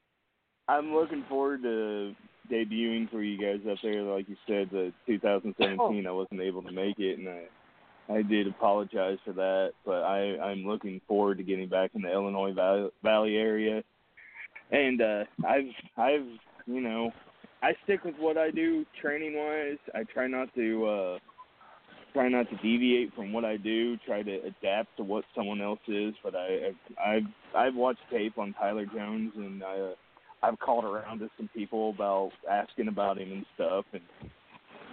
I'm 0.68 0.94
looking 0.94 1.24
forward 1.28 1.62
to 1.62 2.14
debuting 2.51 3.10
for 3.10 3.23
you 3.23 3.39
guys 3.39 3.60
up 3.68 3.78
there. 3.82 4.02
Like 4.02 4.28
you 4.28 4.36
said, 4.47 4.68
the 4.70 4.93
2017, 5.06 6.06
I 6.06 6.10
wasn't 6.10 6.40
able 6.40 6.62
to 6.62 6.73
make 6.73 6.98
it, 6.98 7.18
and 7.18 7.28
I 7.28 7.43
I 8.09 8.23
did 8.23 8.47
apologize 8.47 9.19
for 9.24 9.33
that. 9.33 9.73
But 9.85 10.03
I 10.03 10.39
I'm 10.39 10.65
looking 10.65 11.01
forward 11.09 11.39
to 11.39 11.45
getting 11.45 11.69
back 11.69 11.91
in 11.95 12.03
the 12.03 12.12
Illinois 12.12 12.53
Valley, 12.53 12.91
Valley 13.03 13.37
area, 13.37 13.83
and 14.70 15.01
uh, 15.01 15.24
I've 15.47 15.65
I've 15.97 16.27
you 16.66 16.81
know 16.81 17.11
I 17.62 17.73
stick 17.85 18.05
with 18.05 18.16
what 18.19 18.37
I 18.37 18.51
do 18.51 18.85
training 19.01 19.37
wise. 19.37 19.78
I 19.95 20.05
try 20.05 20.27
not 20.27 20.55
to. 20.55 20.87
uh 20.87 21.19
try 22.16 22.28
not 22.31 22.49
to 22.49 22.57
deviate 22.57 23.15
from 23.15 23.31
what 23.31 23.45
I 23.45 23.59
do. 23.59 23.99
Try 24.07 24.23
to 24.23 24.39
adapt 24.39 24.97
to 24.97 25.03
what 25.05 25.24
someone 25.35 25.61
else 25.61 25.81
is. 25.87 26.15
But 26.24 26.35
I, 26.35 26.73
I've 27.05 27.27
I've 27.55 27.74
watched 27.74 28.01
tape 28.11 28.39
on 28.39 28.55
Tyler 28.55 28.87
Jones, 28.87 29.33
and 29.37 29.62
I, 29.62 29.78
uh, 29.78 29.95
I've 30.43 30.59
called 30.59 30.85
around 30.85 31.19
to 31.19 31.28
some 31.37 31.51
people 31.55 31.91
about 31.91 32.31
asking 32.51 32.89
about 32.89 33.19
him 33.19 33.33
and 33.33 33.47
stuff. 33.55 33.85
And 33.93 34.03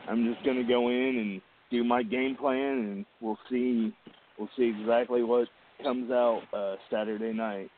I'm 0.10 0.34
just 0.34 0.46
gonna 0.46 0.68
go 0.68 0.90
in 0.90 1.18
and 1.18 1.42
do 1.74 1.84
my 1.84 2.04
game 2.04 2.36
plan, 2.36 2.60
and 2.60 3.06
we'll 3.20 3.40
see 3.50 3.92
we'll 4.38 4.50
see 4.56 4.72
exactly 4.80 5.24
what 5.24 5.48
comes 5.82 6.12
out 6.12 6.42
uh, 6.54 6.76
Saturday 6.92 7.34
night. 7.34 7.70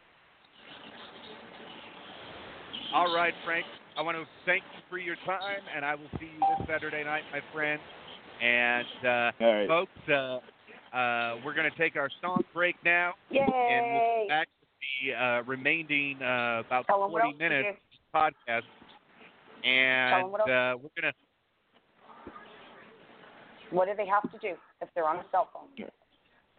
All 2.94 3.14
right, 3.16 3.34
Frank. 3.46 3.66
I 3.98 4.02
want 4.02 4.18
to 4.18 4.26
thank 4.46 4.64
you 4.76 4.82
for 4.90 4.98
your 4.98 5.16
time, 5.26 5.62
and 5.74 5.86
I 5.86 5.96
will 5.96 6.10
see 6.20 6.26
you 6.26 6.44
this 6.58 6.68
Saturday 6.68 7.04
night, 7.06 7.24
my 7.32 7.40
friend. 7.54 7.80
And 8.44 8.86
uh, 9.06 9.32
All 9.44 9.54
right. 9.54 9.68
folks, 9.68 10.10
uh, 10.10 10.96
uh, 10.96 11.38
we're 11.46 11.54
going 11.56 11.72
to 11.72 11.78
take 11.78 11.96
our 11.96 12.10
song 12.22 12.44
break 12.54 12.76
now, 12.84 13.14
Yay! 13.32 13.40
and 13.40 13.94
we'll 13.94 14.24
be 14.24 14.28
back 14.28 14.48
with 14.60 14.70
the 14.82 15.14
uh, 15.16 15.44
remaining 15.44 16.22
uh, 16.22 16.64
about 16.68 16.86
Tell 16.88 17.04
'em 17.06 17.12
what 17.12 17.22
40 17.24 17.38
minutes 17.38 17.80
podcast. 18.14 18.64
And 19.64 20.12
Tell 20.12 20.26
'em 20.26 20.32
what 20.32 20.42
else. 20.42 20.50
uh, 20.50 20.76
we're 20.84 21.02
going 21.02 21.14
to 21.14 21.25
What 23.76 23.88
do 23.90 23.94
they 23.96 24.08
have 24.08 24.24
to 24.32 24.38
do 24.40 24.56
if 24.82 24.88
they're 24.96 25.08
on 25.08 25.18
a 25.18 25.26
cell 25.32 25.50
phone? 25.52 25.68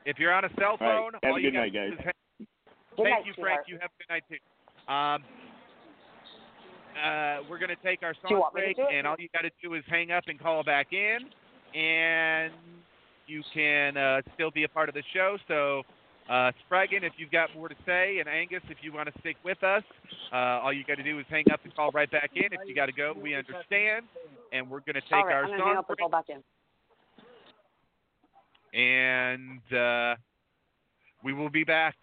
If 0.04 0.18
you're 0.18 0.32
on 0.34 0.44
a 0.44 0.50
cell 0.60 0.76
All 0.78 0.86
right. 0.86 0.98
phone, 1.00 1.12
Have 1.14 1.32
all 1.32 1.36
a 1.38 1.40
you 1.40 1.50
good 1.50 1.56
gotta 1.56 1.70
night, 1.70 1.72
do 1.72 1.96
guys. 1.96 1.98
is 1.98 2.04
hang- 2.04 2.46
Good 2.96 3.02
Thank 3.04 3.08
night, 3.08 3.26
you, 3.26 3.32
Frank. 3.40 3.60
sweetheart. 3.60 3.68
You 3.68 3.78
have 3.80 3.90
a 3.90 3.98
good 3.98 4.10
night 4.12 4.24
too. 4.28 4.92
Um, 4.92 5.24
uh, 6.96 7.42
we're 7.50 7.58
going 7.58 7.68
to 7.74 7.82
take 7.84 8.02
our 8.02 8.12
Do 8.14 8.20
song 8.28 8.40
want 8.40 8.54
me 8.54 8.60
to 8.68 8.74
break, 8.74 8.94
and 8.94 9.06
all 9.06 9.16
you 9.18 9.28
got 9.32 9.42
to 9.42 9.50
do 9.62 9.74
is 9.74 9.82
hang 9.88 10.12
up 10.12 10.24
and 10.28 10.38
call 10.40 10.62
back 10.62 10.92
in, 10.92 11.18
and 11.78 12.52
you 13.26 13.42
can 13.52 13.96
uh, 13.96 14.22
still 14.34 14.50
be 14.50 14.64
a 14.64 14.68
part 14.68 14.88
of 14.88 14.94
the 14.94 15.02
show. 15.12 15.36
So, 15.48 15.82
uh, 16.32 16.52
Spraggon, 16.64 17.02
if 17.02 17.12
you've 17.18 17.30
got 17.32 17.54
more 17.54 17.68
to 17.68 17.74
say, 17.84 18.18
and 18.20 18.28
Angus, 18.28 18.62
if 18.70 18.78
you 18.80 18.92
want 18.94 19.12
to 19.12 19.20
stick 19.20 19.36
with 19.44 19.62
us, 19.62 19.82
uh, 20.32 20.62
all 20.64 20.72
you 20.72 20.84
got 20.84 20.96
to 20.96 21.02
do 21.02 21.18
is 21.18 21.26
hang 21.28 21.44
up 21.52 21.60
and 21.64 21.74
call 21.74 21.90
right 21.90 22.10
back 22.10 22.30
in. 22.34 22.44
If 22.52 22.60
you 22.66 22.74
got 22.74 22.86
to 22.86 22.92
go, 22.92 23.12
we 23.20 23.34
understand, 23.34 24.06
and 24.52 24.70
we're 24.70 24.80
going 24.80 24.94
to 24.94 25.02
take 25.02 25.12
All 25.12 25.26
right, 25.26 25.34
our 25.34 25.44
I'm 25.44 25.50
gonna 25.50 25.58
song 25.62 25.68
hang 25.68 25.76
up 25.78 25.90
and 25.90 25.96
break. 25.98 26.12
And 28.76 29.72
uh, 29.72 30.14
we 31.24 31.32
will 31.32 31.50
be 31.50 31.64
back. 31.64 31.96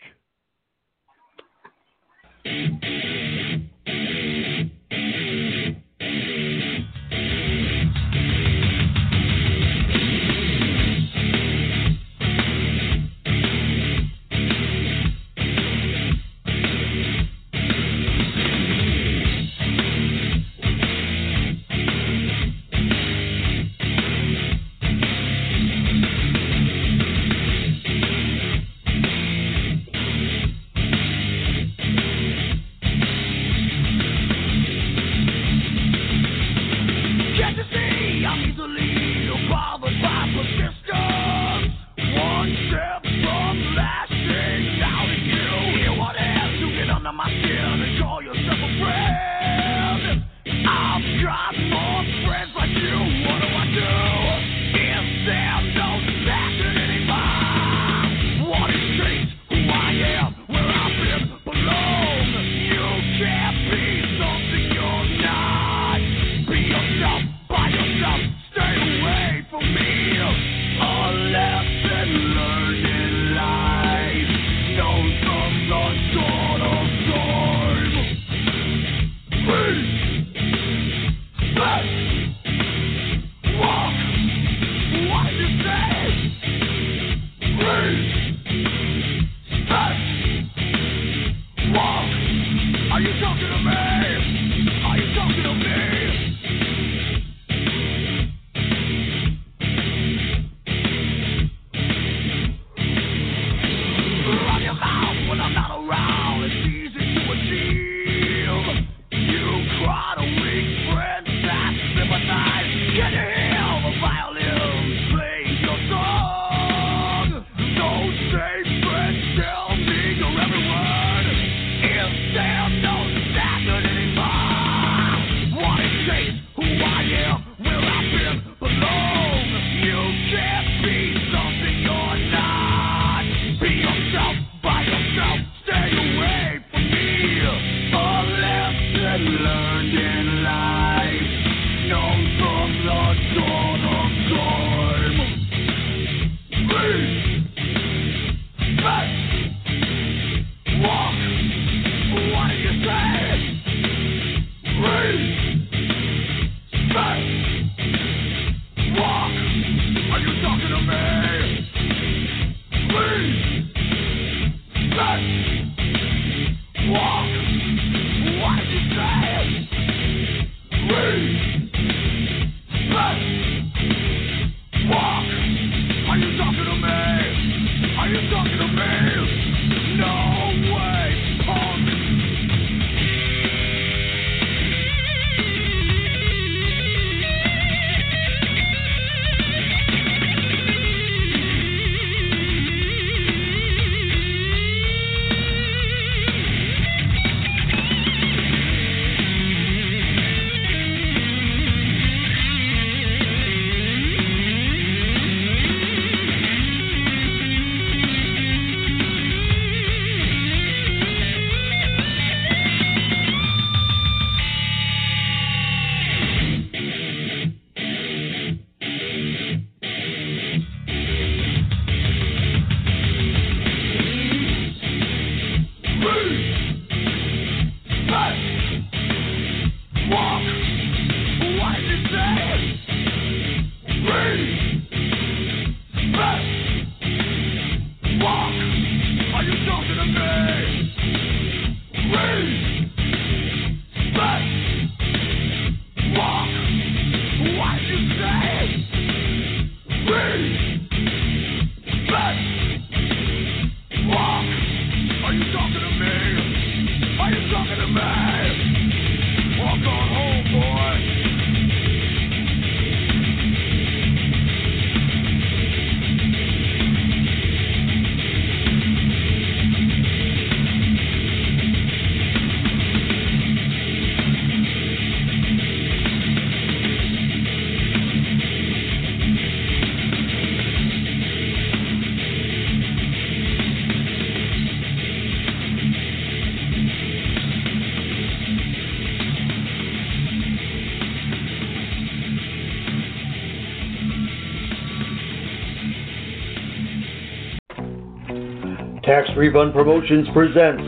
Refund 299.36 299.74
Promotions 299.74 300.28
presents 300.32 300.84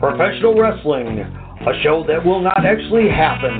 Professional 0.00 0.58
Wrestling, 0.58 1.20
a 1.20 1.82
show 1.82 2.04
that 2.08 2.24
will 2.24 2.40
not 2.42 2.66
actually 2.66 3.08
happen. 3.08 3.54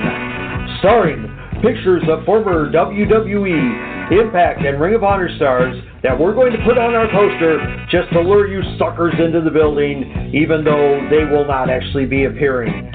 Starring 0.79 1.23
pictures 1.63 2.03
of 2.09 2.25
former 2.25 2.69
WWE, 2.69 4.11
Impact, 4.11 4.65
and 4.65 4.81
Ring 4.81 4.95
of 4.95 5.03
Honor 5.05 5.33
stars 5.37 5.81
that 6.03 6.19
we're 6.19 6.33
going 6.33 6.51
to 6.51 6.59
put 6.65 6.77
on 6.77 6.93
our 6.93 7.07
poster 7.15 7.63
just 7.89 8.11
to 8.11 8.19
lure 8.19 8.47
you 8.47 8.61
suckers 8.77 9.13
into 9.23 9.39
the 9.39 9.49
building, 9.49 10.31
even 10.35 10.65
though 10.65 10.99
they 11.09 11.23
will 11.23 11.47
not 11.47 11.69
actually 11.69 12.05
be 12.05 12.25
appearing. 12.25 12.91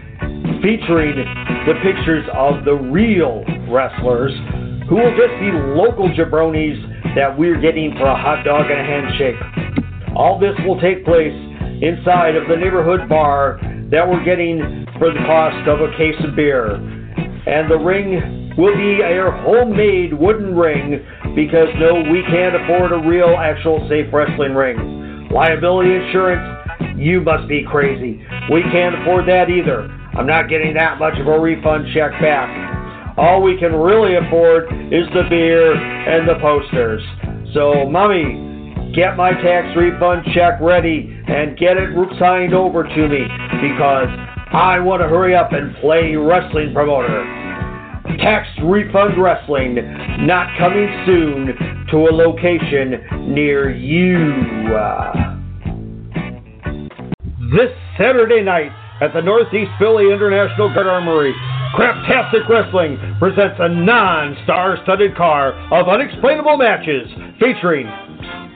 Featuring 0.61 1.17
the 1.65 1.75
pictures 1.83 2.29
of 2.35 2.67
the 2.67 2.75
real 2.75 3.45
wrestlers 3.73 4.33
who 4.89 4.97
will 4.97 5.17
just 5.17 5.33
be 5.41 5.49
local 5.73 6.09
jabronis 6.13 6.77
that 7.15 7.33
we're 7.33 7.61
getting 7.61 7.93
for 7.97 8.05
a 8.05 8.17
hot 8.17 8.45
dog 8.45 8.71
and 8.71 8.81
a 8.81 8.85
handshake. 8.85 9.37
All 10.19 10.36
this 10.36 10.59
will 10.66 10.81
take 10.81 11.05
place 11.05 11.32
inside 11.81 12.35
of 12.35 12.49
the 12.51 12.57
neighborhood 12.57 13.09
bar 13.09 13.62
that 13.95 14.03
we're 14.03 14.24
getting 14.24 14.85
for 14.99 15.15
the 15.15 15.23
cost 15.23 15.62
of 15.70 15.78
a 15.78 15.95
case 15.97 16.19
of 16.27 16.35
beer. 16.35 16.74
And 16.74 17.70
the 17.70 17.78
ring 17.78 18.53
will 18.59 18.74
be 18.74 18.99
a 18.99 19.31
homemade 19.47 20.12
wooden 20.12 20.57
ring 20.57 21.07
because 21.36 21.69
no, 21.78 22.03
we 22.11 22.27
can't 22.27 22.59
afford 22.59 22.90
a 22.90 22.99
real, 22.99 23.36
actual 23.39 23.78
safe 23.89 24.12
wrestling 24.12 24.59
ring. 24.59 25.28
Liability 25.31 25.95
insurance, 25.95 26.43
you 26.99 27.20
must 27.20 27.47
be 27.47 27.62
crazy. 27.70 28.19
We 28.51 28.62
can't 28.74 28.99
afford 29.01 29.28
that 29.28 29.49
either. 29.49 29.86
I'm 30.19 30.27
not 30.27 30.51
getting 30.51 30.74
that 30.74 30.99
much 30.99 31.15
of 31.20 31.28
a 31.28 31.39
refund 31.39 31.95
check 31.95 32.11
back. 32.20 32.51
All 33.16 33.40
we 33.40 33.57
can 33.57 33.73
really 33.73 34.16
afford 34.16 34.65
is 34.90 35.07
the 35.15 35.23
beer 35.31 35.78
and 35.78 36.28
the 36.28 36.35
posters. 36.43 37.03
So, 37.55 37.89
mommy, 37.89 38.48
get 38.94 39.16
my 39.16 39.32
tax 39.32 39.77
refund 39.77 40.27
check 40.35 40.60
ready 40.60 41.20
and 41.27 41.56
get 41.59 41.77
it 41.77 41.90
signed 42.19 42.55
over 42.55 42.85
to 42.85 43.09
me 43.09 43.27
because 43.60 44.09
I 44.52 44.78
want 44.81 45.02
to 45.02 45.09
hurry 45.09 45.35
up 45.35 45.52
and 45.52 45.74
play 45.77 46.16
wrestling 46.16 46.73
promoter. 46.73 47.24
Tax 48.19 48.48
refund 48.65 49.23
wrestling 49.23 49.74
not 50.27 50.56
coming 50.59 50.89
soon 51.06 51.86
to 51.90 51.97
a 52.09 52.12
location 52.12 53.35
near 53.35 53.70
you. 53.70 54.32
This 57.52 57.70
Saturday 57.97 58.43
night 58.43 58.73
at 59.01 59.12
the 59.12 59.20
Northeast 59.20 59.70
Philly 59.78 60.12
International 60.12 60.73
Guard 60.73 60.86
Armory, 60.86 61.35
Craptastic 61.74 62.48
Wrestling 62.48 62.98
presents 63.19 63.56
a 63.60 63.69
non-star 63.69 64.78
studded 64.82 65.15
car 65.16 65.52
of 65.73 65.89
unexplainable 65.89 66.56
matches 66.56 67.09
featuring 67.39 67.86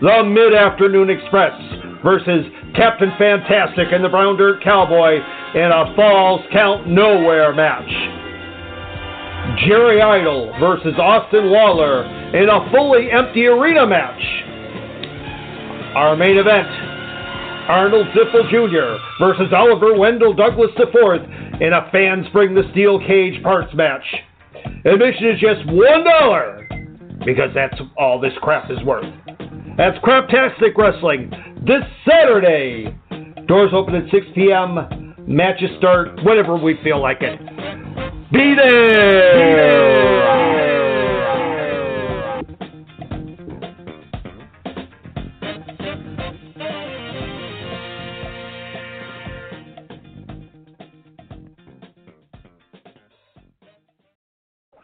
the 0.02 0.24
Mid-Afternoon 0.24 1.10
Express 1.10 1.54
versus 2.02 2.44
Captain 2.74 3.12
Fantastic 3.18 3.86
and 3.92 4.04
the 4.04 4.08
Brown 4.08 4.36
Dirt 4.36 4.60
Cowboy 4.60 5.14
in 5.54 5.70
a 5.70 5.94
Falls 5.94 6.40
Count 6.52 6.88
Nowhere 6.88 7.54
match. 7.54 7.88
Jerry 9.64 10.02
Idol 10.02 10.52
versus 10.58 10.94
Austin 10.98 11.50
Waller 11.50 12.02
in 12.34 12.48
a 12.48 12.68
fully 12.72 13.12
empty 13.12 13.46
arena 13.46 13.86
match. 13.86 14.20
Our 15.94 16.16
main 16.16 16.36
event, 16.36 16.66
Arnold 17.70 18.08
Ziffel 18.08 18.50
Jr. 18.50 19.00
versus 19.24 19.52
Oliver 19.54 19.96
Wendell 19.96 20.34
Douglas 20.34 20.70
IV 20.80 21.60
in 21.60 21.72
a 21.72 21.88
Fans 21.92 22.26
Bring 22.32 22.56
the 22.56 22.68
Steel 22.72 22.98
Cage 23.06 23.40
Parts 23.44 23.72
match. 23.74 24.04
Admission 24.84 25.28
is 25.28 25.38
just 25.38 25.60
$1 25.68 27.24
because 27.24 27.50
that's 27.54 27.80
all 27.96 28.18
this 28.20 28.32
crap 28.42 28.68
is 28.68 28.82
worth. 28.82 29.06
That's 29.74 29.96
Craptastic 29.98 30.76
Wrestling 30.76 31.30
this 31.66 31.82
Saturday. 32.06 32.94
Doors 33.46 33.70
open 33.72 33.94
at 33.94 34.10
6 34.10 34.26
p.m. 34.34 35.14
Matches 35.26 35.70
start 35.78 36.22
whenever 36.24 36.56
we 36.56 36.76
feel 36.84 37.00
like 37.00 37.22
it. 37.22 37.38
Be 38.30 38.54
there! 38.54 40.12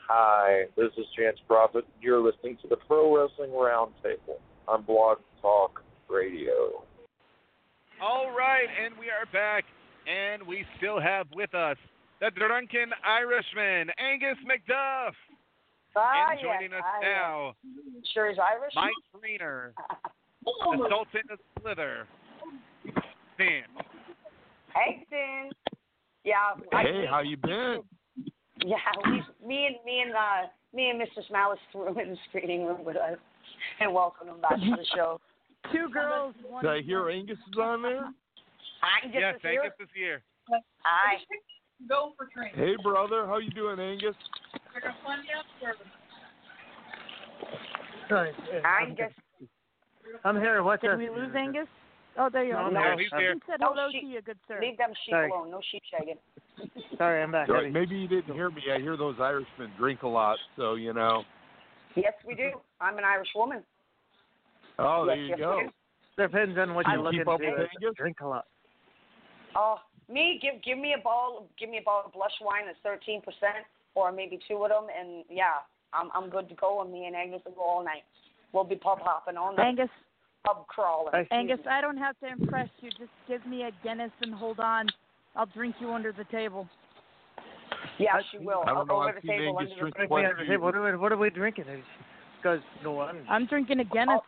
Hi, 0.09 0.65
this 0.79 0.87
is 0.97 1.05
Chance 1.15 1.39
Prophet. 1.47 1.85
You're 2.01 2.25
listening 2.25 2.57
to 2.63 2.69
the 2.69 2.77
Pro 2.77 3.15
Wrestling 3.15 3.51
Roundtable 3.51 4.39
on 4.69 4.83
Blog 4.83 5.19
Talk 5.41 5.83
Radio. 6.09 6.85
All 8.03 8.31
right, 8.31 8.69
and 8.85 8.95
we 8.99 9.07
are 9.07 9.25
back, 9.33 9.65
and 10.07 10.47
we 10.47 10.65
still 10.77 11.01
have 11.01 11.27
with 11.35 11.55
us 11.55 11.77
the 12.21 12.31
drunken 12.31 12.91
Irishman, 13.05 13.91
Angus 13.99 14.39
McDuff. 14.45 15.13
Ah, 15.97 16.31
and 16.31 16.41
joining 16.41 16.71
yes, 16.71 16.81
us 16.81 16.85
ah, 16.85 17.01
yes. 17.01 17.09
now, 17.09 17.55
Sure 18.15 18.31
is 18.31 18.37
Irish. 18.39 18.73
Mike 18.77 18.93
Greener, 19.13 19.73
the 20.45 20.53
Sultan 20.91 21.23
of 21.31 21.39
Slither. 21.61 22.07
Stan. 23.35 23.65
Hey, 24.75 25.07
Syn. 25.11 25.51
Yeah. 26.25 26.35
I- 26.73 26.83
Hey, 26.83 27.05
how 27.09 27.21
you 27.23 27.37
been? 27.37 27.81
Yeah, 28.65 28.77
we, 29.07 29.23
me 29.47 29.67
and 29.67 29.77
me 29.87 30.03
and 30.05 30.13
uh, 30.13 30.49
me 30.75 30.91
and 30.91 31.01
Mr. 31.01 31.23
Malice 31.33 31.59
threw 31.73 31.89
him 31.89 31.99
in 31.99 32.11
the 32.11 32.17
screening 32.29 32.67
room 32.67 32.85
with 32.85 32.97
us 32.97 33.19
and 33.81 33.93
welcomed 33.93 34.31
him 34.31 34.41
back 34.41 34.57
to 34.57 34.71
the 34.77 34.87
show. 34.95 35.21
Two 35.73 35.89
girls, 35.93 36.35
one. 36.49 36.65
Did 36.65 36.71
I 36.71 36.81
hear 36.83 37.11
Angus 37.11 37.37
is 37.37 37.59
on 37.61 37.83
there? 37.83 38.05
Angus 39.05 39.19
yes, 39.21 39.35
is 39.37 39.43
here. 39.43 39.63
Angus 39.63 39.77
is 39.81 39.89
here. 39.95 40.23
Hi. 40.85 41.17
Go 41.89 42.13
for 42.17 42.27
training. 42.27 42.55
Hey, 42.57 42.75
brother, 42.83 43.27
how 43.27 43.39
you 43.39 43.51
doing, 43.51 43.79
Angus? 43.79 44.15
Sorry. 48.09 48.33
Angus. 48.65 49.13
I'm 50.25 50.37
here. 50.37 50.63
What's 50.63 50.83
Did 50.83 50.93
up? 50.93 50.99
we 50.99 51.11
lose 51.11 51.35
Angus? 51.37 51.67
Oh, 52.19 52.29
there 52.33 52.45
you 52.45 52.55
are. 52.55 52.71
No, 52.71 52.81
No, 52.81 52.97
he's 52.99 53.09
here. 53.17 53.37
Said 53.49 53.61
No 53.61 53.75
hello 53.75 53.89
sheep. 53.93 54.03
to 54.03 54.07
you, 54.07 54.23
good 54.23 54.39
sir. 54.49 54.59
Leave 54.61 54.77
them 54.77 54.91
sheep 55.05 55.13
Sorry. 55.13 55.31
alone. 55.31 55.51
No 55.51 55.61
sheep 55.71 55.83
shagging. 55.93 56.19
Sorry, 56.97 57.23
I'm 57.23 57.31
back. 57.31 57.47
Sorry, 57.47 57.71
maybe 57.71 57.95
you 57.95 58.09
didn't 58.09 58.35
hear 58.35 58.51
me. 58.51 58.63
I 58.75 58.81
hear 58.81 58.97
those 58.97 59.17
Irishmen 59.21 59.71
drink 59.79 60.03
a 60.03 60.09
lot, 60.09 60.37
so 60.57 60.75
you 60.75 60.93
know. 60.93 61.23
Yes, 61.97 62.15
we 62.27 62.35
do. 62.35 62.51
I'm 62.81 62.99
an 62.99 63.05
Irish 63.05 63.29
woman. 63.35 63.63
Oh, 64.79 65.05
there 65.07 65.17
Yes, 65.17 65.23
you 65.25 65.29
yes, 65.31 65.39
go. 65.39 66.23
Depends 66.23 66.59
on 66.59 66.75
what 66.75 66.87
you're 66.87 66.97
you 66.97 67.03
looking 67.03 67.19
keep 67.21 67.29
up 67.29 67.41
to 67.41 67.47
Angus? 67.47 67.95
drink 67.97 68.19
a 68.21 68.27
lot. 68.27 68.47
Oh, 69.57 69.77
me 70.09 70.39
give 70.43 70.63
give 70.63 70.79
me 70.79 70.95
a 70.99 71.03
ball 71.03 71.49
give 71.59 71.71
me 71.71 71.79
a 71.79 71.83
ball 71.83 72.03
of 72.07 72.13
blush 72.13 72.35
wine 72.41 72.67
that's 72.67 72.79
thirteen 72.83 73.21
percent, 73.21 73.67
or 73.95 74.13
maybe 74.13 74.39
two 74.49 74.63
of 74.65 74.71
them, 74.71 74.87
and 74.97 75.25
yeah, 75.31 75.63
I'm 75.93 76.11
I'm 76.15 76.29
good 76.31 76.49
to 76.49 76.55
go. 76.55 76.83
And 76.83 76.93
me 76.93 77.07
and 77.07 77.17
Angus 77.17 77.43
will 77.45 77.53
go 77.53 77.63
all 77.63 77.85
night. 77.85 78.03
We'll 78.53 78.65
be 78.65 78.77
pub 78.77 78.99
hopping 79.01 79.37
all 79.37 79.55
night. 79.55 79.67
Angus, 79.67 79.91
Pub 80.45 80.67
crawling. 80.69 81.27
Angus, 81.31 81.59
I 81.69 81.81
don't 81.81 81.97
have 81.97 82.19
to 82.21 82.29
impress 82.31 82.69
you. 82.81 82.91
Just 82.91 83.11
give 83.27 83.45
me 83.47 83.65
a 83.65 83.71
Guinness 83.83 84.13
and 84.23 84.35
hold 84.35 84.61
on. 84.61 84.87
I'll 85.37 85.47
drink 85.47 85.77
you 85.81 85.93
under 85.93 86.13
the 86.13 86.25
table. 86.25 86.69
Yeah, 87.99 88.21
she 88.31 88.39
will. 88.39 88.63
I 88.63 88.67
don't 88.67 88.77
I'll 88.79 88.87
know, 88.87 88.95
go 88.95 89.03
over 89.03 89.19
the 89.21 89.27
table 89.27 89.57
under 89.59 89.69
the 89.71 89.75
table. 89.77 90.07
quite 90.07 90.61
what, 90.61 90.75
are, 90.75 90.83
we, 90.93 90.97
what 90.97 91.13
are 91.13 91.17
we 91.17 91.31
drinking? 91.31 91.65
Because 92.37 92.61
no 92.85 92.93
one. 92.93 93.25
I'm 93.29 93.47
drinking 93.47 93.81
a 93.81 93.85
Guinness. 93.85 94.21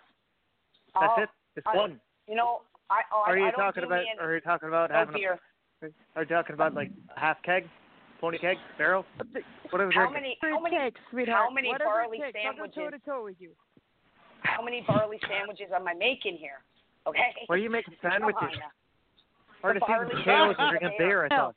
That's 0.99 1.13
Oh, 1.17 1.23
it. 1.23 1.29
It's 1.57 1.67
I- 1.67 1.77
one. 1.77 2.01
You 2.29 2.37
know, 2.37 2.63
I 2.91 3.03
oh, 3.13 3.23
Are 3.27 3.39
you 3.39 3.47
I 3.47 3.51
don't 3.51 3.61
talking 3.61 3.85
about? 3.85 4.03
me 4.03 4.11
and- 4.11 4.21
Are 4.21 4.35
you 4.35 4.41
talking 4.41 4.69
about 4.69 4.91
no 4.91 4.97
having 4.97 5.15
beer. 5.15 5.39
a? 5.83 5.87
Are 6.17 6.23
you 6.23 6.29
talking 6.29 6.55
about 6.55 6.75
like 6.75 6.91
half 7.17 7.41
keg, 7.43 7.69
pony 8.21 8.39
keg, 8.39 8.57
barrel? 8.77 9.05
What 9.71 9.81
are 9.81 9.87
we 9.89 9.95
How 9.95 10.07
drinking? 10.11 10.15
many? 10.23 10.39
How 10.43 10.61
many? 10.61 10.77
it 10.77 10.81
takes, 10.91 11.01
sweetheart. 11.11 11.47
How 11.49 11.55
many 11.55 11.69
Whatever 11.69 11.91
barley 11.91 12.19
it 12.19 12.33
takes. 12.35 12.39
I'll 12.47 12.53
go 12.53 12.73
sandwiches? 12.75 12.77
toe 12.77 12.91
to 12.91 12.99
toe 13.19 13.25
with 13.25 13.37
you. 13.39 13.51
How 14.43 14.63
many 14.63 14.85
barley 14.87 15.19
sandwiches 15.29 15.69
am 15.75 15.87
I 15.89 15.95
making 15.95 16.37
here? 16.37 16.59
Okay. 17.07 17.35
What 17.47 17.55
are 17.55 17.63
you 17.63 17.71
making 17.71 17.95
sandwiches? 18.03 18.37
Come 18.41 18.49
on 18.51 18.59
now. 18.59 18.73
Hard 19.63 19.77
to 19.77 19.81
see 19.81 19.87
barley 19.87 20.07
potatoes 20.11 20.27
and 20.27 20.57
sandwiches. 20.59 20.81
drinking 20.81 20.99
beer. 20.99 21.25
I 21.25 21.29
thought. 21.29 21.55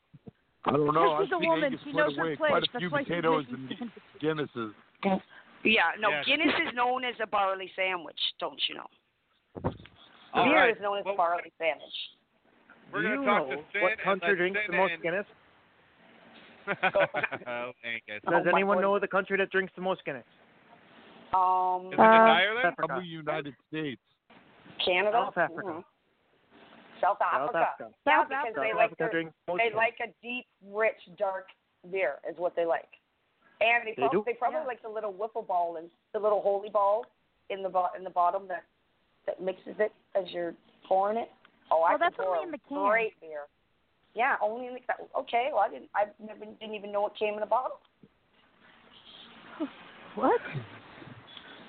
I 0.65 0.71
don't 0.71 0.93
know. 0.93 1.19
She's 1.21 1.31
I've 1.33 1.39
a 1.39 1.41
seen 1.41 1.49
woman. 1.49 1.63
Angus 1.65 1.79
She 1.83 1.91
knows 1.91 2.15
her 2.15 2.23
away 2.23 2.35
place. 2.35 2.49
quite 2.49 2.63
a 2.63 2.79
few 2.79 2.89
why 2.89 2.99
she's 2.99 3.07
potatoes 3.07 3.45
and. 3.51 3.69
Guinnesses. 4.21 4.71
Yeah, 5.63 5.91
no, 5.99 6.09
Yes. 6.09 6.25
Guinness 6.25 6.53
is 6.67 6.73
known 6.75 7.03
as 7.05 7.15
a 7.21 7.27
barley 7.27 7.69
sandwich, 7.75 8.19
don't 8.39 8.59
you 8.69 8.75
know? 8.75 8.87
All 10.33 10.43
Beer 10.45 10.55
right. 10.55 10.75
is 10.75 10.81
known 10.81 10.99
as 10.99 11.05
Well, 11.05 11.13
a 11.15 11.17
barley 11.17 11.51
sandwich. 11.57 11.93
We're 12.91 13.01
going 13.01 13.13
you 13.15 13.19
to 13.21 13.25
talk 13.25 13.47
know 13.49 13.55
to 13.55 13.61
Syn 13.73 13.81
what 13.81 13.99
country 14.03 14.35
drinks 14.35 14.59
Syn 14.65 14.71
the 14.71 14.77
most 14.77 14.93
Guinness? 15.01 15.25
oh, 16.67 17.71
Angus. 17.83 18.21
Oh, 18.27 18.31
Does 18.31 18.47
anyone 18.53 18.81
know 18.81 18.97
the 18.99 19.07
country 19.07 19.37
that 19.37 19.49
drinks 19.51 19.73
the 19.75 19.81
most 19.81 20.03
Guinness? 20.05 20.23
Um, 21.33 21.87
Is 21.87 21.93
it 21.93 21.99
Uh, 21.99 22.03
Ireland? 22.03 22.65
Africa. 22.67 22.87
Probably 22.87 23.07
United 23.07 23.53
States. 23.69 24.01
Canada, 24.85 25.25
South 25.25 25.37
Africa. 25.37 25.83
South 27.03 27.19
Africa. 27.19 27.51
South 27.51 27.59
Africa. 27.59 27.85
Yeah, 28.07 28.15
South 28.15 28.27
because 28.31 28.47
Africa. 28.47 28.59
they 28.63 28.71
South 28.71 28.77
like 28.79 28.91
Africa 28.95 29.09
their, 29.11 29.57
they 29.59 29.75
like 29.75 29.97
a 29.99 30.09
deep, 30.23 30.45
rich, 30.71 31.01
dark 31.19 31.47
beer 31.91 32.15
is 32.29 32.37
what 32.37 32.55
they 32.55 32.65
like, 32.65 32.87
and 33.59 33.83
they 33.85 33.91
They 33.91 34.07
prob- 34.07 34.11
do? 34.11 34.23
they 34.25 34.33
probably 34.33 34.61
Yeah. 34.63 34.67
like 34.71 34.81
the 34.81 34.89
little 34.89 35.11
wiffle 35.13 35.45
ball 35.45 35.75
and 35.75 35.89
the 36.13 36.19
little 36.19 36.41
holy 36.41 36.69
ball 36.69 37.05
in 37.49 37.61
the 37.61 37.69
bo- 37.69 37.91
in 37.97 38.03
the 38.05 38.09
bottom 38.09 38.47
that 38.47 38.63
that 39.27 39.41
mixes 39.41 39.75
it 39.79 39.91
as 40.15 40.31
you're 40.31 40.55
pouring 40.87 41.17
it. 41.17 41.29
Oh, 41.71 41.83
I 41.83 41.97
that's 41.97 42.15
can 42.15 42.25
only 42.25 42.43
in 42.43 42.51
the 42.51 42.59
can. 42.67 42.87
Great 42.87 43.19
beer. 43.19 43.43
Yeah, 44.15 44.35
only 44.41 44.67
in 44.67 44.73
the 44.75 44.79
can. 44.79 44.95
Okay, 45.17 45.49
well, 45.51 45.63
I 45.63 45.69
didn't. 45.69 45.89
I 45.95 46.05
never 46.25 46.45
didn't 46.45 46.73
even 46.75 46.91
know 46.91 47.07
it 47.07 47.13
came 47.19 47.35
in 47.35 47.43
a 47.43 47.45
bottle. 47.47 47.79
What? 50.15 50.39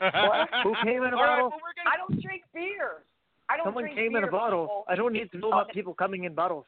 What? 0.00 0.48
Who 0.64 0.74
came 0.84 1.02
in 1.02 1.14
a 1.14 1.16
All 1.16 1.22
right, 1.22 1.40
bottle? 1.40 1.50
well, 1.50 1.60
gonna- 1.76 1.90
I 1.90 1.96
don't 1.96 2.20
drink 2.22 2.42
beer. 2.52 3.02
I 3.48 3.56
don't 3.56 3.66
Someone 3.66 3.88
came 3.94 4.16
in 4.16 4.24
a 4.24 4.30
bottle. 4.30 4.64
people. 4.64 4.84
I 4.88 4.94
don't 4.94 5.12
need 5.12 5.30
to 5.32 5.38
know 5.38 5.48
oh, 5.48 5.60
about 5.60 5.68
people 5.70 5.94
coming 5.94 6.24
in 6.24 6.34
bottles. 6.34 6.64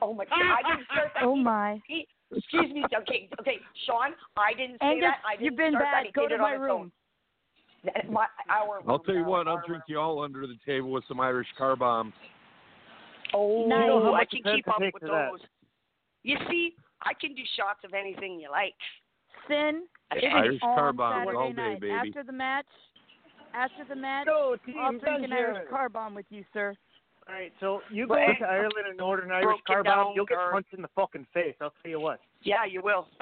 Oh 0.00 0.12
my 0.14 0.24
god! 0.24 0.34
I 0.40 0.62
didn't 0.76 0.86
start 0.92 1.10
that. 1.14 1.24
Oh 1.24 1.34
my. 1.36 1.80
He, 1.88 2.06
excuse 2.34 2.72
me. 2.72 2.84
Okay, 3.02 3.28
okay, 3.40 3.56
Sean. 3.86 4.12
I 4.36 4.52
didn't 4.54 4.78
say 4.80 4.86
Angus, 4.86 5.08
that. 5.08 5.18
I 5.26 5.32
didn't 5.36 5.44
you've 5.46 5.56
been 5.56 5.72
start 5.72 5.84
bad. 5.84 5.92
That. 5.94 6.06
He 6.06 6.12
Go 6.12 6.22
did 6.22 6.28
to 6.28 6.34
it 6.36 6.38
my 6.38 6.44
on 6.48 6.52
his 6.52 6.60
room. 6.60 6.70
own. 6.82 6.92
That- 7.84 8.10
My, 8.10 8.26
our 8.50 8.82
I'll 8.88 8.98
tell 8.98 9.14
you 9.14 9.22
now, 9.22 9.28
what, 9.30 9.48
I'll 9.48 9.56
our 9.56 9.64
drink 9.66 9.84
you 9.88 9.98
all 9.98 10.22
under 10.22 10.46
the 10.46 10.56
table 10.66 10.90
with 10.90 11.04
some 11.08 11.20
Irish 11.20 11.46
car 11.56 11.76
bombs. 11.76 12.14
Oh, 13.34 13.62
You 13.62 13.68
know 13.68 14.02
how 14.02 14.14
I 14.14 14.18
much 14.20 14.30
can 14.30 14.40
it 14.40 14.42
tends 14.44 14.56
keep 14.56 14.64
to 14.66 14.70
up 14.72 14.80
with 14.80 14.92
for 15.02 15.08
that. 15.08 15.28
those. 15.32 15.40
You 16.24 16.36
see, 16.50 16.74
I 17.02 17.12
can 17.14 17.34
do 17.34 17.42
shots 17.56 17.80
of 17.84 17.94
anything 17.94 18.40
you 18.40 18.50
like. 18.50 18.74
Syn. 19.48 19.84
It 20.12 20.24
is 20.24 20.30
Irish 20.34 20.60
on 20.62 20.74
car 20.76 20.92
bombs 20.92 21.26
Saturday 21.26 21.36
all 21.38 21.52
day, 21.52 21.62
night. 21.72 21.80
baby. 21.80 21.92
After 21.92 22.22
the 22.24 22.32
match, 22.32 22.66
after 23.56 23.84
the 23.88 23.96
match, 23.96 24.26
Go, 24.26 24.56
team 24.66 24.74
I'll 24.80 24.90
drink 24.98 25.24
an 25.24 25.32
Irish 25.32 25.68
car 25.70 25.88
bomb 25.88 26.14
with 26.14 26.26
you, 26.30 26.44
sir. 26.52 26.74
All 27.28 27.34
right, 27.34 27.52
so 27.58 27.80
you 27.90 28.06
go 28.06 28.14
Well, 28.14 28.26
to 28.38 28.44
Ireland 28.46 28.86
and 28.88 29.00
order 29.00 29.22
an 29.24 29.32
Irish 29.32 29.44
broke 29.44 29.58
it 29.60 29.64
car 29.66 29.82
bomb, 29.82 30.12
you'll 30.14 30.26
get 30.26 30.38
or- 30.38 30.52
punched 30.52 30.72
in 30.74 30.82
the 30.82 30.88
fucking 30.94 31.26
face. 31.34 31.54
I'll 31.60 31.72
tell 31.82 31.90
you 31.90 31.98
what. 32.00 32.20
Yeah, 32.42 32.64
you 32.70 32.82
will. 32.82 33.08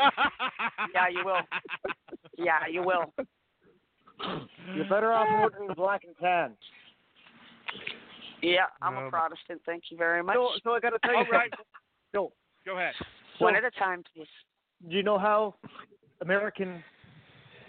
yeah, 0.94 1.08
you 1.10 1.24
will. 1.24 1.40
Yeah, 2.36 2.66
you 2.70 2.82
will. 2.82 3.14
You're 4.74 4.88
better 4.88 5.12
off 5.12 5.26
ordering 5.40 5.68
the 5.68 5.74
black 5.74 6.02
and 6.04 6.14
tan. 6.20 6.56
Yeah, 8.42 8.66
I'm 8.82 8.96
Um, 8.98 9.04
a 9.04 9.10
Protestant. 9.10 9.62
Thank 9.64 9.84
you 9.90 9.96
very 9.96 10.22
much. 10.22 10.36
So, 10.36 10.48
so 10.62 10.70
I 10.74 10.80
got 10.80 10.90
to 10.90 10.98
tell 10.98 11.12
you 11.12 11.18
All 11.18 11.24
right. 11.30 11.50
something. 11.50 11.66
So, 12.14 12.32
Go 12.66 12.76
ahead. 12.76 12.94
One 13.38 13.54
So- 13.54 13.58
at 13.58 13.64
a 13.64 13.70
time, 13.78 14.04
please. 14.14 14.26
do 14.88 14.96
you 14.96 15.02
know 15.02 15.18
how 15.18 15.54
American 16.20 16.84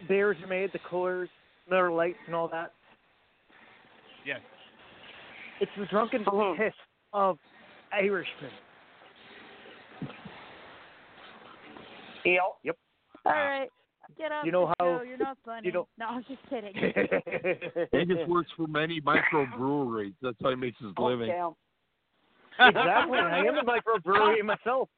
beers 0.09 0.35
are 0.43 0.47
made, 0.47 0.71
the 0.73 0.79
Coors, 0.79 1.29
Miller 1.69 1.91
Lights, 1.91 2.17
and 2.27 2.35
all 2.35 2.47
that? 2.49 2.73
Yes. 4.25 4.39
It's 5.61 5.71
the 5.77 5.85
drunken 5.85 6.23
Uh-huh. 6.27 6.53
piss 6.57 6.73
of 7.13 7.37
Irishmen. 7.91 8.51
Yep. 12.25 12.41
Yep. 12.63 12.77
All 13.25 13.31
right. 13.31 13.69
Get 14.17 14.31
off 14.31 14.45
You 14.45 14.51
know 14.51 14.67
how- 14.67 14.75
show. 14.79 15.01
You're 15.03 15.17
not 15.17 15.37
funny. 15.45 15.67
you 15.67 15.73
know- 15.73 15.87
No, 15.97 16.07
I'm 16.07 16.23
just 16.25 16.41
kidding. 16.49 16.75
Angus 17.93 18.27
works 18.27 18.51
for 18.55 18.67
many 18.67 19.01
microbreweries. 19.01 20.13
That's 20.21 20.37
how 20.41 20.49
he 20.49 20.55
makes 20.55 20.79
his 20.79 20.91
Oh, 20.97 21.05
living. 21.05 21.27
damn. 21.27 21.55
exactly. 22.59 23.17
I 23.19 23.39
am 23.39 23.57
a 23.57 23.63
microbrewery 23.63 24.43
myself. 24.45 24.89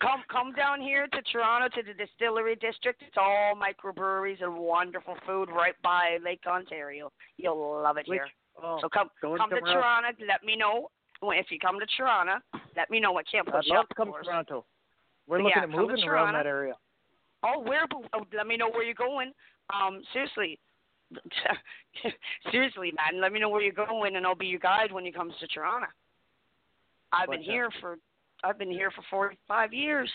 Come 0.00 0.22
come 0.30 0.52
down 0.52 0.80
here 0.80 1.08
to 1.08 1.22
Toronto 1.32 1.68
to 1.74 1.82
the 1.82 1.92
distillery 1.94 2.54
district. 2.56 3.02
It's 3.02 3.16
all 3.16 3.54
microbreweries 3.56 4.42
and 4.42 4.56
wonderful 4.56 5.16
food 5.26 5.48
right 5.50 5.74
by 5.82 6.18
Lake 6.24 6.42
Ontario. 6.46 7.10
You'll 7.36 7.82
love 7.82 7.96
it 7.96 8.06
Which- 8.06 8.18
here. 8.18 8.28
oh, 8.62 8.78
so 8.80 8.88
come 8.88 9.10
come 9.20 9.32
to 9.32 9.42
somewhere 9.42 9.58
else. 9.60 9.72
Toronto. 9.72 10.24
Let 10.26 10.44
me 10.44 10.54
know 10.56 10.88
if 11.22 11.50
you 11.50 11.58
come 11.58 11.80
to 11.80 11.86
Toronto. 11.96 12.38
Let 12.76 12.90
me 12.90 13.00
know. 13.00 13.18
I 13.18 13.22
can't 13.24 13.46
push 13.46 13.64
I'd 13.70 13.74
love 13.74 13.88
to 13.88 13.94
come 13.94 14.12
to. 14.12 14.22
Toronto. 14.22 14.64
We're 15.26 15.38
But 15.38 15.44
looking 15.44 15.56
yeah, 15.56 15.62
at 15.64 15.70
moving 15.70 16.04
around 16.04 16.34
that 16.34 16.46
area. 16.46 16.74
Oh, 17.42 17.60
where? 17.60 17.86
Oh, 18.14 18.24
let 18.36 18.46
me 18.46 18.56
know 18.56 18.70
where 18.70 18.84
you're 18.84 18.94
going. 18.94 19.32
Um, 19.74 20.02
seriously. 20.12 20.58
seriously, 22.52 22.92
man. 22.96 23.20
Let 23.20 23.32
me 23.32 23.40
know 23.40 23.48
where 23.48 23.62
you're 23.62 23.72
going, 23.72 24.16
and 24.16 24.26
I'll 24.26 24.34
be 24.34 24.46
your 24.46 24.60
guide 24.60 24.92
when 24.92 25.04
you 25.04 25.12
comes 25.12 25.34
to 25.40 25.46
Toronto. 25.48 25.88
I've 27.12 27.30
been 27.30 27.42
here 27.42 27.70
for 27.80 27.96
I've 28.44 28.58
been 28.58 28.70
here 28.70 28.90
for 28.90 29.02
45 29.10 29.72
years. 29.72 30.10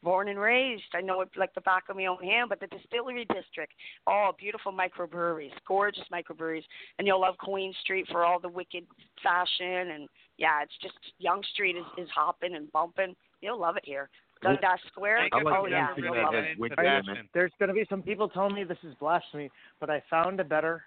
Born 0.00 0.28
and 0.28 0.38
raised. 0.38 0.84
I 0.94 1.00
know 1.00 1.22
it 1.22 1.30
like 1.36 1.52
the 1.54 1.60
back 1.62 1.84
of 1.88 1.96
my 1.96 2.06
own 2.06 2.22
hand, 2.22 2.50
but 2.50 2.60
the 2.60 2.68
distillery 2.68 3.26
district, 3.34 3.72
oh, 4.06 4.30
beautiful 4.38 4.72
microbreweries, 4.72 5.50
gorgeous 5.66 6.04
microbreweries. 6.12 6.62
And 6.98 7.06
you'll 7.06 7.20
love 7.20 7.36
Queen 7.38 7.74
Street 7.82 8.06
for 8.12 8.24
all 8.24 8.38
the 8.38 8.48
wicked 8.48 8.84
fashion. 9.24 9.90
And 9.90 10.08
yeah, 10.36 10.62
it's 10.62 10.72
just 10.80 10.94
Yonge 11.18 11.44
Street 11.52 11.76
is, 11.76 11.84
is 11.96 12.08
hopping 12.14 12.54
and 12.54 12.70
bumping. 12.70 13.16
You'll 13.40 13.60
love 13.60 13.76
it 13.76 13.84
here. 13.84 14.08
Dundas 14.40 14.78
Square, 14.86 15.28
like 15.32 15.44
oh 15.44 15.66
yeah, 15.66 15.88
anything 15.88 16.04
you'll 16.04 16.22
love 16.22 16.34
it. 16.34 16.58
wicked 16.58 16.78
it. 16.78 17.26
There's 17.34 17.50
going 17.58 17.68
to 17.68 17.74
be 17.74 17.84
some 17.90 18.02
people 18.02 18.28
telling 18.28 18.54
me 18.54 18.62
this 18.62 18.78
is 18.84 18.94
blasphemy, 19.00 19.50
but 19.80 19.90
I 19.90 20.00
found 20.08 20.38
a 20.38 20.44
better 20.44 20.84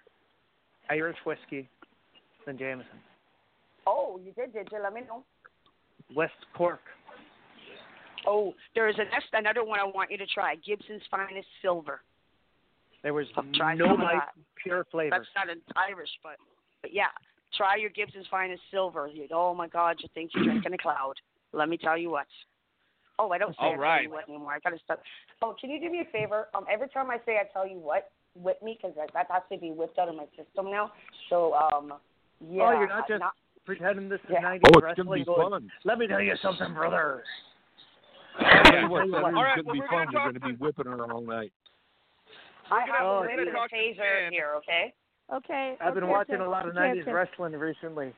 Irish 0.88 1.18
whiskey 1.26 1.68
than 2.46 2.56
Jameson. 2.56 2.98
Oh, 3.86 4.18
you 4.24 4.32
did, 4.32 4.52
did 4.52 4.68
you? 4.72 4.78
Let 4.82 4.94
me 4.94 5.02
know. 5.02 5.24
West 6.14 6.32
Cork. 6.56 6.80
Oh, 8.26 8.54
there 8.74 8.88
is 8.88 8.96
a 8.98 9.36
another 9.36 9.64
one 9.64 9.80
I 9.80 9.84
want 9.84 10.10
you 10.10 10.18
to 10.18 10.26
try. 10.26 10.54
Gibson's 10.56 11.02
Finest 11.10 11.46
Silver. 11.60 12.00
There 13.02 13.14
was 13.14 13.26
Try 13.54 13.74
no 13.74 13.86
some 13.86 13.94
of 13.94 13.98
bite, 13.98 14.14
that. 14.14 14.32
pure 14.62 14.86
flavor. 14.90 15.16
That's 15.18 15.28
not 15.34 15.50
an 15.50 15.60
Irish, 15.74 16.10
but 16.22 16.36
but 16.82 16.92
yeah, 16.92 17.10
try 17.56 17.76
your 17.76 17.90
Gibson's 17.90 18.26
Finest 18.30 18.62
Silver. 18.70 19.08
You, 19.08 19.26
oh 19.32 19.54
my 19.54 19.66
God, 19.66 19.96
you 20.00 20.08
think 20.14 20.30
you're 20.34 20.44
drinking 20.44 20.74
a 20.74 20.78
cloud? 20.78 21.14
Let 21.52 21.68
me 21.68 21.76
tell 21.76 21.98
you 21.98 22.10
what. 22.10 22.26
Oh, 23.18 23.30
I 23.30 23.38
don't 23.38 23.52
say 23.52 23.56
All 23.60 23.74
I 23.74 23.76
right. 23.76 23.96
tell 23.96 24.04
you 24.04 24.10
what 24.10 24.28
anymore. 24.28 24.52
I 24.52 24.58
gotta 24.60 24.78
stop. 24.84 25.02
Oh, 25.42 25.54
can 25.60 25.70
you 25.70 25.80
do 25.80 25.90
me 25.90 26.00
a 26.00 26.12
favor? 26.12 26.48
Um, 26.54 26.64
every 26.72 26.88
time 26.88 27.10
I 27.10 27.18
say 27.26 27.38
I 27.38 27.52
tell 27.52 27.66
you 27.66 27.78
what, 27.78 28.10
whip 28.34 28.62
me 28.62 28.78
because 28.80 28.96
that, 28.96 29.10
that 29.14 29.26
has 29.30 29.42
to 29.52 29.58
be 29.58 29.70
whipped 29.70 29.98
out 29.98 30.08
of 30.08 30.14
my 30.14 30.26
system 30.36 30.70
now. 30.70 30.92
So 31.28 31.54
um, 31.54 31.92
yeah. 32.48 32.62
oh, 32.62 32.70
you're 32.72 32.88
not 32.88 33.08
just 33.08 33.22
pretending 33.64 34.08
this 34.08 34.20
is 34.24 34.30
Yeah. 34.30 34.40
90s 34.42 34.70
Oh, 34.74 34.80
wrestling. 34.80 35.06
gonna 35.06 35.18
be 35.20 35.24
going, 35.24 35.50
fun. 35.50 35.72
Let 35.84 35.98
me 35.98 36.06
tell 36.06 36.20
you 36.20 36.36
something, 36.36 36.72
brother. 36.74 37.22
I'll 38.38 38.64
tell 38.64 38.80
you 38.80 38.88
what, 38.90 39.02
All 39.02 39.08
Saturday's 39.10 39.34
right, 39.34 39.56
gonna 39.56 39.62
well, 39.66 39.74
be 39.74 39.80
we're 39.80 39.86
fun. 39.88 40.06
gonna 40.12 40.24
We're 40.26 40.32
gonna 40.32 40.52
be 40.52 40.56
whipping 40.58 40.86
her 40.86 41.12
all 41.12 41.20
night. 41.22 41.52
I 42.70 42.86
gonna- 42.86 42.92
oh, 43.02 43.12
have 43.14 43.20
we're 43.22 43.26
a 43.26 43.28
gonna 43.30 43.42
little 43.46 43.60
talk 43.60 43.70
to 43.70 43.76
taser 43.76 44.30
here. 44.30 44.54
Okay. 44.56 44.94
Okay. 45.32 45.76
I've 45.80 45.94
been 45.94 46.08
watching 46.08 46.36
okay, 46.36 46.44
a 46.44 46.48
lot 46.48 46.66
of 46.68 46.76
okay, 46.76 46.80
90s 46.98 47.02
okay. 47.02 47.12
wrestling 47.12 47.52
recently, 47.52 48.12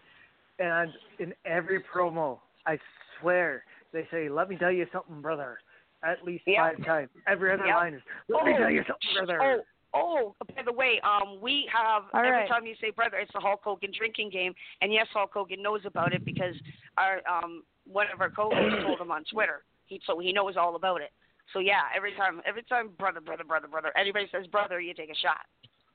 and 0.58 0.90
in 1.18 1.34
every 1.44 1.82
promo, 1.82 2.38
I 2.66 2.78
swear 3.20 3.64
they 3.92 4.06
say, 4.10 4.28
"Let 4.28 4.48
me 4.48 4.56
tell 4.56 4.72
you 4.72 4.86
something, 4.92 5.20
brother," 5.20 5.58
at 6.02 6.24
least 6.24 6.44
Yep. 6.46 6.56
five 6.58 6.84
times. 6.84 7.10
Every 7.26 7.52
other 7.52 7.66
Yep. 7.66 7.74
line 7.76 7.94
is, 7.94 8.02
"Let 8.28 8.44
me 8.46 8.54
Oh, 8.54 8.58
tell 8.58 8.70
you 8.70 8.84
something, 8.84 9.14
brother." 9.14 9.42
Oh. 9.42 9.64
Oh, 9.94 10.34
by 10.54 10.62
the 10.64 10.72
way, 10.72 11.00
um, 11.04 11.40
we 11.40 11.68
have 11.72 12.04
All 12.12 12.20
every 12.20 12.30
right. 12.30 12.48
time 12.48 12.66
you 12.66 12.74
say 12.80 12.90
brother, 12.90 13.18
it's 13.18 13.32
the 13.32 13.40
Hulk 13.40 13.60
Hogan 13.62 13.92
drinking 13.96 14.30
game, 14.30 14.52
and 14.82 14.92
yes, 14.92 15.06
Hulk 15.12 15.30
Hogan 15.32 15.62
knows 15.62 15.82
about 15.84 16.12
it 16.12 16.24
because 16.24 16.54
our 16.98 17.20
um 17.30 17.62
one 17.86 18.06
of 18.12 18.20
our 18.20 18.30
co-hosts 18.30 18.82
told 18.82 19.00
him 19.00 19.10
on 19.10 19.24
Twitter. 19.32 19.62
He 19.86 20.00
so 20.06 20.18
he 20.18 20.32
knows 20.32 20.56
all 20.56 20.74
about 20.76 21.00
it. 21.00 21.10
So 21.52 21.60
yeah, 21.60 21.82
every 21.94 22.14
time 22.14 22.40
every 22.44 22.64
time 22.64 22.90
brother, 22.98 23.20
brother, 23.20 23.44
brother, 23.44 23.68
brother, 23.68 23.92
anybody 23.96 24.26
says 24.32 24.46
brother, 24.48 24.80
you 24.80 24.94
take 24.94 25.10
a 25.10 25.16
shot. 25.16 25.46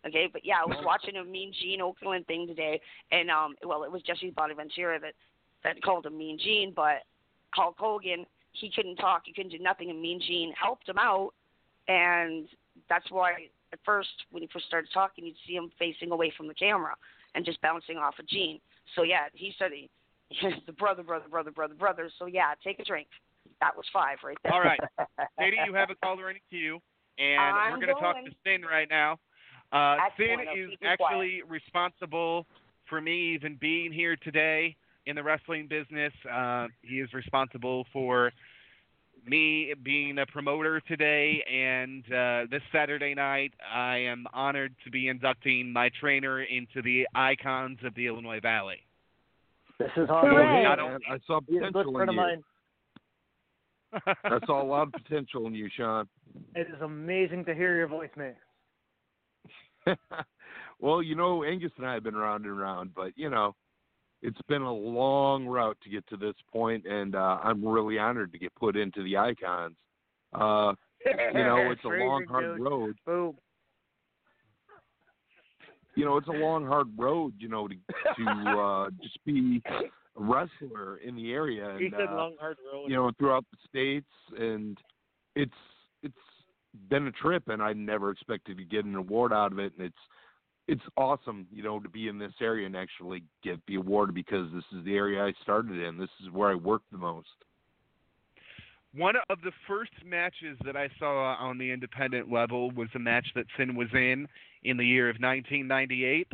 Okay, 0.07 0.29
but 0.31 0.45
yeah, 0.45 0.55
I 0.63 0.65
was 0.65 0.81
watching 0.85 1.17
a 1.17 1.25
Mean 1.25 1.51
Gene 1.61 1.81
Okerlund 1.81 2.25
thing 2.25 2.47
today, 2.47 2.79
and 3.11 3.29
um, 3.29 3.55
well, 3.65 3.83
it 3.83 3.91
was 3.91 4.01
Jesse 4.03 4.29
Bonaventura 4.29 4.97
that 5.01 5.13
that 5.65 5.81
called 5.83 6.05
him 6.05 6.17
Mean 6.17 6.39
Gene, 6.41 6.71
but 6.73 7.03
Hulk 7.51 7.75
Hogan, 7.77 8.25
he 8.53 8.71
couldn't 8.73 8.95
talk, 8.95 9.23
he 9.25 9.33
couldn't 9.33 9.51
do 9.51 9.59
nothing, 9.59 9.89
and 9.89 10.01
Mean 10.01 10.21
Gene 10.25 10.53
helped 10.59 10.87
him 10.87 10.97
out, 10.97 11.31
and 11.89 12.47
that's 12.87 13.11
why 13.11 13.49
at 13.73 13.79
first 13.85 14.09
when 14.31 14.41
he 14.41 14.49
first 14.51 14.65
started 14.65 14.89
talking, 14.93 15.25
you'd 15.25 15.35
see 15.47 15.53
him 15.53 15.71
facing 15.77 16.11
away 16.11 16.33
from 16.35 16.47
the 16.47 16.53
camera 16.53 16.95
and 17.35 17.45
just 17.45 17.61
bouncing 17.61 17.97
off 17.97 18.15
of 18.19 18.27
Gene. 18.27 18.59
So 18.95 19.03
yeah, 19.03 19.27
he 19.33 19.53
said 19.57 19.71
he, 19.73 19.89
he's 20.29 20.53
the 20.65 20.73
brother, 20.73 21.03
brother, 21.03 21.27
brother, 21.29 21.51
brother, 21.51 21.73
brother. 21.73 22.09
So 22.19 22.25
yeah, 22.25 22.53
take 22.63 22.79
a 22.79 22.83
drink. 22.83 23.07
That 23.61 23.75
was 23.75 23.85
five 23.91 24.17
right 24.23 24.37
there. 24.43 24.53
All 24.53 24.61
right. 24.61 24.79
Katie, 25.39 25.57
you 25.65 25.73
have 25.73 25.89
a 25.89 25.95
caller 25.95 26.29
in 26.29 26.35
the 26.35 26.57
queue, 26.57 26.79
and 27.17 27.39
I'm 27.39 27.73
we're 27.73 27.85
going 27.85 27.95
to 27.95 28.01
talk 28.01 28.15
to. 28.15 28.31
Syn 28.45 28.61
right 28.61 28.87
now. 28.89 29.17
Uh, 29.71 29.97
Syn 30.17 30.39
is 30.55 30.71
actually 30.83 31.41
responsible 31.47 32.45
for 32.87 33.01
me 33.01 33.33
even 33.33 33.57
being 33.59 33.91
here 33.91 34.15
today 34.15 34.75
in 35.05 35.15
the 35.15 35.23
wrestling 35.23 35.67
business. 35.67 36.13
Uh, 36.31 36.67
he 36.81 36.99
is 36.99 37.11
responsible 37.13 37.85
for 37.91 38.31
me 39.25 39.73
being 39.83 40.19
a 40.19 40.25
promoter 40.25 40.81
today, 40.81 41.43
and 41.51 42.03
uh, 42.11 42.45
this 42.49 42.61
Saturday 42.71 43.13
night, 43.13 43.53
I 43.73 43.97
am 43.97 44.25
honored 44.33 44.75
to 44.83 44.91
be 44.91 45.07
inducting 45.07 45.71
my 45.71 45.89
trainer 45.99 46.43
into 46.43 46.81
the 46.81 47.07
icons 47.15 47.79
of 47.83 47.95
the 47.95 48.07
Illinois 48.07 48.39
Valley. 48.39 48.77
This 49.79 49.91
is 49.95 50.09
awesome. 50.09 50.31
hey, 50.31 50.65
I 50.67 51.17
saw 51.25 51.37
a 51.37 51.41
potential 51.41 52.01
in 52.01 52.09
of 52.09 52.13
you. 52.13 52.17
mine. 52.17 52.43
I 54.05 54.39
saw 54.45 54.61
a 54.61 54.67
lot 54.67 54.87
of 54.87 54.93
potential 54.93 55.47
in 55.47 55.55
you, 55.55 55.69
Sean. 55.75 56.07
It 56.55 56.67
is 56.67 56.81
amazing 56.81 57.45
to 57.45 57.55
hear 57.55 57.75
your 57.75 57.87
voice, 57.87 58.09
mate. 58.15 58.35
well, 60.79 61.01
you 61.01 61.15
know, 61.15 61.43
Angus 61.43 61.71
and 61.77 61.85
I 61.85 61.93
have 61.93 62.03
been 62.03 62.15
round 62.15 62.45
and 62.45 62.59
round, 62.59 62.91
but 62.95 63.13
you 63.15 63.29
know, 63.29 63.55
it's 64.21 64.41
been 64.47 64.61
a 64.61 64.73
long 64.73 65.45
route 65.45 65.77
to 65.83 65.89
get 65.89 66.05
to 66.07 66.17
this 66.17 66.35
point, 66.51 66.85
and 66.85 67.15
uh, 67.15 67.39
I'm 67.43 67.65
really 67.65 67.97
honored 67.97 68.31
to 68.33 68.39
get 68.39 68.53
put 68.55 68.75
into 68.75 69.03
the 69.03 69.17
icons. 69.17 69.75
Uh, 70.33 70.73
you 71.05 71.43
know, 71.43 71.71
it's 71.71 71.83
a 71.85 71.87
long, 71.87 72.25
hard 72.29 72.59
road. 72.59 72.95
Boom. 73.05 73.37
you 75.95 76.05
know, 76.05 76.17
it's 76.17 76.27
a 76.27 76.31
long, 76.31 76.65
hard 76.65 76.87
road, 76.97 77.33
you 77.39 77.49
know, 77.49 77.67
to 77.67 77.75
to 78.17 78.59
uh, 78.59 78.89
just 79.01 79.23
be 79.25 79.61
a 79.67 79.81
wrestler 80.15 80.97
in 80.97 81.15
the 81.15 81.31
area. 81.31 81.69
And, 81.69 81.79
He 81.79 81.89
said 81.89 82.09
uh, 82.09 82.15
long 82.15 82.35
hard 82.39 82.57
road. 82.71 82.85
you 82.87 82.95
know, 82.95 83.11
throughout 83.17 83.45
the 83.51 83.57
states, 83.67 84.11
and 84.37 84.77
it's 85.35 85.51
it's 86.03 86.13
been 86.89 87.07
a 87.07 87.11
trip, 87.11 87.47
and 87.47 87.61
I 87.61 87.73
never 87.73 88.11
expected 88.11 88.57
to 88.57 88.65
get 88.65 88.85
an 88.85 88.95
award 88.95 89.33
out 89.33 89.51
of 89.51 89.59
it, 89.59 89.73
and 89.77 89.87
it's 89.87 89.97
it's 90.69 90.81
awesome, 90.97 91.47
you 91.51 91.63
know, 91.63 91.79
to 91.79 91.89
be 91.89 92.07
in 92.07 92.19
this 92.19 92.33
area 92.39 92.67
and 92.67 92.77
actually 92.77 93.23
get 93.43 93.59
the 93.67 93.75
award 93.75 94.13
because 94.13 94.47
this 94.53 94.63
is 94.77 94.85
the 94.85 94.95
area 94.95 95.23
I 95.23 95.33
started 95.41 95.81
in. 95.81 95.97
This 95.97 96.09
is 96.23 96.31
where 96.31 96.51
I 96.51 96.55
worked 96.55 96.91
the 96.91 96.99
most. 96.99 97.27
One 98.93 99.15
of 99.29 99.41
the 99.43 99.51
first 99.67 99.91
matches 100.05 100.57
that 100.65 100.75
I 100.75 100.89
saw 100.99 101.35
on 101.39 101.57
the 101.57 101.71
independent 101.71 102.31
level 102.31 102.69
was 102.71 102.87
a 102.95 102.99
match 102.99 103.25
that 103.35 103.45
Syn 103.57 103.75
was 103.75 103.87
in 103.93 104.27
in 104.63 104.77
the 104.77 104.85
year 104.85 105.09
of 105.09 105.15
1998. 105.15 106.27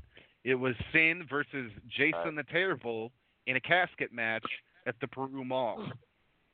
It 0.44 0.56
was 0.56 0.76
Syn 0.91 1.26
versus 1.30 1.72
Jason 1.90 2.36
the 2.36 2.44
Terrible 2.52 3.12
in 3.48 3.56
a 3.56 3.62
casket 3.62 4.12
match 4.14 4.45
at 4.86 4.95
the 4.99 5.07
Peru 5.07 5.45
Mall 5.45 5.86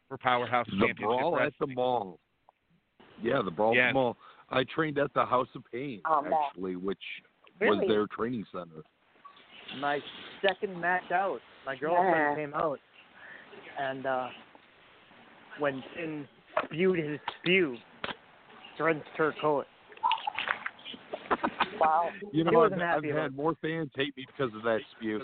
for 0.07 0.17
Powerhouse 0.17 0.67
The 0.67 0.85
Championship 0.85 1.19
brawl 1.19 1.39
at 1.39 1.53
the 1.59 1.67
mall. 1.67 2.19
Yeah, 3.23 3.41
the 3.43 3.51
brawl 3.51 3.75
at 3.77 3.89
the 3.89 3.93
mall. 3.93 4.17
I 4.51 4.65
trained 4.75 4.99
at 4.99 5.13
the 5.13 5.25
House 5.25 5.47
of 5.55 5.63
Pain 5.71 6.01
Oh, 6.05 6.23
actually, 6.47 6.75
which 6.75 6.99
Really? 7.61 7.77
was 7.79 7.87
their 7.87 8.07
training 8.07 8.45
center. 8.51 8.83
my 9.79 9.99
second 10.45 10.79
match 10.79 11.11
out, 11.13 11.39
my 11.65 11.75
girlfriend 11.75 12.15
Yeah. 12.15 12.35
came 12.35 12.53
out, 12.53 12.79
and 13.79 14.05
uh 14.05 14.27
when 15.59 15.83
Syn 15.95 16.27
spewed 16.65 16.97
his 16.99 17.19
spew, 17.39 17.77
drenched 18.77 19.07
her 19.17 19.33
coat. 19.41 19.65
Wow. 21.79 22.09
You 22.31 22.43
know, 22.43 22.51
I've, 22.51 22.55
wasn't 22.55 22.81
I've 22.81 22.95
happy 23.03 23.11
had 23.11 23.35
more 23.35 23.55
fans 23.61 23.89
hate 23.95 24.15
me 24.15 24.25
because 24.27 24.53
of 24.55 24.63
that 24.63 24.79
spew. 24.97 25.21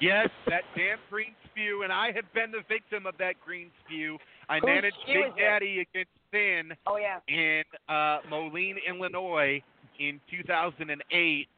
Yes, 0.00 0.28
that 0.46 0.62
damn 0.76 0.98
green 1.08 1.34
spew, 1.50 1.82
and 1.84 1.92
I 1.92 2.06
have 2.12 2.24
been 2.34 2.50
the 2.50 2.62
victim 2.68 3.06
of 3.06 3.16
that 3.18 3.34
green 3.44 3.70
spew. 3.84 4.18
I 4.48 4.56
Whose 4.56 4.66
managed 4.66 4.96
Big 5.06 5.16
is 5.16 5.32
it? 5.36 5.40
Daddy 5.40 5.80
against 5.80 6.10
Syn 6.30 6.76
Oh 6.86 6.96
yeah. 6.98 7.18
in 7.28 7.62
uh, 7.88 8.18
Moline, 8.28 8.76
Illinois 8.88 9.62
in 9.98 10.20
2008, 10.30 11.48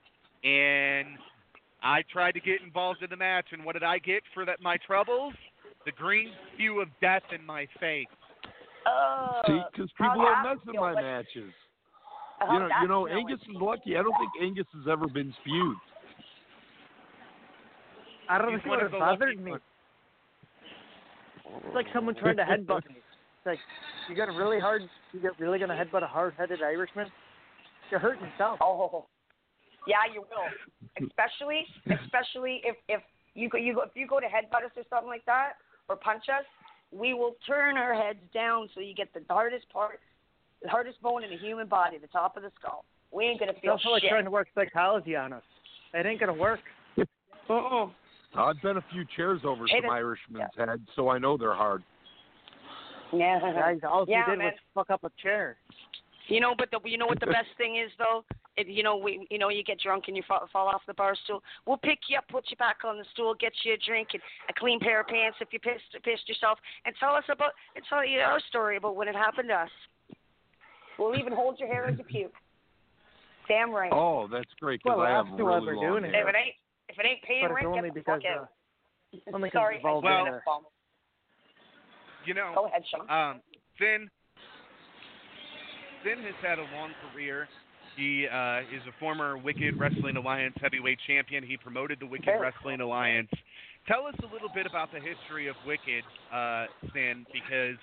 and 0.45 1.09
I 1.83 2.03
tried 2.13 2.33
to 2.33 2.41
get 2.41 2.61
involved 2.63 3.03
in 3.03 3.11
the 3.11 3.17
match, 3.17 3.47
and 3.53 3.65
what 3.65 3.73
did 3.75 3.83
I 3.83 3.99
get 3.99 4.23
for 4.35 4.45
that 4.45 4.61
my 4.61 4.77
troubles? 4.87 5.35
The 5.85 5.93
green 5.93 6.31
spew 6.55 6.81
of 6.81 6.89
death 7.01 7.23
in 7.33 7.45
my 7.47 7.67
face. 7.81 8.07
Uh, 8.85 9.43
See, 9.47 9.61
because 9.73 9.91
people 9.93 10.15
don't 10.17 10.43
that 10.45 10.57
mess 10.57 10.59
in 10.69 10.81
my 10.81 10.93
What- 10.95 11.03
matches. 11.03 11.53
how'd 12.41 12.53
You 12.53 12.59
know, 12.59 12.69
you 12.83 12.89
know. 12.89 13.07
Angus 13.07 13.41
is 13.43 13.55
lucky. 13.57 13.97
I 13.97 14.03
don't 14.03 14.15
think 14.19 14.31
Angus 14.43 14.67
has 14.75 14.89
ever 14.89 15.07
been 15.09 15.33
spewed. 15.41 15.77
I 18.29 18.39
don't 18.39 18.53
He's 18.53 18.57
think 18.63 18.67
it 18.67 18.69
one 18.71 18.79
would 18.79 18.87
of 18.87 18.93
have 18.93 19.01
the 19.01 19.05
lucky 19.07 19.19
bothered 19.19 19.41
me. 19.41 19.51
ones. 19.53 19.63
It's 21.67 21.75
like 21.75 21.87
someone 21.95 22.15
trying 22.17 22.37
to 22.37 22.45
headbutt 22.45 22.87
me. 22.89 22.97
It's 22.97 23.47
like 23.47 23.59
you 24.09 24.17
got 24.17 24.29
a 24.29 24.33
really 24.33 24.59
hard. 24.59 24.83
You 25.13 25.21
get 25.21 25.39
really 25.39 25.59
gonna 25.59 25.75
headbutt 25.77 26.03
a 26.03 26.07
hard-headed 26.07 26.61
Irishman. 26.63 27.07
You're 27.91 28.01
hurting 28.01 28.25
yourself. 28.25 28.59
Oh, 28.61 29.07
yeah, 29.87 30.03
you 30.13 30.23
will. 30.23 31.07
Especially, 31.07 31.65
especially 31.87 32.61
if 32.65 32.77
if 32.89 33.03
you 33.35 33.49
go, 33.49 33.59
you 33.59 33.75
go 33.75 33.83
if 33.83 33.91
you 33.95 34.07
go 34.07 34.21
to 34.21 34.27
headbutt 34.27 34.65
us 34.65 34.73
or 34.77 34.83
something 34.91 35.09
like 35.09 35.25
that, 35.27 35.53
or 35.89 35.97
punch 35.97 36.25
us, 36.29 36.45
we 36.91 37.15
will 37.15 37.37
turn 37.47 37.77
our 37.77 37.95
heads 37.95 38.19
down 38.35 38.69
so 38.75 38.81
you 38.81 38.95
get 38.95 39.13
the 39.15 39.21
hardest 39.29 39.69
part, 39.71 40.01
the 40.63 40.69
hardest 40.69 41.01
bone 41.03 41.23
in 41.23 41.31
the 41.31 41.37
human 41.37 41.69
body, 41.69 41.99
the 41.99 42.09
top 42.09 42.37
of 42.37 42.43
the 42.43 42.51
skull. 42.59 42.85
We 43.13 43.25
ain't 43.27 43.39
gonna 43.39 43.53
feel 43.53 43.75
It's 43.75 43.83
feel 43.83 43.93
also 43.93 44.01
like 44.01 44.03
trying 44.09 44.25
to 44.25 44.31
work 44.31 44.49
psychology 44.55 45.15
on 45.15 45.33
us. 45.33 45.43
It 45.95 46.07
ain't 46.07 46.21
gonna 46.21 46.35
work. 46.35 46.61
Mm-mm. 47.49 47.93
I've 48.35 48.61
bent 48.61 48.77
a 48.77 48.85
few 48.93 49.05
chairs 49.17 49.41
over 49.45 49.67
Hey, 49.67 49.77
some 49.81 49.89
that- 49.89 49.97
Irishmen's 49.97 50.51
heads, 50.57 50.83
so 50.97 51.09
I 51.09 51.19
know 51.19 51.37
they're 51.37 51.55
hard. 51.55 51.83
Yeah. 53.13 53.39
Guys, 53.41 53.79
all 53.85 54.05
yeah, 54.09 54.27
did 54.27 54.39
man. 54.39 54.47
was 54.49 54.55
fuck 54.75 54.91
up 54.91 55.05
a 55.05 55.11
chair. 55.23 55.57
You 56.29 56.41
know, 56.41 56.55
but 56.59 56.71
the, 56.73 56.81
you 56.89 56.99
know 56.99 57.07
what 57.07 57.21
the 57.21 57.27
best 57.39 57.49
thing 57.57 57.77
is 57.77 57.91
though. 57.99 58.25
If 58.57 58.67
you 58.69 58.83
know, 58.83 58.97
we 58.97 59.27
you 59.31 59.39
know 59.39 59.49
you 59.51 59.63
get 59.63 59.79
drunk 59.81 60.05
and 60.09 60.17
you 60.17 60.23
fall, 60.27 60.49
fall 60.53 60.67
off 60.69 60.81
the 60.87 60.95
bar 60.95 61.15
stool. 61.25 61.43
We'll 61.67 61.77
pick 61.77 61.99
you 62.09 62.19
up, 62.19 62.27
put 62.29 62.45
you 62.51 62.57
back 62.57 62.79
on 62.85 62.97
the 62.99 63.05
stool, 63.13 63.35
get 63.39 63.53
you 63.65 63.75
a 63.75 63.77
drink 63.87 64.09
and 64.15 64.23
a 64.49 64.53
clean 64.59 64.81
pair 64.81 65.01
of 65.01 65.07
pants 65.09 65.37
if 65.41 65.49
you 65.53 65.61
pissed 65.61 65.85
pissed 66.03 66.29
yourself, 66.29 66.59
and 66.85 66.95
tell 66.99 67.15
us 67.15 67.25
about 67.31 67.53
and 67.75 67.85
tell 67.89 68.05
you 68.05 68.21
our 68.21 68.41
story 68.49 68.77
about 68.79 68.97
when 68.97 69.09
it 69.09 69.15
happened 69.15 69.49
to 69.49 69.55
us. 69.55 69.71
We'll 70.99 71.17
even 71.19 71.33
hold 71.35 71.59
your 71.61 71.69
hair 71.69 71.87
as 71.89 71.99
you 71.99 72.05
puke. 72.05 72.33
Damn 73.49 73.71
right. 73.71 73.93
Oh, 73.93 74.27
that's 74.33 74.51
great 74.59 74.81
because 74.83 74.97
Well, 74.99 75.07
I 75.07 75.11
have 75.11 75.27
that's 75.27 75.39
who 75.39 75.47
really 75.47 75.69
ever 75.69 75.77
long 75.77 76.01
doing 76.01 76.05
it. 76.05 76.15
hair. 76.15 76.29
If 76.29 76.35
it 76.35 76.39
ain't 76.39 76.55
if 76.89 76.99
it 76.99 77.07
ain't 77.07 77.23
paying 77.23 77.43
But 77.43 77.51
it's 77.51 77.55
rent, 77.57 77.67
only 77.69 77.89
get 77.91 77.95
the 77.95 78.01
because 78.01 78.23
fuck 78.23 78.31
out. 78.33 78.49
uh, 79.15 79.35
only 79.37 79.51
'cause 79.51 79.59
Sorry, 79.61 79.77
it's 79.77 79.85
all 79.85 79.99
I- 80.07 80.23
Well- 80.23 80.73
You 82.25 82.35
know, 82.35 82.53
Go 82.57 82.67
ahead, 82.67 82.83
Sean. 82.91 83.09
Um, 83.11 83.43
Finn, 83.79 84.11
Finn 86.07 86.23
has 86.23 86.39
had 86.41 86.61
a 86.61 86.67
long 86.79 86.93
career. 87.11 87.49
He 87.97 88.29
uh, 88.31 88.61
is 88.71 88.83
a 88.87 88.95
former 89.01 89.37
Wicked 89.37 89.75
Wrestling 89.77 90.17
Alliance 90.17 90.55
heavyweight 90.63 90.99
champion. 91.05 91.43
He 91.43 91.57
promoted 91.57 91.99
the 91.99 92.07
Wicked 92.07 92.31
Wrestling 92.41 92.81
Alliance. 92.81 93.31
Tell 93.89 94.07
us 94.07 94.15
a 94.23 94.33
little 94.33 94.51
bit 94.55 94.67
about 94.67 94.93
the 94.93 95.01
history 95.01 95.49
of 95.49 95.57
Wicked, 95.67 96.05
uh, 96.33 96.67
because 97.33 97.75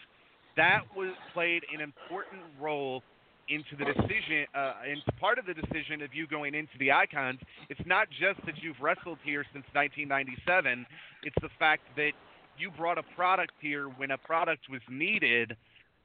that 0.55 0.83
was 0.95 1.11
played 1.33 1.63
an 1.75 1.81
important 1.81 2.39
role 2.61 3.03
into 3.49 3.75
the 3.77 3.91
decision, 3.91 4.47
uh, 4.55 4.87
into 4.87 5.11
part 5.19 5.37
of 5.37 5.45
the 5.45 5.53
decision 5.53 6.01
of 6.01 6.13
you 6.13 6.25
going 6.25 6.55
into 6.55 6.71
the 6.79 6.93
Icons. 6.93 7.39
It's 7.67 7.83
not 7.85 8.07
just 8.09 8.39
that 8.45 8.55
you've 8.61 8.79
wrestled 8.79 9.17
here 9.25 9.43
since 9.51 9.65
1997. 9.73 10.85
It's 11.23 11.35
the 11.41 11.51
fact 11.59 11.81
that 11.97 12.11
you 12.57 12.71
brought 12.71 12.97
a 12.97 13.03
product 13.17 13.51
here 13.59 13.87
when 13.87 14.11
a 14.11 14.17
product 14.17 14.61
was 14.71 14.81
needed, 14.89 15.57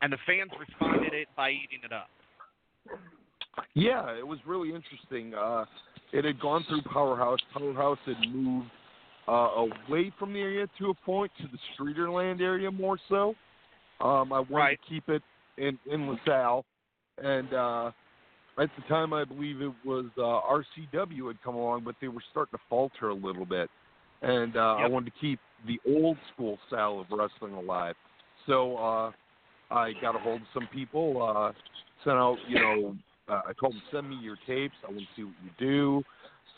and 0.02 0.12
the 0.12 0.18
fans 0.26 0.50
responded 0.58 1.12
it 1.12 1.28
by 1.36 1.50
eating 1.50 1.80
it 1.84 1.92
up. 1.92 2.08
Yeah, 3.74 4.10
it 4.12 4.26
was 4.26 4.38
really 4.46 4.74
interesting. 4.74 5.34
Uh, 5.34 5.64
it 6.12 6.24
had 6.24 6.40
gone 6.40 6.64
through 6.68 6.82
Powerhouse. 6.82 7.40
Powerhouse 7.52 7.98
had 8.06 8.16
moved 8.32 8.70
uh, 9.28 9.66
away 9.88 10.12
from 10.18 10.32
the 10.32 10.40
area 10.40 10.66
to 10.78 10.90
a 10.90 10.94
point 10.94 11.30
to 11.40 11.48
the 11.48 11.58
Streeterland 11.76 12.40
area 12.40 12.70
more 12.70 12.98
so. 13.08 13.34
Um, 14.00 14.32
I 14.32 14.40
wanted 14.40 14.50
Right. 14.50 14.80
to 14.82 14.88
keep 14.88 15.08
it 15.08 15.22
in 15.56 15.78
in 15.90 16.08
LaSalle, 16.08 16.64
and 17.22 17.52
uh, 17.52 17.90
at 18.58 18.70
the 18.76 18.82
time 18.88 19.12
I 19.12 19.24
believe 19.24 19.60
it 19.60 19.72
was 19.84 20.06
uh, 20.16 20.22
RCW 20.22 21.26
had 21.26 21.42
come 21.42 21.56
along, 21.56 21.82
but 21.84 21.96
they 22.00 22.08
were 22.08 22.22
starting 22.30 22.56
to 22.56 22.64
falter 22.70 23.08
a 23.08 23.14
little 23.14 23.44
bit, 23.44 23.68
and 24.22 24.56
uh, 24.56 24.76
I 24.76 24.86
wanted 24.86 25.12
to 25.12 25.20
keep 25.20 25.40
the 25.66 25.80
old 25.86 26.16
school 26.32 26.58
style 26.68 27.00
of 27.00 27.06
wrestling 27.16 27.54
alive. 27.54 27.96
So 28.46 28.76
uh, 28.76 29.12
I 29.70 29.92
got 30.00 30.16
a 30.16 30.18
hold 30.18 30.40
of 30.42 30.46
some 30.54 30.68
people, 30.72 31.22
uh, 31.22 31.52
sent 32.04 32.16
out, 32.16 32.36
you 32.48 32.58
know, 32.58 32.96
uh, 33.28 33.42
I 33.46 33.52
told 33.60 33.74
them 33.74 33.82
send 33.92 34.08
me 34.08 34.16
your 34.16 34.36
tapes. 34.46 34.74
I 34.86 34.90
want 34.90 35.00
to 35.00 35.06
see 35.16 35.24
what 35.24 35.34
you 35.44 35.50
do. 35.58 36.02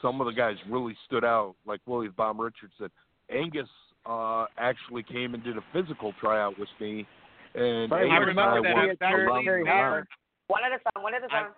Some 0.01 0.21
of 0.21 0.27
the 0.27 0.33
guys 0.33 0.57
really 0.69 0.97
stood 1.07 1.25
out, 1.25 1.55
like 1.67 1.81
Willie 1.87 2.07
the 2.07 2.13
Bomb 2.13 2.41
Richards 2.41 2.73
said. 2.79 2.91
Angus 3.29 3.69
uh, 4.07 4.47
actually 4.59 5.03
came 5.03 5.35
and 5.35 5.43
did 5.43 5.57
a 5.57 5.65
physical 5.73 6.13
tryout 6.21 6.59
with 6.59 6.69
me, 6.81 7.07
and 7.55 7.91
Right, 7.91 8.05
Angus 8.05 8.13
I 8.13 8.19
remember 8.19 8.57
and 8.57 8.65
that. 8.65 8.69
I 8.69 8.73
I 8.73 8.87
worked 8.87 9.01
was 9.01 9.09
around 9.11 9.39
actually 9.39 9.59
the 9.59 9.65
there. 9.65 9.91
line. 9.91 10.05
One 10.47 10.65
at 10.65 10.73
a 10.73 10.79
time. 10.79 11.03
One 11.03 11.15
at 11.15 11.23
a 11.23 11.27
I- 11.27 11.29
time. 11.29 11.51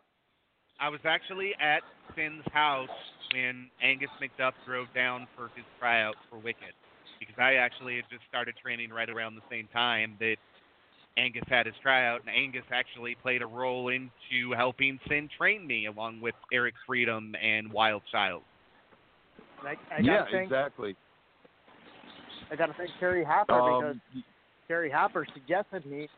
I 0.81 0.89
was 0.89 1.01
actually 1.05 1.53
at 1.61 1.83
Syn's 2.16 2.43
house 2.53 2.89
when 3.33 3.70
Angus 3.83 4.11
McDuff 4.20 4.53
drove 4.66 4.89
down 4.95 5.29
for 5.37 5.49
his 5.55 5.65
tryout 5.79 6.16
for 6.29 6.39
Wicked, 6.39 6.74
because 7.20 7.37
I 7.39 7.55
actually 7.55 7.97
had 7.97 8.05
just 8.11 8.23
started 8.29 8.57
training 8.61 8.91
right 8.91 9.09
around 9.09 9.37
the 9.37 9.47
same 9.49 9.69
time 9.73 10.16
that 10.19 10.37
Angus 11.19 11.45
had 11.49 11.67
his 11.67 11.75
tryout, 11.83 12.21
and 12.21 12.35
Angus 12.35 12.65
actually 12.73 13.15
played 13.15 13.43
a 13.43 13.47
role 13.47 13.89
into 13.89 14.53
helping 14.57 14.99
Syn 15.09 15.29
train 15.37 15.67
me 15.67 15.87
along 15.87 16.21
with 16.21 16.35
Eric 16.53 16.75
Freedom 16.87 17.35
and 17.41 17.71
Wild 17.71 18.03
Child. 18.11 18.43
And 19.61 19.69
I, 19.69 19.95
I 19.95 20.01
yeah, 20.01 20.25
think, 20.31 20.45
exactly. 20.45 20.97
I 22.51 22.57
gotta 22.57 22.75
thank 22.77 22.91
Terry 22.99 23.25
Hopper 23.25 23.55
because 23.55 23.97
Um, 24.15 24.25
Terry 24.69 24.91
Hopper 24.91 25.27
suggested 25.35 25.85
me 25.87 26.09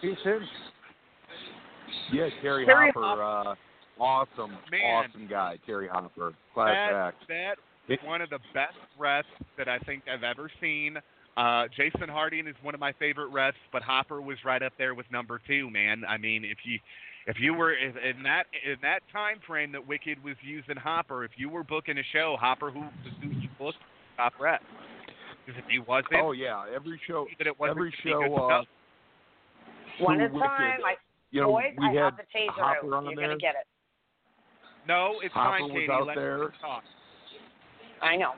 too 0.00 0.14
soon. 0.22 0.48
yeah, 2.12 2.28
Terry, 2.42 2.66
Terry 2.66 2.92
Hopper, 2.94 3.22
uh, 3.22 3.54
awesome, 3.98 4.58
Man. 4.70 5.06
awesome 5.08 5.26
guy, 5.26 5.58
Terry 5.64 5.88
Hopper, 5.88 6.34
class 6.52 6.90
that, 6.90 6.94
act. 6.94 7.28
that 7.28 7.54
is 7.88 7.98
one 8.04 8.20
of 8.20 8.30
the 8.30 8.38
best 8.54 8.76
refs 8.98 9.24
that 9.56 9.68
I 9.68 9.78
think 9.80 10.04
I've 10.12 10.24
ever 10.24 10.50
seen. 10.60 10.98
Uh, 11.36 11.64
Jason 11.74 12.08
Harding 12.08 12.46
is 12.46 12.54
one 12.62 12.74
of 12.74 12.80
my 12.80 12.92
favorite 12.92 13.32
refs, 13.32 13.52
but 13.72 13.82
Hopper 13.82 14.20
was 14.20 14.36
right 14.44 14.62
up 14.62 14.72
there 14.76 14.94
with 14.94 15.06
number 15.10 15.40
two. 15.46 15.70
Man, 15.70 16.02
I 16.06 16.18
mean, 16.18 16.44
if 16.44 16.58
you 16.64 16.78
if 17.26 17.36
you 17.40 17.54
were 17.54 17.72
if, 17.72 17.94
in 17.96 18.22
that 18.24 18.44
in 18.66 18.76
that 18.82 19.00
time 19.12 19.38
frame 19.46 19.72
that 19.72 19.86
Wicked 19.86 20.22
was 20.22 20.36
using 20.42 20.76
Hopper, 20.76 21.24
if 21.24 21.30
you 21.36 21.48
were 21.48 21.64
booking 21.64 21.96
a 21.98 22.02
show, 22.12 22.36
Hopper 22.38 22.70
who 22.70 22.80
was 22.80 22.90
who 23.22 23.28
you 23.28 23.48
booked 23.58 23.78
top 24.16 24.34
ref. 24.38 24.60
Because 25.46 25.62
if 25.64 25.70
he 25.70 25.78
wasn't, 25.78 26.14
Oh 26.16 26.32
yeah, 26.32 26.64
every 26.74 27.00
show, 27.08 27.26
that 27.38 27.46
it 27.46 27.58
wasn't 27.58 27.78
every 27.78 27.94
gonna 28.04 28.26
show. 28.28 28.34
Uh. 28.36 28.62
One 30.00 30.18
through 30.18 30.26
at 30.26 30.30
a 30.30 30.38
time. 30.38 30.70
Wicked, 30.78 30.84
I, 30.84 30.94
you 31.30 31.40
know, 31.40 31.48
boys, 31.48 31.64
we 31.78 31.86
I 31.86 31.92
had 31.92 32.02
have 32.04 32.16
the 32.16 32.22
taser. 32.38 32.50
Hopper 32.60 32.94
on 32.94 33.04
You're 33.06 33.14
there. 33.16 33.26
gonna 33.28 33.38
get 33.38 33.54
it. 33.54 33.66
No, 34.86 35.14
it's 35.22 35.32
Hopper 35.32 35.58
fine, 35.60 35.62
was 35.62 35.72
Katie. 35.80 35.92
out 35.92 36.06
Let 36.06 36.16
there. 36.16 36.52
talk. 36.60 36.82
I 38.02 38.16
know. 38.16 38.32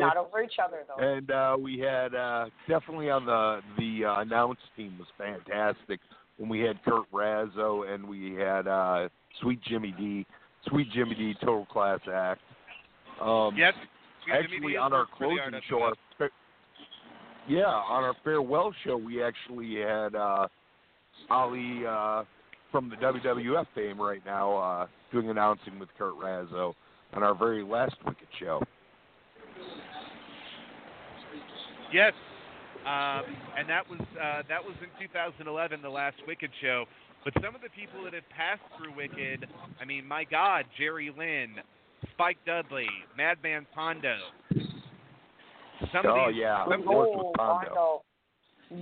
Not 0.00 0.16
over 0.16 0.42
each 0.42 0.58
other 0.62 0.84
though. 0.86 1.02
And 1.02 1.30
uh, 1.30 1.56
we 1.58 1.78
had 1.78 2.14
uh, 2.14 2.46
definitely 2.68 3.10
on 3.10 3.26
the 3.26 3.60
the 3.78 4.06
uh, 4.06 4.20
announce 4.20 4.60
team 4.76 4.98
was 4.98 5.08
fantastic 5.18 6.00
when 6.36 6.48
we 6.48 6.60
had 6.60 6.82
Kurt 6.84 7.10
Razzo 7.12 7.92
and 7.92 8.06
we 8.08 8.34
had 8.34 8.66
uh, 8.66 9.08
Sweet 9.40 9.60
Jimmy 9.62 9.94
D, 9.98 10.26
Sweet 10.68 10.90
Jimmy 10.92 11.14
D, 11.14 11.34
total 11.40 11.66
class 11.66 12.00
act. 12.12 12.40
Um, 13.20 13.54
Yes. 13.56 13.74
Actually 14.32 14.76
on 14.78 14.94
our 14.94 15.00
works 15.00 15.10
for 15.18 15.28
the 15.28 15.36
closing 15.36 15.60
show, 15.68 15.82
our 15.82 16.30
yeah, 17.46 17.64
on 17.66 18.04
our 18.04 18.14
farewell 18.24 18.72
show, 18.84 18.96
we 18.96 19.22
actually 19.22 19.76
had 19.76 20.14
uh, 20.14 20.48
Ali 21.30 21.82
uh, 21.86 22.24
from 22.72 22.88
the 22.88 22.96
WWF 22.96 23.66
fame 23.74 24.00
right 24.00 24.22
now 24.24 24.56
uh, 24.56 24.86
doing 25.12 25.28
announcing 25.28 25.78
with 25.78 25.90
Kurt 25.98 26.14
Razzo 26.18 26.74
on 27.12 27.22
our 27.22 27.34
very 27.34 27.62
last 27.62 27.96
Wicked 28.06 28.28
show. 28.40 28.62
Yes. 31.94 32.12
Um, 32.84 33.22
and 33.56 33.70
that 33.70 33.88
was 33.88 34.00
uh, 34.20 34.42
that 34.48 34.62
was 34.62 34.74
in 34.82 34.90
2011, 35.00 35.80
the 35.80 35.88
last 35.88 36.16
Wicked 36.26 36.50
show. 36.60 36.86
But 37.24 37.32
some 37.34 37.54
of 37.54 37.62
the 37.62 37.70
people 37.70 38.02
that 38.04 38.12
have 38.12 38.28
passed 38.36 38.60
through 38.76 38.94
Wicked, 38.96 39.46
I 39.80 39.84
mean, 39.84 40.04
my 40.06 40.24
God, 40.24 40.64
Jerry 40.76 41.10
Lynn, 41.16 41.54
Spike 42.12 42.36
Dudley, 42.44 42.88
Madman 43.16 43.64
Pondo. 43.74 44.16
Some 45.92 46.04
oh 46.06 46.26
of 46.26 46.34
these, 46.34 46.40
yeah, 46.42 46.64
some- 46.64 46.80
of 46.80 46.86
course 46.86 47.08
with 47.14 47.26
Oh, 47.26 47.32
Pondo. 47.36 47.68
Pondo. 47.68 48.02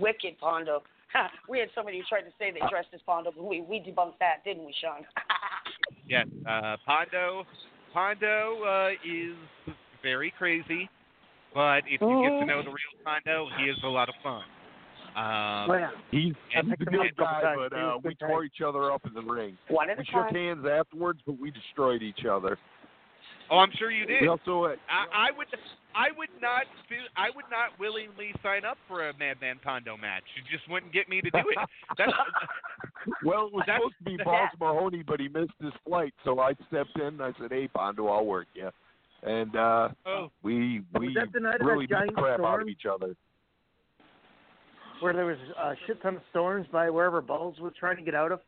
Wicked 0.01 0.39
Pondo. 0.41 0.83
We 1.49 1.59
had 1.59 1.69
somebody 1.75 1.99
who 1.99 2.05
tried 2.09 2.23
to 2.23 2.33
say 2.39 2.51
they 2.51 2.67
dressed 2.71 2.89
as 2.95 3.01
Pondo, 3.05 3.33
but 3.37 3.45
we, 3.45 3.61
we 3.61 3.79
debunked 3.79 4.19
that, 4.21 4.43
didn't 4.45 4.65
we, 4.65 4.75
Sean? 4.81 5.05
Yes, 6.09 6.27
uh, 6.49 6.77
Pondo. 6.85 7.45
Pondo 7.93 8.65
uh, 8.65 8.91
is 9.07 9.37
very 10.03 10.33
crazy, 10.37 10.91
but 11.55 11.83
if 11.89 12.01
you 12.01 12.23
get 12.23 12.41
to 12.41 12.47
know 12.47 12.63
the 12.63 12.69
real 12.71 12.97
Pondo, 13.05 13.49
he 13.59 13.65
is 13.65 13.77
a 13.85 13.89
lot 13.89 14.09
of 14.09 14.15
fun. 14.23 14.43
Um, 15.15 15.71
Oh, 15.71 15.75
yeah. 15.79 15.91
He's, 16.11 16.33
he's 16.51 16.73
a 16.73 16.77
good 16.85 17.17
guy, 17.19 17.43
times. 17.43 17.61
but 17.71 17.77
uh, 17.79 17.99
we 18.03 18.15
good 18.15 18.21
tore 18.21 18.45
each 18.45 18.61
other 18.67 18.91
up 18.91 19.03
in 19.07 19.13
the 19.13 19.21
ring. 19.21 19.59
One 19.69 19.89
We 19.89 20.05
shook 20.05 20.15
time. 20.31 20.35
hands 20.35 20.67
afterwards, 20.67 21.21
but 21.27 21.39
we 21.39 21.51
destroyed 21.51 22.03
each 22.03 22.25
other. 22.25 22.59
Oh, 23.51 23.59
I'm 23.59 23.71
sure 23.79 23.91
you 23.91 24.07
did. 24.07 24.23
We 24.23 24.29
also 24.29 24.65
uh, 24.65 24.77
I, 24.89 25.29
I 25.29 25.37
would, 25.37 25.47
I 25.95 26.07
would 26.17 26.31
not, 26.41 26.63
do, 26.89 26.95
I 27.17 27.29
would 27.37 27.45
not 27.51 27.79
willingly 27.79 28.33
sign 28.43 28.65
up 28.65 28.79
for 28.89 29.11
a 29.11 29.13
Madman 29.19 29.57
Pondo 29.63 29.99
match. 29.99 30.23
You 30.37 30.57
just 30.57 30.67
wouldn't 30.71 30.95
get 30.95 31.11
me 31.11 31.21
to 31.21 31.31
do 31.31 31.39
it. 31.41 31.59
That's, 31.99 32.13
well, 33.23 33.49
it 33.49 33.53
was 33.53 33.65
That's- 33.67 33.83
supposed 33.83 33.97
to 33.99 34.05
be 34.17 34.25
Balls 34.25 34.49
Mahoney, 34.59 35.03
but 35.03 35.21
he 35.21 35.29
missed 35.29 35.53
his 35.61 35.73
flight, 35.87 36.15
so 36.25 36.41
I 36.41 36.55
stepped 36.69 36.97
in. 36.97 37.21
and 37.21 37.23
I 37.23 37.33
said, 37.39 37.51
"Hey, 37.51 37.69
Pondo, 37.69 38.07
I'll 38.07 38.25
work 38.25 38.47
you." 38.55 38.71
And 39.25 39.55
uh, 39.55 39.89
oh, 40.07 40.31
we 40.43 40.83
we 40.99 41.15
that 41.15 41.33
the 41.33 41.41
night 41.41 41.61
really 41.61 41.87
beat 41.87 41.91
the 41.91 41.97
giant 42.01 42.17
crap 42.17 42.41
out 42.41 42.61
of 42.61 42.69
each 42.69 42.87
other. 42.91 43.15
Where 45.01 45.13
there 45.13 45.27
was 45.27 45.37
a 45.61 45.75
shit 45.87 46.01
ton 46.03 46.17
of 46.17 46.23
storms 46.31 46.67
by 46.73 46.89
wherever 46.91 47.21
Balls 47.21 47.57
was 47.61 47.73
trying 47.79 47.97
to 47.97 48.03
get 48.03 48.15
out 48.15 48.33
of. 48.33 48.41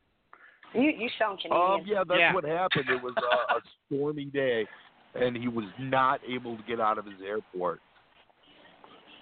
You 0.72 0.82
you 0.82 1.08
sound 1.18 1.40
Canadian. 1.40 1.70
Um, 1.70 1.80
yeah, 1.86 2.02
that's 2.06 2.18
Yeah. 2.18 2.34
what 2.34 2.44
happened. 2.44 2.86
It 2.88 3.02
was 3.02 3.14
uh, 3.16 3.56
a 3.56 3.60
stormy 3.96 4.26
day, 4.26 4.66
and 5.14 5.36
he 5.36 5.48
was 5.48 5.66
not 5.78 6.20
able 6.28 6.56
to 6.56 6.62
get 6.64 6.80
out 6.80 6.98
of 6.98 7.06
his 7.06 7.20
airport. 7.24 7.80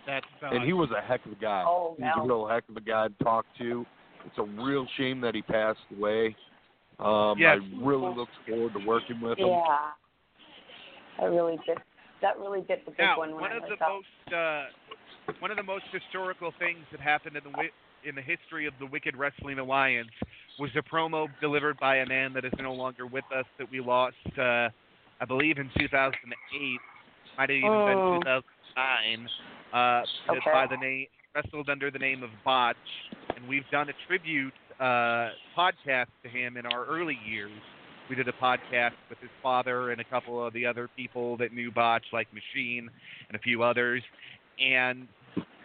that's. 0.07 0.27
And 0.43 0.65
he 0.65 0.73
was 0.73 0.89
a 0.97 1.01
heck 1.01 1.25
of 1.27 1.33
a 1.33 1.37
guy. 1.37 1.65
Oh, 1.67 1.95
He's 1.99 2.07
a 2.15 2.19
no. 2.19 2.25
real 2.27 2.47
heck 2.49 2.65
of 2.69 2.77
a 2.77 2.81
guy 2.81 3.09
to 3.09 3.25
talk 3.25 3.45
to. 3.59 3.85
It's 4.25 4.39
a 4.39 4.63
real 4.63 4.87
shame 4.97 5.21
that 5.23 5.35
he 5.35 5.43
passed 5.43 5.81
away. 5.97 6.35
Um, 6.99 7.37
Yes. 7.39 7.59
I 7.61 7.85
really 7.85 8.15
look 8.15 8.29
forward 8.49 8.73
to 8.75 8.87
working 8.87 9.21
with 9.21 9.39
him. 9.39 9.49
Yeah. 9.49 9.91
That 11.19 11.27
really 11.31 11.59
bit. 11.67 11.79
That 12.21 12.39
really 12.39 12.61
bit 12.61 12.85
the 12.85 12.93
big 12.93 13.01
now, 13.01 13.19
one 13.19 13.33
one 13.35 13.53
I 13.53 13.57
of 13.57 13.63
the 13.65 13.77
that. 13.79 13.89
most, 13.89 14.35
uh, 14.35 14.67
one 15.41 15.51
of 15.51 15.57
the 15.57 15.63
most 15.63 15.85
historical 15.93 16.53
things 16.59 16.79
that 16.91 17.01
happened 17.01 17.37
in 17.37 17.43
the 17.45 18.09
in 18.09 18.15
the 18.15 18.23
history 18.23 18.67
of 18.67 18.75
the 18.81 18.87
Wicked 18.87 19.17
Wrestling 19.17 19.59
Alliance 19.59 20.11
was 20.59 20.71
a 20.77 20.83
promo 20.83 21.29
delivered 21.41 21.79
by 21.79 21.97
a 21.99 22.07
man 22.07 22.33
that 22.33 22.45
is 22.45 22.53
no 22.61 22.73
longer 22.73 23.07
with 23.07 23.25
us 23.37 23.45
that 23.59 23.71
we 23.71 23.81
lost, 23.81 24.17
uh, 24.39 24.69
I 25.21 25.25
believe, 25.27 25.59
in 25.59 25.71
2008. 25.79 26.81
Might 27.39 27.49
have 27.51 27.57
even 27.57 27.71
Oh. 27.73 27.85
been 27.87 28.21
2009. 28.21 29.29
Uh, 29.73 30.05
Okay. 30.29 30.51
by 30.53 30.67
the 30.67 30.77
name 30.77 31.07
wrestled 31.35 31.71
under 31.71 31.91
the 31.91 31.99
name 31.99 32.23
of 32.23 32.31
Botch, 32.45 32.77
and 33.37 33.49
we've 33.49 33.69
done 33.71 33.89
a 33.89 33.93
tribute 34.07 34.53
uh, 34.81 35.31
podcast 35.57 36.09
to 36.23 36.29
him 36.29 36.57
in 36.57 36.67
our 36.67 36.85
early 36.87 37.19
years. 37.27 37.51
We 38.09 38.17
did 38.17 38.29
a 38.29 38.33
podcast 38.33 38.93
with 39.09 39.19
his 39.21 39.31
father 39.43 39.91
and 39.91 40.01
a 40.01 40.05
couple 40.05 40.45
of 40.45 40.53
the 40.53 40.67
other 40.67 40.89
people 40.97 41.37
that 41.39 41.53
knew 41.53 41.71
Botch, 41.71 42.05
like 42.13 42.29
Machine 42.33 42.91
and 43.29 43.37
a 43.37 43.39
few 43.39 43.63
others. 43.63 44.03
And 44.61 45.09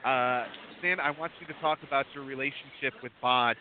uh, 0.06 0.46
I 0.84 1.12
want 1.18 1.32
you 1.42 1.48
to 1.48 1.60
talk 1.60 1.80
about 1.86 2.06
your 2.14 2.24
relationship 2.24 2.94
with 3.04 3.12
Botch 3.22 3.58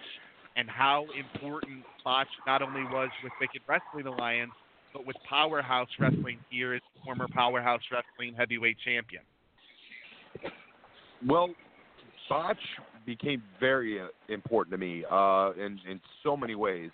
and 0.56 0.68
how 0.70 1.06
important 1.18 1.84
Botch 2.04 2.28
not 2.46 2.62
only 2.62 2.82
was 2.84 3.10
with 3.22 3.32
Wicked 3.40 3.62
Wrestling 3.68 4.06
Alliance, 4.06 4.52
but 4.92 5.06
with 5.06 5.16
Powerhouse 5.28 5.88
Wrestling 5.98 6.38
here 6.50 6.74
as 6.74 6.80
former 7.04 7.26
Powerhouse 7.28 7.82
Wrestling 7.92 8.34
heavyweight 8.34 8.76
champion. 8.84 9.22
Well, 11.26 11.50
Botch 12.28 12.56
became 13.04 13.42
very 13.60 14.00
uh, 14.00 14.06
important 14.28 14.72
to 14.72 14.78
me 14.78 15.04
uh, 15.10 15.52
in 15.52 15.78
in 15.88 16.00
so 16.22 16.36
many 16.36 16.54
ways. 16.54 16.90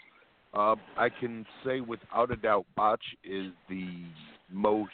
Uh, 0.54 0.76
I 0.96 1.08
can 1.08 1.46
say 1.64 1.80
without 1.80 2.30
a 2.30 2.36
doubt, 2.36 2.66
Botch 2.76 3.04
is 3.24 3.52
the 3.68 4.04
most 4.50 4.92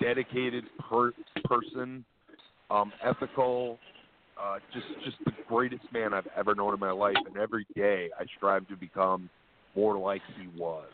dedicated 0.00 0.64
per- 0.78 1.12
person, 1.44 2.04
um, 2.70 2.92
ethical, 3.02 3.78
uh, 4.40 4.58
just 4.72 4.86
just 5.04 5.16
the 5.26 5.32
greatest 5.46 5.84
man 5.92 6.14
I've 6.14 6.26
ever 6.36 6.54
known 6.54 6.72
in 6.74 6.80
my 6.80 6.90
life. 6.92 7.18
And 7.26 7.36
every 7.36 7.66
day 7.76 8.08
I 8.18 8.24
strive 8.36 8.66
to 8.68 8.76
become 8.76 9.28
more 9.76 9.98
like 9.98 10.22
he 10.36 10.48
was. 10.48 10.90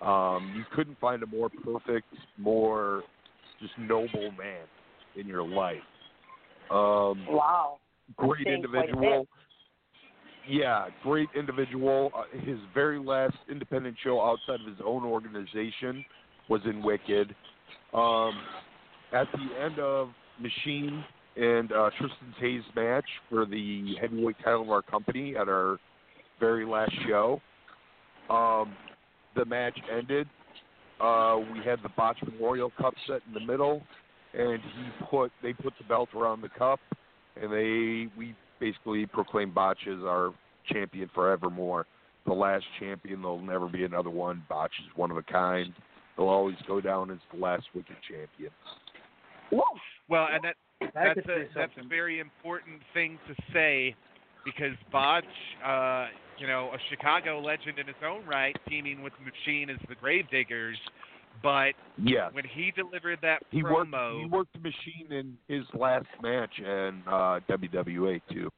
Um, 0.00 0.52
you 0.54 0.64
couldn't 0.70 0.98
find 0.98 1.22
a 1.22 1.26
more 1.26 1.50
perfect, 1.64 2.06
more 2.36 3.04
just 3.60 3.76
noble 3.78 4.32
man 4.36 4.66
in 5.16 5.26
your 5.26 5.42
life. 5.42 5.78
Um, 6.70 7.24
Wow. 7.28 7.78
great 8.16 8.46
individual. 8.48 9.26
Yeah, 10.48 10.86
great 11.02 11.28
individual. 11.36 12.10
Uh, 12.16 12.22
his 12.40 12.58
very 12.72 12.98
last 12.98 13.36
independent 13.50 13.96
show 14.02 14.20
outside 14.20 14.60
of 14.60 14.66
his 14.66 14.78
own 14.84 15.04
organization 15.04 16.02
was 16.48 16.62
in 16.64 16.82
Wicked. 16.82 17.34
Um, 17.92 18.32
at 19.12 19.26
the 19.32 19.62
end 19.62 19.78
of 19.78 20.08
Machine 20.40 21.04
and 21.36 21.70
uh, 21.70 21.90
Tristan 21.98 22.34
Hayes 22.40 22.62
match 22.74 23.04
for 23.28 23.44
the 23.44 23.94
heavyweight 24.00 24.36
title 24.42 24.62
of 24.62 24.70
our 24.70 24.80
company 24.80 25.36
at 25.36 25.48
our 25.48 25.76
very 26.40 26.64
last 26.64 26.92
show, 27.06 27.42
um, 28.30 28.74
the 29.36 29.44
match 29.44 29.78
ended. 29.94 30.26
Uh, 30.98 31.38
we 31.52 31.58
had 31.62 31.78
the 31.82 31.90
Botch 31.94 32.18
Memorial 32.26 32.72
Cup 32.78 32.94
set 33.06 33.20
in 33.28 33.34
the 33.34 33.40
middle, 33.40 33.82
and 34.32 34.60
he 34.60 35.04
put 35.10 35.30
they 35.42 35.52
put 35.52 35.74
the 35.78 35.84
belt 35.84 36.08
around 36.14 36.40
the 36.40 36.48
cup, 36.48 36.80
and 37.40 37.52
they 37.52 38.10
we 38.16 38.34
basically 38.60 39.06
proclaimed 39.06 39.54
Botch 39.54 39.78
as 39.86 40.00
our 40.04 40.32
champion 40.72 41.10
forevermore. 41.14 41.86
The 42.26 42.34
last 42.34 42.64
champion, 42.78 43.22
there'll 43.22 43.40
never 43.40 43.66
be 43.66 43.84
another 43.84 44.10
one. 44.10 44.44
Botch 44.48 44.72
is 44.80 44.96
one 44.96 45.10
of 45.10 45.16
a 45.16 45.22
kind. 45.22 45.72
He'll 46.16 46.28
always 46.28 46.56
go 46.66 46.80
down 46.80 47.10
as 47.10 47.18
the 47.32 47.40
last 47.40 47.64
wicked 47.74 47.96
champion. 48.06 48.50
Well, 50.08 50.28
and 50.30 50.44
that 50.44 50.56
I 50.80 51.14
that's 51.14 51.26
a 51.26 51.44
that's 51.54 51.72
a 51.82 51.88
very 51.88 52.20
important 52.20 52.80
thing 52.92 53.18
to 53.28 53.34
say 53.52 53.94
because 54.44 54.76
Botch, 54.90 55.24
uh, 55.64 56.06
you 56.38 56.46
know, 56.46 56.70
a 56.74 56.78
Chicago 56.90 57.40
legend 57.40 57.78
in 57.78 57.86
his 57.86 57.96
own 58.04 58.24
right, 58.26 58.56
teaming 58.68 59.02
with 59.02 59.12
Machine 59.20 59.70
as 59.70 59.78
the 59.88 59.94
Gravediggers, 59.94 60.76
but 61.42 61.72
Yeah. 61.96 62.30
when 62.32 62.44
he 62.44 62.70
delivered 62.72 63.20
that 63.22 63.42
He 63.50 63.62
worked 63.62 63.90
promo, 63.90 64.20
he 64.20 64.26
worked 64.26 64.52
the 64.52 64.58
machine 64.60 65.06
in 65.10 65.36
his 65.48 65.64
last 65.74 66.06
match 66.22 66.58
in 66.58 67.02
uh 67.06 67.40
WWA 67.48 68.20
too. 68.30 68.50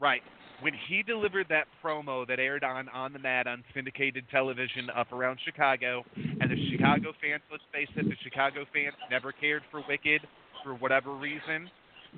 Right. 0.00 0.22
When 0.60 0.74
he 0.88 1.02
delivered 1.04 1.46
that 1.50 1.66
promo 1.82 2.26
that 2.26 2.40
aired 2.40 2.64
on 2.64 2.88
On 2.88 3.12
the 3.12 3.18
Mat 3.20 3.46
on 3.46 3.62
syndicated 3.74 4.24
television 4.30 4.90
up 4.90 5.12
around 5.12 5.38
Chicago, 5.44 6.04
and 6.16 6.50
the 6.50 6.70
Chicago 6.70 7.12
fans, 7.20 7.42
let's 7.50 7.62
face 7.72 7.88
it, 7.96 8.04
the 8.08 8.16
Chicago 8.24 8.64
fans 8.72 8.94
never 9.10 9.30
cared 9.32 9.62
for 9.70 9.82
Wicked 9.88 10.20
for 10.64 10.74
whatever 10.74 11.12
reason. 11.12 11.70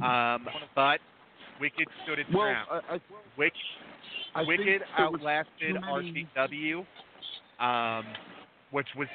Um, 0.02 0.48
but 0.74 1.00
Wicked 1.60 1.86
stood 2.04 2.18
its 2.18 2.30
Well, 2.32 2.44
ground. 2.44 2.68
I, 2.88 2.94
I, 2.94 3.00
Wicked, 3.36 3.58
I 4.34 4.42
Wicked 4.42 4.82
outlasted 4.96 5.74
many- 5.74 6.26
RCW, 6.34 6.86
um, 7.60 8.06
which 8.70 8.88
was 8.96 9.08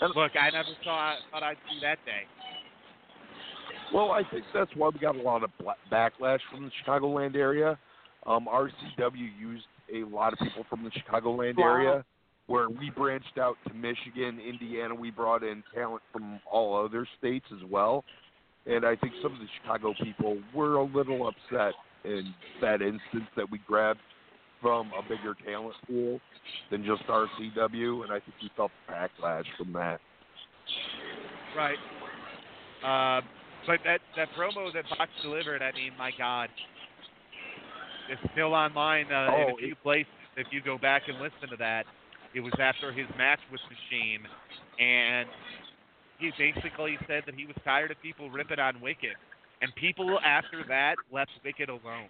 look. 0.00 0.32
I 0.36 0.50
never 0.50 0.68
saw 0.84 1.14
thought 1.30 1.42
I'd 1.42 1.56
see 1.70 1.78
that 1.82 1.98
day. 2.04 2.26
Well, 3.92 4.12
I 4.12 4.22
think 4.30 4.44
that's 4.52 4.70
why 4.76 4.88
we 4.88 4.98
got 4.98 5.16
a 5.16 5.22
lot 5.22 5.42
of 5.42 5.50
backlash 5.90 6.40
from 6.50 6.64
the 6.64 6.70
Chicagoland 6.84 7.36
area. 7.36 7.78
Um, 8.26 8.46
RCW 8.46 9.28
used 9.38 9.64
a 9.94 10.04
lot 10.04 10.32
of 10.32 10.38
people 10.40 10.64
from 10.68 10.84
the 10.84 10.90
Chicagoland 10.90 11.58
area 11.58 12.04
where 12.46 12.68
we 12.68 12.90
branched 12.90 13.38
out 13.38 13.56
to 13.66 13.74
Michigan, 13.74 14.40
Indiana. 14.40 14.94
We 14.94 15.10
brought 15.10 15.42
in 15.42 15.62
talent 15.74 16.02
from 16.12 16.40
all 16.50 16.84
other 16.84 17.06
states 17.18 17.46
as 17.52 17.68
well, 17.70 18.04
and 18.66 18.84
I 18.84 18.96
think 18.96 19.14
some 19.22 19.32
of 19.32 19.38
the 19.38 19.48
Chicago 19.60 19.94
people 20.02 20.38
were 20.54 20.76
a 20.76 20.84
little 20.84 21.28
upset 21.28 21.74
in 22.04 22.34
that 22.60 22.82
instance 22.82 23.28
that 23.36 23.50
we 23.50 23.58
grabbed 23.66 24.00
from 24.60 24.90
a 24.98 25.02
bigger 25.02 25.34
talent 25.44 25.74
pool 25.86 26.20
than 26.70 26.84
just 26.84 27.02
RCW, 27.06 28.02
and 28.02 28.12
I 28.12 28.20
think 28.20 28.34
we 28.42 28.50
felt 28.56 28.70
backlash 28.90 29.44
from 29.56 29.72
that. 29.74 30.00
Right. 31.56 31.78
Uh, 32.84 33.22
but 33.66 33.80
that 33.84 34.00
that 34.16 34.28
promo 34.38 34.72
that 34.72 34.84
Fox 34.96 35.10
delivered, 35.22 35.62
I 35.62 35.72
mean, 35.72 35.92
my 35.98 36.10
God, 36.16 36.48
it's 38.10 38.20
still 38.32 38.54
online 38.54 39.06
uh, 39.12 39.26
in 39.26 39.44
Oh, 39.50 39.54
a 39.54 39.58
few 39.58 39.74
places. 39.76 40.12
If 40.36 40.46
you 40.52 40.62
go 40.62 40.78
back 40.78 41.02
and 41.08 41.18
listen 41.18 41.48
to 41.50 41.56
that, 41.58 41.84
it 42.34 42.40
was 42.40 42.52
after 42.60 42.92
his 42.92 43.06
match 43.16 43.40
with 43.50 43.60
Machine, 43.66 44.22
and 44.78 45.28
he 46.18 46.30
basically 46.38 46.96
said 47.06 47.24
that 47.26 47.34
he 47.34 47.46
was 47.46 47.56
tired 47.64 47.90
of 47.90 48.00
people 48.00 48.30
ripping 48.30 48.60
on 48.60 48.80
Wicked, 48.80 49.16
and 49.62 49.74
people 49.74 50.18
after 50.24 50.64
that 50.68 50.94
left 51.12 51.30
Wicked 51.44 51.68
alone 51.68 52.08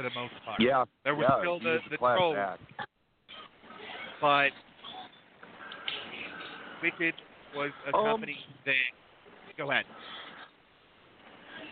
for 0.00 0.08
the 0.08 0.14
most 0.14 0.32
part. 0.44 0.60
Yeah, 0.60 0.84
there 1.04 1.14
was 1.14 1.26
yeah, 1.28 1.40
still 1.40 1.58
the 1.58 1.78
the 1.90 1.96
trolls, 1.96 2.36
act. 2.38 2.60
but 4.20 4.50
Wicked 6.82 7.14
was 7.54 7.70
a 7.92 7.96
Um, 7.96 8.04
company 8.04 8.38
that. 8.64 8.74
Go 9.56 9.70
ahead. 9.70 9.84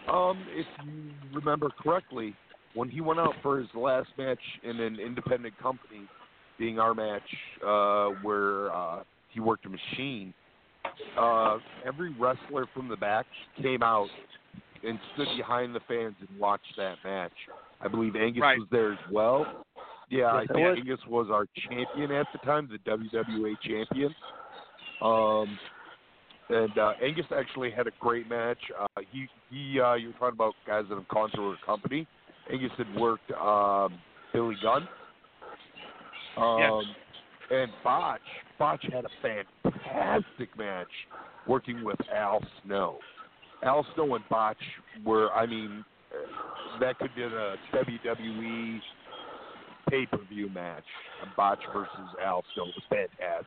Um, 0.09 0.45
if 0.51 0.67
you 0.85 1.13
remember 1.33 1.71
correctly, 1.71 2.35
when 2.75 2.89
he 2.89 3.01
went 3.01 3.21
out 3.21 3.35
for 3.43 3.59
his 3.59 3.69
last 3.75 4.09
match 4.19 4.39
in 4.63 4.81
an 4.81 4.99
independent 4.99 5.57
company, 5.59 6.07
being 6.59 6.79
our 6.79 6.95
match, 6.95 7.23
uh, 7.65 8.09
where 8.23 8.75
uh, 8.75 9.05
he 9.31 9.41
worked 9.41 9.65
a 9.65 9.69
machine, 9.69 10.35
uh, 11.19 11.59
every 11.87 12.13
wrestler 12.15 12.67
from 12.75 12.89
the 12.89 12.97
back 12.97 13.27
came 13.63 13.83
out 13.83 14.09
and 14.83 14.99
stood 15.15 15.29
behind 15.37 15.75
the 15.75 15.81
fans 15.81 16.15
and 16.27 16.39
watched 16.39 16.75
that 16.77 16.97
match. 17.05 17.33
I 17.81 17.89
believe 17.89 18.17
Angus 18.17 18.41
Right. 18.41 18.59
was 18.59 18.69
there 18.71 18.93
as 18.93 18.99
well. 19.11 19.65
Yeah, 20.11 20.27
I 20.27 20.41
Yes, 20.41 20.51
it 20.51 20.53
think 20.55 20.67
was. 20.67 20.79
Angus 20.79 21.01
was 21.07 21.31
our 21.31 21.47
champion 21.69 22.11
at 22.13 22.27
the 22.33 22.39
time, 22.39 22.69
the 22.71 22.79
WWA 22.91 23.55
champion. 23.61 24.15
Um, 25.03 25.59
and 26.51 26.77
uh, 26.79 26.95
Angus 27.03 27.27
actually 27.37 27.71
had 27.71 27.87
a 27.87 27.91
great 28.01 28.29
match. 28.29 28.59
Uh, 28.79 28.87
he 29.13 29.29
he, 29.51 29.81
uh, 29.81 29.95
you 29.95 30.09
were 30.09 30.13
talking 30.15 30.35
about 30.35 30.55
guys 30.67 30.85
that 30.89 30.95
have 30.97 31.09
gone 31.09 31.31
through 31.35 31.53
a 31.53 31.57
company. 31.65 32.07
Angus 32.51 32.73
had 32.79 32.93
worked 32.97 33.31
um, 33.33 33.99
Billy 34.33 34.57
Gunn. 34.63 34.89
Um, 36.37 36.85
And 37.51 37.71
Botch, 37.83 38.21
Botch 38.59 38.85
had 38.93 39.05
a 39.05 39.09
fantastic 39.23 40.57
match 40.59 40.89
working 41.47 41.83
with 41.83 41.97
Al 42.15 42.41
Snow. 42.63 42.99
Al 43.63 43.87
Snow 43.95 44.15
and 44.15 44.25
Botch 44.29 44.57
were, 45.05 45.33
I 45.33 45.47
mean, 45.47 45.85
that 46.81 46.99
could 46.99 47.15
be 47.15 47.23
a 47.23 47.57
WWE 47.73 48.81
pay 49.91 50.07
per 50.07 50.19
view 50.29 50.49
match. 50.51 50.85
Botch 51.37 51.61
versus 51.73 51.91
Al 52.23 52.45
Snow 52.55 52.65
was 52.65 52.83
fantastic. 52.89 53.47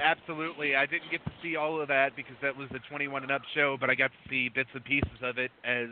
Absolutely. 0.00 0.76
I 0.76 0.86
didn't 0.86 1.10
get 1.10 1.24
to 1.24 1.32
see 1.42 1.56
all 1.56 1.80
of 1.80 1.88
that 1.88 2.14
because 2.14 2.36
that 2.40 2.56
was 2.56 2.68
the 2.70 2.78
21 2.88 3.22
and 3.22 3.32
up 3.32 3.42
show, 3.54 3.76
but 3.80 3.90
I 3.90 3.94
got 3.94 4.10
to 4.10 4.30
see 4.30 4.48
bits 4.48 4.68
and 4.72 4.84
pieces 4.84 5.18
of 5.22 5.38
it 5.38 5.50
as 5.64 5.88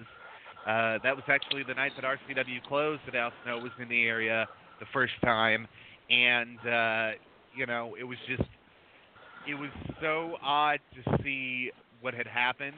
uh, 0.67 0.99
that 1.03 1.15
was 1.15 1.25
actually 1.29 1.63
the 1.63 1.75
night 1.75 1.93
that 1.97 2.05
RCW 2.05 2.63
closed 2.69 3.01
that 3.07 3.15
Al 3.15 3.33
Snow 3.45 3.59
was 3.59 3.73
in 3.81 3.89
the 3.89 4.05
area 4.05 4.47
the 4.81 4.87
first 4.93 5.15
time. 5.25 5.67
And, 6.11 6.59
uh, 6.67 7.11
you 7.57 7.67
know, 7.67 7.97
it 7.99 8.05
was 8.05 8.19
just, 8.29 8.49
it 9.49 9.55
was 9.55 9.71
so 10.01 10.37
odd 10.43 10.81
to 10.95 11.23
see 11.23 11.71
what 12.01 12.15
had 12.15 12.27
happened, 12.27 12.77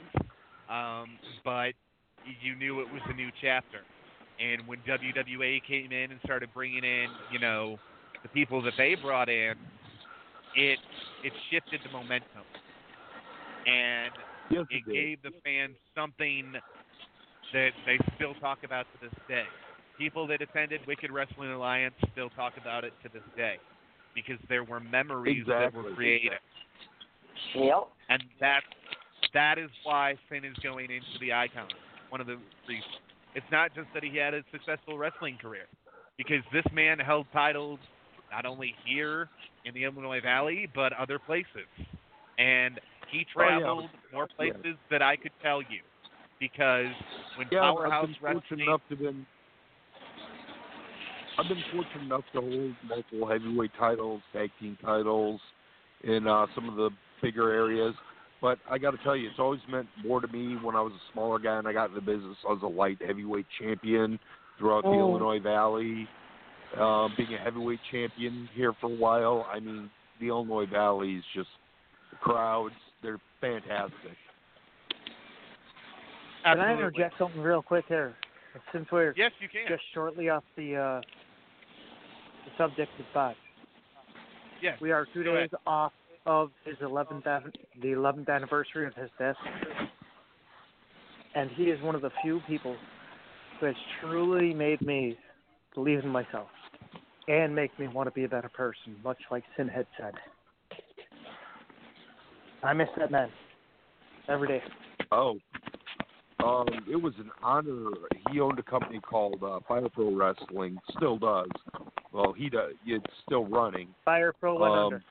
um, 0.68 1.18
but 1.44 1.72
you 2.42 2.54
knew 2.56 2.80
it 2.80 2.92
was 2.92 3.02
a 3.08 3.14
new 3.14 3.30
chapter. 3.40 3.80
And 4.40 4.66
when 4.66 4.78
WWA 4.86 5.62
came 5.66 5.92
in 5.92 6.12
and 6.12 6.20
started 6.24 6.48
bringing 6.54 6.84
in, 6.84 7.08
you 7.32 7.38
know, 7.38 7.78
the 8.22 8.28
people 8.28 8.62
that 8.62 8.74
they 8.76 8.94
brought 8.94 9.28
in, 9.28 9.54
it 10.54 10.78
it 11.24 11.32
shifted 11.50 11.80
the 11.84 11.90
momentum, 11.90 12.44
and 13.66 14.12
Yes, 14.50 14.64
it 14.70 14.82
it 14.86 14.92
gave 14.92 15.22
the 15.22 15.30
fans 15.44 15.74
something 15.94 16.52
that 17.52 17.70
they 17.86 17.98
still 18.14 18.34
talk 18.34 18.58
about 18.64 18.86
to 18.92 18.98
this 19.00 19.14
day. 19.28 19.44
People 19.98 20.26
that 20.28 20.40
attended 20.40 20.80
Wicked 20.86 21.10
Wrestling 21.10 21.50
Alliance 21.50 21.94
still 22.12 22.30
talk 22.30 22.52
about 22.60 22.84
it 22.84 22.92
to 23.02 23.08
this 23.12 23.22
day 23.36 23.56
because 24.14 24.38
there 24.48 24.64
were 24.64 24.80
memories 24.80 25.44
that 25.46 25.72
were 25.74 25.92
created, 25.94 26.32
Yep. 27.54 27.88
and 28.08 28.22
that 28.40 28.62
that 29.34 29.58
is 29.58 29.70
why 29.84 30.16
Syn 30.28 30.44
is 30.44 30.56
going 30.62 30.90
into 30.90 31.18
the 31.20 31.32
icon. 31.32 31.66
One 32.10 32.20
of 32.20 32.26
the 32.26 32.38
reasons. 32.66 32.84
It's 33.34 33.46
not 33.52 33.74
just 33.74 33.88
that 33.94 34.02
he 34.02 34.16
had 34.16 34.34
a 34.34 34.42
successful 34.50 34.98
wrestling 34.98 35.38
career, 35.40 35.66
because 36.16 36.42
this 36.52 36.64
man 36.72 36.98
held 36.98 37.26
titles 37.32 37.78
not 38.32 38.46
only 38.46 38.74
here 38.84 39.28
in 39.64 39.74
the 39.74 39.84
Illinois 39.84 40.20
Valley 40.20 40.68
but 40.74 40.92
other 40.94 41.18
places, 41.18 41.68
and 42.38 42.80
he 43.10 43.24
Oh, 43.36 43.42
yeah. 43.42 43.58
traveled 43.58 43.90
more 44.12 44.26
places 44.36 44.76
than 44.90 45.02
I 45.02 45.16
could 45.16 45.32
tell 45.42 45.60
you. 45.62 45.80
Because 46.40 46.86
when 47.36 47.46
Yeah, 47.50 47.64
I've 47.64 47.74
Powerhouse 47.74 48.06
been 48.06 48.16
fortunate 48.20 48.50
Wrestling, 48.50 48.68
enough 48.68 48.80
to 48.88 48.96
been. 48.96 49.26
I've 51.38 51.48
been 51.48 51.64
fortunate 51.72 52.04
enough 52.04 52.24
to 52.32 52.40
hold 52.40 52.74
multiple 52.88 53.28
heavyweight 53.28 53.70
titles, 53.78 54.22
tag 54.32 54.50
team 54.60 54.76
titles, 54.82 55.40
in 56.04 56.26
uh, 56.26 56.46
some 56.54 56.68
of 56.68 56.76
the 56.76 56.90
bigger 57.22 57.52
areas. 57.52 57.94
But 58.40 58.58
I 58.70 58.78
got 58.78 58.92
to 58.92 58.98
tell 58.98 59.16
you, 59.16 59.28
it's 59.28 59.38
always 59.38 59.60
meant 59.68 59.88
more 60.04 60.20
to 60.20 60.28
me 60.28 60.56
when 60.62 60.76
I 60.76 60.80
was 60.80 60.92
a 60.92 61.12
smaller 61.12 61.38
guy 61.38 61.58
and 61.58 61.66
I 61.66 61.72
got 61.72 61.88
in 61.88 61.94
the 61.94 62.00
business. 62.00 62.36
I 62.48 62.52
was 62.52 62.62
a 62.62 62.66
light 62.68 62.98
heavyweight 63.04 63.46
champion 63.60 64.18
throughout 64.58 64.82
the 64.84 64.90
Oh. 64.90 64.98
Illinois 64.98 65.40
Valley. 65.40 66.08
Um, 66.78 67.14
being 67.16 67.32
a 67.34 67.38
heavyweight 67.38 67.80
champion 67.90 68.48
here 68.54 68.74
for 68.80 68.86
a 68.92 68.94
while, 68.94 69.46
I 69.52 69.58
mean, 69.58 69.90
the 70.20 70.28
Illinois 70.28 70.66
Valley 70.66 71.14
is 71.16 71.24
just 71.34 71.48
the 72.10 72.16
crowds. 72.18 72.74
They're 73.02 73.18
fantastic. 73.40 74.16
Can 76.44 76.60
I 76.60 76.72
interject 76.74 77.14
something 77.18 77.40
real 77.40 77.62
quick 77.62 77.84
here? 77.88 78.14
Since 78.72 78.88
we're 78.92 79.12
yes, 79.16 79.30
you 79.40 79.48
can. 79.48 79.62
just 79.68 79.82
shortly 79.94 80.28
off 80.30 80.42
the 80.56 80.76
uh, 80.76 81.00
the 82.44 82.50
subject 82.56 82.90
of 82.98 83.04
Botch. 83.14 83.36
Yes. 84.62 84.78
We 84.80 84.90
are 84.90 85.06
two 85.12 85.22
Go 85.24 85.34
days 85.34 85.48
ahead. 85.52 85.60
off 85.66 85.92
of 86.28 86.50
his 86.64 86.76
11th 86.76 87.24
the 87.80 87.88
11th 87.88 88.28
anniversary 88.28 88.86
of 88.86 88.94
his 88.94 89.08
death, 89.18 89.34
and 91.34 91.50
he 91.56 91.64
is 91.64 91.82
one 91.82 91.94
of 91.94 92.02
the 92.02 92.10
few 92.22 92.40
people 92.46 92.76
who 93.58 93.66
has 93.66 93.74
truly 94.00 94.52
made 94.52 94.80
me 94.82 95.16
believe 95.74 96.00
in 96.00 96.08
myself 96.08 96.48
and 97.28 97.54
make 97.54 97.76
me 97.78 97.88
want 97.88 98.06
to 98.06 98.10
be 98.12 98.24
a 98.24 98.28
better 98.28 98.50
person, 98.50 98.94
much 99.02 99.18
like 99.30 99.42
Syn 99.56 99.68
had 99.68 99.86
said. 99.98 100.12
I 102.62 102.74
miss 102.74 102.88
that 102.98 103.10
man 103.10 103.30
every 104.28 104.48
day. 104.48 104.62
Oh, 105.10 105.38
um, 106.44 106.66
it 106.90 106.96
was 106.96 107.14
an 107.18 107.30
honor. 107.42 107.90
He 108.30 108.40
owned 108.40 108.58
a 108.58 108.62
company 108.62 109.00
called 109.00 109.42
uh, 109.42 109.60
Fire 109.66 109.88
Pro 109.88 110.14
Wrestling. 110.14 110.76
Still 110.96 111.18
does. 111.18 111.48
Well, 112.12 112.32
he 112.32 112.50
does. 112.50 112.72
It's 112.86 113.04
still 113.24 113.46
running. 113.46 113.88
Fire 114.04 114.34
Pro 114.38 114.58
went 114.58 114.72
Um, 114.72 114.78
under. 114.78 115.02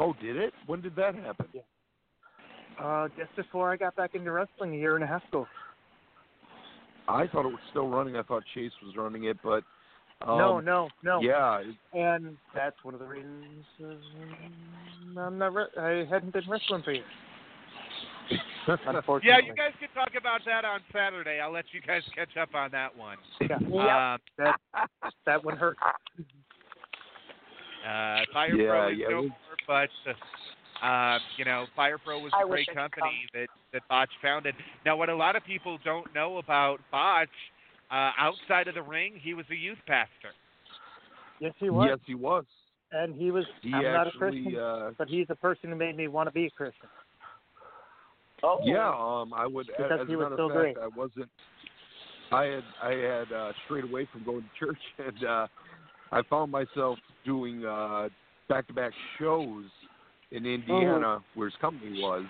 Oh, 0.00 0.14
did 0.20 0.36
it? 0.36 0.52
When 0.66 0.80
did 0.80 0.96
that 0.96 1.14
happen? 1.14 1.46
Uh, 2.82 3.08
just 3.18 3.34
before 3.36 3.70
I 3.70 3.76
got 3.76 3.94
back 3.94 4.14
into 4.14 4.32
wrestling 4.32 4.74
a 4.74 4.78
year 4.78 4.94
and 4.94 5.04
a 5.04 5.06
half 5.06 5.22
ago. 5.28 5.46
I 7.06 7.26
thought 7.26 7.44
it 7.44 7.48
was 7.50 7.60
still 7.70 7.88
running. 7.88 8.16
I 8.16 8.22
thought 8.22 8.42
Chase 8.54 8.72
was 8.82 8.96
running 8.96 9.24
it, 9.24 9.36
but 9.44 9.62
um, 10.22 10.38
no, 10.38 10.60
no, 10.60 10.88
no. 11.02 11.20
Yeah, 11.20 11.62
And 11.92 12.36
that's 12.54 12.76
one 12.82 12.94
of 12.94 13.00
the 13.00 13.06
reasons 13.06 13.64
I'm 15.18 15.36
not. 15.38 15.52
Re- 15.54 15.66
I 15.78 16.06
hadn't 16.10 16.32
been 16.32 16.44
wrestling 16.48 16.82
for 16.82 16.92
years. 16.92 17.04
Unfortunately. 18.86 19.28
Yeah, 19.28 19.38
you 19.44 19.54
guys 19.54 19.72
can 19.80 19.88
talk 19.94 20.12
about 20.18 20.42
that 20.46 20.64
on 20.64 20.80
Saturday. 20.92 21.40
I'll 21.40 21.52
let 21.52 21.64
you 21.72 21.80
guys 21.80 22.02
catch 22.14 22.36
up 22.40 22.54
on 22.54 22.70
that 22.70 22.96
one. 22.96 23.16
Yeah. 23.40 24.14
Um, 24.14 24.20
that 24.38 24.60
that 25.26 25.44
one 25.44 25.56
hurt. 25.56 25.76
Uh, 27.82 28.20
Fire 28.32 28.54
Yeah, 28.54 28.68
Pro 28.68 28.88
is 28.90 28.98
yeah, 28.98 29.08
no 29.08 29.20
we- 29.22 29.28
more, 29.28 29.36
but 29.66 29.88
uh, 30.82 31.18
you 31.36 31.44
know, 31.44 31.66
Fire 31.76 31.98
Pro 31.98 32.18
was 32.18 32.32
I 32.34 32.42
a 32.42 32.46
wish 32.46 32.66
great 32.66 32.76
company 32.76 33.26
that 33.34 33.48
that 33.72 33.82
Botch 33.88 34.10
founded. 34.22 34.54
Now, 34.84 34.96
what 34.96 35.08
a 35.08 35.16
lot 35.16 35.36
of 35.36 35.44
people 35.44 35.78
don't 35.84 36.12
know 36.14 36.38
about 36.38 36.78
Botch, 36.90 37.28
uh, 37.90 38.10
outside 38.18 38.68
of 38.68 38.74
the 38.74 38.82
ring, 38.82 39.14
he 39.20 39.34
was 39.34 39.46
a 39.50 39.54
youth 39.54 39.78
pastor. 39.86 40.32
Yes, 41.40 41.52
he 41.58 41.70
was. 41.70 41.88
yes, 41.90 41.98
he 42.06 42.14
was. 42.14 42.44
And 42.92 43.14
he 43.14 43.30
was. 43.30 43.44
He 43.62 43.72
I'm 43.72 43.84
not 43.84 44.06
a 44.06 44.10
Christian, 44.10 44.56
uh, 44.56 44.90
but 44.98 45.08
he's 45.08 45.26
the 45.28 45.36
person 45.36 45.70
who 45.70 45.76
made 45.76 45.96
me 45.96 46.08
want 46.08 46.28
to 46.28 46.32
be 46.32 46.46
a 46.46 46.50
Christian. 46.50 46.88
Oh. 48.42 48.58
Yeah, 48.64 48.88
um, 48.88 49.32
I 49.34 49.46
would. 49.46 49.66
Because 49.66 50.00
as 50.00 50.08
he 50.08 50.14
a 50.14 50.18
was 50.18 50.32
so 50.36 50.46
of 50.46 50.52
great. 50.52 50.76
fact, 50.76 50.92
I 50.92 50.98
wasn't. 50.98 51.28
I 52.32 52.44
had 52.44 52.64
I 52.82 52.90
had 52.90 53.32
uh, 53.32 53.52
strayed 53.64 53.84
away 53.84 54.08
from 54.12 54.24
going 54.24 54.42
to 54.42 54.66
church, 54.66 54.78
and 54.98 55.24
uh, 55.24 55.46
I 56.12 56.22
found 56.28 56.50
myself 56.50 56.98
doing 57.24 57.64
uh, 57.64 58.08
back-to-back 58.50 58.92
shows 59.18 59.64
in 60.32 60.44
oh. 60.44 60.50
Indiana, 60.50 61.18
where 61.34 61.48
his 61.48 61.56
company 61.60 62.02
was. 62.02 62.24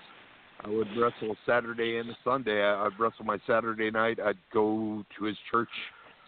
I 0.63 0.69
would 0.69 0.87
wrestle 0.95 1.35
Saturday 1.45 1.97
and 1.97 2.09
a 2.11 2.17
Sunday. 2.23 2.63
I- 2.63 2.85
I'd 2.85 2.99
wrestle 2.99 3.25
my 3.25 3.39
Saturday 3.47 3.89
night. 3.89 4.19
I'd 4.19 4.37
go 4.53 5.03
to 5.17 5.25
his 5.25 5.35
church 5.51 5.69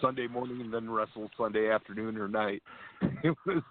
Sunday 0.01 0.27
morning, 0.27 0.59
and 0.59 0.73
then 0.73 0.89
wrestle 0.89 1.29
Sunday 1.37 1.69
afternoon 1.69 2.17
or 2.17 2.27
night. 2.27 2.61
It 3.23 3.35
was 3.45 3.61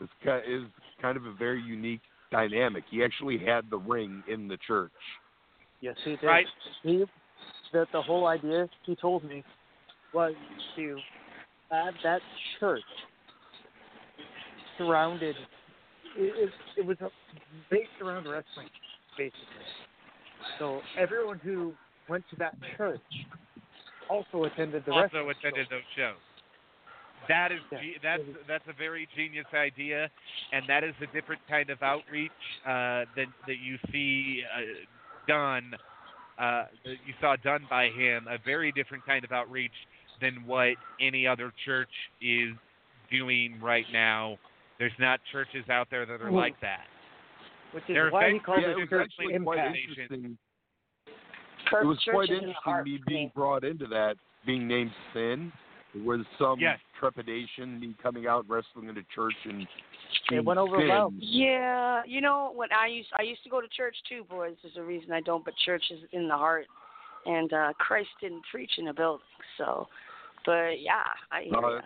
it's 0.00 0.12
kind 0.24 0.42
is 0.46 0.62
kind 1.02 1.16
of 1.16 1.26
a 1.26 1.32
very 1.32 1.60
unique 1.60 2.00
dynamic. 2.30 2.84
He 2.90 3.02
actually 3.02 3.38
had 3.38 3.68
the 3.70 3.78
ring 3.78 4.22
in 4.28 4.48
the 4.48 4.56
church. 4.66 4.92
Yes, 5.80 5.96
he 6.04 6.12
did. 6.12 6.24
Right. 6.24 6.46
He, 6.82 7.04
the 7.72 7.86
the 7.92 8.02
whole 8.02 8.26
idea 8.26 8.68
he 8.84 8.96
told 8.96 9.24
me 9.24 9.44
was 10.14 10.34
to 10.76 10.98
have 11.70 11.94
that 12.02 12.20
church 12.58 12.82
surrounded. 14.78 15.36
It, 16.18 16.48
it, 16.48 16.50
it 16.78 16.86
was 16.86 16.96
based 17.70 17.88
around 18.02 18.24
wrestling, 18.24 18.68
basically. 19.16 19.64
So 20.58 20.80
everyone 20.98 21.38
who 21.38 21.72
went 22.08 22.24
to 22.30 22.36
that 22.36 22.54
church 22.76 23.00
also 24.10 24.44
attended 24.44 24.84
the 24.84 24.92
also 24.92 25.02
wrestling 25.02 25.30
attended 25.30 25.66
those 25.70 25.88
shows. 25.96 26.16
That 27.28 27.52
is 27.52 27.60
ge- 27.70 28.00
that's 28.02 28.22
that's 28.48 28.64
a 28.68 28.72
very 28.72 29.06
genius 29.16 29.46
idea, 29.54 30.08
and 30.52 30.64
that 30.68 30.82
is 30.82 30.94
a 31.02 31.06
different 31.14 31.42
kind 31.48 31.70
of 31.70 31.82
outreach 31.82 32.30
uh, 32.64 33.04
that 33.16 33.26
that 33.46 33.58
you 33.62 33.78
see 33.92 34.42
uh, 34.56 34.62
done. 35.26 35.74
Uh, 36.38 36.66
that 36.84 36.94
you 37.04 37.12
saw 37.20 37.34
done 37.42 37.66
by 37.68 37.88
him 37.88 38.26
a 38.28 38.38
very 38.44 38.70
different 38.70 39.04
kind 39.04 39.24
of 39.24 39.32
outreach 39.32 39.72
than 40.20 40.34
what 40.46 40.74
any 41.00 41.26
other 41.26 41.52
church 41.64 41.88
is 42.22 42.50
doing 43.10 43.58
right 43.60 43.86
now. 43.92 44.38
There's 44.78 44.92
not 44.98 45.20
churches 45.32 45.68
out 45.68 45.88
there 45.90 46.06
that 46.06 46.20
are 46.22 46.30
like 46.30 46.60
that. 46.60 46.84
Which 47.72 47.84
is 47.84 47.94
There 47.94 48.06
are 48.08 48.10
why 48.10 48.32
he 48.32 48.38
called 48.38 48.62
yeah, 48.62 48.68
it 48.68 48.72
it 48.72 48.80
was 48.80 48.88
church 48.88 49.12
impact. 49.30 49.76
interesting. 49.76 50.38
Church, 51.68 51.82
it 51.82 51.86
was 51.86 51.98
quite 52.08 52.24
is 52.24 52.30
in 52.30 52.34
the 52.36 52.40
interesting 52.42 52.72
heart 52.72 52.84
me 52.86 53.00
being 53.06 53.32
brought 53.34 53.64
into 53.64 53.86
that, 53.88 54.16
being 54.46 54.66
named 54.66 54.92
Syn. 55.12 55.52
There 55.94 56.02
was 56.02 56.20
some 56.38 56.60
Yes. 56.60 56.78
trepidation, 56.98 57.80
me 57.80 57.94
coming 58.02 58.26
out 58.26 58.44
and 58.44 58.50
wrestling 58.50 58.88
in 58.88 58.96
a 58.96 59.02
church 59.14 59.34
and 59.44 59.66
It 60.30 60.44
went 60.44 60.58
over 60.58 60.78
Syn. 60.78 60.88
well. 60.88 61.12
Yeah, 61.18 62.02
you 62.06 62.20
know 62.20 62.52
when 62.54 62.68
I 62.72 62.86
used 62.86 63.08
I 63.18 63.22
used 63.22 63.42
to 63.44 63.50
go 63.50 63.60
to 63.60 63.68
church 63.68 63.96
too, 64.08 64.24
boys. 64.30 64.56
There's 64.62 64.76
a 64.76 64.82
reason 64.82 65.12
I 65.12 65.20
don't, 65.20 65.44
but 65.44 65.54
church 65.66 65.84
is 65.90 66.00
in 66.12 66.28
the 66.28 66.36
heart, 66.36 66.66
and 67.26 67.52
uh 67.52 67.72
Christ 67.78 68.10
didn't 68.20 68.44
preach 68.50 68.72
in 68.78 68.88
a 68.88 68.94
building. 68.94 69.26
So, 69.58 69.88
but 70.46 70.80
yeah, 70.80 71.02
I 71.32 71.42
hear 71.42 71.54
Uh, 71.56 71.68
ya. 71.68 71.80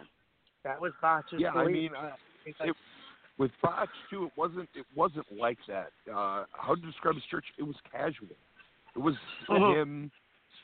That 0.64 0.80
was 0.80 0.92
Botch's 1.02 1.40
Yeah, 1.40 1.50
I 1.50 1.66
mean, 1.66 1.90
uh, 1.96 2.10
it, 2.44 2.76
with 3.38 3.50
Fox 3.60 3.90
too, 4.10 4.26
it 4.26 4.32
wasn't 4.36 4.68
it 4.74 4.86
wasn't 4.94 5.26
like 5.30 5.58
that. 5.68 5.92
Uh, 6.08 6.44
how 6.52 6.74
to 6.74 6.80
describe 6.80 7.14
his 7.14 7.24
church? 7.30 7.44
It 7.58 7.62
was 7.62 7.76
casual. 7.90 8.36
It 8.94 8.98
was 8.98 9.14
Mhm. 9.48 9.74
him 9.74 10.10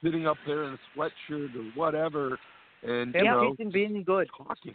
sitting 0.03 0.27
up 0.27 0.39
there 0.47 0.65
in 0.65 0.75
a 0.75 0.79
sweatshirt 0.95 1.55
or 1.57 1.65
whatever, 1.75 2.39
and 2.83 3.15
Him 3.15 3.25
you 3.25 3.31
know, 3.31 3.51
teaching 3.51 3.71
being 3.71 4.05
good. 4.05 4.29
talking. 4.37 4.75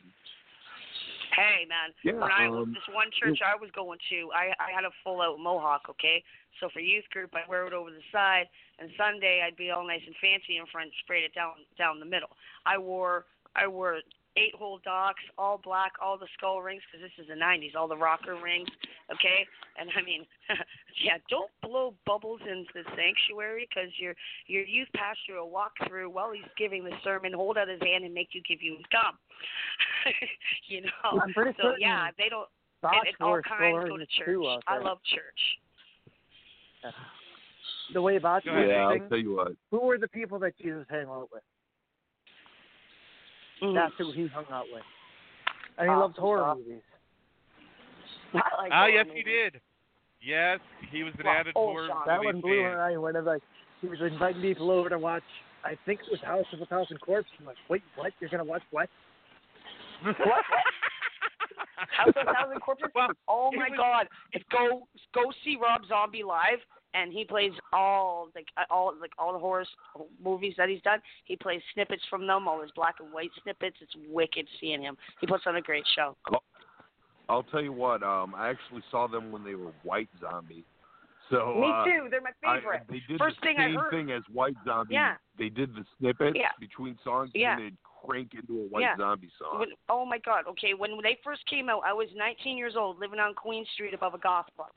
Hey 1.35 1.65
man, 1.67 1.93
Yeah, 2.03 2.13
when 2.13 2.31
I 2.31 2.45
um, 2.47 2.73
this 2.73 2.87
one 2.93 3.09
church 3.11 3.41
I 3.41 3.55
was 3.55 3.71
going 3.71 3.97
to, 4.09 4.29
I 4.33 4.53
I 4.59 4.71
had 4.71 4.85
a 4.85 4.91
full 5.03 5.21
out 5.21 5.39
mohawk. 5.39 5.89
Okay, 5.89 6.23
so 6.59 6.69
for 6.69 6.79
youth 6.79 7.09
group 7.09 7.33
I 7.33 7.41
wear 7.49 7.65
it 7.65 7.73
over 7.73 7.89
the 7.89 8.03
side, 8.11 8.47
and 8.77 8.91
Sunday 8.97 9.41
I'd 9.41 9.55
be 9.55 9.71
all 9.71 9.85
nice 9.85 10.05
and 10.05 10.15
fancy 10.21 10.57
in 10.57 10.65
front, 10.67 10.91
sprayed 11.03 11.23
it 11.23 11.33
down 11.33 11.53
down 11.77 11.99
the 11.99 12.05
middle. 12.05 12.29
I 12.65 12.77
wore 12.77 13.25
I 13.55 13.67
wore 13.67 14.01
eight 14.37 14.55
hole 14.55 14.79
docks, 14.83 15.21
all 15.37 15.59
black, 15.63 15.93
all 16.01 16.17
the 16.17 16.27
skull 16.37 16.61
rings, 16.61 16.81
because 16.89 17.05
this 17.05 17.23
is 17.23 17.29
the 17.29 17.35
'90s, 17.35 17.75
all 17.75 17.87
the 17.87 17.97
rocker 17.97 18.35
rings. 18.35 18.69
Okay, 19.11 19.45
and 19.79 19.89
I 19.95 20.01
mean, 20.01 20.25
yeah, 21.03 21.17
don't 21.29 21.51
blow 21.61 21.93
bubbles 22.05 22.41
into 22.41 22.69
the 22.73 22.83
sanctuary, 22.95 23.67
because 23.69 23.89
your 23.97 24.15
your 24.47 24.63
youth 24.63 24.89
pastor 24.95 25.39
will 25.41 25.49
walk 25.49 25.73
through 25.87 26.09
while 26.09 26.31
he's 26.31 26.49
giving 26.57 26.83
the 26.83 26.95
sermon, 27.03 27.33
hold 27.33 27.57
out 27.57 27.67
his 27.67 27.81
hand, 27.81 28.03
and 28.03 28.13
make 28.13 28.29
you 28.31 28.41
give 28.47 28.61
you 28.61 28.77
gum. 28.91 29.17
you 30.67 30.81
know. 30.81 31.21
I'm 31.21 31.33
pretty 31.33 31.55
so 31.57 31.69
certain 31.69 31.81
yeah, 31.81 32.09
they 32.17 32.29
don't. 32.29 32.49
Botch 32.81 32.95
and, 32.95 33.07
and 33.07 33.15
all 33.21 33.29
wore 33.29 33.41
kinds 33.41 33.75
skull 33.85 33.87
go 33.87 33.97
to 33.97 34.05
church. 34.05 34.61
I 34.67 34.77
love 34.79 34.99
church. 35.07 36.93
The 37.93 38.01
way 38.01 38.17
Botch 38.17 38.43
was 38.45 38.65
Yeah, 38.67 38.87
I'll 38.87 39.09
tell 39.09 39.17
you 39.17 39.35
what. 39.35 39.53
who 39.71 39.79
were 39.81 39.97
the 39.97 40.07
people 40.07 40.39
that 40.39 40.57
Jesus 40.57 40.85
hung 40.89 41.05
out 41.07 41.29
with? 41.31 41.43
Mm. 43.63 43.73
That's 43.75 43.93
who 43.97 44.11
he 44.11 44.27
hung 44.27 44.45
out 44.51 44.65
with. 44.73 44.83
And 45.77 45.85
he 45.87 45.89
Awesome 45.89 45.99
loves 46.01 46.17
horror 46.17 46.39
stuff. 46.43 46.57
movies. 46.57 46.81
Like 48.33 48.71
Ah, 48.71 48.79
horror 48.81 48.89
yes, 48.89 49.05
he 49.13 49.23
did. 49.23 49.61
Yes, 50.21 50.59
he 50.91 51.03
was 51.03 51.13
an 51.19 51.25
Well, 51.25 51.33
avid 51.35 51.53
oh, 51.55 51.67
horror 51.71 51.87
Sean. 51.87 52.03
That 52.07 52.23
one 52.23 52.41
blew 52.41 52.61
fan. 52.63 52.71
her 52.71 52.81
eye 52.81 52.97
when 52.97 53.25
like 53.25 53.41
he 53.81 53.87
was 53.87 53.99
inviting 54.01 54.41
people 54.41 54.71
over 54.71 54.89
to 54.89 54.97
watch. 54.99 55.23
I 55.63 55.77
think 55.85 56.01
it 56.01 56.07
was 56.11 56.19
House 56.21 56.45
of 56.53 56.61
a 56.61 56.65
Thousand 56.65 56.99
Corpses. 56.99 57.31
I'm 57.39 57.45
like, 57.45 57.55
wait, 57.69 57.83
what? 57.95 58.11
You're 58.19 58.29
gonna 58.29 58.43
watch 58.43 58.63
what? 58.71 58.89
What? 60.03 60.15
House 61.97 62.07
of 62.15 62.27
a 62.27 62.33
Thousand 62.33 62.59
Corpses. 62.61 62.87
oh 63.27 63.51
my 63.55 63.69
was- 63.69 63.77
God! 63.77 64.07
If 64.33 64.41
go 64.51 64.87
go 65.13 65.31
see 65.43 65.57
Rob 65.61 65.81
Zombie 65.87 66.23
live, 66.23 66.59
and 66.93 67.11
he 67.13 67.23
plays 67.25 67.51
all 67.71 68.29
like 68.35 68.47
uh, 68.57 68.63
all 68.69 68.93
like 68.99 69.11
all 69.17 69.33
the 69.33 69.39
horror 69.39 69.65
movies 70.23 70.53
that 70.57 70.69
he's 70.69 70.81
done. 70.81 70.99
He 71.25 71.35
plays 71.35 71.61
snippets 71.73 72.03
from 72.09 72.27
them, 72.27 72.47
all 72.47 72.61
his 72.61 72.71
black 72.75 72.95
and 72.99 73.11
white 73.13 73.31
snippets. 73.43 73.77
It's 73.81 73.93
wicked 74.09 74.47
seeing 74.59 74.81
him. 74.81 74.97
He 75.21 75.27
puts 75.27 75.43
on 75.47 75.55
a 75.55 75.61
great 75.61 75.85
show. 75.95 76.15
I'll 77.29 77.43
tell 77.43 77.61
you 77.61 77.71
what. 77.73 78.03
Um, 78.03 78.35
I 78.35 78.49
actually 78.49 78.83
saw 78.91 79.07
them 79.07 79.31
when 79.31 79.43
they 79.43 79.55
were 79.55 79.71
White 79.83 80.09
Zombie. 80.19 80.65
So 81.29 81.55
Me 81.55 81.71
uh, 81.73 81.85
too. 81.85 82.07
They're 82.11 82.21
my 82.21 82.31
I- 82.45 82.57
favorite. 82.57 82.81
they 82.89 83.01
did 83.07 83.17
First 83.17 83.37
the 83.41 83.47
thing 83.47 83.55
I 83.57 83.67
same 83.67 83.75
heard. 83.75 83.91
thing 83.91 84.11
as 84.11 84.21
White 84.31 84.57
Zombie. 84.65 84.95
Yeah. 84.95 85.15
They 85.39 85.49
did 85.49 85.73
the 85.73 85.85
snippets 85.97 86.35
Yeah. 86.37 86.49
between 86.59 86.97
songs, 87.03 87.31
Yeah. 87.33 87.53
and 87.55 87.63
they'd 87.65 87.77
crank 88.05 88.33
into 88.33 88.61
a 88.61 88.65
White 88.67 88.81
Yeah. 88.81 88.97
Zombie 88.97 89.31
song. 89.39 89.59
When, 89.59 89.69
oh 89.87 90.05
my 90.05 90.17
God! 90.19 90.43
Okay, 90.49 90.73
when 90.73 90.91
they 91.01 91.17
first 91.23 91.45
came 91.47 91.69
out, 91.69 91.81
I 91.85 91.93
was 91.93 92.09
19 92.13 92.57
years 92.57 92.75
old, 92.75 92.99
living 92.99 93.19
on 93.19 93.33
Queen 93.35 93.65
Street 93.73 93.93
above 93.93 94.13
a 94.13 94.17
goth 94.17 94.47
club, 94.57 94.71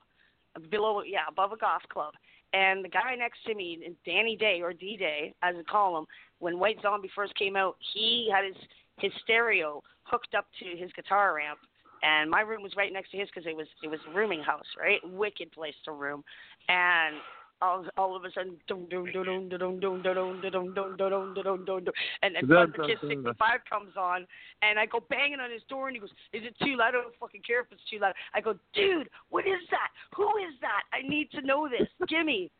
below 0.71 1.03
yeah, 1.03 1.25
above 1.29 1.53
a 1.53 1.57
golf 1.57 1.83
club. 1.93 2.15
And 2.53 2.85
the 2.85 2.89
guy 2.89 3.15
next 3.17 3.45
to 3.47 3.55
me, 3.55 3.97
Danny 4.05 4.37
Day 4.37 4.61
or 4.63 4.73
D 4.73 4.97
Day, 4.97 5.35
as 5.43 5.57
I 5.59 5.63
call 5.71 5.99
him, 5.99 6.07
when 6.39 6.59
White 6.59 6.79
Zombie 6.83 7.11
first 7.15 7.35
came 7.35 7.57
out, 7.57 7.77
he 7.93 8.31
had 8.33 8.45
his 8.45 8.57
his 8.99 9.13
stereo 9.23 9.83
hooked 10.05 10.35
up 10.35 10.47
to 10.61 10.77
his 10.77 10.91
guitar 10.93 11.39
amp, 11.39 11.59
and 12.03 12.31
my 12.31 12.41
room 12.41 12.63
was 12.63 12.73
right 12.77 12.93
next 12.93 13.11
to 13.11 13.19
his 13.19 13.29
because 13.29 13.47
it 13.47 13.57
was 13.57 13.67
it 13.83 13.89
was 13.89 14.01
a 14.09 14.17
rooming 14.17 14.43
house, 14.43 14.67
right? 14.79 15.01
Wicked 15.05 15.53
place 15.53 15.75
to 15.85 15.93
room, 15.93 16.25
and 16.69 17.17
all, 17.63 17.85
all 17.97 18.17
of 18.17 18.25
a 18.25 18.31
sudden, 18.33 18.57
dum 18.69 18.87
dum 18.91 19.07
dum 19.13 19.49
dum 19.49 19.49
dum 19.49 19.81
dum 19.81 20.03
dum 20.03 20.41
dum 20.43 20.75
dum 20.75 20.75
dum 20.75 20.97
dum 20.97 21.35
dum 21.35 21.65
dum 21.65 21.85
dum, 21.85 21.95
and 22.23 22.35
then 22.35 22.45
That's 22.49 22.73
Thunder 22.73 22.87
Kiss 22.87 23.09
65 23.09 23.61
comes 23.69 23.97
on, 23.97 24.27
and 24.63 24.79
I 24.79 24.87
go 24.87 25.01
banging 25.09 25.41
on 25.41 25.51
his 25.51 25.63
door, 25.69 25.89
and 25.89 25.97
he 25.97 26.01
goes, 26.01 26.11
"Is 26.33 26.43
it 26.45 26.55
too 26.63 26.77
loud? 26.77 26.89
I 26.89 27.03
don't 27.03 27.15
fucking 27.19 27.43
care 27.47 27.61
if 27.61 27.67
it's 27.73 27.81
too 27.91 27.99
loud." 27.99 28.15
I 28.35 28.41
go, 28.41 28.55
"Dude, 28.75 29.09
what 29.31 29.47
is 29.47 29.61
that? 29.71 29.89
Who 30.17 30.29
is 30.39 30.55
that? 30.61 30.83
I 30.93 31.07
need 31.07 31.31
to 31.33 31.41
know 31.43 31.69
this. 31.69 31.89
Gimme." 32.09 32.51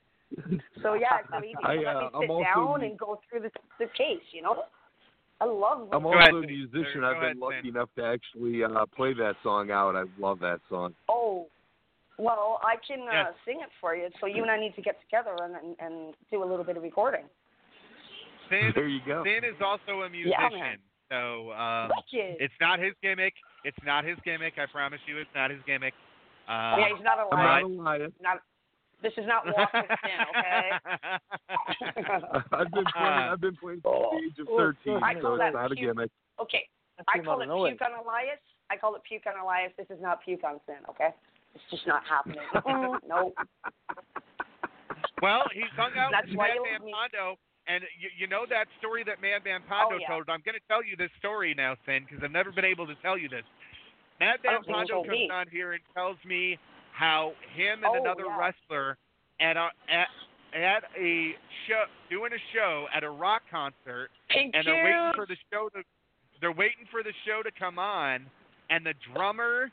So 0.83 0.95
yeah, 0.95 1.19
so 1.31 1.41
he, 1.41 1.49
he 1.49 1.55
I, 1.65 1.77
let 1.77 1.97
uh, 1.97 2.01
me 2.01 2.07
I'm 2.15 2.21
sit 2.23 2.31
also- 2.31 2.45
down 2.55 2.83
and 2.85 2.99
go 2.99 3.21
through 3.29 3.41
the 3.41 3.51
the 3.79 3.87
case. 3.97 4.25
You 4.33 4.43
know, 4.43 4.65
I 5.41 5.45
love. 5.45 5.89
I'm 5.93 6.05
also 6.07 6.19
ahead, 6.19 6.35
a 6.35 6.41
musician. 6.41 7.01
Go 7.03 7.07
I've 7.11 7.17
ahead, 7.19 7.35
been 7.35 7.41
lucky 7.41 7.69
enough 7.69 7.91
to 7.97 8.05
actually 8.05 8.65
uh, 8.65 8.87
play 8.97 9.13
that 9.15 9.35
song 9.43 9.71
out. 9.71 9.95
I 9.95 10.05
love 10.19 10.39
that 10.41 10.61
song. 10.69 10.95
Oh, 11.09 11.47
well, 12.19 12.61
I 12.63 12.77
can 12.87 13.03
uh, 13.09 13.13
Yes. 13.13 13.35
sing 13.45 13.61
it 13.63 13.71
for 13.81 13.95
you. 13.95 14.09
So 14.21 14.27
you 14.27 14.43
and 14.43 14.51
I 14.51 14.59
need 14.59 14.75
to 14.77 14.83
get 14.83 15.01
together 15.03 15.37
and, 15.43 15.55
and 15.55 15.77
and 15.81 16.15
do 16.31 16.43
a 16.43 16.47
little 16.49 16.65
bit 16.65 16.77
of 16.77 16.83
recording. 16.83 17.25
Syn, 18.49 18.73
There 18.75 18.87
you 18.89 19.01
go. 19.07 19.25
Syn 19.25 19.45
is 19.45 19.57
also 19.65 20.03
a 20.03 20.11
musician. 20.11 20.35
Yeah, 20.39 20.49
man. 20.51 20.79
so 21.11 21.53
um, 21.53 21.91
it's 22.13 22.55
not 22.61 22.79
his 22.79 22.93
gimmick. 23.03 23.35
It's 23.65 23.77
not 23.85 24.05
his 24.05 24.17
gimmick. 24.25 24.55
I 24.59 24.67
promise 24.67 25.01
you, 25.07 25.19
it's 25.19 25.31
not 25.35 25.51
his 25.51 25.61
gimmick. 25.67 25.95
Um, 26.49 26.79
yeah, 26.79 26.89
he's 26.95 27.03
not 27.05 27.19
a 27.19 27.35
I'm 27.35 27.39
liar. 27.45 27.61
not 27.63 27.71
a 27.71 27.83
liar. 27.83 28.09
Not. 28.23 28.39
This 29.03 29.13
is 29.19 29.27
not 29.27 29.45
walk 29.47 29.71
with 29.75 29.91
sin, 30.03 30.19
okay? 30.33 30.71
I've 32.53 32.71
been 32.73 32.85
playing. 32.97 33.29
I've 33.29 33.41
been 33.41 33.57
playing 33.57 33.83
since 33.85 34.05
the 34.11 34.17
age 34.25 34.39
of 34.41 34.47
Oh, 34.51 34.57
13, 34.57 35.03
I 35.03 35.15
so 35.15 35.21
call 35.21 35.35
it's 35.35 35.41
that 35.41 35.53
not 35.53 35.73
a 35.73 35.75
gimmick. 35.75 36.11
Okay, 36.41 36.65
I 37.09 37.19
call 37.19 37.43
it 37.43 37.47
puke 37.47 37.83
on 37.83 37.93
Elias. 38.07 38.39
I 38.71 38.77
call 38.77 38.95
it 38.97 39.03
puke 39.07 39.27
on 39.27 39.39
Elias. 39.39 39.73
This 39.77 39.87
is 39.91 40.01
not 40.01 40.25
puke 40.25 40.45
on 40.45 40.61
sin, 40.67 40.77
okay? 40.89 41.11
It's 41.57 41.65
just 41.71 41.87
not 41.89 42.03
happening. 42.05 42.37
nope. 43.09 43.33
well, 45.23 45.43
he's 45.55 45.73
hung 45.77 45.93
out 45.97 46.11
That's 46.13 46.29
with 46.29 46.37
why 46.37 46.49
Madman 46.53 46.89
you- 46.89 46.95
Pondo, 46.95 47.37
and 47.67 47.83
you, 47.99 48.09
you 48.19 48.27
know 48.27 48.45
that 48.49 48.67
story 48.79 49.03
that 49.05 49.21
Madman 49.21 49.63
Pondo 49.69 49.97
Oh, 49.97 49.99
yeah. 49.99 50.09
told. 50.09 50.29
I'm 50.29 50.43
going 50.45 50.55
to 50.55 50.67
tell 50.69 50.85
you 50.85 50.97
this 50.97 51.11
story 51.19 51.55
now, 51.57 51.75
Syn, 51.87 52.05
because 52.07 52.23
I've 52.23 52.31
never 52.31 52.53
been 52.53 52.65
able 52.65 52.87
to 52.87 52.95
tell 53.03 53.17
you 53.19 53.29
this. 53.29 53.43
Madman 54.21 54.53
don't 54.63 54.67
Pondo 54.67 55.03
comes 55.03 55.09
me. 55.11 55.31
on 55.33 55.47
here 55.51 55.73
and 55.73 55.83
tells 55.95 56.17
me 56.25 56.59
how 56.93 57.33
him 57.55 57.83
and 57.85 57.97
Oh, 57.97 58.01
another 58.01 58.25
yeah. 58.29 58.39
wrestler 58.39 58.97
at 59.41 59.57
a 59.57 59.69
at 59.91 60.09
at 60.55 60.85
a 60.99 61.35
show, 61.69 61.85
doing 62.09 62.33
a 62.33 62.41
show 62.55 62.87
at 62.95 63.05
a 63.05 63.11
rock 63.11 63.43
concert, 63.51 64.09
Pink 64.31 64.55
and 64.55 64.67
they're 64.67 64.85
waiting 64.85 65.13
for 65.15 65.27
the 65.27 65.37
show 65.53 65.69
to, 65.75 65.83
they're 66.41 66.53
waiting 66.53 66.87
for 66.91 67.03
the 67.03 67.13
show 67.27 67.43
to 67.43 67.51
come 67.59 67.79
on, 67.79 68.25
and 68.71 68.87
the 68.87 68.95
drummer 69.13 69.71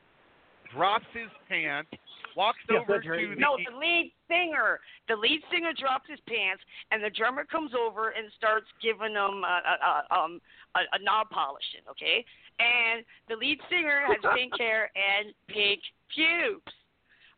drops 0.74 1.06
his 1.14 1.30
pants, 1.48 1.90
walks 2.36 2.60
over 2.70 3.00
to 3.02 3.10
the 3.30 3.36
No, 3.40 3.58
the 3.58 3.78
lead 3.78 4.12
singer. 4.28 4.80
The 5.08 5.16
lead 5.16 5.42
singer 5.52 5.72
drops 5.78 6.10
his 6.10 6.20
pants, 6.28 6.64
and 6.92 7.04
the 7.04 7.10
drummer 7.10 7.46
comes 7.46 7.72
over 7.78 8.10
and 8.10 8.32
starts 8.38 8.68
giving 8.82 9.14
him 9.14 9.44
a, 9.44 9.56
a, 9.62 9.76
a, 9.86 9.94
um, 10.20 10.42
a, 10.76 10.80
a 10.94 11.00
knob 11.04 11.30
polishing. 11.30 11.86
Okay, 11.90 12.26
and 12.60 13.06
the 13.30 13.36
lead 13.36 13.60
singer 13.70 14.02
has 14.08 14.18
pink 14.36 14.54
hair 14.58 14.90
and 14.98 15.34
pink 15.48 15.82
pubes. 16.14 16.74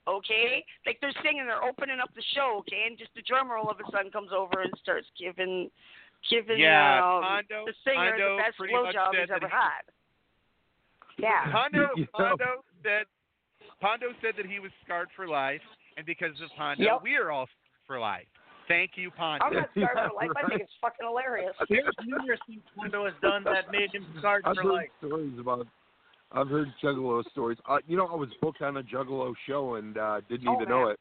Okay, 0.07 0.63
like 0.85 0.97
they're 1.01 1.15
singing, 1.23 1.45
they're 1.49 1.63
opening 1.65 1.99
up 1.99 2.13
the 2.15 2.23
show. 2.35 2.61
Okay, 2.61 2.85
and 2.87 2.97
just 2.97 3.09
the 3.15 3.23
drummer 3.25 3.57
all 3.57 3.71
of 3.71 3.77
a 3.81 3.91
sudden 3.91 4.11
comes 4.11 4.29
over 4.29 4.61
and 4.61 4.71
starts 4.81 5.07
giving, 5.17 5.69
giving 6.29 6.59
Yeah, 6.59 7.01
um, 7.01 7.23
Pondo- 7.23 7.65
the 7.65 7.73
singer 7.83 8.13
Pondo 8.13 8.37
the 8.37 8.43
best 8.45 8.57
pretty 8.57 8.73
much 8.73 8.93
blowjob 8.95 9.17
he's 9.19 9.29
ever 9.33 9.49
he- 9.49 9.51
had. 9.51 9.83
Yeah. 11.17 11.51
Pondo, 11.51 11.89
You 11.97 12.05
know- 12.19 12.37
said 12.83 13.05
Pondo 13.85 14.07
said 14.21 14.33
that 14.37 14.47
he 14.47 14.59
was 14.59 14.71
scarred 14.83 15.09
for 15.15 15.27
life, 15.27 15.61
and 15.97 16.05
because 16.05 16.31
of 16.41 16.49
Pondo, 16.57 16.83
Yep. 16.83 17.03
we 17.03 17.15
are 17.17 17.29
all 17.31 17.45
scarred 17.45 17.85
for 17.85 17.99
life. 17.99 18.25
Thank 18.67 18.97
you, 18.97 19.11
Pondo. 19.11 19.45
I'm 19.45 19.53
not 19.53 19.69
scarred 19.77 20.09
for 20.09 20.15
life. 20.15 20.31
I 20.35 20.47
think 20.49 20.61
it's 20.61 20.71
fucking 20.81 21.05
hilarious. 21.05 21.53
There's 21.69 21.93
numerous 22.03 22.39
things 22.47 22.63
Pondo 22.75 23.05
has 23.05 23.13
done 23.21 23.43
that 23.43 23.71
made 23.71 23.93
him 23.93 24.07
scarred 24.17 24.41
I've 24.45 24.55
for 24.55 24.63
heard 24.63 24.73
life. 24.73 24.89
stories 24.97 25.37
about. 25.39 25.67
I've 26.31 26.47
heard 26.47 26.67
Juggalo 26.83 27.23
stories. 27.29 27.59
Uh, 27.69 27.77
you 27.87 27.95
know, 27.95 28.07
I 28.07 28.15
was 28.15 28.29
booked 28.41 28.63
on 28.63 28.77
a 28.77 28.83
Juggalo 28.83 29.33
show 29.47 29.75
and 29.75 29.97
uh, 29.99 30.21
didn't 30.27 30.47
Oh, 30.47 30.55
even 30.55 30.67
know 30.67 30.87
it. 30.87 30.99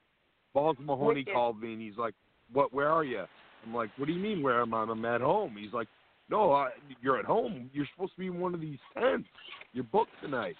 Balls 0.52 0.76
Mahoney 0.78 1.20
Wicked. 1.20 1.32
called 1.32 1.60
me 1.60 1.72
and 1.72 1.80
he's 1.80 1.96
like, 1.96 2.12
"What? 2.52 2.74
Where 2.74 2.90
are 2.90 3.02
you?" 3.02 3.24
I'm 3.64 3.74
like, 3.74 3.88
"What 3.96 4.06
do 4.06 4.12
you 4.12 4.20
mean 4.20 4.42
where 4.42 4.60
am 4.60 4.74
I? 4.74 4.82
I'm 4.82 5.04
at 5.06 5.22
home." 5.22 5.56
He's 5.58 5.72
like, 5.72 5.88
"No, 6.28 6.52
I, 6.52 6.68
you're 7.00 7.18
at 7.18 7.24
home. 7.24 7.70
You're 7.72 7.86
supposed 7.94 8.12
to 8.12 8.20
be 8.20 8.26
in 8.26 8.38
one 8.38 8.52
of 8.54 8.60
these 8.60 8.78
tents. 8.92 9.26
You're 9.72 9.84
booked 9.84 10.12
tonight." 10.22 10.54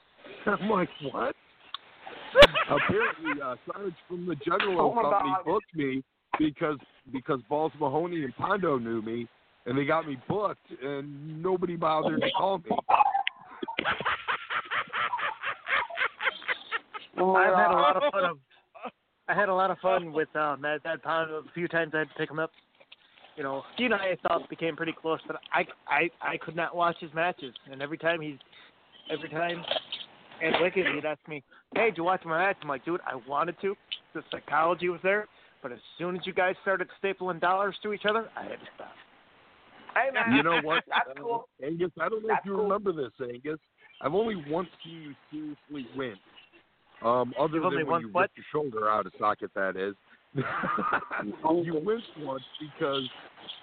I'm 0.46 0.70
like, 0.70 0.88
"What?" 1.12 1.34
Apparently, 2.70 3.42
uh, 3.42 3.56
Sarge 3.66 3.94
from 4.08 4.26
the 4.26 4.34
Juggalo 4.36 4.78
Oh, 4.78 4.94
company 4.94 5.32
God. 5.36 5.44
booked 5.44 5.74
me 5.74 6.02
because 6.38 6.78
because 7.12 7.40
Balls 7.48 7.72
Mahoney 7.78 8.24
and 8.24 8.34
Pondo 8.36 8.78
knew 8.78 9.02
me, 9.02 9.28
and 9.66 9.76
they 9.76 9.84
got 9.84 10.06
me 10.06 10.16
booked, 10.28 10.66
and 10.82 11.42
nobody 11.42 11.76
bothered 11.76 12.20
to 12.20 12.30
call 12.36 12.58
me. 12.58 12.70
I've 17.16 17.54
had 17.54 17.70
a 17.70 17.74
lot 17.74 17.96
of 17.96 18.12
fun. 18.12 18.24
Of, 18.24 18.38
I 19.28 19.34
had 19.34 19.48
a 19.48 19.54
lot 19.54 19.70
of 19.70 19.78
fun 19.78 20.12
with 20.12 20.34
uh, 20.34 20.56
Madman 20.58 20.98
Pondo. 21.02 21.38
A 21.38 21.52
few 21.54 21.68
times 21.68 21.92
I 21.94 22.00
had 22.00 22.08
to 22.08 22.14
pick 22.14 22.30
him 22.30 22.38
up. 22.38 22.50
You 23.36 23.42
know, 23.42 23.62
he 23.76 23.84
and 23.86 23.94
I 23.94 24.16
thought 24.22 24.48
became 24.48 24.76
pretty 24.76 24.94
close, 25.00 25.18
but 25.26 25.36
I, 25.52 25.66
I, 25.88 26.10
I 26.20 26.36
could 26.36 26.54
not 26.54 26.76
watch 26.76 26.96
his 27.00 27.12
matches. 27.14 27.52
And 27.70 27.82
every 27.82 27.98
time 27.98 28.20
he's, 28.20 28.38
every 29.10 29.28
time, 29.28 29.64
and 30.42 30.54
Wicked, 30.60 30.86
he'd 30.94 31.04
ask 31.04 31.20
me, 31.28 31.42
"Hey, 31.74 31.86
did 31.86 31.96
you 31.98 32.04
watch 32.04 32.22
my 32.24 32.38
match?" 32.38 32.56
I'm 32.62 32.68
like, 32.68 32.84
"Dude, 32.84 33.00
I 33.06 33.16
wanted 33.28 33.56
to. 33.62 33.76
The 34.14 34.22
psychology 34.30 34.88
was 34.88 35.00
there, 35.02 35.26
but 35.62 35.72
as 35.72 35.78
soon 35.98 36.16
as 36.16 36.26
you 36.26 36.32
guys 36.32 36.54
started 36.62 36.88
stapling 37.02 37.40
dollars 37.40 37.76
to 37.82 37.92
each 37.92 38.04
other, 38.08 38.28
I 38.36 38.42
had 38.42 38.60
to 38.60 38.66
stop." 38.74 38.92
Hey 39.94 40.10
man, 40.12 40.34
You 40.36 40.42
know 40.42 40.60
what, 40.62 40.82
That's 40.88 41.08
uh, 41.16 41.20
cool. 41.20 41.48
Angus? 41.64 41.90
I 42.00 42.08
don't 42.08 42.22
know 42.22 42.28
That's 42.28 42.40
if 42.40 42.46
you 42.46 42.54
cool. 42.54 42.64
remember 42.64 42.92
this, 42.92 43.12
Angus. 43.22 43.60
I've 44.02 44.14
only 44.14 44.42
once 44.50 44.68
seen 44.84 45.14
you 45.30 45.56
seriously 45.70 45.88
win. 45.96 46.14
Um, 47.02 47.32
other 47.38 47.58
You've 47.58 47.72
than 47.72 47.86
when 47.86 48.00
you 48.00 48.08
what? 48.10 48.22
ripped 48.22 48.36
your 48.36 48.44
shoulder 48.50 48.88
out 48.88 49.06
of 49.06 49.12
socket, 49.18 49.50
that 49.54 49.76
is. 49.76 49.94
you 50.34 51.80
winced 51.84 52.06
once 52.18 52.42
because 52.60 53.08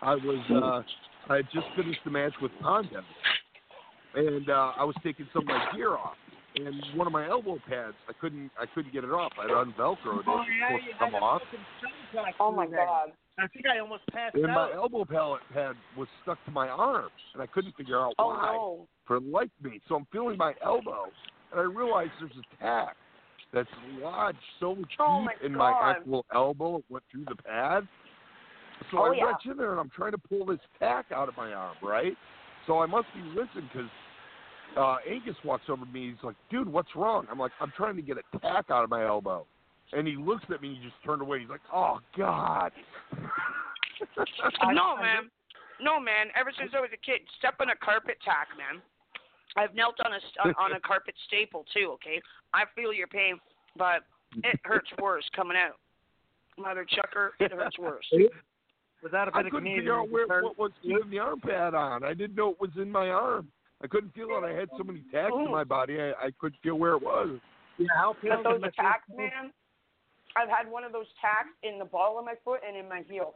I 0.02 0.16
was 0.16 0.40
uh, 0.50 1.32
I 1.32 1.38
had 1.38 1.46
just 1.54 1.66
finished 1.76 2.00
the 2.06 2.12
match 2.12 2.34
with 2.42 2.52
Pondo, 2.62 3.02
and 4.16 4.50
uh, 4.50 4.72
I 4.78 4.84
was 4.86 4.96
taking 5.04 5.28
some 5.34 5.42
of 5.42 5.48
my 5.48 5.68
gear 5.76 5.96
off, 5.96 6.16
and 6.56 6.76
one 6.96 7.08
of 7.08 7.14
my 7.14 7.28
elbow 7.28 7.60
pads 7.68 7.96
I 8.10 8.14
couldn't 8.20 8.52
I 8.58 8.66
couldn't 8.74 8.94
get 8.94 9.04
it 9.04 9.12
off. 9.12 9.32
I'd 9.40 9.50
unvelcroed 9.50 10.22
it, 10.22 10.28
Oh, 10.28 10.42
it 10.42 10.72
yeah, 10.72 10.74
was 10.74 10.82
to 10.92 11.06
come 11.06 11.16
off. 11.16 11.42
Oh 12.40 12.52
my 12.52 12.68
god. 12.68 13.12
I 13.40 13.48
think 13.48 13.66
I 13.66 13.80
almost 13.80 14.04
passed 14.12 14.36
out. 14.36 14.44
And 14.44 14.54
my 14.54 14.72
elbow 14.74 15.06
pad 15.06 15.40
pad 15.52 15.76
was 15.96 16.08
stuck 16.22 16.44
to 16.46 16.52
my 16.52 16.68
arm, 16.68 17.10
and 17.34 17.42
I 17.42 17.48
couldn't 17.48 17.76
figure 17.76 18.00
out 18.00 18.14
Oh 18.20 18.30
why 18.30 18.54
no. 18.54 18.88
for 19.06 19.20
the 19.20 19.28
life 19.28 19.50
me. 19.62 19.80
So 19.88 19.96
I'm 19.96 20.08
feeling 20.12 20.38
my 20.38 20.54
elbow, 20.64 21.06
and 21.52 21.60
I 21.60 21.64
realize 21.64 22.10
there's 22.20 22.32
a 22.38 22.64
tack 22.64 22.96
that's 23.54 23.70
lodged 24.00 24.38
so 24.60 24.68
oh 24.68 24.76
deep 24.76 24.88
Oh, 25.00 25.22
my 25.22 25.34
in 25.44 25.54
my 25.54 25.74
actual 25.82 26.26
elbow, 26.34 26.78
it 26.78 26.86
went 26.90 27.04
through 27.12 27.26
the 27.26 27.36
pad. 27.44 27.88
So 28.92 28.98
Oh, 29.00 29.06
I 29.12 29.16
yeah. 29.16 29.28
reach 29.28 29.52
in 29.52 29.58
there 29.58 29.72
and 29.72 29.80
I'm 29.80 29.90
trying 29.90 30.12
to 30.12 30.18
pull 30.18 30.46
this 30.46 30.60
tack 30.80 31.06
out 31.14 31.30
of 31.30 31.38
my 31.38 31.54
arm, 31.54 31.76
right? 31.82 32.14
So 32.68 32.80
I 32.80 32.86
must 32.86 33.08
be 33.14 33.22
listening 33.22 33.70
because 33.72 33.90
uh, 34.78 34.98
Angus 35.10 35.36
walks 35.44 35.64
over 35.70 35.86
to 35.86 35.92
me. 35.92 36.10
He's 36.10 36.24
like, 36.24 36.36
"Dude, 36.50 36.68
what's 36.68 36.96
wrong?" 36.96 37.28
I'm 37.30 37.40
like, 37.40 37.52
"I'm 37.60 37.72
trying 37.76 37.96
to 37.96 38.02
get 38.02 38.18
a 38.18 38.40
tack 38.40 38.66
out 38.70 38.84
of 38.84 38.90
my 38.90 39.06
elbow," 39.06 39.46
and 39.94 40.08
he 40.08 40.16
looks 40.16 40.44
at 40.54 40.62
me. 40.62 40.70
and 40.70 40.78
He 40.78 40.84
just 40.84 40.96
turned 41.06 41.22
away. 41.22 41.40
He's 41.40 41.50
like, 41.50 41.62
"Oh 41.74 42.00
God." 42.18 42.72
no 44.72 44.96
man. 44.98 45.30
No 45.82 46.00
man. 46.00 46.28
Ever 46.36 46.52
since 46.58 46.72
I 46.76 46.80
was 46.80 46.90
a 46.94 46.98
kid, 47.06 47.22
step 47.40 47.56
on 47.60 47.70
a 47.70 47.76
carpet 47.76 48.18
tack, 48.24 48.48
man. 48.58 48.82
I've 49.58 49.76
knelt 49.76 49.96
on 50.06 50.14
a 50.14 50.48
on, 50.48 50.56
on 50.60 50.74
a 50.74 50.80
carpet 50.88 51.16
staple 51.28 51.66
too. 51.74 51.92
Okay, 51.96 52.22
I 52.54 52.64
feel 52.76 52.94
your 52.94 53.08
pain, 53.08 53.40
but 53.78 54.04
it 54.44 54.60
hurts 54.64 54.90
worse 55.02 55.26
coming 55.36 55.58
out. 55.58 55.76
Mother 56.58 56.86
chucker, 56.86 57.34
it 57.40 57.52
hurts 57.58 57.78
worse. 57.78 58.06
Without 59.04 59.28
a 59.28 59.32
I 59.36 59.40
bit 59.40 59.48
of 59.48 59.52
couldn't 59.54 59.60
Canadian, 59.60 59.80
figure 59.80 60.00
out 60.00 60.10
where 60.10 60.28
what 60.28 60.58
was 60.58 60.72
keeping 60.84 61.10
the 61.10 61.20
arm 61.20 61.40
pad 61.42 61.74
on. 61.74 62.04
I 62.04 62.14
didn't 62.14 62.36
know 62.36 62.52
it 62.52 62.62
was 62.62 62.70
in 62.78 62.92
my 62.92 63.10
arm. 63.10 63.48
I 63.84 63.88
couldn't 63.88 64.14
feel 64.14 64.28
it. 64.30 64.46
I 64.46 64.54
had 64.54 64.70
so 64.78 64.84
many 64.84 65.02
tacks 65.12 65.34
in 65.34 65.48
oh. 65.48 65.52
my 65.52 65.64
body. 65.64 66.00
I, 66.00 66.12
I 66.12 66.30
couldn't 66.40 66.62
feel 66.62 66.76
where 66.76 66.94
it 66.94 67.02
was. 67.02 67.40
Yeah, 67.78 67.88
how 67.96 68.16
But 68.22 68.44
those 68.44 68.62
tacks, 68.76 69.10
man, 69.16 69.52
I've 70.36 70.50
had 70.50 70.70
one 70.70 70.84
of 70.84 70.92
those 70.92 71.08
tacks 71.20 71.50
in 71.64 71.80
the 71.80 71.86
ball 71.86 72.20
of 72.20 72.26
my 72.26 72.36
foot 72.46 72.62
and 72.68 72.78
in 72.78 72.88
my 72.88 73.02
heel, 73.10 73.34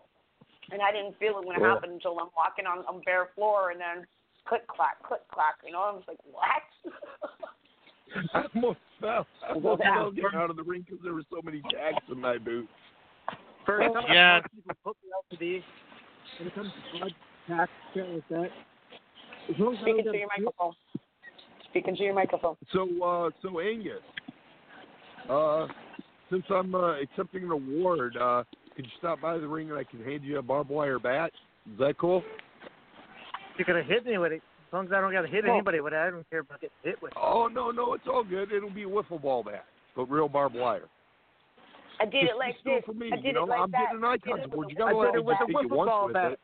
and 0.72 0.82
I 0.82 0.92
didn't 0.92 1.18
feel 1.20 1.40
it 1.40 1.46
when 1.46 1.58
it 1.58 1.64
Oh. 1.64 1.74
happened 1.74 1.94
until 1.94 2.20
I'm 2.20 2.30
walking 2.38 2.66
on 2.68 2.86
on 2.86 3.02
bare 3.06 3.30
floor, 3.36 3.72
and 3.72 3.80
then 3.80 4.06
click 4.46 4.68
clack, 4.68 5.02
click 5.02 5.22
clack. 5.34 5.56
You 5.66 5.72
know, 5.72 5.82
I 5.82 5.92
was 5.92 6.04
like, 6.08 6.20
what? 6.30 6.64
I 8.34 8.46
almost 8.54 8.80
fell. 9.02 9.26
I 9.44 9.54
almost 9.54 9.82
Yeah. 9.84 9.96
fell 9.96 10.12
getting 10.12 10.40
out 10.40 10.50
of 10.50 10.56
the 10.56 10.64
ring 10.64 10.86
because 10.88 11.04
there 11.04 11.14
were 11.14 11.26
so 11.30 11.42
many 11.44 11.62
tacks 11.72 12.04
in 12.10 12.22
my 12.22 12.38
boot. 12.38 12.70
First, 13.66 13.96
Yeah. 14.08 14.42
people 14.42 14.76
put 14.84 14.98
me 15.04 15.10
out 15.18 15.26
to 15.32 15.38
be 15.38 15.66
when 16.38 16.48
it 16.48 16.56
comes 16.56 16.72
to 16.72 17.00
blood 17.00 17.16
tax, 17.48 17.72
shit 17.94 18.08
like 18.08 18.28
that. 18.30 18.52
As 19.50 19.56
long 19.60 19.74
as 19.76 19.82
Speaking 19.82 20.04
to 20.12 20.18
your 20.18 20.28
microphone. 20.28 20.74
Speaking 21.70 21.96
to 21.96 22.04
your 22.04 22.14
microphone. 22.14 22.56
So, 22.74 22.88
uh, 23.04 23.30
so 23.42 23.60
Angus, 23.60 24.02
uh, 25.30 25.68
since 26.32 26.44
I'm 26.50 26.74
uh, 26.74 27.00
accepting 27.00 27.44
an 27.44 27.52
award, 27.52 28.18
uh, 28.18 28.44
could 28.76 28.86
you 28.86 28.92
stop 28.98 29.22
by 29.22 29.38
the 29.38 29.48
ring 29.48 29.70
and 29.70 29.78
I 29.78 29.84
can 29.84 30.04
hand 30.04 30.24
you 30.24 30.40
a 30.40 30.42
barbed 30.42 30.70
wire 30.70 31.00
bat? 31.00 31.32
Is 31.72 31.78
that 31.80 31.98
cool? 31.98 32.24
You're 33.58 33.66
gonna 33.66 33.84
hit 33.84 34.06
me 34.06 34.18
with 34.18 34.32
it. 34.34 34.42
As 34.68 34.74
long 34.74 34.86
as 34.88 34.92
I 34.92 35.00
don't 35.00 35.14
gotta 35.14 35.28
hit 35.28 35.46
Oh. 35.48 35.54
anybody 35.54 35.80
with 35.80 35.94
it, 35.94 35.98
I 35.98 36.10
don't 36.10 36.30
care 36.30 36.40
about 36.40 36.60
getting 36.60 36.76
hit 36.84 37.02
with 37.02 37.12
it. 37.12 37.18
Oh 37.22 37.48
no, 37.48 37.72
no, 37.72 37.94
it's 37.94 38.08
all 38.08 38.24
good. 38.24 38.52
It'll 38.52 38.70
be 38.70 38.84
a 38.84 38.88
wiffle 38.88 39.22
ball 39.22 39.44
bat, 39.44 39.66
but 39.96 40.06
real 40.10 40.28
barbed 40.28 40.56
wire. 40.56 40.90
I 42.02 42.06
did 42.06 42.22
Just- 42.24 42.34
it 42.34 42.38
like 42.38 42.54
just 42.56 42.66
this. 42.66 42.84
for 42.86 42.94
me, 42.94 43.10
I 43.14 43.16
did 43.16 43.26
you 43.26 43.34
know, 43.34 43.44
it 43.44 43.50
like 43.50 43.60
I'm 43.62 43.72
that. 43.72 43.80
getting 43.82 43.98
an 43.98 44.04
eye 44.04 44.08
I 44.08 44.18
did 44.18 44.28
it 44.28 44.30
contact. 44.32 44.54
You 44.56 44.62
a- 44.64 44.74
gotta 44.76 44.96
I 44.96 45.00
let 45.00 45.14
me 45.16 45.20
with 45.22 45.36
a 45.42 45.46
take 45.46 45.50
it 45.56 45.56
wiffle 45.56 45.76
once 45.78 45.90
ball 45.90 46.06
with 46.08 46.14
bat. 46.14 46.32
it. 46.34 46.40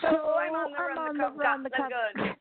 So 0.00 0.08
oh, 0.12 0.36
I'm 0.38 0.54
on 0.54 0.72
the 0.72 0.78
I'm 0.78 0.96
run, 0.96 0.98
on 0.98 1.16
the 1.16 1.18
the 1.18 1.24
cup, 1.24 1.34
run, 1.36 1.62
got 1.62 1.62
the 1.62 1.70
the 1.70 2.22
gun. 2.26 2.36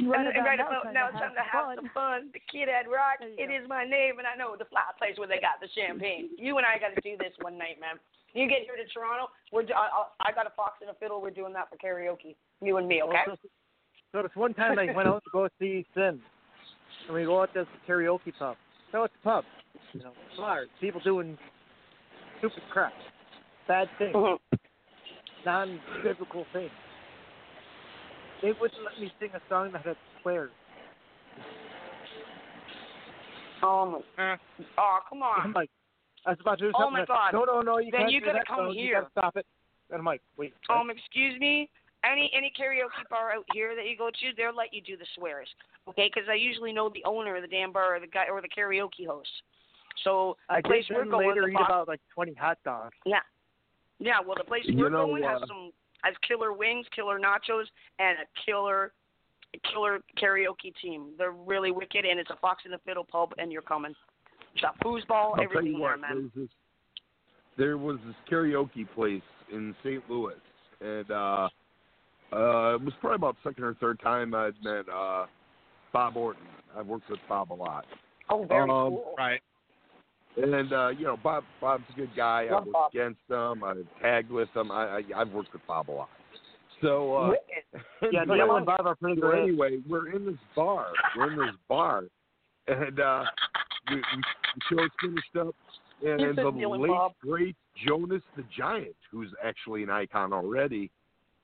Right 0.00 0.18
and, 0.18 0.34
and 0.34 0.44
right 0.46 0.58
now, 0.58 0.72
about 0.72 0.94
now, 0.94 1.12
it's 1.12 1.20
time 1.20 1.36
to 1.36 1.44
have 1.44 1.68
fun. 1.68 1.76
some 1.76 1.90
fun. 1.94 2.20
The 2.32 2.42
kid 2.50 2.66
had 2.72 2.88
rock. 2.88 3.20
It 3.20 3.52
is 3.52 3.68
my 3.68 3.84
name, 3.84 4.18
and 4.18 4.26
I 4.26 4.34
know 4.34 4.56
the 4.56 4.66
fly 4.66 4.82
place 4.98 5.14
where 5.20 5.28
they 5.28 5.38
got 5.38 5.60
the 5.60 5.68
champagne. 5.76 6.32
You 6.40 6.56
and 6.58 6.66
I 6.66 6.80
got 6.80 6.96
to 6.96 7.02
do 7.04 7.14
this 7.20 7.36
one 7.44 7.58
night, 7.58 7.78
man. 7.78 8.00
You 8.32 8.48
get 8.48 8.64
here 8.64 8.80
to 8.80 8.86
Toronto, 8.88 9.28
we're 9.52 9.62
do- 9.62 9.76
I, 9.76 9.92
I 9.92 10.30
I 10.30 10.32
got 10.32 10.46
a 10.48 10.54
fox 10.56 10.80
and 10.80 10.88
a 10.88 10.96
fiddle. 10.96 11.20
We're 11.20 11.36
doing 11.36 11.52
that 11.52 11.68
for 11.68 11.76
karaoke. 11.76 12.34
You 12.64 12.78
and 12.78 12.88
me, 12.88 13.02
okay? 13.04 13.28
So 14.12 14.22
this 14.22 14.32
one 14.34 14.54
time 14.54 14.78
I 14.78 14.92
went 14.92 15.08
out 15.08 15.22
to 15.24 15.30
go 15.32 15.48
see 15.60 15.84
Sin, 15.94 16.20
and 17.06 17.14
we 17.14 17.24
go 17.24 17.42
out 17.42 17.52
to 17.52 17.60
this 17.60 17.68
karaoke 17.86 18.32
pub. 18.38 18.56
So 18.90 19.04
it's 19.04 19.14
a 19.20 19.24
pub, 19.24 19.44
you 19.92 20.00
know, 20.00 20.12
bars, 20.36 20.68
people 20.80 21.00
doing 21.04 21.36
stupid 22.38 22.62
crap, 22.72 22.92
bad 23.68 23.88
things, 23.98 24.14
mm-hmm. 24.14 24.56
Mm-hmm. 25.46 25.76
non-biblical 25.96 26.46
things. 26.52 26.70
They 28.42 28.52
wouldn't 28.60 28.82
let 28.84 29.00
me 29.00 29.12
sing 29.20 29.30
a 29.34 29.40
song 29.48 29.70
that 29.72 29.82
had 29.86 29.96
swears. 30.20 30.50
Um, 33.62 34.02
oh, 34.78 34.98
come 35.08 35.22
on. 35.22 35.40
I'm 35.40 35.52
like, 35.52 35.70
I 36.26 36.30
was 36.30 36.38
about 36.40 36.58
to 36.58 36.64
do 36.66 36.72
something. 36.72 36.86
Oh, 36.86 36.90
my 36.90 37.00
that- 37.00 37.08
God. 37.08 37.32
No, 37.32 37.44
no, 37.44 37.60
no, 37.62 37.78
you 37.78 37.90
Then 37.92 38.00
can't 38.02 38.12
you 38.12 38.20
do 38.20 38.26
gotta 38.26 38.38
that. 38.38 38.46
come 38.48 38.64
no, 38.66 38.70
You 38.72 38.80
here. 38.82 39.00
gotta 39.02 39.10
stop 39.12 39.36
it. 39.36 39.46
And 39.90 39.98
I'm 40.00 40.04
like, 40.04 40.22
wait. 40.36 40.54
Um, 40.70 40.90
excuse 40.90 41.38
me. 41.38 41.68
Any 42.04 42.28
any 42.36 42.52
karaoke 42.58 43.08
bar 43.08 43.30
out 43.30 43.44
here 43.54 43.76
that 43.76 43.86
you 43.86 43.96
go 43.96 44.10
to, 44.10 44.26
they'll 44.36 44.56
let 44.56 44.74
you 44.74 44.80
do 44.82 44.96
the 44.96 45.06
swears, 45.14 45.46
okay? 45.88 46.10
Because 46.12 46.28
I 46.28 46.34
usually 46.34 46.72
know 46.72 46.88
the 46.92 47.04
owner 47.04 47.36
of 47.36 47.42
the 47.42 47.46
damn 47.48 47.70
bar 47.70 47.94
or 47.94 48.00
the 48.00 48.08
guy 48.08 48.24
or 48.28 48.40
the 48.42 48.48
karaoke 48.48 49.06
host. 49.06 49.28
So 50.02 50.36
the 50.48 50.54
I 50.56 50.60
place 50.62 50.84
did 50.88 50.96
we're 50.96 51.04
going, 51.04 51.28
later 51.28 51.42
the 51.42 51.48
eat 51.48 51.54
box- 51.54 51.66
about 51.68 51.86
like 51.86 52.00
20 52.12 52.34
hot 52.34 52.58
dogs. 52.64 52.96
yeah, 53.06 53.20
Yeah, 54.02 54.18
well, 54.24 54.34
the 54.36 54.44
place 54.44 54.64
You 54.66 54.76
we're 54.78 54.90
know, 54.90 55.06
going 55.06 55.22
has 55.22 55.42
uh, 55.42 55.46
some 55.46 55.70
has 56.02 56.14
killer 56.26 56.52
wings, 56.52 56.86
killer 56.94 57.20
nachos, 57.20 57.64
and 57.98 58.18
a 58.18 58.26
killer 58.44 58.92
killer 59.70 60.00
karaoke 60.20 60.74
team. 60.82 61.10
They're 61.18 61.30
really 61.32 61.70
wicked, 61.70 62.04
and 62.04 62.18
it's 62.18 62.30
a 62.30 62.36
Fox 62.36 62.62
and 62.64 62.72
the 62.72 62.78
Fiddle 62.84 63.04
pub, 63.04 63.32
and 63.38 63.52
you're 63.52 63.62
coming. 63.62 63.94
Got 64.60 64.78
foosball, 64.80 65.34
I'll 65.36 65.42
everything 65.42 65.66
you 65.66 65.72
there, 65.78 65.80
what, 65.80 66.00
man. 66.00 66.30
there's 66.34 66.46
this, 66.46 66.54
there 67.56 67.78
was 67.78 67.98
this 68.06 68.16
karaoke 68.30 68.86
place 68.94 69.22
in 69.52 69.74
St. 69.84 70.02
Louis, 70.10 70.34
and 70.80 71.10
uh, 71.10 71.48
uh, 72.32 72.74
it 72.74 72.82
was 72.82 72.92
probably 73.00 73.16
about 73.16 73.36
second 73.44 73.64
or 73.64 73.74
third 73.74 74.00
time 74.00 74.34
I'd 74.34 74.54
met 74.62 74.88
uh, 74.92 75.26
Bob 75.92 76.16
Orton. 76.16 76.42
I've 76.76 76.86
worked 76.86 77.08
with 77.08 77.20
Bob 77.28 77.52
a 77.52 77.54
lot. 77.54 77.84
Oh, 78.30 78.44
very 78.44 78.62
Um, 78.62 78.68
cool. 78.68 79.14
Right. 79.16 79.40
And 80.36 80.72
uh, 80.72 80.88
you 80.88 81.04
know, 81.04 81.16
Bob 81.22 81.44
Bob's 81.60 81.84
a 81.92 81.96
good 81.96 82.10
guy. 82.16 82.46
I 82.50 82.54
Love 82.54 82.64
worked 82.66 82.72
Bob. 82.72 82.90
against 82.94 83.20
him. 83.28 83.64
I've 83.64 83.86
tagged 84.00 84.30
with 84.30 84.48
him. 84.56 84.70
I, 84.70 84.84
I 84.98 85.02
I've 85.16 85.30
worked 85.30 85.52
with 85.52 85.62
Bob 85.66 85.90
a 85.90 85.92
lot. 85.92 86.08
So 86.80 87.14
uh, 87.16 87.32
Yeah, 88.10 88.22
anyway, 88.22 88.36
Neil 88.38 88.56
and 88.56 88.66
Bob 88.66 88.86
are 88.86 88.94
pretty 88.96 89.20
so 89.20 89.28
great. 89.28 89.42
anyway, 89.42 89.78
we're 89.88 90.10
in 90.10 90.24
this 90.26 90.34
bar. 90.56 90.86
We're 91.16 91.32
in 91.32 91.38
this 91.38 91.56
bar, 91.68 92.04
and 92.66 92.98
uh, 92.98 93.24
we, 93.90 93.96
we 93.96 94.02
the 94.02 94.60
show's 94.70 94.90
finished 95.00 95.36
up, 95.48 95.54
You 96.00 96.12
and 96.14 96.36
the 96.38 96.50
Neil 96.50 96.80
late 96.80 96.88
Bob. 96.88 97.12
great 97.22 97.56
Jonas 97.86 98.22
the 98.36 98.44
Giant, 98.56 98.96
who's 99.10 99.30
actually 99.44 99.82
an 99.82 99.90
icon 99.90 100.32
already, 100.32 100.90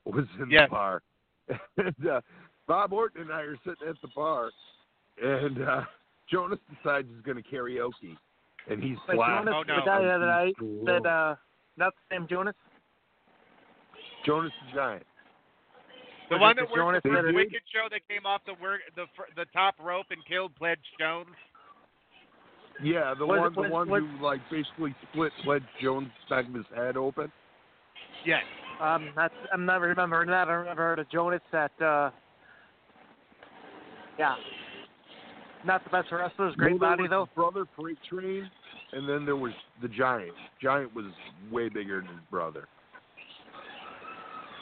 was 0.06 0.24
in 0.40 0.50
Yes. 0.50 0.68
the 0.68 0.70
bar. 0.74 1.02
and 1.76 2.08
uh, 2.10 2.20
Bob 2.66 2.92
Orton 2.92 3.22
and 3.22 3.32
I 3.32 3.40
are 3.42 3.56
sitting 3.64 3.86
at 3.88 3.96
the 4.02 4.08
bar, 4.16 4.50
and 5.22 5.62
uh, 5.62 5.82
Jonas 6.30 6.58
decides 6.74 7.06
he's 7.14 7.22
going 7.24 7.42
to 7.42 7.48
karaoke, 7.48 8.16
and 8.68 8.82
he's 8.82 8.96
Wait, 9.08 9.16
black. 9.16 9.44
Jonas, 9.44 9.64
the 9.66 9.82
guy 9.84 10.02
the 10.02 10.10
other 10.10 10.26
night 10.26 10.54
said, 10.84 11.06
uh, 11.06 11.34
not 11.76 11.94
the 11.94 12.14
same 12.14 12.26
Jonas. 12.28 12.54
Jonas 14.26 14.52
the 14.66 14.74
Giant. 14.76 15.06
The 16.28 16.34
Was 16.36 16.40
one 16.42 16.50
it 16.50 16.54
that 16.60 16.68
the 16.68 16.74
Jonas 16.76 17.00
worked 17.04 17.26
the 17.28 17.32
Wicked 17.32 17.62
show 17.72 17.88
that 17.90 18.00
came 18.08 18.26
off 18.26 18.42
the 18.44 18.54
work 18.60 18.80
the 18.96 19.06
fir- 19.16 19.28
the 19.36 19.46
top 19.52 19.76
rope 19.82 20.06
and 20.10 20.24
killed 20.26 20.54
Pledge 20.56 20.78
Jones. 20.98 21.28
Yeah, 22.82 23.14
the 23.18 23.26
Was 23.26 23.38
one, 23.40 23.54
the 23.54 23.60
was- 23.62 23.70
one 23.70 23.88
was- 23.90 24.02
who 24.02 24.24
like 24.24 24.40
basically 24.50 24.94
split 25.10 25.32
Pledge 25.42 25.62
Jones' 25.80 26.10
back 26.28 26.46
of 26.46 26.52
his 26.54 26.66
head 26.76 26.96
open. 26.96 27.32
Yes. 28.26 28.42
Um, 28.80 29.10
that's 29.16 29.34
I'm 29.52 29.64
not 29.64 29.80
remembering 29.80 30.28
that. 30.30 30.48
I've 30.48 30.66
never 30.66 30.82
heard 30.82 30.98
of 30.98 31.08
Jonas 31.08 31.40
at. 31.52 31.72
uh 31.80 32.10
Yeah. 34.18 34.34
Not 35.64 35.82
the 35.84 35.90
best 35.90 36.10
wrestlers, 36.12 36.54
great 36.56 36.72
Well, 36.72 36.78
there 36.78 36.90
body 36.90 37.02
was 37.02 37.10
though. 37.10 37.24
his 37.26 37.34
brother 37.34 37.64
Freight 37.76 37.98
Train, 38.08 38.48
and 38.92 39.08
then 39.08 39.24
there 39.26 39.36
was 39.36 39.52
the 39.82 39.88
Giant. 39.88 40.32
Giant 40.62 40.94
was 40.94 41.06
way 41.50 41.68
bigger 41.68 41.98
than 42.00 42.08
his 42.08 42.24
brother. 42.30 42.68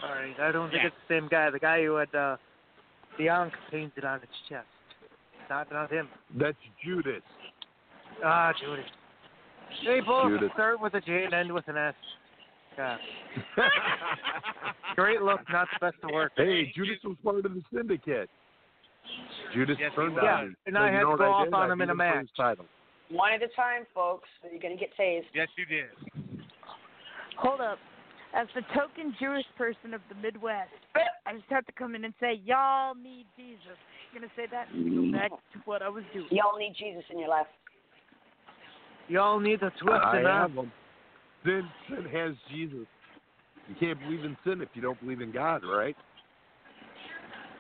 All 0.03 0.11
right, 0.15 0.35
I 0.41 0.53
don't 0.53 0.71
think 0.71 0.83
Yeah. 0.83 0.89
it's 0.89 0.97
the 1.09 1.15
same 1.15 1.29
guy. 1.29 1.51
The 1.51 1.59
guy 1.59 1.83
who 1.85 1.97
had 1.97 2.15
uh, 2.15 2.37
the 3.19 3.29
Ankh 3.29 3.53
painted 3.71 4.05
on 4.05 4.17
its 4.23 4.33
chest. 4.49 4.67
Not 5.51 5.71
not 5.71 5.91
him. 5.93 6.09
That's 6.35 6.57
Judas. 6.85 7.23
Ah, 8.25 8.53
Judas. 8.61 8.85
They 9.85 10.01
both 10.01 10.29
Judas. 10.31 10.51
start 10.55 10.81
with 10.81 10.95
a 10.95 11.01
J 11.01 11.25
and 11.25 11.35
end 11.35 11.53
with 11.53 11.67
an 11.69 11.77
S. 11.77 11.95
Yeah. 12.79 12.97
Great 14.97 15.23
look, 15.23 15.41
not 15.51 15.69
the 15.79 15.87
best 15.87 15.97
to 16.07 16.13
work. 16.13 16.33
Hey, 16.37 16.73
Judas 16.75 16.99
was 17.05 17.17
part 17.25 17.45
of 17.45 17.55
the 17.55 17.63
syndicate. 17.75 18.29
Judas 19.55 19.77
Yes, 19.81 19.91
he 19.93 19.97
turned 19.97 20.15
was. 20.15 20.23
on 20.23 20.25
Yeah, 20.25 20.49
me. 20.49 20.55
and 20.67 20.77
So 20.77 20.83
I 20.83 20.87
you 20.91 20.97
had 20.97 21.03
know 21.03 21.11
to 21.13 21.17
go 21.17 21.25
off 21.25 21.49
on 21.53 21.71
I 21.71 21.73
him 21.73 21.79
beat 21.79 21.85
in 21.85 21.91
a 21.91 21.95
for 21.95 21.99
match. 21.99 22.21
his 22.21 22.31
Title. 22.37 22.65
One 23.11 23.33
at 23.33 23.43
a 23.43 23.49
time, 23.55 23.87
folks. 23.95 24.29
So 24.43 24.49
you're 24.51 24.61
gonna 24.61 24.77
get 24.77 24.91
tased. 24.99 25.31
Yes, 25.35 25.49
you 25.57 25.65
did. 25.67 25.87
Hold 27.39 27.61
up. 27.61 27.79
As 28.35 28.49
the 28.55 28.63
token 28.75 29.15
Jewish 29.19 29.47
person 29.57 29.95
of 29.95 30.01
the 30.09 30.15
Midwest, 30.17 30.71
I 31.27 31.33
just 31.35 31.47
have 31.49 31.65
to 31.67 31.73
come 31.73 31.95
in 31.95 32.05
and 32.05 32.13
say, 32.21 32.41
y'all 32.45 32.95
need 32.95 33.27
Jesus. 33.37 33.79
I'm 34.13 34.21
gonna 34.21 34.33
say 34.37 34.47
that 34.51 34.69
and 34.73 35.13
go 35.13 35.19
back 35.19 35.31
to 35.31 35.59
what 35.65 35.81
I 35.83 35.89
was 35.89 36.05
doing. 36.13 36.27
Y'all 36.31 36.59
need 36.59 36.75
Jesus 36.79 37.05
in 37.11 37.19
your 37.19 37.29
life. 37.29 37.47
Y'all 39.09 39.41
need 39.41 39.61
to 39.61 39.71
twist 39.81 40.03
I 40.05 40.19
it 40.19 40.27
up. 40.27 40.51
have 40.51 40.55
them. 40.55 40.73
Sin, 41.45 41.63
sin 41.89 42.05
has 42.13 42.35
Jesus. 42.51 42.87
You 43.69 43.75
can't 43.79 43.99
believe 44.01 44.25
in 44.25 44.37
sin 44.45 44.61
if 44.61 44.69
you 44.75 44.83
don't 44.83 45.01
believe 45.01 45.21
in 45.21 45.33
God, 45.33 45.63
right? 45.65 45.97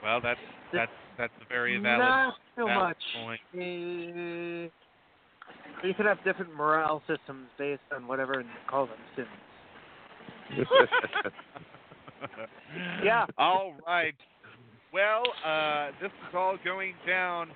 Well, 0.03 0.21
that's 0.21 0.41
that's 0.73 0.93
that's 1.19 1.33
a 1.41 1.49
very 1.49 1.79
valid, 1.79 1.99
Not 2.01 2.35
so 2.57 2.67
valid 2.67 2.83
much. 2.89 2.97
point. 3.25 3.41
Eh, 3.55 4.69
you 5.87 5.95
could 5.95 6.07
have 6.07 6.23
different 6.25 6.55
morale 6.55 7.03
systems 7.07 7.49
based 7.59 7.83
on 7.95 8.07
whatever 8.07 8.41
and 8.41 8.49
call 8.69 8.87
them 8.87 8.97
sins. 9.15 9.29
Yeah. 13.05 13.27
All 13.37 13.75
right. 13.87 14.15
Well, 14.93 15.23
uh, 15.45 15.91
this 16.01 16.11
is 16.11 16.35
all 16.35 16.57
going 16.65 16.95
down. 17.07 17.49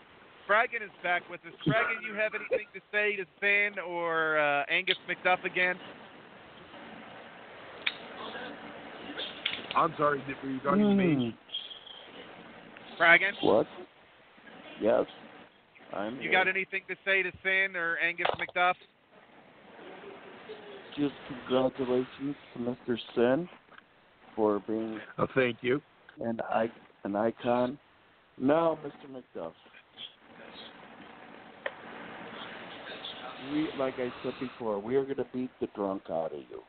Spraggon 0.47 0.83
is 0.85 0.91
back 1.03 1.23
with 1.31 1.41
us. 1.47 1.53
Spraggon, 1.67 2.03
you 2.07 2.15
have 2.15 2.33
anything 2.35 2.67
to 2.75 2.81
say 2.93 3.17
to 3.17 3.25
Syn 3.41 3.79
or 3.83 4.39
uh, 4.39 4.65
Angus 4.69 4.97
McDuff 5.09 5.45
again? 5.45 5.77
I'm 9.77 9.95
sorry, 9.97 10.23
did- 10.27 10.37
were 10.43 10.51
you 10.51 10.61
talking 10.61 10.83
to 10.83 10.95
me? 10.95 11.35
Spraggon, 13.01 13.33
What? 13.43 13.67
Yes. 14.81 15.05
I'm 15.93 16.17
you 16.17 16.23
here. 16.23 16.33
got 16.33 16.49
anything 16.49 16.83
to 16.89 16.95
say 17.05 17.23
to 17.23 17.33
Syn 17.43 17.75
or 17.77 17.97
Angus 17.99 18.27
McDuff? 18.39 18.75
Just 20.97 21.15
congratulations 21.29 22.37
to 22.55 22.59
Mr. 22.61 22.99
Syn 23.15 23.49
for 24.37 24.61
being 24.67 25.01
Oh, 25.19 25.27
thank 25.35 25.59
you. 25.63 25.81
an, 26.21 26.41
I- 26.51 26.71
an 27.05 27.17
icon. 27.17 27.79
Now, 28.39 28.79
Mr. 28.85 29.09
McDuff. 29.11 29.53
We, 33.53 33.69
like 33.79 33.95
I 33.99 34.13
said 34.23 34.35
before, 34.39 34.79
we 34.79 34.97
are 34.97 35.05
going 35.05 35.17
to 35.17 35.27
beat 35.33 35.51
the 35.61 35.67
drunk 35.75 36.03
out 36.11 36.33
of 36.33 36.41
you. 36.51 36.63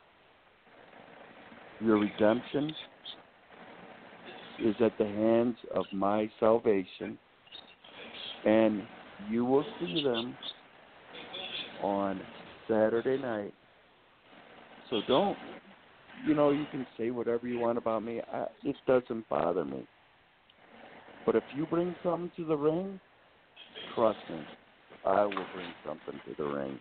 Your 1.81 1.97
redemption 1.99 2.73
is 4.63 4.75
at 4.81 4.97
the 4.97 5.05
hands 5.05 5.57
of 5.73 5.85
my 5.91 6.29
salvation, 6.39 7.17
and 8.45 8.83
you 9.29 9.45
will 9.45 9.65
see 9.79 10.03
them 10.03 10.37
on 11.83 12.21
Saturday 12.67 13.17
night. 13.17 13.53
So 14.89 15.01
don't, 15.07 15.37
you 16.27 16.33
know, 16.33 16.51
you 16.51 16.65
can 16.71 16.85
say 16.97 17.11
whatever 17.11 17.47
you 17.47 17.59
want 17.59 17.77
about 17.77 18.03
me. 18.03 18.21
I, 18.33 18.45
it 18.63 18.75
doesn't 18.87 19.27
bother 19.29 19.65
me. 19.65 19.85
But 21.25 21.35
if 21.35 21.43
you 21.55 21.65
bring 21.65 21.95
something 22.03 22.31
to 22.37 22.45
the 22.45 22.55
ring, 22.55 22.99
trust 23.95 24.19
me, 24.29 24.45
I 25.05 25.25
will 25.25 25.45
bring 25.53 25.73
something 25.85 26.19
to 26.27 26.43
the 26.43 26.49
ring. 26.49 26.79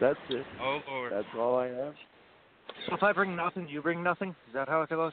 That's 0.00 0.18
it. 0.30 0.44
Oh 0.62 0.80
Lord. 0.88 1.12
That's 1.12 1.26
all 1.36 1.56
I 1.56 1.68
have. 1.68 1.94
So 2.88 2.94
if 2.94 3.02
I 3.02 3.12
bring 3.12 3.34
nothing, 3.34 3.66
you 3.68 3.82
bring 3.82 4.02
nothing? 4.02 4.30
Is 4.48 4.54
that 4.54 4.68
how 4.68 4.82
it 4.82 4.90
goes? 4.90 5.12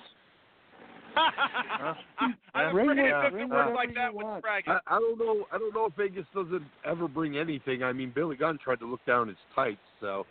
Huh? 1.16 1.94
I'm 2.54 2.68
afraid 2.70 2.98
it 2.98 3.02
what- 3.02 3.10
doesn't 3.12 3.32
bring 3.34 3.50
work 3.50 3.76
like 3.76 3.96
that 3.96 4.14
with 4.14 4.26
want. 4.26 4.46
I, 4.46 4.80
I 4.88 5.00
don't 5.00 5.18
know. 5.20 5.46
I 5.52 5.58
don't 5.58 5.74
know 5.74 5.86
if 5.86 5.94
Vegas 5.96 6.26
doesn't 6.34 6.64
ever 6.86 7.08
bring 7.08 7.38
anything. 7.38 7.84
I 7.84 7.94
mean, 7.94 8.12
Billy 8.14 8.36
Gunn 8.36 8.58
tried 8.64 8.80
to 8.80 8.86
look 8.86 9.06
down 9.06 9.28
his 9.28 9.38
tights, 9.56 9.78
so 10.00 10.26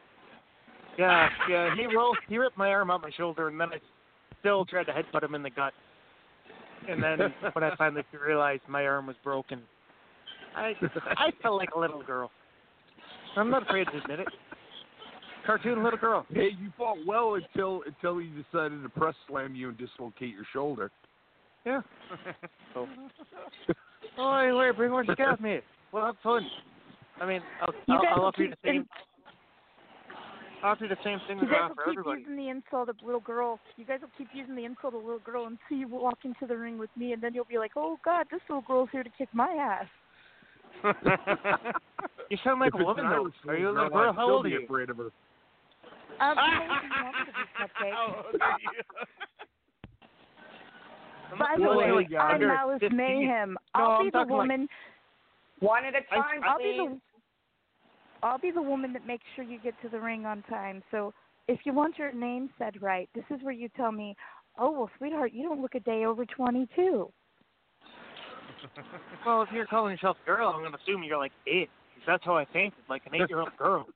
Yeah, 0.98 1.28
yeah. 1.48 1.74
He 1.76 1.86
rolled. 1.94 2.18
He 2.28 2.38
ripped 2.38 2.58
my 2.58 2.68
arm 2.70 2.90
out 2.90 3.02
my 3.02 3.10
shoulder, 3.16 3.48
and 3.48 3.60
then 3.60 3.68
I 3.70 3.78
still 4.40 4.64
tried 4.64 4.84
to 4.84 4.92
headbutt 4.92 5.22
him 5.22 5.34
in 5.34 5.42
the 5.42 5.50
gut. 5.50 5.72
And 6.88 7.02
then 7.02 7.18
when 7.52 7.64
I 7.64 7.74
finally 7.76 8.02
realized 8.26 8.62
my 8.68 8.86
arm 8.86 9.06
was 9.06 9.16
broken, 9.22 9.62
I 10.56 10.74
I 11.06 11.30
felt 11.42 11.58
like 11.58 11.70
a 11.76 11.78
little 11.78 12.02
girl. 12.02 12.30
I'm 13.36 13.50
not 13.50 13.62
afraid 13.62 13.86
to 13.86 13.98
admit 13.98 14.20
it. 14.20 14.28
Cartoon 15.46 15.82
little 15.82 15.98
girl. 15.98 16.26
hey, 16.32 16.50
you 16.60 16.72
fought 16.78 16.98
well 17.06 17.34
until 17.34 17.82
until 17.86 18.18
he 18.18 18.28
decided 18.28 18.82
to 18.82 18.88
press 18.88 19.14
slam 19.28 19.54
you 19.54 19.68
and 19.70 19.78
dislocate 19.78 20.34
your 20.34 20.46
shoulder. 20.52 20.90
Yeah. 21.66 21.80
So. 22.74 22.86
Oh, 24.18 24.40
hey, 24.44 24.52
wait, 24.52 24.76
bring 24.76 24.92
what 24.92 25.08
you 25.08 25.16
got 25.16 25.40
me. 25.40 25.60
We'll 25.90 26.04
have 26.04 26.16
fun. 26.22 26.46
I 27.20 27.24
mean, 27.26 27.40
I'll, 27.62 27.72
You 27.86 27.94
I'll, 27.94 28.02
guys 28.02 28.12
I'll 28.14 28.24
offer 28.26 28.42
you 28.42 28.50
the 28.50 28.56
same. 28.62 28.74
in- 28.76 28.88
I'll 30.62 30.72
offer 30.72 30.84
you 30.84 30.90
the 30.90 30.96
same 31.02 31.18
thing 31.26 31.38
You 31.38 31.44
as 31.44 31.48
I 31.48 31.52
guys 31.52 31.70
offer 31.70 31.74
will 31.76 31.84
keep 31.92 31.98
everybody. 31.98 32.20
using 32.20 32.36
the 32.36 32.48
insult 32.50 32.88
of 32.90 32.96
little 33.02 33.20
girl. 33.20 33.58
You 33.78 33.86
guys 33.86 34.00
will 34.02 34.10
keep 34.18 34.28
using 34.34 34.54
the 34.54 34.64
insult 34.66 34.94
of 34.94 35.02
little 35.02 35.18
girl 35.20 35.46
until 35.46 35.76
you 35.78 35.88
walk 35.88 36.18
into 36.24 36.46
the 36.46 36.56
ring 36.58 36.76
with 36.78 36.90
me, 36.96 37.12
and 37.14 37.22
then 37.22 37.32
you'll 37.32 37.46
be 37.46 37.56
like, 37.58 37.72
"Oh 37.76 37.98
God, 38.04 38.26
this 38.30 38.40
little 38.50 38.62
girl's 38.66 38.90
here 38.92 39.02
to 39.02 39.10
kick 39.16 39.28
my 39.32 39.48
ass." 39.54 39.86
You 42.30 42.38
sound 42.44 42.60
like 42.60 42.74
If 42.74 42.80
a 42.80 42.84
woman 42.84 43.04
an 43.04 43.10
though. 43.10 43.22
Irish 43.24 43.34
Are 43.48 43.56
you 43.56 43.68
a 43.70 43.72
girl, 43.72 43.82
little 43.84 43.98
girl? 43.98 44.10
I'd 44.10 44.16
How 44.16 44.30
old 44.30 44.46
are 44.46 44.48
you? 44.48 44.64
Afraid 44.64 44.88
of 44.90 44.96
her. 44.98 45.10
Um, 46.22 46.36
you 46.38 46.58
know, 46.58 46.64
you 46.96 47.04
want 47.04 47.16
to 47.18 47.32
be 47.32 47.44
cupcake. 47.58 47.94
By 51.38 51.54
the 51.56 51.62
Well, 51.62 51.78
way, 51.78 51.92
like, 51.92 52.08
I'm 52.18 52.34
under 52.34 52.48
Malice 52.48 52.80
15. 52.80 52.96
Mayhem. 52.96 53.56
No, 53.76 53.82
I'll 53.82 53.90
I'm 53.92 54.04
be 54.04 54.10
the 54.10 54.12
talking 54.18 54.30
like- 54.36 54.38
woman. 54.48 54.68
One 55.60 55.84
at 55.84 55.94
a 55.94 56.02
time, 56.14 56.42
I'll 56.44 56.58
be 56.58 56.64
please. 56.76 56.98
the. 58.22 58.26
I'll 58.26 58.38
be 58.38 58.50
the 58.50 58.62
woman 58.62 58.92
that 58.94 59.06
makes 59.06 59.24
sure 59.34 59.44
you 59.44 59.58
get 59.62 59.74
to 59.82 59.88
the 59.88 60.00
ring 60.00 60.26
on 60.26 60.42
time. 60.50 60.82
So 60.90 61.12
if 61.48 61.60
you 61.64 61.72
want 61.72 61.98
your 61.98 62.12
name 62.12 62.50
said 62.58 62.80
right, 62.82 63.08
this 63.14 63.24
is 63.30 63.38
where 63.42 63.52
you 63.52 63.68
tell 63.76 63.92
me, 63.92 64.16
"Oh 64.58 64.70
well, 64.72 64.90
sweetheart, 64.98 65.32
you 65.32 65.42
don't 65.44 65.60
look 65.62 65.74
a 65.76 65.80
day 65.80 66.04
over 66.04 66.24
22." 66.26 67.10
Well, 69.26 69.42
if 69.42 69.48
you're 69.52 69.66
calling 69.66 69.92
yourself 69.92 70.16
a 70.22 70.26
girl, 70.26 70.48
I'm 70.48 70.60
going 70.60 70.72
to 70.72 70.78
assume 70.78 71.02
you're 71.04 71.18
like 71.18 71.32
eight. 71.48 71.68
'cause 71.94 72.04
that's 72.06 72.24
how 72.24 72.36
I 72.36 72.44
painted, 72.44 72.78
like 72.88 73.02
an 73.06 73.14
eight-year-old 73.14 73.56
girl. 73.56 73.86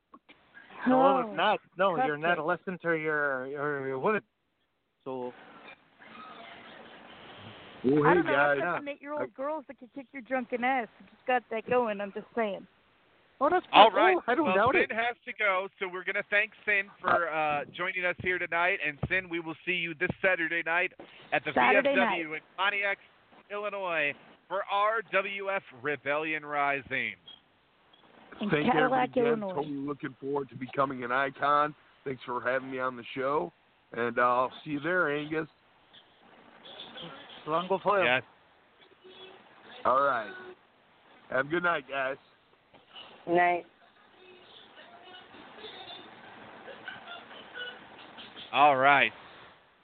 No, 0.89 1.03
Oh, 1.03 1.21
it's 1.29 1.37
not. 1.37 1.61
No, 1.77 1.97
you're 2.05 2.15
an 2.15 2.23
cupcake. 2.23 2.33
adolescent 2.33 2.85
or 2.85 2.97
you're 2.97 3.43
or 3.45 3.87
you're 3.87 3.93
a 3.95 3.99
woman. 3.99 4.23
So 5.05 5.33
Well, 7.85 8.05
I 8.05 8.09
hey 8.09 8.15
don't 8.15 8.27
know. 8.27 8.33
guys, 8.33 8.51
I've 8.53 8.59
got 8.63 8.79
some 8.79 8.89
eight-year-old 8.89 9.35
girls 9.35 9.65
that 9.69 9.79
can 9.79 9.89
kick 9.95 10.07
your 10.13 10.23
drunken 10.23 10.65
ass. 10.65 10.89
You 11.01 11.07
just 11.15 11.27
got 11.27 11.43
that 11.51 11.69
going. 11.69 12.01
I'm 12.01 12.13
just 12.13 12.27
saying. 12.35 12.67
Oh, 13.39 13.49
that's 13.51 13.67
All 13.71 13.91
cool. 13.91 14.23
I 14.27 14.35
don't 14.35 14.47
well, 14.47 14.55
doubt 14.57 14.75
Syn 14.75 14.85
it. 14.85 14.93
has 14.93 15.15
to 15.27 15.33
go, 15.39 15.69
so 15.79 15.87
we're 15.87 16.05
going 16.05 16.15
to 16.17 16.25
thank 16.31 16.53
Syn 16.65 16.87
for 17.03 17.29
uh, 17.29 17.65
joining 17.77 18.07
us 18.07 18.17
here 18.23 18.39
tonight. 18.39 18.79
And 18.85 18.97
Syn, 19.11 19.29
we 19.29 19.41
will 19.41 19.55
see 19.67 19.73
you 19.75 19.93
this 20.01 20.09
Saturday 20.23 20.63
night 20.65 20.93
at 21.35 21.45
the 21.45 21.53
Saturday 21.55 21.91
VFW 21.91 21.97
night. 21.99 22.21
in 22.21 22.41
Pontiac, 22.57 22.97
Illinois, 23.53 24.15
for 24.49 24.63
RWF 24.73 25.61
Rebellion 25.83 26.47
Rising. 26.47 27.13
In 28.41 28.51
Thank 28.51 28.67
you 28.67 28.73
Cadillac, 28.73 29.11
again. 29.11 29.27
Illinois. 29.27 29.55
Totally 29.55 29.75
looking 29.77 30.15
forward 30.21 30.49
to 30.51 30.57
becoming 30.57 31.05
an 31.05 31.13
icon. 31.13 31.75
Thanks 32.05 32.23
for 32.25 32.41
having 32.41 32.71
me 32.71 32.79
on 32.79 32.97
the 32.97 33.03
show, 33.17 33.53
and 33.93 34.19
uh, 34.19 34.23
I'll 34.23 34.53
see 34.65 34.73
you 34.73 34.81
there, 34.81 35.17
Angus. 35.17 35.49
Long 37.47 37.67
go 37.69 37.79
foil. 37.83 38.05
Yes. 38.05 38.23
All 39.85 40.03
right. 40.03 40.31
Have 41.31 41.47
a 41.47 41.49
good 41.49 41.63
night, 41.63 41.85
guys. 41.89 42.17
Night. 43.29 43.65
All 48.53 48.77
right. 48.77 49.13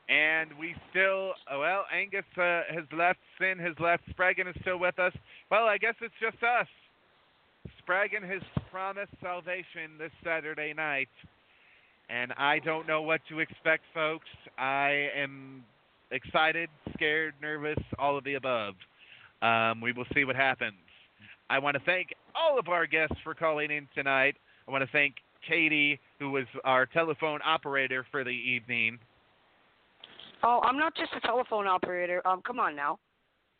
And 0.09 0.51
we 0.59 0.75
still, 0.91 1.33
well, 1.59 1.85
Angus 1.95 2.25
uh, 2.37 2.63
has 2.73 2.85
left, 2.97 3.19
Syn 3.41 3.59
has 3.59 3.75
left, 3.81 4.03
Spraggon 4.11 4.49
is 4.49 4.57
still 4.61 4.79
with 4.79 4.99
us. 4.99 5.13
Well, 5.51 5.65
I 5.65 5.79
guess 5.79 5.95
it's 6.03 6.15
just 6.21 6.43
us. 6.43 6.67
Spraggon 7.83 8.23
has 8.29 8.43
promised 8.71 9.13
salvation 9.21 9.99
this 9.99 10.11
Saturday 10.25 10.73
night, 10.75 11.09
and 12.09 12.33
I 12.37 12.59
don't 12.61 12.87
know 12.87 13.03
what 13.03 13.21
to 13.29 13.41
expect, 13.41 13.85
folks. 13.95 14.29
I 14.59 15.09
am 15.17 15.65
excited, 16.11 16.69
scared, 16.95 17.35
nervous, 17.41 17.79
all 17.99 18.17
of 18.17 18.25
the 18.25 18.35
above. 18.35 18.75
Um, 19.43 19.81
we 19.81 19.93
will 19.93 20.07
see 20.15 20.25
what 20.25 20.37
happens. 20.37 20.77
I 21.51 21.59
want 21.59 21.77
to 21.77 21.83
thank 21.85 22.15
all 22.35 22.59
of 22.59 22.69
our 22.69 22.87
guests 22.87 23.17
for 23.25 23.35
calling 23.35 23.71
in 23.71 23.89
tonight. 23.95 24.37
I 24.67 24.71
want 24.71 24.83
to 24.85 24.91
thank 24.91 25.17
Katie, 25.47 25.99
who 26.19 26.31
was 26.31 26.45
our 26.65 26.87
telephone 26.87 27.41
operator 27.45 28.07
for 28.11 28.25
the 28.25 28.31
evening. 28.31 28.99
Oh, 30.45 30.61
I'm 30.63 30.79
not 30.79 30.95
just 30.97 31.11
a 31.17 31.21
telephone 31.21 31.67
operator. 31.67 32.27
Um, 32.27 32.43
come 32.47 32.59
on 32.59 32.75
now. 32.75 32.99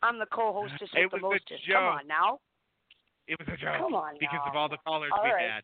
I'm 0.01 0.19
the 0.19 0.25
co-hostess 0.25 0.89
It 0.95 1.11
with 1.11 1.21
the 1.21 1.27
mostest. 1.27 1.61
Come 1.71 1.83
on 1.83 2.07
now. 2.07 2.39
It 3.27 3.39
was 3.39 3.47
a 3.47 3.57
joke 3.57 3.79
Come 3.79 3.95
on 3.95 4.15
because 4.19 4.39
now. 4.43 4.51
of 4.51 4.55
all 4.55 4.69
the 4.69 4.77
callers 4.85 5.11
All 5.15 5.23
we 5.23 5.31
right. 5.31 5.49
had. 5.59 5.63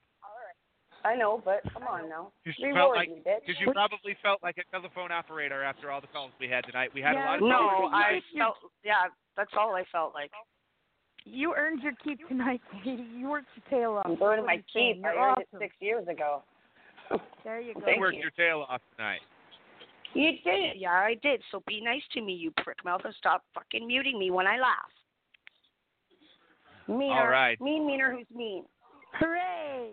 I 1.06 1.16
know, 1.16 1.42
but 1.44 1.62
come 1.72 1.84
on 1.84 2.10
now. 2.10 2.32
Because 2.44 2.60
you 2.60 2.74
felt 2.74 2.94
like, 2.94 3.08
me, 3.08 3.24
bitch. 3.26 3.40
because 3.48 3.60
you 3.62 3.72
probably 3.72 4.18
felt 4.22 4.44
like 4.44 4.58
a 4.58 4.68
telephone 4.70 5.12
operator 5.14 5.64
after 5.64 5.92
all 5.92 6.02
the 6.02 6.08
calls 6.08 6.32
we 6.42 6.50
had 6.50 6.66
tonight. 6.66 6.92
We 6.94 7.02
had 7.02 7.16
a 7.16 7.20
lot 7.20 7.36
of 7.36 7.42
No, 7.42 7.90
I 7.94 8.20
felt. 8.38 8.56
Yeah, 8.84 9.08
that's 9.38 9.52
all 9.58 9.76
I 9.76 9.86
felt 9.94 10.14
like. 10.14 10.30
You 11.24 11.54
earned 11.56 11.82
your 11.84 11.94
keep 12.04 12.28
tonight, 12.28 12.62
Katie. 12.84 13.06
You 13.16 13.30
worked 13.30 13.48
your 13.56 13.80
tail 13.80 13.92
off. 13.94 14.04
I'm 14.06 14.12
That's 14.12 14.20
burning 14.20 14.46
my 14.46 14.54
I'm 14.54 14.64
keep. 14.74 15.06
I 15.06 15.14
You're 15.14 15.22
earned 15.22 15.38
awesome. 15.38 15.46
it 15.54 15.60
six 15.60 15.76
years 15.80 16.08
ago. 16.08 16.44
There 17.46 17.60
you 17.62 17.74
go. 17.74 17.82
Thank 17.86 17.96
you 17.96 18.02
worked 18.02 18.16
you. 18.18 18.22
your 18.22 18.32
tail 18.32 18.66
off 18.70 18.82
tonight. 18.98 19.22
You 20.14 20.32
did. 20.44 20.76
Yeah, 20.78 20.92
I 20.92 21.16
did. 21.24 21.42
So 21.52 21.64
be 21.66 21.82
nice 21.82 22.02
to 22.14 22.22
me, 22.22 22.34
you 22.34 22.52
prick 22.64 22.84
mouth, 22.84 23.02
and 23.06 23.14
stop 23.18 23.44
fucking 23.56 23.88
muting 23.88 24.20
me 24.20 24.30
when 24.32 24.46
I 24.46 24.60
laugh. 24.60 24.92
Meaner. 26.90 27.14
All 27.22 27.28
right. 27.28 27.60
Mean 27.62 27.86
meaner 27.86 28.12
who's 28.12 28.26
mean. 28.36 28.64
Hooray! 29.20 29.92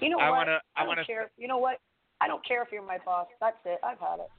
You 0.00 0.08
know 0.10 0.18
I 0.18 0.30
what? 0.30 0.36
wanna- 0.38 0.62
I 0.76 0.80
don't 0.80 0.88
wanna- 0.88 1.04
care. 1.04 1.30
You 1.36 1.48
know 1.48 1.58
what? 1.58 1.78
I 2.20 2.26
don't 2.26 2.44
care 2.44 2.62
if 2.62 2.72
you're 2.72 2.82
my 2.82 2.98
boss. 3.04 3.26
That's 3.40 3.56
it. 3.64 3.78
I've 3.82 3.98
had 4.00 4.20
it. 4.20 4.30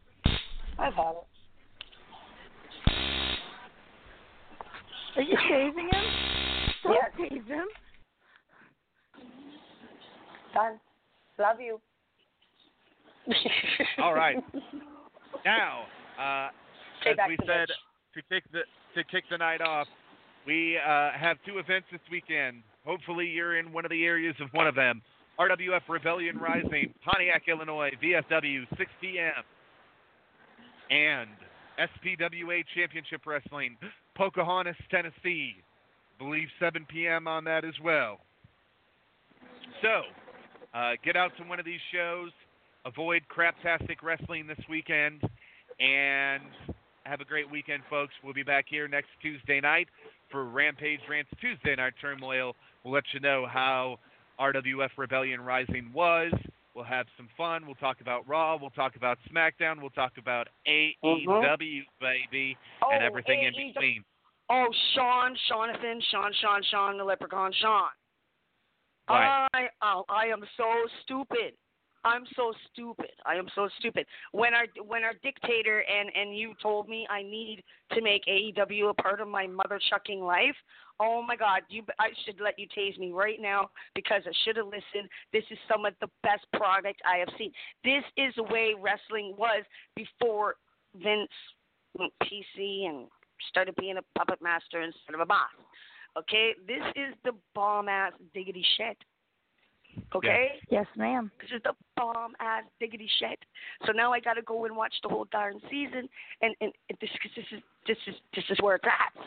I've 0.77 0.93
had 0.93 1.11
it. 1.15 1.27
Are 5.15 5.21
you 5.21 5.35
tasing 5.37 5.93
him? 5.93 6.05
Don't 6.83 6.93
Yes. 6.95 7.11
tase 7.17 7.47
him. 7.47 7.67
Done. 10.53 10.79
Love 11.37 11.59
you. 11.61 11.79
All 13.99 14.13
right. 14.13 14.43
Now, 15.45 15.85
uh, 16.19 16.49
as 17.07 17.15
we 17.29 17.37
said, 17.45 17.69
bitch. 17.69 18.13
to 18.15 18.21
kick 18.23 18.43
the 18.51 18.63
to 18.95 19.03
kick 19.05 19.23
the 19.29 19.37
night 19.37 19.61
off, 19.61 19.87
we 20.45 20.77
uh, 20.77 21.11
have 21.11 21.37
two 21.45 21.57
events 21.59 21.87
this 21.91 22.01
weekend. 22.11 22.63
Hopefully, 22.85 23.27
you're 23.27 23.57
in 23.57 23.71
one 23.71 23.85
of 23.85 23.91
the 23.91 24.05
areas 24.05 24.35
of 24.41 24.49
one 24.51 24.67
of 24.67 24.75
them. 24.75 25.01
RWF 25.39 25.81
Rebellion 25.87 26.37
Rising, 26.37 26.93
Pontiac, 27.05 27.43
Illinois, 27.47 27.91
VFW, 28.03 28.67
6 28.77 28.91
p.m. 28.99 29.43
And 30.89 31.29
SPWA 31.79 32.63
Championship 32.75 33.21
Wrestling, 33.25 33.77
Pocahontas, 34.15 34.75
Tennessee. 34.91 35.55
Believe 36.17 36.47
7 36.59 36.85
p.m. 36.89 37.27
on 37.27 37.45
that 37.45 37.63
as 37.63 37.75
well. 37.81 38.19
So, 39.81 40.01
uh, 40.73 40.93
get 41.05 41.15
out 41.15 41.31
to 41.37 41.43
one 41.43 41.59
of 41.59 41.65
these 41.65 41.79
shows. 41.93 42.31
Avoid 42.85 43.21
craptastic 43.33 43.97
wrestling 44.03 44.47
this 44.47 44.59
weekend, 44.69 45.21
and 45.79 46.43
have 47.03 47.21
a 47.21 47.25
great 47.25 47.49
weekend, 47.49 47.83
folks. 47.89 48.13
We'll 48.23 48.33
be 48.33 48.43
back 48.43 48.65
here 48.69 48.87
next 48.87 49.09
Tuesday 49.21 49.61
night 49.61 49.87
for 50.31 50.45
Rampage 50.45 50.99
Rants 51.09 51.29
Tuesday 51.41 51.75
Night 51.75 51.93
Turmoil. 52.01 52.55
We'll 52.83 52.93
let 52.93 53.03
you 53.13 53.19
know 53.19 53.45
how 53.49 53.97
RWF 54.39 54.89
Rebellion 54.97 55.41
Rising 55.41 55.91
was. 55.93 56.31
We'll 56.75 56.85
have 56.85 57.07
some 57.17 57.27
fun. 57.35 57.65
We'll 57.65 57.75
talk 57.75 57.99
about 58.01 58.27
Raw. 58.27 58.57
We'll 58.59 58.69
talk 58.69 58.95
about 58.95 59.17
SmackDown. 59.33 59.81
We'll 59.81 59.89
talk 59.89 60.13
about 60.17 60.47
mm-hmm. 60.67 61.09
AEW, 61.09 61.81
baby, 61.99 62.57
oh, 62.83 62.89
and 62.91 63.03
Oh, 63.03 63.05
everything 63.05 63.43
in 63.43 63.53
between. 63.53 64.03
Oh, 64.49 64.67
Sean, 64.95 65.35
Jonathan, 65.47 66.01
Sean, 66.11 66.31
Sean, 66.41 66.61
Sean, 66.71 66.97
the 66.97 67.03
leprechaun, 67.03 67.51
Sean. 67.61 67.89
Right. 69.09 69.47
I, 69.53 69.67
oh, 69.81 70.05
I 70.07 70.27
am 70.27 70.41
so 70.55 70.65
stupid. 71.03 71.53
I'm 72.05 72.23
so 72.35 72.53
stupid. 72.71 73.11
I 73.25 73.35
am 73.35 73.47
so 73.55 73.67
stupid. 73.79 74.05
When 74.31 74.53
our 74.53 74.65
when 74.85 75.03
our 75.03 75.13
dictator 75.21 75.83
and 75.83 76.09
and 76.15 76.37
you 76.37 76.53
told 76.61 76.87
me 76.87 77.07
I 77.09 77.21
need 77.21 77.63
to 77.93 78.01
make 78.01 78.23
AEW 78.25 78.89
a 78.89 78.93
part 78.93 79.19
of 79.19 79.27
my 79.27 79.47
mother 79.47 79.79
chucking 79.89 80.21
life. 80.21 80.55
Oh 81.01 81.21
my 81.21 81.35
God! 81.35 81.61
You, 81.69 81.83
I 81.97 82.09
should 82.25 82.41
let 82.41 82.59
you 82.59 82.67
tase 82.67 82.97
me 82.97 83.11
right 83.11 83.39
now 83.39 83.69
because 83.95 84.21
I 84.25 84.31
should 84.43 84.57
have 84.57 84.65
listened. 84.65 85.09
This 85.31 85.43
is 85.49 85.57
some 85.67 85.85
of 85.85 85.93
the 86.01 86.09
best 86.23 86.45
product 86.53 87.01
I 87.05 87.17
have 87.17 87.29
seen. 87.37 87.51
This 87.83 88.03
is 88.17 88.33
the 88.35 88.43
way 88.43 88.75
wrestling 88.79 89.35
was 89.37 89.63
before 89.95 90.55
Vince 90.95 91.29
went 91.97 92.13
PC 92.23 92.87
and 92.87 93.07
started 93.49 93.75
being 93.77 93.97
a 93.97 94.19
puppet 94.19 94.41
master 94.41 94.81
instead 94.81 95.15
of 95.15 95.21
a 95.21 95.25
boss. 95.25 95.49
Okay, 96.17 96.53
this 96.67 96.83
is 96.95 97.13
the 97.23 97.31
bomb 97.55 97.87
ass 97.87 98.13
diggity 98.33 98.65
shit. 98.77 98.97
Okay, 100.15 100.59
Yes, 100.69 100.85
ma'am. 100.95 101.31
this 101.41 101.51
is 101.51 101.61
the 101.63 101.73
bomb 101.95 102.33
ass 102.39 102.63
diggity 102.79 103.09
shit. 103.19 103.39
So 103.85 103.91
now 103.91 104.11
I 104.13 104.19
got 104.19 104.33
to 104.35 104.41
go 104.41 104.65
and 104.65 104.75
watch 104.75 104.93
the 105.03 105.09
whole 105.09 105.25
darn 105.31 105.59
season, 105.69 106.07
and 106.41 106.55
and 106.61 106.71
this 107.01 107.09
cause 107.21 107.31
this 107.35 107.45
is 107.51 107.61
this 107.87 107.97
is 108.07 108.15
this 108.35 108.45
is 108.49 108.57
where 108.61 108.75
it's 108.75 108.85
at. 108.85 109.23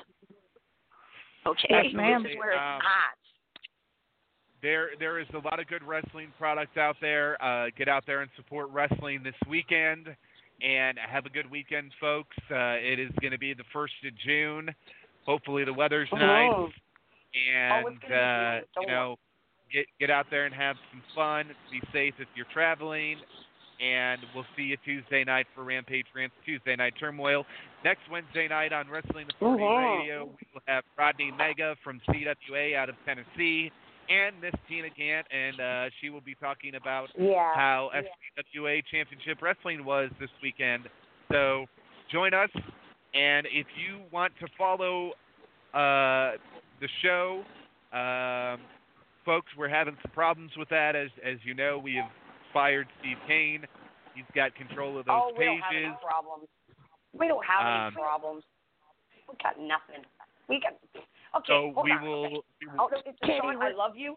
Okay, 1.47 1.67
Yes, 1.71 1.87
ma'am. 1.95 2.23
this 2.23 2.33
is 2.33 2.39
where 2.39 2.53
it's 2.53 2.61
Um, 2.61 2.81
at. 2.81 3.19
there 4.63 4.91
there 4.99 5.19
is 5.19 5.27
a 5.35 5.39
lot 5.39 5.59
of 5.59 5.67
good 5.67 5.83
wrestling 5.83 6.33
product 6.39 6.77
out 6.79 6.97
there. 7.01 7.43
Uh, 7.43 7.71
get 7.77 7.89
out 7.89 8.05
there 8.07 8.21
and 8.23 8.31
support 8.37 8.69
wrestling 8.71 9.23
this 9.23 9.35
weekend, 9.49 10.15
and 10.61 10.99
have 10.99 11.27
a 11.27 11.31
good 11.31 11.51
weekend, 11.51 11.93
folks. 12.01 12.37
Uh, 12.51 12.77
it 12.81 12.99
is 13.01 13.11
going 13.21 13.33
to 13.33 13.39
be 13.39 13.55
the 13.55 13.65
first 13.73 13.95
of 14.07 14.17
June. 14.19 14.73
Hopefully 15.27 15.65
the 15.65 15.73
weather's 15.73 16.09
Oh. 16.13 16.17
nice, 16.17 16.73
and 17.55 18.01
gonna 18.03 18.63
uh, 18.77 18.81
you 18.81 18.87
know, 18.87 19.19
get 19.73 19.87
get 19.99 20.11
out 20.11 20.27
there 20.31 20.45
and 20.47 20.55
have 20.55 20.77
some 20.91 21.03
fun. 21.15 21.47
Be 21.71 21.81
safe 21.93 22.15
if 22.19 22.29
you're 22.35 22.47
traveling. 22.53 23.17
And 23.81 24.21
we'll 24.33 24.47
see 24.57 24.63
you 24.63 24.77
Tuesday 24.85 25.25
night 25.25 25.47
for 25.57 25.65
Rampage 25.65 26.07
Rants 26.15 26.37
Tuesday 26.47 26.77
Night 26.77 26.95
Turmoil. 27.01 27.45
Next 27.85 28.03
Wednesday 28.13 28.47
night 28.47 28.73
on 28.73 28.89
Wrestling 28.89 29.27
Authority 29.35 29.65
Mhm. 29.65 29.99
Radio, 29.99 30.25
we 30.27 30.47
will 30.55 30.63
have 30.69 30.85
Rodney 30.97 31.33
Mega 31.33 31.75
from 31.83 32.01
CWA 32.07 32.77
out 32.77 32.89
of 32.89 32.95
Tennessee 33.05 33.73
and 34.09 34.41
Miss 34.41 34.55
Tina 34.69 34.89
Gant, 34.91 35.27
and 35.33 35.61
uh, 35.61 35.91
she 36.01 36.11
will 36.11 36.21
be 36.21 36.37
talking 36.37 36.77
about 36.77 37.11
Yeah. 37.19 37.55
how 37.55 37.91
yeah. 37.93 38.03
SPWA 38.37 38.83
Championship 38.83 39.43
Wrestling 39.43 39.85
was 39.85 40.11
this 40.21 40.31
weekend. 40.43 40.89
So 41.33 41.67
join 42.09 42.35
us, 42.35 42.51
and 43.15 43.47
if 43.51 43.67
you 43.77 44.03
want 44.13 44.33
to 44.39 44.47
follow 44.57 45.15
uh, 45.75 46.37
the 46.81 46.89
show, 47.01 47.45
um, 47.93 48.61
folks, 49.25 49.51
we're 49.57 49.69
having 49.69 49.97
some 50.03 50.13
problems 50.13 50.53
with 50.57 50.69
that. 50.71 50.97
As 50.97 51.09
as 51.25 51.39
you 51.45 51.55
know, 51.55 51.79
we 51.79 51.95
have 51.97 52.11
fired 52.53 52.87
Steve 53.01 53.17
Kane 53.27 53.67
He's 54.15 54.29
got 54.35 54.55
control 54.55 54.99
of 54.99 55.07
those 55.07 55.17
oh, 55.17 55.33
we 55.33 55.45
pages. 55.45 55.49
don't 55.49 55.61
have 55.63 55.77
any 55.77 55.97
problems. 56.05 56.49
We 57.13 57.29
don't 57.29 57.45
have 57.45 57.65
Um, 57.65 57.87
any 57.87 57.95
problems. 57.97 58.45
We 59.29 59.35
got 59.43 59.59
nothing. 59.59 60.05
We 60.49 60.61
got. 60.61 60.77
Okay, 60.93 61.49
so 61.49 61.73
hold 61.73 61.85
we 61.85 61.93
on. 61.93 62.03
will. 62.03 62.23
we 62.61 62.67
will- 62.69 62.81
Oh, 62.81 62.89
no, 62.93 63.01
it's 63.07 63.19
Sean, 63.25 63.63
I 63.63 63.73
love 63.73 63.97
you. 63.97 64.17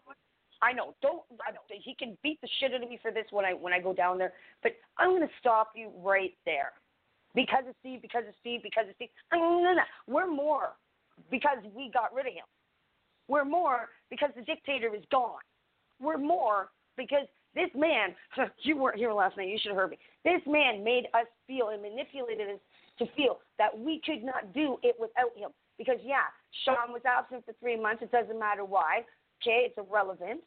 I 0.62 0.72
know. 0.72 0.94
Don't. 1.02 1.22
I, 1.40 1.52
he 1.68 1.94
can 1.94 2.16
beat 2.22 2.40
the 2.40 2.48
shit 2.60 2.72
out 2.72 2.82
of 2.82 2.88
me 2.88 2.98
for 3.00 3.10
this 3.10 3.26
when 3.30 3.44
I 3.44 3.52
when 3.52 3.72
I 3.72 3.80
go 3.80 3.92
down 3.92 4.18
there. 4.18 4.32
But 4.62 4.72
I'm 4.98 5.10
going 5.10 5.22
to 5.26 5.34
stop 5.38 5.72
you 5.74 5.90
right 6.02 6.34
there, 6.44 6.72
because 7.34 7.64
of 7.68 7.74
Steve. 7.80 8.00
Because 8.00 8.24
of 8.26 8.34
Steve. 8.40 8.62
Because 8.62 8.88
of 8.88 8.94
Steve. 8.96 9.10
No, 9.32 9.38
no, 9.38 9.62
no, 9.62 9.74
no. 9.74 9.82
We're 10.06 10.26
more 10.26 10.72
because 11.30 11.58
we 11.74 11.90
got 11.92 12.14
rid 12.14 12.26
of 12.26 12.32
him. 12.32 12.44
We're 13.28 13.44
more 13.44 13.88
because 14.10 14.30
the 14.36 14.42
dictator 14.42 14.94
is 14.94 15.02
gone. 15.10 15.40
We're 16.00 16.18
more 16.18 16.68
because 16.96 17.26
this 17.56 17.70
man. 17.74 18.14
You 18.62 18.76
weren't 18.76 18.98
here 18.98 19.12
last 19.12 19.36
night. 19.36 19.48
You 19.48 19.58
should 19.60 19.70
have 19.70 19.78
heard 19.78 19.90
me. 19.90 19.98
This 20.24 20.42
man 20.46 20.84
made 20.84 21.04
us 21.14 21.26
feel 21.46 21.70
and 21.70 21.80
manipulated 21.80 22.48
us 22.48 22.60
to 22.98 23.06
feel 23.16 23.38
that 23.58 23.76
we 23.76 24.00
could 24.04 24.22
not 24.22 24.52
do 24.52 24.76
it 24.82 24.96
without 24.98 25.36
him. 25.36 25.50
Because 25.78 25.96
yeah, 26.04 26.28
Sean 26.64 26.92
was 26.92 27.02
absent 27.06 27.44
for 27.44 27.54
three 27.60 27.80
months. 27.80 28.02
It 28.02 28.12
doesn't 28.12 28.38
matter 28.38 28.64
why. 28.64 29.04
Okay, 29.42 29.66
it's 29.68 29.78
irrelevant. 29.78 30.40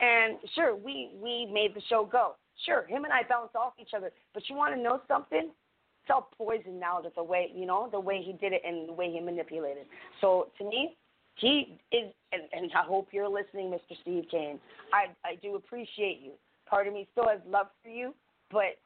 And 0.00 0.38
sure, 0.54 0.76
we 0.76 1.10
we 1.22 1.48
made 1.52 1.74
the 1.74 1.82
show 1.88 2.04
go. 2.04 2.34
Sure, 2.66 2.86
him 2.86 3.04
and 3.04 3.12
I 3.12 3.22
bounced 3.28 3.56
off 3.56 3.74
each 3.80 3.94
other. 3.96 4.10
But 4.32 4.48
you 4.48 4.56
want 4.56 4.74
to 4.74 4.80
know 4.80 5.00
something? 5.08 5.50
It's 6.02 6.10
all 6.10 6.28
poison 6.36 6.78
now. 6.78 7.00
That 7.00 7.14
the 7.14 7.24
way 7.24 7.50
you 7.54 7.66
know 7.66 7.88
the 7.90 8.00
way 8.00 8.22
he 8.22 8.32
did 8.32 8.52
it 8.52 8.62
and 8.66 8.88
the 8.88 8.92
way 8.92 9.10
he 9.10 9.20
manipulated. 9.20 9.86
So 10.20 10.48
to 10.58 10.64
me, 10.64 10.96
he 11.36 11.78
is, 11.92 12.12
and, 12.32 12.42
and 12.52 12.70
I 12.74 12.84
hope 12.84 13.08
you're 13.12 13.28
listening, 13.28 13.70
Mr. 13.70 13.96
Steve 14.02 14.24
Kane. 14.30 14.58
I 14.92 15.06
I 15.28 15.36
do 15.42 15.56
appreciate 15.56 16.20
you. 16.22 16.32
Part 16.66 16.86
of 16.86 16.94
me 16.94 17.06
still 17.12 17.28
has 17.28 17.40
love 17.48 17.66
for 17.82 17.90
you, 17.90 18.14
but 18.50 18.78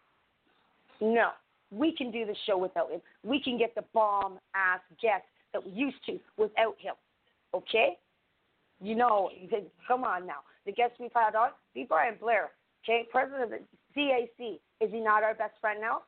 no, 1.00 1.30
we 1.70 1.94
can 1.94 2.10
do 2.10 2.24
the 2.24 2.34
show 2.46 2.56
without 2.56 2.90
him. 2.90 3.00
We 3.24 3.40
can 3.40 3.58
get 3.58 3.74
the 3.74 3.84
bomb 3.94 4.38
ass 4.54 4.80
guests 5.00 5.28
that 5.52 5.64
we 5.64 5.72
used 5.72 6.04
to 6.06 6.18
without 6.36 6.76
him. 6.78 6.94
Okay? 7.54 7.96
You 8.80 8.94
know, 8.94 9.30
come 9.86 10.04
on 10.04 10.26
now. 10.26 10.40
The 10.66 10.72
guests 10.72 10.96
we've 11.00 11.10
had 11.14 11.34
on, 11.34 11.50
be 11.74 11.84
Brian 11.88 12.16
Blair, 12.20 12.50
okay? 12.84 13.06
President 13.10 13.44
of 13.44 13.50
the 13.50 13.60
CAC. 13.96 14.58
Is 14.80 14.90
he 14.92 15.00
not 15.00 15.22
our 15.22 15.34
best 15.34 15.54
friend 15.60 15.80
now? 15.80 16.02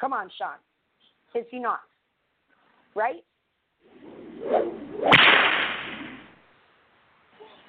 Come 0.00 0.12
on, 0.12 0.30
Sean. 0.38 0.56
Is 1.34 1.46
he 1.50 1.58
not? 1.58 1.80
Right? 2.94 3.24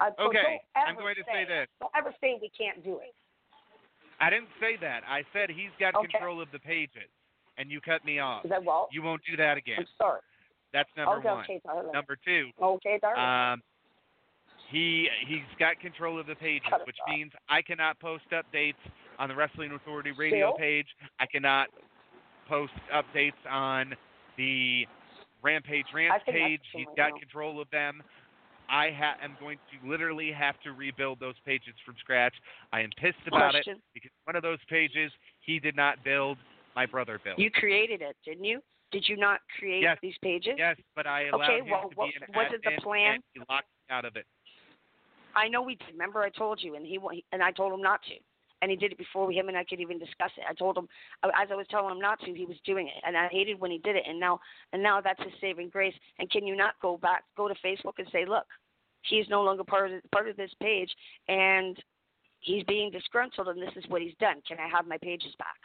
Uh, 0.00 0.10
so 0.18 0.24
Okay, 0.24 0.60
I'm 0.74 0.96
going 0.96 1.14
to 1.14 1.22
say 1.32 1.44
this. 1.46 1.68
Don't 1.80 1.92
ever 1.96 2.12
say 2.20 2.38
we 2.40 2.50
can't 2.56 2.82
do 2.82 2.98
it. 2.98 3.14
I 4.20 4.30
didn't 4.30 4.48
say 4.60 4.76
that. 4.80 5.02
I 5.08 5.22
said 5.32 5.50
he's 5.50 5.70
got 5.78 5.94
Okay. 5.94 6.08
control 6.08 6.40
of 6.40 6.50
the 6.52 6.58
pages, 6.58 7.08
and 7.58 7.70
you 7.70 7.80
cut 7.80 8.04
me 8.04 8.18
off. 8.18 8.44
Is 8.44 8.50
that 8.50 8.64
well? 8.64 8.88
You 8.92 9.02
won't 9.02 9.22
do 9.28 9.36
that 9.36 9.56
again. 9.56 9.76
I'm 9.80 9.86
sorry. 9.98 10.20
That's 10.72 10.88
number 10.96 11.16
okay, 11.16 11.28
one. 11.28 11.44
okay, 11.44 11.60
darling. 11.64 11.92
Number 11.92 12.16
two, 12.24 12.50
Okay, 12.60 12.98
darling. 13.00 13.52
um, 13.54 13.62
he 14.70 15.08
he's 15.26 15.42
got 15.58 15.78
control 15.80 16.18
of 16.18 16.26
the 16.26 16.34
pages, 16.36 16.72
which 16.86 16.96
off. 17.02 17.08
means 17.08 17.32
I 17.48 17.62
cannot 17.62 17.98
post 18.00 18.24
updates 18.32 18.74
on 19.18 19.28
the 19.28 19.34
Wrestling 19.34 19.72
Authority 19.72 20.12
radio 20.12 20.48
Still? 20.48 20.58
page. 20.58 20.86
I 21.20 21.26
cannot 21.26 21.68
post 22.48 22.72
updates 22.92 23.32
on 23.50 23.94
the 24.38 24.86
Rampage 25.42 25.86
Rampage. 25.92 25.94
Rants 25.94 26.24
think 26.24 26.36
that's 26.38 26.48
page. 26.48 26.60
too 26.72 26.78
He's 26.78 26.86
got 26.96 27.10
now. 27.10 27.16
control 27.18 27.60
of 27.60 27.68
them. 27.70 28.02
I 28.68 28.90
ha- 28.90 29.16
am 29.22 29.36
going 29.40 29.58
to 29.72 29.88
literally 29.88 30.32
have 30.32 30.58
to 30.60 30.72
rebuild 30.72 31.20
those 31.20 31.34
pages 31.44 31.74
from 31.84 31.94
scratch. 32.00 32.32
I 32.72 32.80
am 32.80 32.90
pissed 32.96 33.18
about 33.26 33.54
it 33.54 33.66
because 33.92 34.10
one 34.24 34.36
of 34.36 34.42
those 34.42 34.58
pages 34.70 35.12
he 35.40 35.58
did 35.58 35.76
not 35.76 36.02
build. 36.04 36.38
My 36.74 36.86
brother 36.86 37.20
built. 37.22 37.38
You 37.38 37.50
created 37.50 38.00
it, 38.00 38.16
didn't 38.24 38.44
you? 38.44 38.62
Did 38.92 39.06
you 39.08 39.16
not 39.16 39.40
create 39.58 39.82
Yes. 39.82 39.98
these 40.00 40.16
pages? 40.22 40.54
Yes, 40.56 40.76
but 40.96 41.06
I 41.06 41.24
allowed 41.24 41.42
Okay, 41.50 41.58
him 41.58 41.68
well, 41.70 41.90
to 41.90 41.96
what- 41.96 42.10
be 42.10 42.16
an 42.16 42.32
was 42.34 42.52
it 42.52 42.62
the 42.64 42.80
plan? 42.80 43.14
and 43.16 43.22
he 43.34 43.40
locked 43.40 43.68
me 43.88 43.94
out 43.94 44.04
of 44.06 44.16
it. 44.16 44.26
I 45.34 45.48
know 45.48 45.60
we 45.62 45.74
did. 45.76 45.88
Remember, 45.92 46.22
I 46.22 46.30
told 46.30 46.62
you, 46.62 46.74
and 46.76 46.86
he 46.86 46.98
and 47.32 47.42
I 47.42 47.52
told 47.52 47.72
him 47.74 47.82
not 47.82 48.02
to, 48.04 48.14
and 48.62 48.70
he 48.70 48.76
did 48.76 48.92
it 48.92 48.98
before 48.98 49.30
him 49.30 49.48
and 49.48 49.56
I 49.56 49.64
could 49.64 49.80
even 49.80 49.98
discuss 49.98 50.30
it. 50.38 50.44
I 50.48 50.54
told 50.54 50.78
him 50.78 50.88
as 51.24 51.48
I 51.50 51.56
was 51.56 51.66
telling 51.68 51.94
him 51.94 52.00
not 52.00 52.20
to, 52.20 52.32
he 52.32 52.46
was 52.46 52.56
doing 52.64 52.86
it, 52.86 53.02
and 53.04 53.16
I 53.16 53.28
hated 53.28 53.60
when 53.60 53.72
he 53.72 53.78
did 53.78 53.96
it. 53.96 54.04
And 54.08 54.18
now, 54.18 54.40
and 54.72 54.82
now 54.82 55.00
that's 55.00 55.22
his 55.22 55.32
saving 55.40 55.68
grace. 55.68 55.94
And 56.18 56.30
can 56.30 56.46
you 56.46 56.56
not 56.56 56.74
go 56.80 56.96
back, 56.96 57.24
go 57.36 57.48
to 57.48 57.54
Facebook 57.54 57.94
and 57.98 58.06
say, 58.12 58.24
look, 58.24 58.46
he's 59.02 59.28
no 59.28 59.42
longer 59.42 59.64
part 59.64 59.90
of 59.90 60.00
part 60.12 60.28
of 60.28 60.36
this 60.36 60.52
page, 60.62 60.90
and 61.28 61.76
he's 62.40 62.62
being 62.64 62.90
disgruntled, 62.90 63.48
and 63.48 63.60
this 63.60 63.74
is 63.76 63.84
what 63.88 64.00
he's 64.00 64.14
done. 64.20 64.36
Can 64.46 64.58
I 64.58 64.68
have 64.68 64.86
my 64.86 64.98
pages 64.98 65.34
back? 65.38 65.58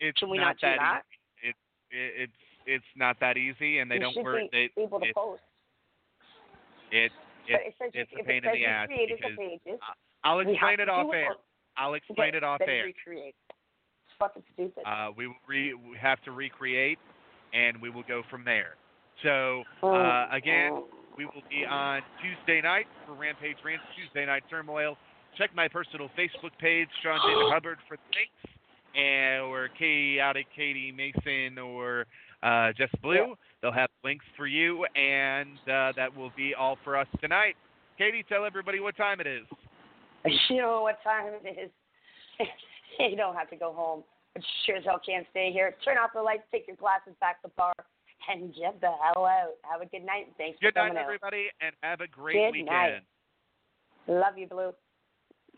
It's 0.00 0.18
Can 0.18 0.30
we 0.30 0.38
not 0.38 0.44
not 0.46 0.60
do 0.60 0.66
that 0.68 0.78
that? 0.78 1.02
It, 1.42 1.54
it, 1.90 2.22
it's 2.22 2.32
it's 2.66 2.84
not 2.96 3.18
that 3.20 3.36
easy, 3.36 3.78
and 3.78 3.90
they 3.90 3.96
you 3.96 4.00
don't 4.02 4.14
should 4.14 4.24
work. 4.24 4.42
They, 4.52 4.70
able 4.78 5.00
to 5.00 5.06
it, 5.06 5.14
post. 5.14 5.42
it, 6.92 7.10
it, 7.48 7.60
it 7.66 7.74
says 7.78 7.90
it's 7.94 8.12
a 8.12 8.22
pain 8.22 8.44
it 8.44 8.54
in 8.54 8.62
the 8.62 8.66
ass 8.66 8.88
because 8.88 9.30
the 9.30 9.36
pages, 9.36 9.80
I'll 10.22 10.40
explain 10.40 10.80
it 10.80 10.84
to 10.86 10.92
off 10.92 11.12
air. 11.14 11.34
I'll 11.78 11.94
explain 11.94 12.34
it 12.34 12.42
off 12.44 12.58
then 12.60 12.68
air. 12.68 12.84
recreate. 12.84 13.34
It's 13.48 14.16
fucking 14.18 14.42
stupid. 14.54 14.82
Uh, 14.86 15.08
we 15.16 15.26
will 15.28 15.34
re- 15.48 15.74
we 15.74 15.96
have 16.00 16.20
to 16.24 16.32
recreate, 16.32 16.98
and 17.54 17.80
we 17.80 17.90
will 17.90 18.04
go 18.08 18.22
from 18.30 18.44
there. 18.44 18.74
So 19.22 19.62
Oh, 19.82 19.94
uh, 19.94 20.28
again, 20.32 20.82
we 21.16 21.24
will 21.24 21.42
be 21.50 21.64
on 21.68 22.02
Tuesday 22.22 22.60
night 22.60 22.86
for 23.06 23.14
Rampage 23.14 23.56
Rants, 23.64 23.84
Tuesday 23.96 24.26
Night 24.26 24.42
Turmoil. 24.50 24.96
Check 25.36 25.50
my 25.54 25.68
personal 25.68 26.08
Facebook 26.18 26.56
page, 26.60 26.88
Sean 27.02 27.18
David 27.28 27.46
Hubbard, 27.52 27.78
for 27.88 27.96
links, 28.14 28.60
and 28.96 29.42
or 29.42 29.68
Chaotic 29.78 30.46
Katie 30.54 30.92
Mason 30.92 31.58
or 31.58 32.06
uh, 32.42 32.72
Jess 32.76 32.90
Blue. 33.02 33.34
They'll 33.60 33.72
have 33.72 33.90
links 34.04 34.24
for 34.36 34.46
you, 34.46 34.84
and 34.96 35.58
uh, 35.68 35.92
that 35.96 36.16
will 36.16 36.32
be 36.36 36.54
all 36.54 36.78
for 36.84 36.96
us 36.96 37.06
tonight. 37.20 37.54
Katie, 37.98 38.24
tell 38.28 38.44
everybody 38.44 38.78
what 38.80 38.96
time 38.96 39.20
it 39.20 39.26
is. 39.26 39.42
You 40.50 40.56
know 40.56 40.82
what 40.82 41.02
time 41.02 41.32
it 41.44 41.58
is. 41.58 41.70
you 42.98 43.16
don't 43.16 43.34
have 43.34 43.50
to 43.50 43.56
go 43.56 43.72
home, 43.72 44.02
but 44.34 44.42
you 44.42 44.48
sure 44.66 44.76
as 44.76 44.84
hell 44.84 45.00
can't 45.04 45.26
stay 45.30 45.50
here. 45.52 45.74
Turn 45.84 45.96
off 45.98 46.10
the 46.14 46.22
lights, 46.22 46.42
take 46.52 46.66
your 46.66 46.76
glasses 46.76 47.14
back 47.20 47.42
to 47.42 47.48
the 47.48 47.54
bar, 47.56 47.72
and 48.28 48.54
get 48.54 48.80
the 48.80 48.90
hell 49.02 49.26
out. 49.26 49.54
Have 49.70 49.80
a 49.80 49.86
good 49.86 50.04
night. 50.04 50.26
and 50.26 50.36
Thanks 50.36 50.58
Good 50.60 50.74
for 50.74 50.80
night, 50.80 50.88
coming 50.88 51.02
everybody, 51.02 51.46
and 51.60 51.72
have 51.82 52.00
a 52.00 52.08
great 52.08 52.34
Good 52.34 52.52
weekend. 52.52 52.66
night. 52.66 53.02
Love 54.06 54.38
you, 54.38 54.46
Blue. 54.46 54.72